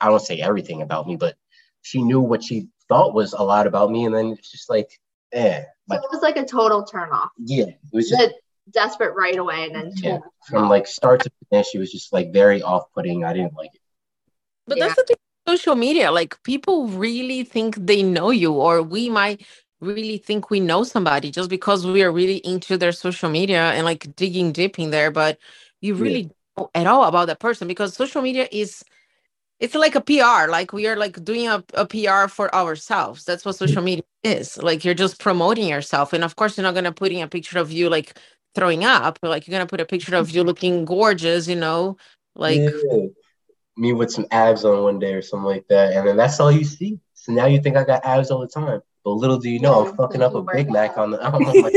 i 0.00 0.08
don't 0.08 0.20
say 0.20 0.38
everything 0.38 0.82
about 0.82 1.06
me 1.06 1.16
but 1.16 1.34
she 1.82 2.02
knew 2.02 2.20
what 2.20 2.42
she 2.42 2.68
thought 2.88 3.14
was 3.14 3.32
a 3.32 3.42
lot 3.42 3.66
about 3.66 3.90
me 3.90 4.04
and 4.04 4.14
then 4.14 4.26
it's 4.38 4.50
just 4.50 4.68
like 4.70 4.88
eh 5.32 5.62
So 5.90 5.96
it 5.96 6.02
was 6.12 6.22
like 6.22 6.36
a 6.36 6.44
total 6.44 6.84
turn 6.84 7.10
off. 7.10 7.30
yeah 7.38 7.64
it 7.64 7.78
was 7.92 8.08
just 8.08 8.20
The 8.20 8.34
desperate 8.72 9.14
right 9.16 9.36
away 9.36 9.64
and 9.64 9.74
then 9.74 9.92
Yeah. 10.02 10.18
from 10.48 10.68
like 10.68 10.86
start 10.86 11.22
to 11.22 11.30
finish, 11.50 11.74
it 11.74 11.78
was 11.78 11.90
just 11.92 12.12
like 12.12 12.32
very 12.32 12.62
off-putting. 12.62 13.24
I 13.24 13.32
didn't 13.32 13.54
like 13.54 13.70
it. 13.74 13.80
But 14.66 14.78
Yeah. 14.78 14.84
that's 14.84 14.96
the 14.96 15.04
thing 15.04 15.16
social 15.48 15.74
media. 15.74 16.10
Like 16.10 16.40
people 16.44 16.86
really 16.88 17.44
think 17.44 17.76
they 17.76 18.02
know 18.02 18.30
you, 18.30 18.52
or 18.52 18.82
we 18.82 19.08
might 19.10 19.44
really 19.80 20.18
think 20.18 20.50
we 20.50 20.60
know 20.60 20.84
somebody 20.84 21.30
just 21.30 21.50
because 21.50 21.84
we 21.86 22.02
are 22.02 22.12
really 22.12 22.36
into 22.38 22.76
their 22.76 22.92
social 22.92 23.28
media 23.28 23.62
and 23.72 23.84
like 23.84 24.14
digging 24.16 24.52
deep 24.52 24.78
in 24.78 24.90
there. 24.90 25.10
But 25.10 25.38
you 25.80 25.94
Yeah. 25.94 26.02
really 26.04 26.22
don't 26.22 26.56
know 26.56 26.70
at 26.74 26.86
all 26.86 27.04
about 27.04 27.26
that 27.26 27.40
person 27.40 27.66
because 27.68 27.94
social 27.94 28.22
media 28.22 28.46
is 28.52 28.84
it's 29.62 29.76
like 29.76 29.94
a 29.94 30.00
PR. 30.00 30.50
Like 30.50 30.72
we 30.72 30.88
are 30.88 30.96
like 30.96 31.24
doing 31.24 31.46
a, 31.46 31.62
a 31.74 31.86
PR 31.86 32.26
for 32.28 32.52
ourselves. 32.52 33.24
That's 33.24 33.44
what 33.44 33.54
mm. 33.54 33.58
social 33.58 33.80
media 33.80 34.02
is. 34.24 34.60
Like 34.60 34.84
you're 34.84 34.92
just 34.92 35.20
promoting 35.20 35.68
yourself. 35.68 36.12
And 36.12 36.24
of 36.24 36.34
course, 36.34 36.56
you're 36.56 36.64
not 36.64 36.74
gonna 36.74 36.90
put 36.90 37.12
in 37.12 37.22
a 37.22 37.28
picture 37.28 37.60
of 37.60 37.70
you 37.70 37.88
like 37.88 38.18
throwing 38.56 38.84
up. 38.84 39.20
Like 39.22 39.46
you're 39.46 39.56
gonna 39.56 39.68
put 39.68 39.80
a 39.80 39.86
picture 39.86 40.16
of 40.16 40.30
you 40.30 40.42
looking 40.50 40.84
gorgeous, 40.84 41.46
you 41.46 41.54
know, 41.54 41.96
like 42.34 42.58
Yeah. 42.58 43.06
me 43.76 43.92
with 43.92 44.10
some 44.10 44.26
abs 44.32 44.64
on 44.64 44.82
one 44.82 44.98
day 44.98 45.14
or 45.14 45.22
something 45.22 45.46
like 45.46 45.68
that, 45.68 45.92
and 45.92 46.08
then 46.08 46.16
that's 46.16 46.40
all 46.40 46.50
you 46.50 46.64
see. 46.64 46.98
So 47.14 47.30
now 47.32 47.46
you 47.46 47.62
think 47.62 47.76
I 47.76 47.84
got 47.84 48.04
abs 48.04 48.32
all 48.32 48.40
the 48.40 48.48
time, 48.48 48.80
but 49.04 49.10
little 49.12 49.38
do 49.38 49.48
you 49.48 49.60
know 49.60 49.86
I'm 49.86 49.94
fucking 49.94 50.22
up 50.22 50.34
a 50.34 50.42
Big 50.42 50.72
Mac 50.72 50.98
on 50.98 51.12
the. 51.12 51.24
On 51.24 51.40
my, 51.40 51.70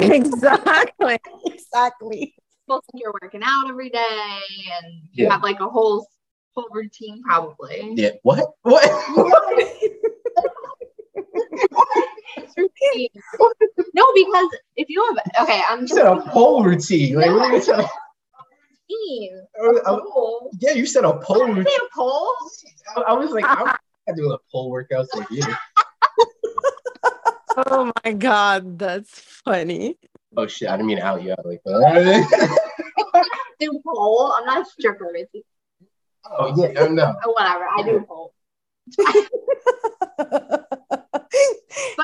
exactly. 0.00 1.18
exactly. 1.44 2.34
People 2.66 2.82
you're 2.94 3.12
working 3.22 3.42
out 3.44 3.68
every 3.68 3.90
day 3.90 4.00
and 4.00 5.02
you 5.12 5.24
Yeah. 5.24 5.32
have 5.32 5.42
like 5.42 5.60
a 5.60 5.68
whole 5.68 6.08
whole 6.56 6.68
routine 6.72 7.22
probably. 7.22 7.92
yeah. 7.96 8.10
What? 8.22 8.44
What? 8.62 8.84
Routine. 12.56 13.08
no, 13.94 14.04
because 14.14 14.48
if 14.76 14.88
you 14.88 15.04
have 15.04 15.42
okay, 15.46 15.62
I'm 15.68 15.80
you 15.82 15.86
just 15.86 15.94
said 15.94 16.06
a 16.06 16.20
pole 16.30 16.64
routine. 16.64 17.16
Like, 17.16 17.30
what 17.30 17.50
are 17.50 17.56
you 17.56 17.62
talking- 17.62 17.86
routine. 18.88 19.42
I- 19.60 19.80
I- 19.92 19.98
Pole. 20.12 20.50
yeah, 20.60 20.72
you 20.72 20.86
said 20.86 21.04
a 21.04 21.18
pole 21.18 21.42
I 21.42 21.48
routine. 21.48 21.64
say 21.66 21.76
a 21.76 21.88
pole. 21.94 22.34
I, 22.96 23.00
I 23.08 23.12
was 23.12 23.30
like, 23.30 23.44
I'm 23.46 23.66
not 23.66 23.80
doing 24.16 24.32
a 24.32 24.38
pole 24.50 24.70
workout. 24.70 25.06
Like, 25.14 25.28
yeah. 25.30 25.54
Oh 27.58 27.90
my 28.04 28.12
god, 28.12 28.78
that's 28.78 29.18
funny. 29.18 29.96
Oh 30.36 30.46
shit! 30.46 30.68
I 30.68 30.72
didn't 30.76 30.88
mean 30.88 30.98
out 30.98 31.22
you 31.22 31.32
out 31.32 31.46
like 31.46 31.62
that. 31.64 33.38
Do 33.58 33.80
pole. 33.82 34.30
I'm 34.36 34.44
not 34.44 34.60
a 34.66 34.70
stripper. 34.70 35.10
Is 36.52 36.58
it? 36.58 36.76
oh 36.76 36.82
yeah, 36.82 36.86
no, 36.86 36.92
no. 36.92 37.16
Oh, 37.24 37.32
whatever. 37.32 37.66
I 37.66 37.82
do 37.82 38.04
pole. 38.06 38.32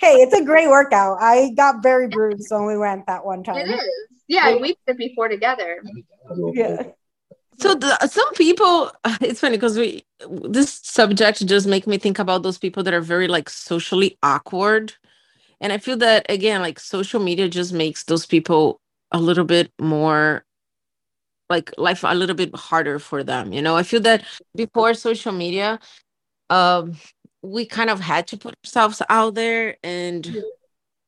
hey, 0.00 0.16
it's 0.16 0.34
a 0.34 0.44
great 0.44 0.68
workout. 0.68 1.18
I 1.20 1.50
got 1.56 1.82
very 1.82 2.08
bruised 2.08 2.50
when 2.50 2.66
we 2.66 2.76
went 2.76 3.06
that 3.06 3.24
one 3.24 3.44
time. 3.44 3.56
It 3.56 3.70
is. 3.70 3.82
Yeah, 4.28 4.56
we 4.56 4.68
did 4.68 4.76
it 4.86 4.98
before 4.98 5.28
together. 5.28 5.82
Yeah. 6.54 6.82
So 7.58 7.74
the, 7.74 7.96
some 8.08 8.32
people, 8.34 8.90
it's 9.20 9.40
funny 9.40 9.56
because 9.56 9.78
we 9.78 10.04
this 10.40 10.80
subject 10.82 11.44
just 11.46 11.66
make 11.66 11.86
me 11.86 11.98
think 11.98 12.18
about 12.18 12.42
those 12.42 12.58
people 12.58 12.82
that 12.82 12.94
are 12.94 13.00
very 13.00 13.28
like 13.28 13.48
socially 13.48 14.18
awkward, 14.22 14.94
and 15.60 15.72
I 15.72 15.78
feel 15.78 15.96
that 15.98 16.26
again, 16.28 16.60
like 16.60 16.80
social 16.80 17.20
media 17.20 17.48
just 17.48 17.72
makes 17.72 18.04
those 18.04 18.26
people 18.26 18.80
a 19.12 19.20
little 19.20 19.44
bit 19.44 19.70
more 19.80 20.44
like 21.50 21.72
life 21.78 22.04
a 22.04 22.14
little 22.14 22.36
bit 22.36 22.54
harder 22.54 22.98
for 22.98 23.22
them. 23.22 23.52
You 23.52 23.62
know, 23.62 23.76
I 23.76 23.82
feel 23.82 24.00
that 24.00 24.24
before 24.54 24.94
social 24.94 25.32
media, 25.32 25.78
um, 26.50 26.94
we 27.42 27.66
kind 27.66 27.90
of 27.90 28.00
had 28.00 28.26
to 28.28 28.36
put 28.36 28.54
ourselves 28.64 29.02
out 29.08 29.34
there 29.34 29.76
and 29.82 30.44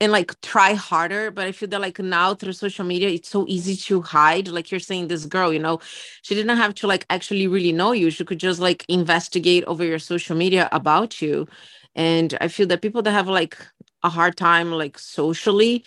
and 0.00 0.10
like 0.10 0.38
try 0.40 0.74
harder 0.74 1.30
but 1.30 1.46
i 1.46 1.52
feel 1.52 1.68
that 1.68 1.80
like 1.80 1.98
now 2.00 2.34
through 2.34 2.52
social 2.52 2.84
media 2.84 3.08
it's 3.08 3.28
so 3.28 3.46
easy 3.48 3.76
to 3.76 4.02
hide 4.02 4.48
like 4.48 4.70
you're 4.70 4.80
saying 4.80 5.06
this 5.08 5.24
girl 5.26 5.52
you 5.52 5.58
know? 5.58 5.78
She 6.22 6.34
didn't 6.34 6.56
have 6.56 6.74
to 6.76 6.86
like 6.86 7.06
actually 7.10 7.46
really 7.46 7.72
know 7.72 7.92
you. 7.92 8.10
She 8.10 8.24
could 8.24 8.40
just 8.40 8.60
like 8.60 8.84
investigate 8.88 9.64
over 9.66 9.84
your 9.84 9.98
social 10.00 10.36
media 10.36 10.68
about 10.72 11.22
you. 11.22 11.46
And 11.94 12.36
i 12.40 12.48
feel 12.48 12.66
that 12.68 12.82
people 12.82 13.02
that 13.02 13.12
have 13.12 13.28
like 13.28 13.56
a 14.02 14.08
hard 14.08 14.36
time 14.36 14.72
like 14.72 14.98
socially 14.98 15.84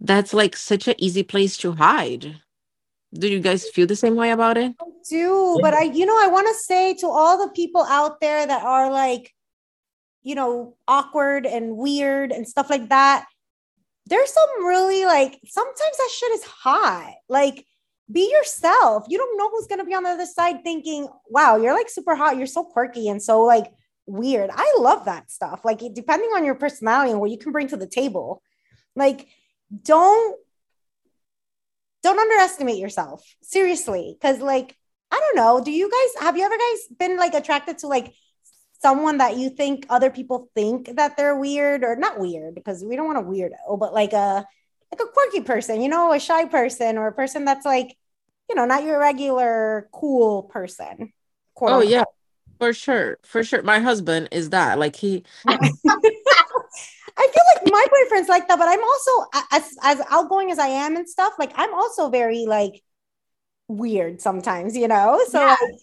that's 0.00 0.34
like 0.34 0.56
such 0.56 0.86
an 0.88 0.94
easy 0.98 1.22
place 1.22 1.56
to 1.58 1.72
hide 1.72 2.40
do 3.12 3.28
you 3.28 3.40
guys 3.40 3.68
feel 3.68 3.86
the 3.86 3.96
same 3.96 4.16
way 4.16 4.30
about 4.30 4.56
it 4.58 4.74
I 4.80 4.84
do, 5.08 5.58
but 5.62 5.74
I, 5.74 5.84
you 5.84 6.06
know, 6.06 6.18
I 6.20 6.28
want 6.28 6.48
to 6.48 6.54
say 6.54 6.94
to 6.94 7.06
all 7.06 7.38
the 7.38 7.52
people 7.52 7.82
out 7.82 8.20
there 8.20 8.46
that 8.46 8.64
are 8.64 8.90
like, 8.90 9.32
you 10.22 10.34
know, 10.34 10.76
awkward 10.88 11.46
and 11.46 11.76
weird 11.76 12.32
and 12.32 12.46
stuff 12.46 12.68
like 12.68 12.88
that, 12.88 13.26
there's 14.06 14.32
some 14.32 14.66
really 14.66 15.04
like, 15.04 15.38
sometimes 15.46 15.96
that 15.96 16.10
shit 16.12 16.32
is 16.32 16.44
hot. 16.44 17.14
Like, 17.28 17.64
be 18.10 18.30
yourself. 18.30 19.04
You 19.08 19.18
don't 19.18 19.38
know 19.38 19.50
who's 19.50 19.66
going 19.66 19.80
to 19.80 19.84
be 19.84 19.94
on 19.94 20.04
the 20.04 20.10
other 20.10 20.26
side 20.26 20.62
thinking, 20.62 21.08
wow, 21.28 21.56
you're 21.56 21.74
like 21.74 21.88
super 21.88 22.14
hot. 22.14 22.36
You're 22.36 22.46
so 22.46 22.64
quirky 22.64 23.08
and 23.08 23.22
so 23.22 23.42
like 23.42 23.72
weird. 24.06 24.50
I 24.52 24.76
love 24.78 25.04
that 25.04 25.30
stuff. 25.30 25.60
Like, 25.64 25.80
depending 25.92 26.30
on 26.30 26.44
your 26.44 26.54
personality 26.54 27.10
and 27.10 27.20
what 27.20 27.30
you 27.30 27.38
can 27.38 27.52
bring 27.52 27.68
to 27.68 27.76
the 27.76 27.86
table, 27.86 28.42
like, 28.94 29.28
don't 29.82 30.38
don't 32.06 32.20
underestimate 32.20 32.78
yourself. 32.78 33.24
Seriously. 33.42 34.16
Because 34.16 34.40
like 34.40 34.76
i 35.10 35.20
don't 35.20 35.36
know. 35.36 35.62
Do 35.64 35.72
you 35.72 35.90
guys 35.90 36.22
have 36.22 36.36
you 36.36 36.44
ever 36.44 36.56
guys 36.56 36.96
been 36.98 37.16
like 37.16 37.34
attracted 37.34 37.78
to 37.78 37.88
like 37.88 38.14
someone 38.80 39.18
that 39.18 39.36
you 39.36 39.50
think 39.50 39.86
other 39.88 40.10
people 40.10 40.48
think 40.54 40.94
that 40.96 41.16
they're 41.16 41.36
weird 41.36 41.82
or 41.82 41.96
not 41.96 42.20
weird? 42.20 42.54
Because 42.54 42.84
we 42.84 42.94
don't 42.94 43.06
want 43.06 43.18
a 43.18 43.22
weirdo 43.22 43.78
but 43.80 43.92
like 43.92 44.12
a 44.12 44.46
like 44.92 45.00
a 45.00 45.10
quirky 45.12 45.40
person 45.40 45.80
you 45.80 45.88
know 45.88 46.12
a 46.12 46.20
shy 46.20 46.44
person 46.44 46.96
or 46.96 47.08
a 47.08 47.12
person 47.12 47.44
that's 47.44 47.66
like 47.66 47.96
you 48.48 48.54
know 48.54 48.64
not 48.64 48.84
your 48.84 49.00
regular 49.00 49.88
cool 49.92 50.44
person 50.44 51.12
oh 51.66 51.80
unquote. 51.80 51.88
yeah. 51.88 52.04
For 52.58 52.72
sure. 52.72 53.18
For 53.22 53.44
sure. 53.44 53.62
My 53.62 53.80
husband 53.80 54.28
is 54.32 54.50
that. 54.50 54.78
Like 54.78 54.96
he 54.96 55.24
I 57.18 57.28
feel 57.32 57.42
like 57.54 57.72
my 57.72 57.86
boyfriend's 57.90 58.28
like 58.28 58.48
that, 58.48 58.58
but 58.58 58.68
I'm 58.68 58.82
also 58.82 59.28
as 59.52 59.74
as 59.82 60.02
outgoing 60.10 60.50
as 60.50 60.58
I 60.58 60.68
am 60.68 60.96
and 60.96 61.08
stuff. 61.08 61.34
Like 61.38 61.52
I'm 61.56 61.72
also 61.74 62.08
very 62.08 62.46
like 62.46 62.82
weird 63.68 64.20
sometimes, 64.20 64.76
you 64.76 64.88
know. 64.88 65.20
So 65.28 65.40
Yeah. 65.40 65.56
like, 65.60 65.80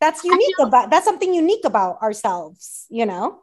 that's 0.00 0.24
unique 0.24 0.56
about 0.60 0.90
that's 0.90 1.04
something 1.04 1.32
unique 1.32 1.64
about 1.64 2.02
ourselves, 2.02 2.86
you 2.90 3.06
know. 3.06 3.42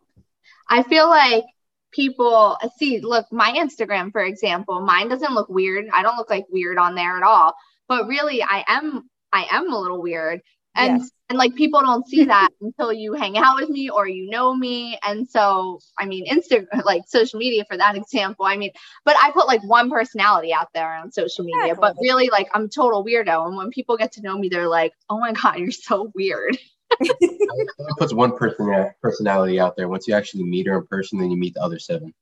I 0.70 0.84
feel 0.84 1.10
like 1.10 1.44
people 1.92 2.58
see 2.78 3.02
look 3.02 3.26
my 3.32 3.52
instagram 3.52 4.12
for 4.12 4.24
example 4.24 4.80
mine 4.80 5.10
doesn't 5.10 5.34
look 5.34 5.50
weird 5.50 5.90
i 5.94 6.02
don't 6.02 6.16
look 6.18 6.30
like 6.30 6.46
weird 6.50 6.78
on 6.78 6.96
there 6.96 7.18
at 7.18 7.24
all 7.24 7.54
but 7.90 8.08
really 8.08 8.42
i 8.42 8.64
am 8.68 9.10
i 9.34 9.46
am 9.52 9.72
a 9.72 9.78
little 9.78 10.02
weird 10.02 10.42
and 10.76 11.00
Yes. 11.00 11.12
and 11.30 11.38
like 11.38 11.56
people 11.56 11.82
don't 11.82 12.08
see 12.08 12.24
that 12.26 12.50
until 12.62 12.92
you 12.94 13.14
hang 13.14 13.38
out 13.38 13.58
with 13.60 13.70
me 13.70 13.90
or 13.90 14.08
you 14.08 14.30
know 14.30 14.54
me 14.56 14.98
and 15.04 15.28
so 15.30 15.80
i 16.00 16.06
mean 16.06 16.26
instagram 16.28 16.84
like 16.86 17.04
social 17.08 17.40
media 17.40 17.64
for 17.66 17.78
that 17.78 17.96
example 17.96 18.46
i 18.46 18.56
mean 18.56 18.72
but 19.06 19.16
i 19.22 19.32
put 19.32 19.48
like 19.48 19.64
one 19.64 19.90
personality 19.90 20.54
out 20.54 20.68
there 20.74 20.94
on 20.96 21.12
social 21.12 21.44
media 21.44 21.76
but 21.76 21.96
really 22.02 22.30
like 22.30 22.48
i'm 22.54 22.66
a 22.66 22.70
total 22.70 23.04
weirdo 23.04 23.48
and 23.48 23.58
when 23.58 23.70
people 23.70 23.98
get 23.98 24.12
to 24.12 24.22
know 24.22 24.38
me 24.38 24.50
they're 24.50 24.68
like 24.68 24.94
oh 25.10 25.20
my 25.20 25.32
god 25.34 25.58
you're 25.60 25.72
so 25.72 26.12
weird 26.16 26.58
It 27.00 27.98
puts 27.98 28.14
one 28.14 28.38
person 28.38 28.70
uh, 28.74 28.90
personality 29.02 29.60
out 29.62 29.76
there. 29.78 29.88
Once 29.88 30.08
you 30.08 30.14
actually 30.14 30.44
meet 30.44 30.68
her 30.68 30.78
in 30.78 30.86
person, 30.88 31.20
then 31.20 31.32
you 31.32 31.38
meet 31.38 31.54
the 31.54 31.62
other 31.64 31.80
seven. 31.80 32.14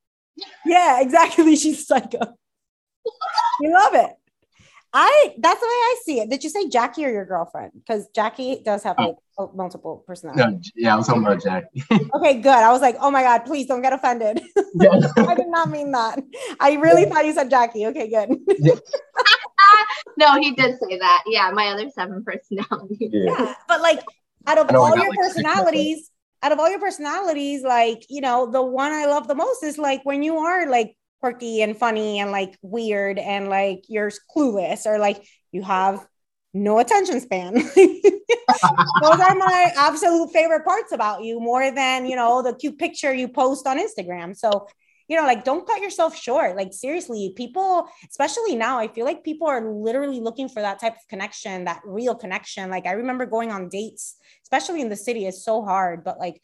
Yeah, 0.64 1.00
exactly. 1.00 1.56
She's 1.62 1.86
psycho. 1.86 2.20
you 3.60 3.72
love 3.72 3.94
it. 3.94 4.10
I 4.92 5.34
that's 5.38 5.60
the 5.60 5.66
way 5.66 5.70
I 5.70 5.96
see 6.04 6.20
it. 6.20 6.30
Did 6.30 6.42
you 6.42 6.50
say 6.50 6.68
Jackie 6.68 7.04
or 7.04 7.10
your 7.10 7.24
girlfriend? 7.24 7.72
Because 7.74 8.08
Jackie 8.14 8.60
does 8.64 8.82
have 8.82 8.98
like 8.98 9.14
oh, 9.38 9.52
multiple 9.54 10.02
personalities. 10.06 10.72
No, 10.76 10.82
yeah, 10.82 10.94
I 10.94 10.96
was 10.96 11.06
talking 11.06 11.24
about 11.24 11.42
Jack. 11.42 11.64
Okay, 12.14 12.40
good. 12.40 12.48
I 12.48 12.72
was 12.72 12.80
like, 12.80 12.96
oh 13.00 13.10
my 13.10 13.22
god, 13.22 13.44
please 13.44 13.66
don't 13.66 13.82
get 13.82 13.92
offended. 13.92 14.42
yeah. 14.74 15.00
I 15.16 15.34
did 15.34 15.48
not 15.48 15.70
mean 15.70 15.92
that. 15.92 16.18
I 16.58 16.74
really 16.74 17.04
thought 17.04 17.24
you 17.24 17.32
said 17.32 17.50
Jackie. 17.50 17.86
Okay, 17.86 18.08
good. 18.08 18.36
no 20.16 20.40
he 20.40 20.50
did 20.52 20.76
say 20.80 20.98
that 20.98 21.22
yeah 21.26 21.50
my 21.52 21.68
other 21.68 21.88
seven 21.90 22.24
personalities 22.24 22.96
yeah. 23.12 23.34
Yeah, 23.38 23.54
but 23.68 23.80
like 23.80 24.00
out 24.46 24.58
of 24.58 24.68
I 24.68 24.72
know 24.72 24.80
all 24.80 24.96
your 24.96 24.98
like, 24.98 25.12
six 25.12 25.28
of 25.28 25.34
them. 25.34 25.44
personalities, 25.44 26.10
out 26.42 26.52
of 26.52 26.58
all 26.58 26.70
your 26.70 26.80
personalities, 26.80 27.62
like 27.62 28.06
you 28.08 28.20
know, 28.20 28.50
the 28.50 28.62
one 28.62 28.92
I 28.92 29.06
love 29.06 29.28
the 29.28 29.34
most 29.34 29.62
is 29.62 29.78
like 29.78 30.04
when 30.04 30.22
you 30.22 30.38
are 30.38 30.68
like 30.68 30.96
quirky 31.20 31.62
and 31.62 31.76
funny 31.76 32.18
and 32.18 32.30
like 32.30 32.58
weird 32.62 33.18
and 33.18 33.48
like 33.48 33.84
you're 33.88 34.10
clueless 34.34 34.86
or 34.86 34.98
like 34.98 35.24
you 35.52 35.62
have 35.62 36.06
no 36.52 36.78
attention 36.78 37.20
span. 37.20 37.54
Those 39.02 39.20
are 39.20 39.34
my 39.34 39.72
absolute 39.76 40.32
favorite 40.32 40.64
parts 40.64 40.92
about 40.92 41.22
you, 41.22 41.40
more 41.40 41.70
than 41.70 42.06
you 42.06 42.16
know 42.16 42.42
the 42.42 42.54
cute 42.54 42.78
picture 42.78 43.14
you 43.14 43.28
post 43.28 43.66
on 43.66 43.78
Instagram. 43.78 44.36
So 44.36 44.66
you 45.10 45.16
know, 45.16 45.24
like 45.24 45.42
don't 45.42 45.66
cut 45.66 45.80
yourself 45.80 46.16
short. 46.16 46.56
Like 46.56 46.72
seriously, 46.72 47.32
people, 47.36 47.88
especially 48.08 48.54
now, 48.54 48.78
I 48.78 48.86
feel 48.86 49.04
like 49.04 49.24
people 49.24 49.48
are 49.48 49.60
literally 49.60 50.20
looking 50.20 50.48
for 50.48 50.62
that 50.62 50.80
type 50.80 50.94
of 50.94 51.08
connection, 51.08 51.64
that 51.64 51.80
real 51.84 52.14
connection. 52.14 52.70
Like 52.70 52.86
I 52.86 52.92
remember 52.92 53.26
going 53.26 53.50
on 53.50 53.68
dates, 53.68 54.16
especially 54.44 54.80
in 54.80 54.88
the 54.88 54.94
city, 54.94 55.26
is 55.26 55.44
so 55.44 55.62
hard, 55.64 56.04
but 56.04 56.20
like 56.20 56.40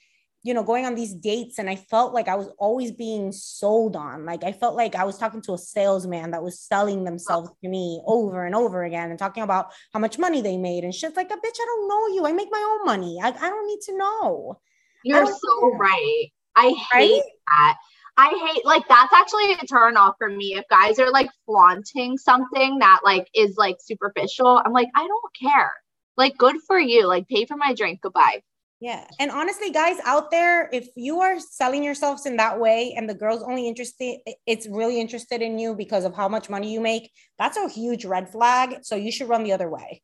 you 0.47 0.55
know, 0.55 0.63
going 0.63 0.87
on 0.87 0.95
these 0.95 1.13
dates 1.13 1.59
and 1.59 1.69
I 1.69 1.75
felt 1.75 2.15
like 2.15 2.29
I 2.29 2.37
was 2.37 2.49
always 2.57 2.93
being 2.93 3.33
sold 3.33 3.97
on. 3.97 4.25
Like 4.25 4.45
I 4.45 4.53
felt 4.53 4.77
like 4.77 4.95
I 4.95 5.03
was 5.03 5.19
talking 5.19 5.43
to 5.43 5.55
a 5.55 5.59
salesman 5.59 6.31
that 6.31 6.43
was 6.45 6.61
selling 6.61 7.03
themselves 7.03 7.51
to 7.65 7.69
me 7.69 8.01
over 8.07 8.47
and 8.47 8.55
over 8.55 8.85
again 8.85 9.11
and 9.11 9.19
talking 9.19 9.43
about 9.43 9.73
how 9.93 9.99
much 9.99 10.21
money 10.21 10.43
they 10.43 10.57
made 10.57 10.85
and 10.85 10.95
shit's 10.95 11.17
like 11.17 11.33
a 11.33 11.35
bitch, 11.35 11.59
I 11.61 11.65
don't 11.67 11.89
know 11.89 12.07
you. 12.15 12.27
I 12.27 12.33
make 12.33 12.47
my 12.53 12.79
own 12.79 12.87
money. 12.87 13.19
I, 13.21 13.31
I 13.31 13.49
don't 13.49 13.67
need 13.67 13.81
to 13.87 13.99
know. 13.99 14.61
You're 15.03 15.27
so 15.27 15.75
right. 15.77 16.29
I 16.55 16.69
hate 16.93 17.11
Right? 17.11 17.23
that. 17.49 17.79
I 18.17 18.53
hate 18.55 18.65
like 18.65 18.87
that's 18.89 19.13
actually 19.13 19.53
a 19.53 19.67
turn 19.67 19.97
off 19.97 20.15
for 20.19 20.29
me. 20.31 20.55
If 20.55 20.69
guys 20.71 21.01
are 21.01 21.11
like 21.11 21.29
flaunting 21.45 22.19
something 22.19 22.79
that 22.79 23.01
like 23.05 23.29
is 23.35 23.57
like 23.57 23.79
superficial, 23.81 24.63
I'm 24.65 24.73
like, 24.73 24.89
I 24.95 25.09
don't 25.09 25.53
care. 25.53 25.73
Like, 26.17 26.39
good 26.39 26.57
for 26.67 26.79
you. 26.79 27.07
Like, 27.07 27.29
pay 27.29 27.45
for 27.47 27.57
my 27.57 27.75
drink. 27.75 28.01
Goodbye. 28.01 28.43
Yeah. 28.87 29.05
And 29.19 29.33
honestly, 29.33 29.71
guys 29.73 29.97
out 30.05 30.31
there, 30.31 30.71
if 30.73 30.87
you 30.95 31.19
are 31.21 31.41
selling 31.41 31.83
yourselves 31.83 32.25
in 32.25 32.37
that 32.37 32.61
way 32.61 32.95
and 32.97 33.11
the 33.11 33.15
girl's 33.15 33.43
only 33.43 33.67
interested, 33.67 34.19
it's 34.47 34.69
really 34.69 35.01
interested 35.01 35.43
in 35.43 35.59
you 35.59 35.75
because 35.75 36.05
of 36.05 36.15
how 36.15 36.29
much 36.29 36.49
money 36.49 36.73
you 36.73 36.81
make, 36.81 37.11
that's 37.37 37.57
a 37.57 37.69
huge 37.69 38.05
red 38.05 38.29
flag. 38.31 38.69
So 38.83 38.95
you 38.95 39.11
should 39.11 39.29
run 39.29 39.43
the 39.43 39.51
other 39.51 39.69
way, 39.69 40.03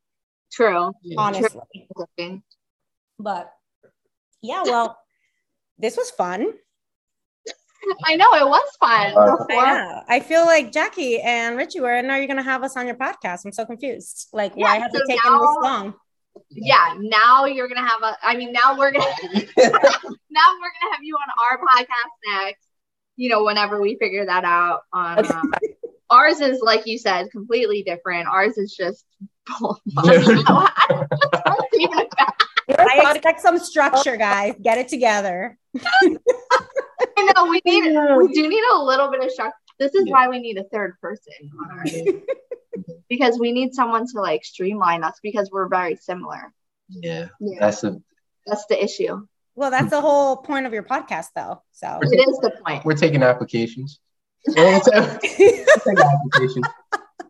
True. 0.51 0.91
honestly. 1.17 1.87
But 3.17 3.49
yeah, 4.41 4.63
well, 4.65 4.97
this 5.77 5.95
was 5.95 6.11
fun. 6.11 6.45
I 8.05 8.17
know 8.17 8.33
it 8.33 8.45
was 8.45 8.69
fun. 8.81 9.13
Uh, 9.15 9.45
I. 9.49 10.15
I 10.15 10.19
feel 10.19 10.45
like 10.45 10.73
Jackie 10.73 11.21
and 11.21 11.55
Richie 11.55 11.79
were, 11.79 11.93
and 11.95 12.05
now 12.09 12.17
you're 12.17 12.27
going 12.27 12.35
to 12.35 12.43
have 12.43 12.63
us 12.63 12.75
on 12.75 12.85
your 12.85 12.97
podcast. 12.97 13.45
I'm 13.45 13.53
so 13.53 13.65
confused. 13.65 14.27
Like, 14.33 14.57
why 14.57 14.75
Yeah, 14.75 14.83
has 14.83 14.91
so 14.93 14.99
it 15.01 15.07
taken 15.07 15.31
now- 15.31 15.39
this 15.39 15.57
long? 15.63 15.93
Yeah. 16.55 16.95
Now 16.99 17.45
you're 17.45 17.67
gonna 17.67 17.87
have 17.87 18.01
a. 18.03 18.17
I 18.23 18.35
mean, 18.35 18.51
now 18.51 18.77
we're 18.77 18.91
gonna. 18.91 19.05
now 19.25 19.41
we're 19.57 20.71
gonna 20.73 20.91
have 20.91 21.01
you 21.01 21.15
on 21.15 21.29
our 21.43 21.57
podcast 21.59 22.45
next. 22.45 22.67
You 23.15 23.29
know, 23.29 23.43
whenever 23.43 23.81
we 23.81 23.95
figure 23.97 24.25
that 24.25 24.43
out. 24.43 24.81
On 24.93 25.31
um, 25.31 25.53
ours 26.09 26.41
is 26.41 26.61
like 26.61 26.85
you 26.87 26.97
said, 26.97 27.29
completely 27.31 27.83
different. 27.83 28.27
Ours 28.27 28.57
is 28.57 28.75
just. 28.75 29.05
It's 29.85 30.29
even 31.77 31.97
about- 32.07 32.33
I 32.69 33.11
expect 33.13 33.41
some 33.41 33.59
structure, 33.59 34.15
guys. 34.15 34.55
Get 34.61 34.77
it 34.77 34.87
together. 34.87 35.57
I 35.77 37.31
know 37.35 37.45
we 37.49 37.61
need 37.65 37.83
we 38.17 38.33
do 38.33 38.47
need 38.47 38.63
a 38.71 38.77
little 38.77 39.11
bit 39.11 39.23
of 39.23 39.31
structure. 39.31 39.57
This 39.79 39.95
is 39.95 40.07
why 40.07 40.29
we 40.29 40.39
need 40.39 40.57
a 40.57 40.63
third 40.65 40.95
person 41.01 41.33
on 41.59 41.79
our 41.79 41.85
because 43.09 43.37
we 43.39 43.51
need 43.51 43.73
someone 43.73 44.05
to 44.07 44.21
like 44.21 44.43
streamline 44.43 45.03
us 45.03 45.19
because 45.21 45.49
we're 45.51 45.67
very 45.67 45.95
similar. 45.95 46.53
yeah, 46.89 47.27
Yeah, 47.39 47.59
that's 47.59 47.83
a 47.83 47.97
that's 48.45 48.65
the 48.67 48.81
issue. 48.83 49.25
Well, 49.55 49.69
that's 49.71 49.91
the 49.91 50.01
whole 50.01 50.37
point 50.37 50.65
of 50.65 50.73
your 50.73 50.81
podcast, 50.83 51.27
though. 51.35 51.61
So, 51.71 51.99
It 52.01 52.27
is 52.27 52.39
the 52.39 52.51
point. 52.65 52.83
we're 52.83 52.95
taking 52.95 53.21
applications. 53.21 53.99
We're 54.57 54.79
taking 54.81 55.63
applications. 55.99 56.65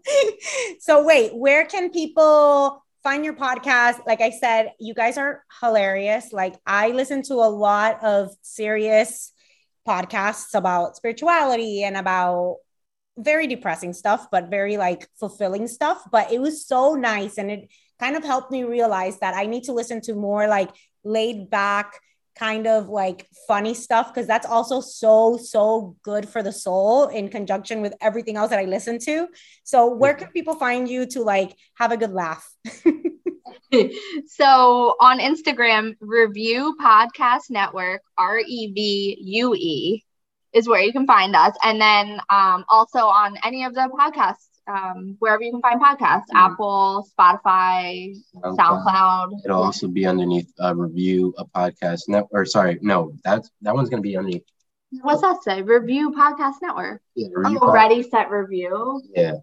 so 0.80 1.04
wait, 1.06 1.36
where 1.36 1.66
can 1.66 1.92
people 1.92 2.84
find 3.04 3.24
your 3.24 3.36
podcast? 3.36 4.00
Like 4.08 4.22
I 4.22 4.32
said, 4.32 4.72
you 4.80 4.94
guys 4.96 5.18
are 5.18 5.44
hilarious. 5.62 6.34
Like 6.34 6.56
I 6.66 6.90
listen 6.90 7.22
to 7.24 7.36
a 7.36 7.50
lot 7.52 8.04
of 8.04 8.32
serious 8.42 9.32
podcasts 9.88 10.56
about 10.56 10.96
spirituality 10.96 11.84
and 11.84 11.98
about 11.98 12.58
very 13.18 13.48
depressing 13.48 13.94
stuff, 13.94 14.28
but 14.32 14.50
very 14.50 14.78
like 14.78 15.08
fulfilling 15.20 15.68
stuff. 15.68 16.04
But 16.12 16.32
it 16.32 16.42
was 16.42 16.66
so 16.66 16.96
nice 16.96 17.38
and 17.38 17.52
it 17.52 17.70
kind 18.00 18.16
of 18.16 18.24
helped 18.24 18.52
me 18.52 18.64
realize 18.64 19.20
that 19.20 19.36
I 19.36 19.46
need 19.46 19.64
to 19.66 19.74
listen 19.74 20.02
to 20.02 20.14
more 20.14 20.48
like 20.48 20.70
laid 21.04 21.50
back 21.50 21.94
kind 22.36 22.66
of 22.66 22.90
like 22.90 23.28
funny 23.48 23.74
stuff 23.74 24.12
because 24.12 24.26
that's 24.26 24.48
also 24.48 24.82
so 24.82 25.38
so 25.38 25.96
good 26.02 26.28
for 26.28 26.42
the 26.42 26.52
soul 26.52 27.08
in 27.08 27.30
conjunction 27.30 27.82
with 27.82 27.94
everything 28.02 28.38
else 28.38 28.50
that 28.50 28.60
I 28.60 28.66
listen 28.66 28.98
to. 29.00 29.28
So 29.64 29.94
where 29.94 30.16
can 30.16 30.30
people 30.30 30.56
find 30.56 30.90
you 30.90 31.06
to 31.08 31.22
like 31.22 31.56
have 31.76 31.92
a 31.92 31.98
good 31.98 32.12
laugh? 32.12 32.48
so 34.28 34.96
on 35.00 35.20
Instagram, 35.20 35.96
Revue 36.00 36.76
Podcast 36.82 37.50
Network, 37.50 38.02
R 38.18 38.40
E 38.40 38.72
V 38.74 39.18
U 39.20 39.54
E, 39.56 40.04
is 40.54 40.68
where 40.68 40.82
you 40.82 40.92
can 40.92 41.06
find 41.08 41.36
us. 41.36 41.56
And 41.64 41.80
then 41.82 42.20
um, 42.30 42.64
also 42.70 43.00
on 43.00 43.38
any 43.44 43.64
of 43.66 43.74
the 43.74 43.90
podcasts, 43.94 44.48
um, 44.68 45.16
wherever 45.20 45.44
you 45.44 45.52
can 45.52 45.62
find 45.62 45.82
podcasts, 45.82 46.26
Mhm. 46.34 46.52
Apple, 46.52 47.08
Spotify, 47.20 48.14
SoundCloud. 48.44 49.32
It'll 49.46 49.62
also 49.64 49.88
be 49.88 50.06
underneath 50.06 50.52
a 50.60 50.74
Revue 50.76 51.34
a 51.38 51.46
podcast 51.46 52.02
network. 52.08 52.30
or 52.32 52.46
sorry, 52.46 52.80
no, 52.82 53.14
that's 53.24 53.50
that 53.62 53.74
one's 53.76 53.90
gonna 53.90 54.02
be 54.02 54.16
underneath. 54.18 54.44
What's 55.02 55.22
that 55.22 55.42
say? 55.44 55.64
Revue 55.64 56.12
Podcast 56.12 56.56
Network. 56.62 57.02
Yeah, 57.16 57.30
Revue 57.34 57.58
Oh, 57.58 57.66
pod- 57.66 57.74
Ready, 57.74 58.04
Set, 58.04 58.30
Revue. 58.30 59.02
Yeah. 59.16 59.38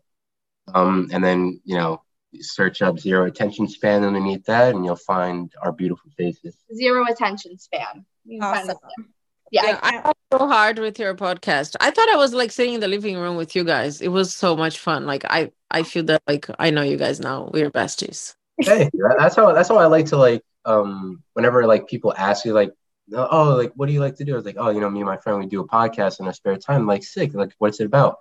Um, 0.72 1.08
and 1.12 1.24
then 1.24 1.60
you 1.64 1.76
know, 1.76 2.02
search 2.40 2.80
up 2.82 3.00
zero 3.00 3.24
attention 3.26 3.66
span 3.66 4.04
underneath 4.04 4.44
that, 4.44 4.74
and 4.74 4.84
you'll 4.84 4.94
find 4.94 5.52
our 5.60 5.72
beautiful 5.72 6.08
faces. 6.16 6.56
Zero 6.72 7.04
attention 7.10 7.58
span. 7.58 8.06
You 8.24 8.38
can 8.40 8.54
find 8.54 8.70
Awesome. 8.70 9.12
Us 9.52 9.62
there. 9.62 9.70
Yeah. 9.70 9.72
Yeah, 9.72 9.78
I 9.82 9.96
laughed 9.96 10.18
so 10.32 10.38
hard 10.48 10.78
with 10.78 10.98
your 10.98 11.14
podcast. 11.14 11.76
I 11.80 11.90
thought 11.90 12.08
I 12.08 12.16
was 12.16 12.34
like 12.34 12.50
sitting 12.52 12.74
in 12.74 12.80
the 12.80 12.88
living 12.88 13.16
room 13.16 13.36
with 13.36 13.54
you 13.56 13.64
guys. 13.64 14.00
It 14.00 14.08
was 14.08 14.34
so 14.34 14.56
much 14.56 14.78
fun. 14.78 15.06
Like 15.06 15.24
I, 15.28 15.52
I 15.70 15.82
feel 15.82 16.04
that 16.04 16.22
like 16.26 16.46
I 16.58 16.70
know 16.70 16.82
you 16.82 16.96
guys 16.96 17.20
now. 17.20 17.50
We're 17.52 17.70
besties. 17.70 18.34
hey, 18.60 18.90
that's 19.18 19.36
how 19.36 19.52
that's 19.52 19.68
how 19.68 19.78
I 19.78 19.86
like 19.86 20.06
to 20.06 20.16
like 20.16 20.42
um 20.66 21.22
whenever 21.32 21.66
like 21.66 21.88
people 21.88 22.12
ask 22.16 22.44
you 22.44 22.52
like 22.52 22.72
oh 23.14 23.54
like 23.56 23.72
what 23.74 23.86
do 23.86 23.92
you 23.92 24.00
like 24.00 24.16
to 24.16 24.24
do? 24.24 24.34
I 24.34 24.36
was 24.36 24.44
like 24.44 24.56
oh 24.58 24.70
you 24.70 24.80
know 24.80 24.90
me 24.90 25.00
and 25.00 25.06
my 25.06 25.16
friend 25.16 25.38
we 25.38 25.46
do 25.46 25.60
a 25.60 25.68
podcast 25.68 26.20
in 26.20 26.26
our 26.26 26.32
spare 26.32 26.56
time. 26.56 26.86
like 26.86 27.02
sick. 27.04 27.34
Like 27.34 27.52
what's 27.58 27.80
it 27.80 27.86
about? 27.86 28.18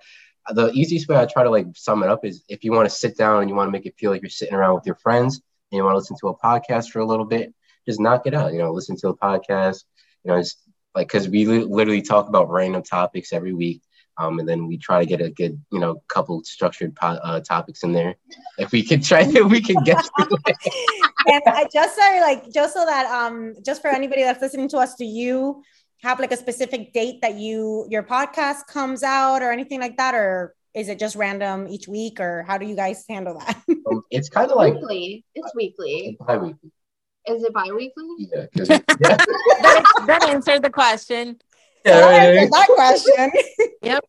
The 0.51 0.71
easiest 0.71 1.07
way 1.07 1.17
I 1.17 1.25
try 1.25 1.43
to 1.43 1.49
like 1.49 1.67
sum 1.75 2.03
it 2.03 2.09
up 2.09 2.25
is 2.25 2.43
if 2.49 2.63
you 2.63 2.71
want 2.71 2.89
to 2.89 2.95
sit 2.95 3.17
down 3.17 3.41
and 3.41 3.49
you 3.49 3.55
want 3.55 3.67
to 3.67 3.71
make 3.71 3.85
it 3.85 3.95
feel 3.97 4.11
like 4.11 4.21
you're 4.21 4.29
sitting 4.29 4.55
around 4.55 4.75
with 4.75 4.85
your 4.85 4.95
friends 4.95 5.41
and 5.71 5.77
you 5.77 5.83
want 5.83 5.93
to 5.93 5.99
listen 5.99 6.17
to 6.21 6.29
a 6.29 6.37
podcast 6.37 6.89
for 6.89 6.99
a 6.99 7.05
little 7.05 7.25
bit, 7.25 7.53
just 7.87 7.99
knock 7.99 8.25
it 8.25 8.33
out. 8.33 8.51
You 8.53 8.59
know, 8.59 8.71
listen 8.71 8.95
to 8.97 9.09
a 9.09 9.17
podcast. 9.17 9.83
You 10.23 10.31
know, 10.31 10.37
it's 10.37 10.55
like 10.99 11.07
because 11.07 11.29
we 11.29 11.45
li- 11.45 11.63
literally 11.63 12.01
talk 12.01 12.27
about 12.27 12.49
random 12.49 12.83
topics 12.83 13.31
every 13.31 13.53
week. 13.53 13.81
Um, 14.17 14.37
and 14.39 14.47
then 14.49 14.67
we 14.67 14.77
try 14.77 14.99
to 14.99 15.05
get 15.05 15.21
a 15.21 15.29
good, 15.29 15.57
you 15.71 15.79
know, 15.79 16.03
couple 16.09 16.43
structured 16.43 16.93
po- 16.93 17.21
uh, 17.23 17.39
topics 17.39 17.83
in 17.83 17.93
there. 17.93 18.15
If 18.57 18.73
we 18.73 18.83
could 18.83 19.01
try, 19.01 19.21
if 19.25 19.49
we 19.49 19.61
can 19.61 19.81
get 19.85 20.03
through 20.17 20.37
it. 20.45 20.57
and 21.27 21.41
I 21.47 21.67
just 21.73 21.95
so 21.95 22.01
like 22.19 22.51
just 22.51 22.73
so 22.73 22.85
that 22.85 23.05
um 23.05 23.55
just 23.65 23.81
for 23.81 23.87
anybody 23.87 24.23
that's 24.23 24.41
listening 24.41 24.67
to 24.69 24.77
us, 24.77 24.95
do 24.95 25.05
you 25.05 25.63
have 26.03 26.19
like 26.19 26.33
a 26.33 26.37
specific 26.37 26.91
date 26.91 27.21
that 27.21 27.35
you 27.35 27.87
your 27.89 28.03
podcast 28.03 28.67
comes 28.67 29.03
out 29.03 29.41
or 29.41 29.53
anything 29.53 29.79
like 29.79 29.95
that, 29.95 30.13
or 30.13 30.53
is 30.73 30.89
it 30.89 30.99
just 30.99 31.15
random 31.15 31.69
each 31.69 31.87
week, 31.87 32.19
or 32.19 32.43
how 32.43 32.57
do 32.57 32.65
you 32.65 32.75
guys 32.75 33.05
handle 33.07 33.39
that? 33.39 33.61
Um, 33.89 34.03
it's 34.11 34.29
kind 34.29 34.51
of 34.51 34.57
like 34.57 34.75
weekly. 34.75 35.25
It's 35.33 35.55
weekly. 35.55 36.17
bi-weekly. 36.19 36.71
Is 37.29 37.43
it 37.43 37.53
bi-weekly? 37.53 38.05
Yeah, 38.17 38.45
'cause 38.57 38.69
it- 38.69 38.83
yeah. 39.01 39.17
that, 39.61 40.03
that 40.07 40.29
answered 40.29 40.63
the 40.63 40.69
question. 40.69 41.39
So 41.85 41.91
that 41.93 42.33
Yeah, 42.33 42.45
that 42.49 42.67
question. 42.67 43.31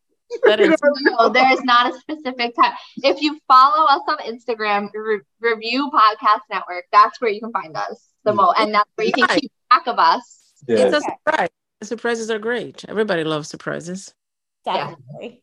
That 0.44 0.60
answered- 0.60 0.78
No, 1.02 1.28
there 1.28 1.52
is 1.52 1.62
not 1.64 1.92
a 1.92 1.98
specific 1.98 2.54
time. 2.54 2.72
If 2.98 3.20
you 3.20 3.38
follow 3.48 3.84
us 3.86 4.00
on 4.08 4.18
Instagram, 4.18 4.88
Re- 4.94 5.20
Revue 5.40 5.90
Podcast 5.90 6.42
Network, 6.50 6.84
that's 6.92 7.20
where 7.20 7.30
you 7.30 7.40
can 7.40 7.50
find 7.52 7.76
us 7.76 8.08
the 8.24 8.32
most, 8.32 8.58
and 8.60 8.72
that's 8.74 8.88
where 8.94 9.06
you 9.08 9.12
can 9.12 9.26
keep 9.28 9.50
track 9.72 9.86
of 9.88 9.98
us. 9.98 10.52
yeah. 10.68 10.76
It's 10.86 10.96
a 10.96 11.00
surprise. 11.00 11.48
Surprises 11.82 12.30
are 12.30 12.38
great. 12.38 12.84
Everybody 12.88 13.24
loves 13.24 13.48
surprises. 13.48 14.14
Yeah. 14.66 14.90
Definitely. 14.90 15.42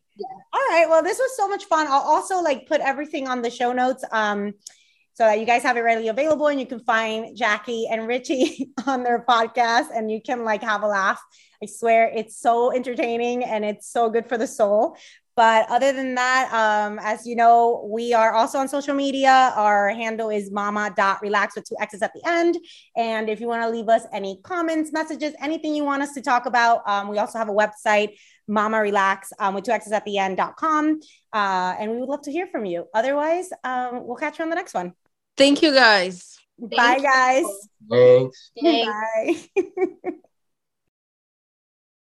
All 0.53 0.61
right. 0.69 0.85
Well, 0.87 1.03
this 1.03 1.17
was 1.17 1.35
so 1.35 1.47
much 1.49 1.65
fun. 1.65 1.87
I'll 1.87 2.01
also 2.15 2.41
like 2.41 2.67
put 2.67 2.79
everything 2.79 3.27
on 3.27 3.41
the 3.41 3.49
show 3.49 3.73
notes. 3.73 4.03
Um, 4.11 4.53
so 5.17 5.23
that 5.23 5.39
you 5.39 5.47
guys 5.47 5.63
have 5.63 5.77
it 5.77 5.81
readily 5.81 6.09
available 6.09 6.45
and 6.45 6.59
you 6.59 6.67
can 6.67 6.79
find 6.79 7.35
Jackie 7.35 7.87
and 7.89 8.07
Richie 8.07 8.69
on 8.85 9.01
their 9.01 9.25
podcast 9.27 9.87
and 9.91 10.11
you 10.11 10.21
can 10.21 10.43
like 10.43 10.61
have 10.61 10.83
a 10.83 10.87
laugh. 10.87 11.19
I 11.61 11.65
swear 11.65 12.11
it's 12.15 12.39
so 12.39 12.71
entertaining 12.71 13.43
and 13.43 13.65
it's 13.65 13.91
so 13.91 14.11
good 14.11 14.29
for 14.29 14.37
the 14.37 14.45
soul. 14.45 14.95
But 15.35 15.67
other 15.71 15.91
than 15.91 16.13
that, 16.15 16.53
um, 16.53 16.99
as 17.01 17.25
you 17.25 17.35
know, 17.35 17.89
we 17.91 18.13
are 18.13 18.31
also 18.33 18.59
on 18.59 18.67
social 18.67 18.93
media. 18.93 19.53
Our 19.55 19.89
handle 19.89 20.29
is 20.29 20.51
mama.relax 20.51 21.55
with 21.55 21.65
two 21.65 21.75
X's 21.81 22.03
at 22.03 22.13
the 22.13 22.21
end. 22.27 22.55
And 22.95 23.27
if 23.27 23.39
you 23.39 23.47
want 23.47 23.63
to 23.63 23.69
leave 23.69 23.89
us 23.89 24.03
any 24.13 24.39
comments, 24.43 24.93
messages, 24.93 25.33
anything 25.41 25.73
you 25.73 25.83
want 25.83 26.03
us 26.03 26.13
to 26.13 26.21
talk 26.21 26.45
about, 26.45 26.87
um, 26.87 27.07
we 27.07 27.17
also 27.17 27.39
have 27.39 27.49
a 27.49 27.53
website, 27.53 28.17
mama 28.47 28.79
relax 28.79 29.33
um, 29.39 29.55
with 29.55 29.63
two 29.63 29.71
X's 29.71 29.93
at 29.93 30.05
the 30.05 30.19
end.com. 30.19 30.99
Uh, 31.33 31.75
and 31.79 31.91
we 31.91 31.97
would 31.97 32.09
love 32.09 32.21
to 32.23 32.31
hear 32.31 32.45
from 32.45 32.65
you. 32.65 32.85
Otherwise, 32.93 33.49
um, 33.63 34.05
we'll 34.05 34.17
catch 34.17 34.37
you 34.37 34.43
on 34.43 34.49
the 34.49 34.55
next 34.55 34.75
one. 34.75 34.93
Thank 35.37 35.61
you 35.61 35.73
guys. 35.73 36.39
Bye, 36.59 36.97
you. 36.97 37.03
guys. 37.03 37.45
Thanks. 37.89 38.51
Thanks. 38.61 39.47
Bye. 39.55 40.11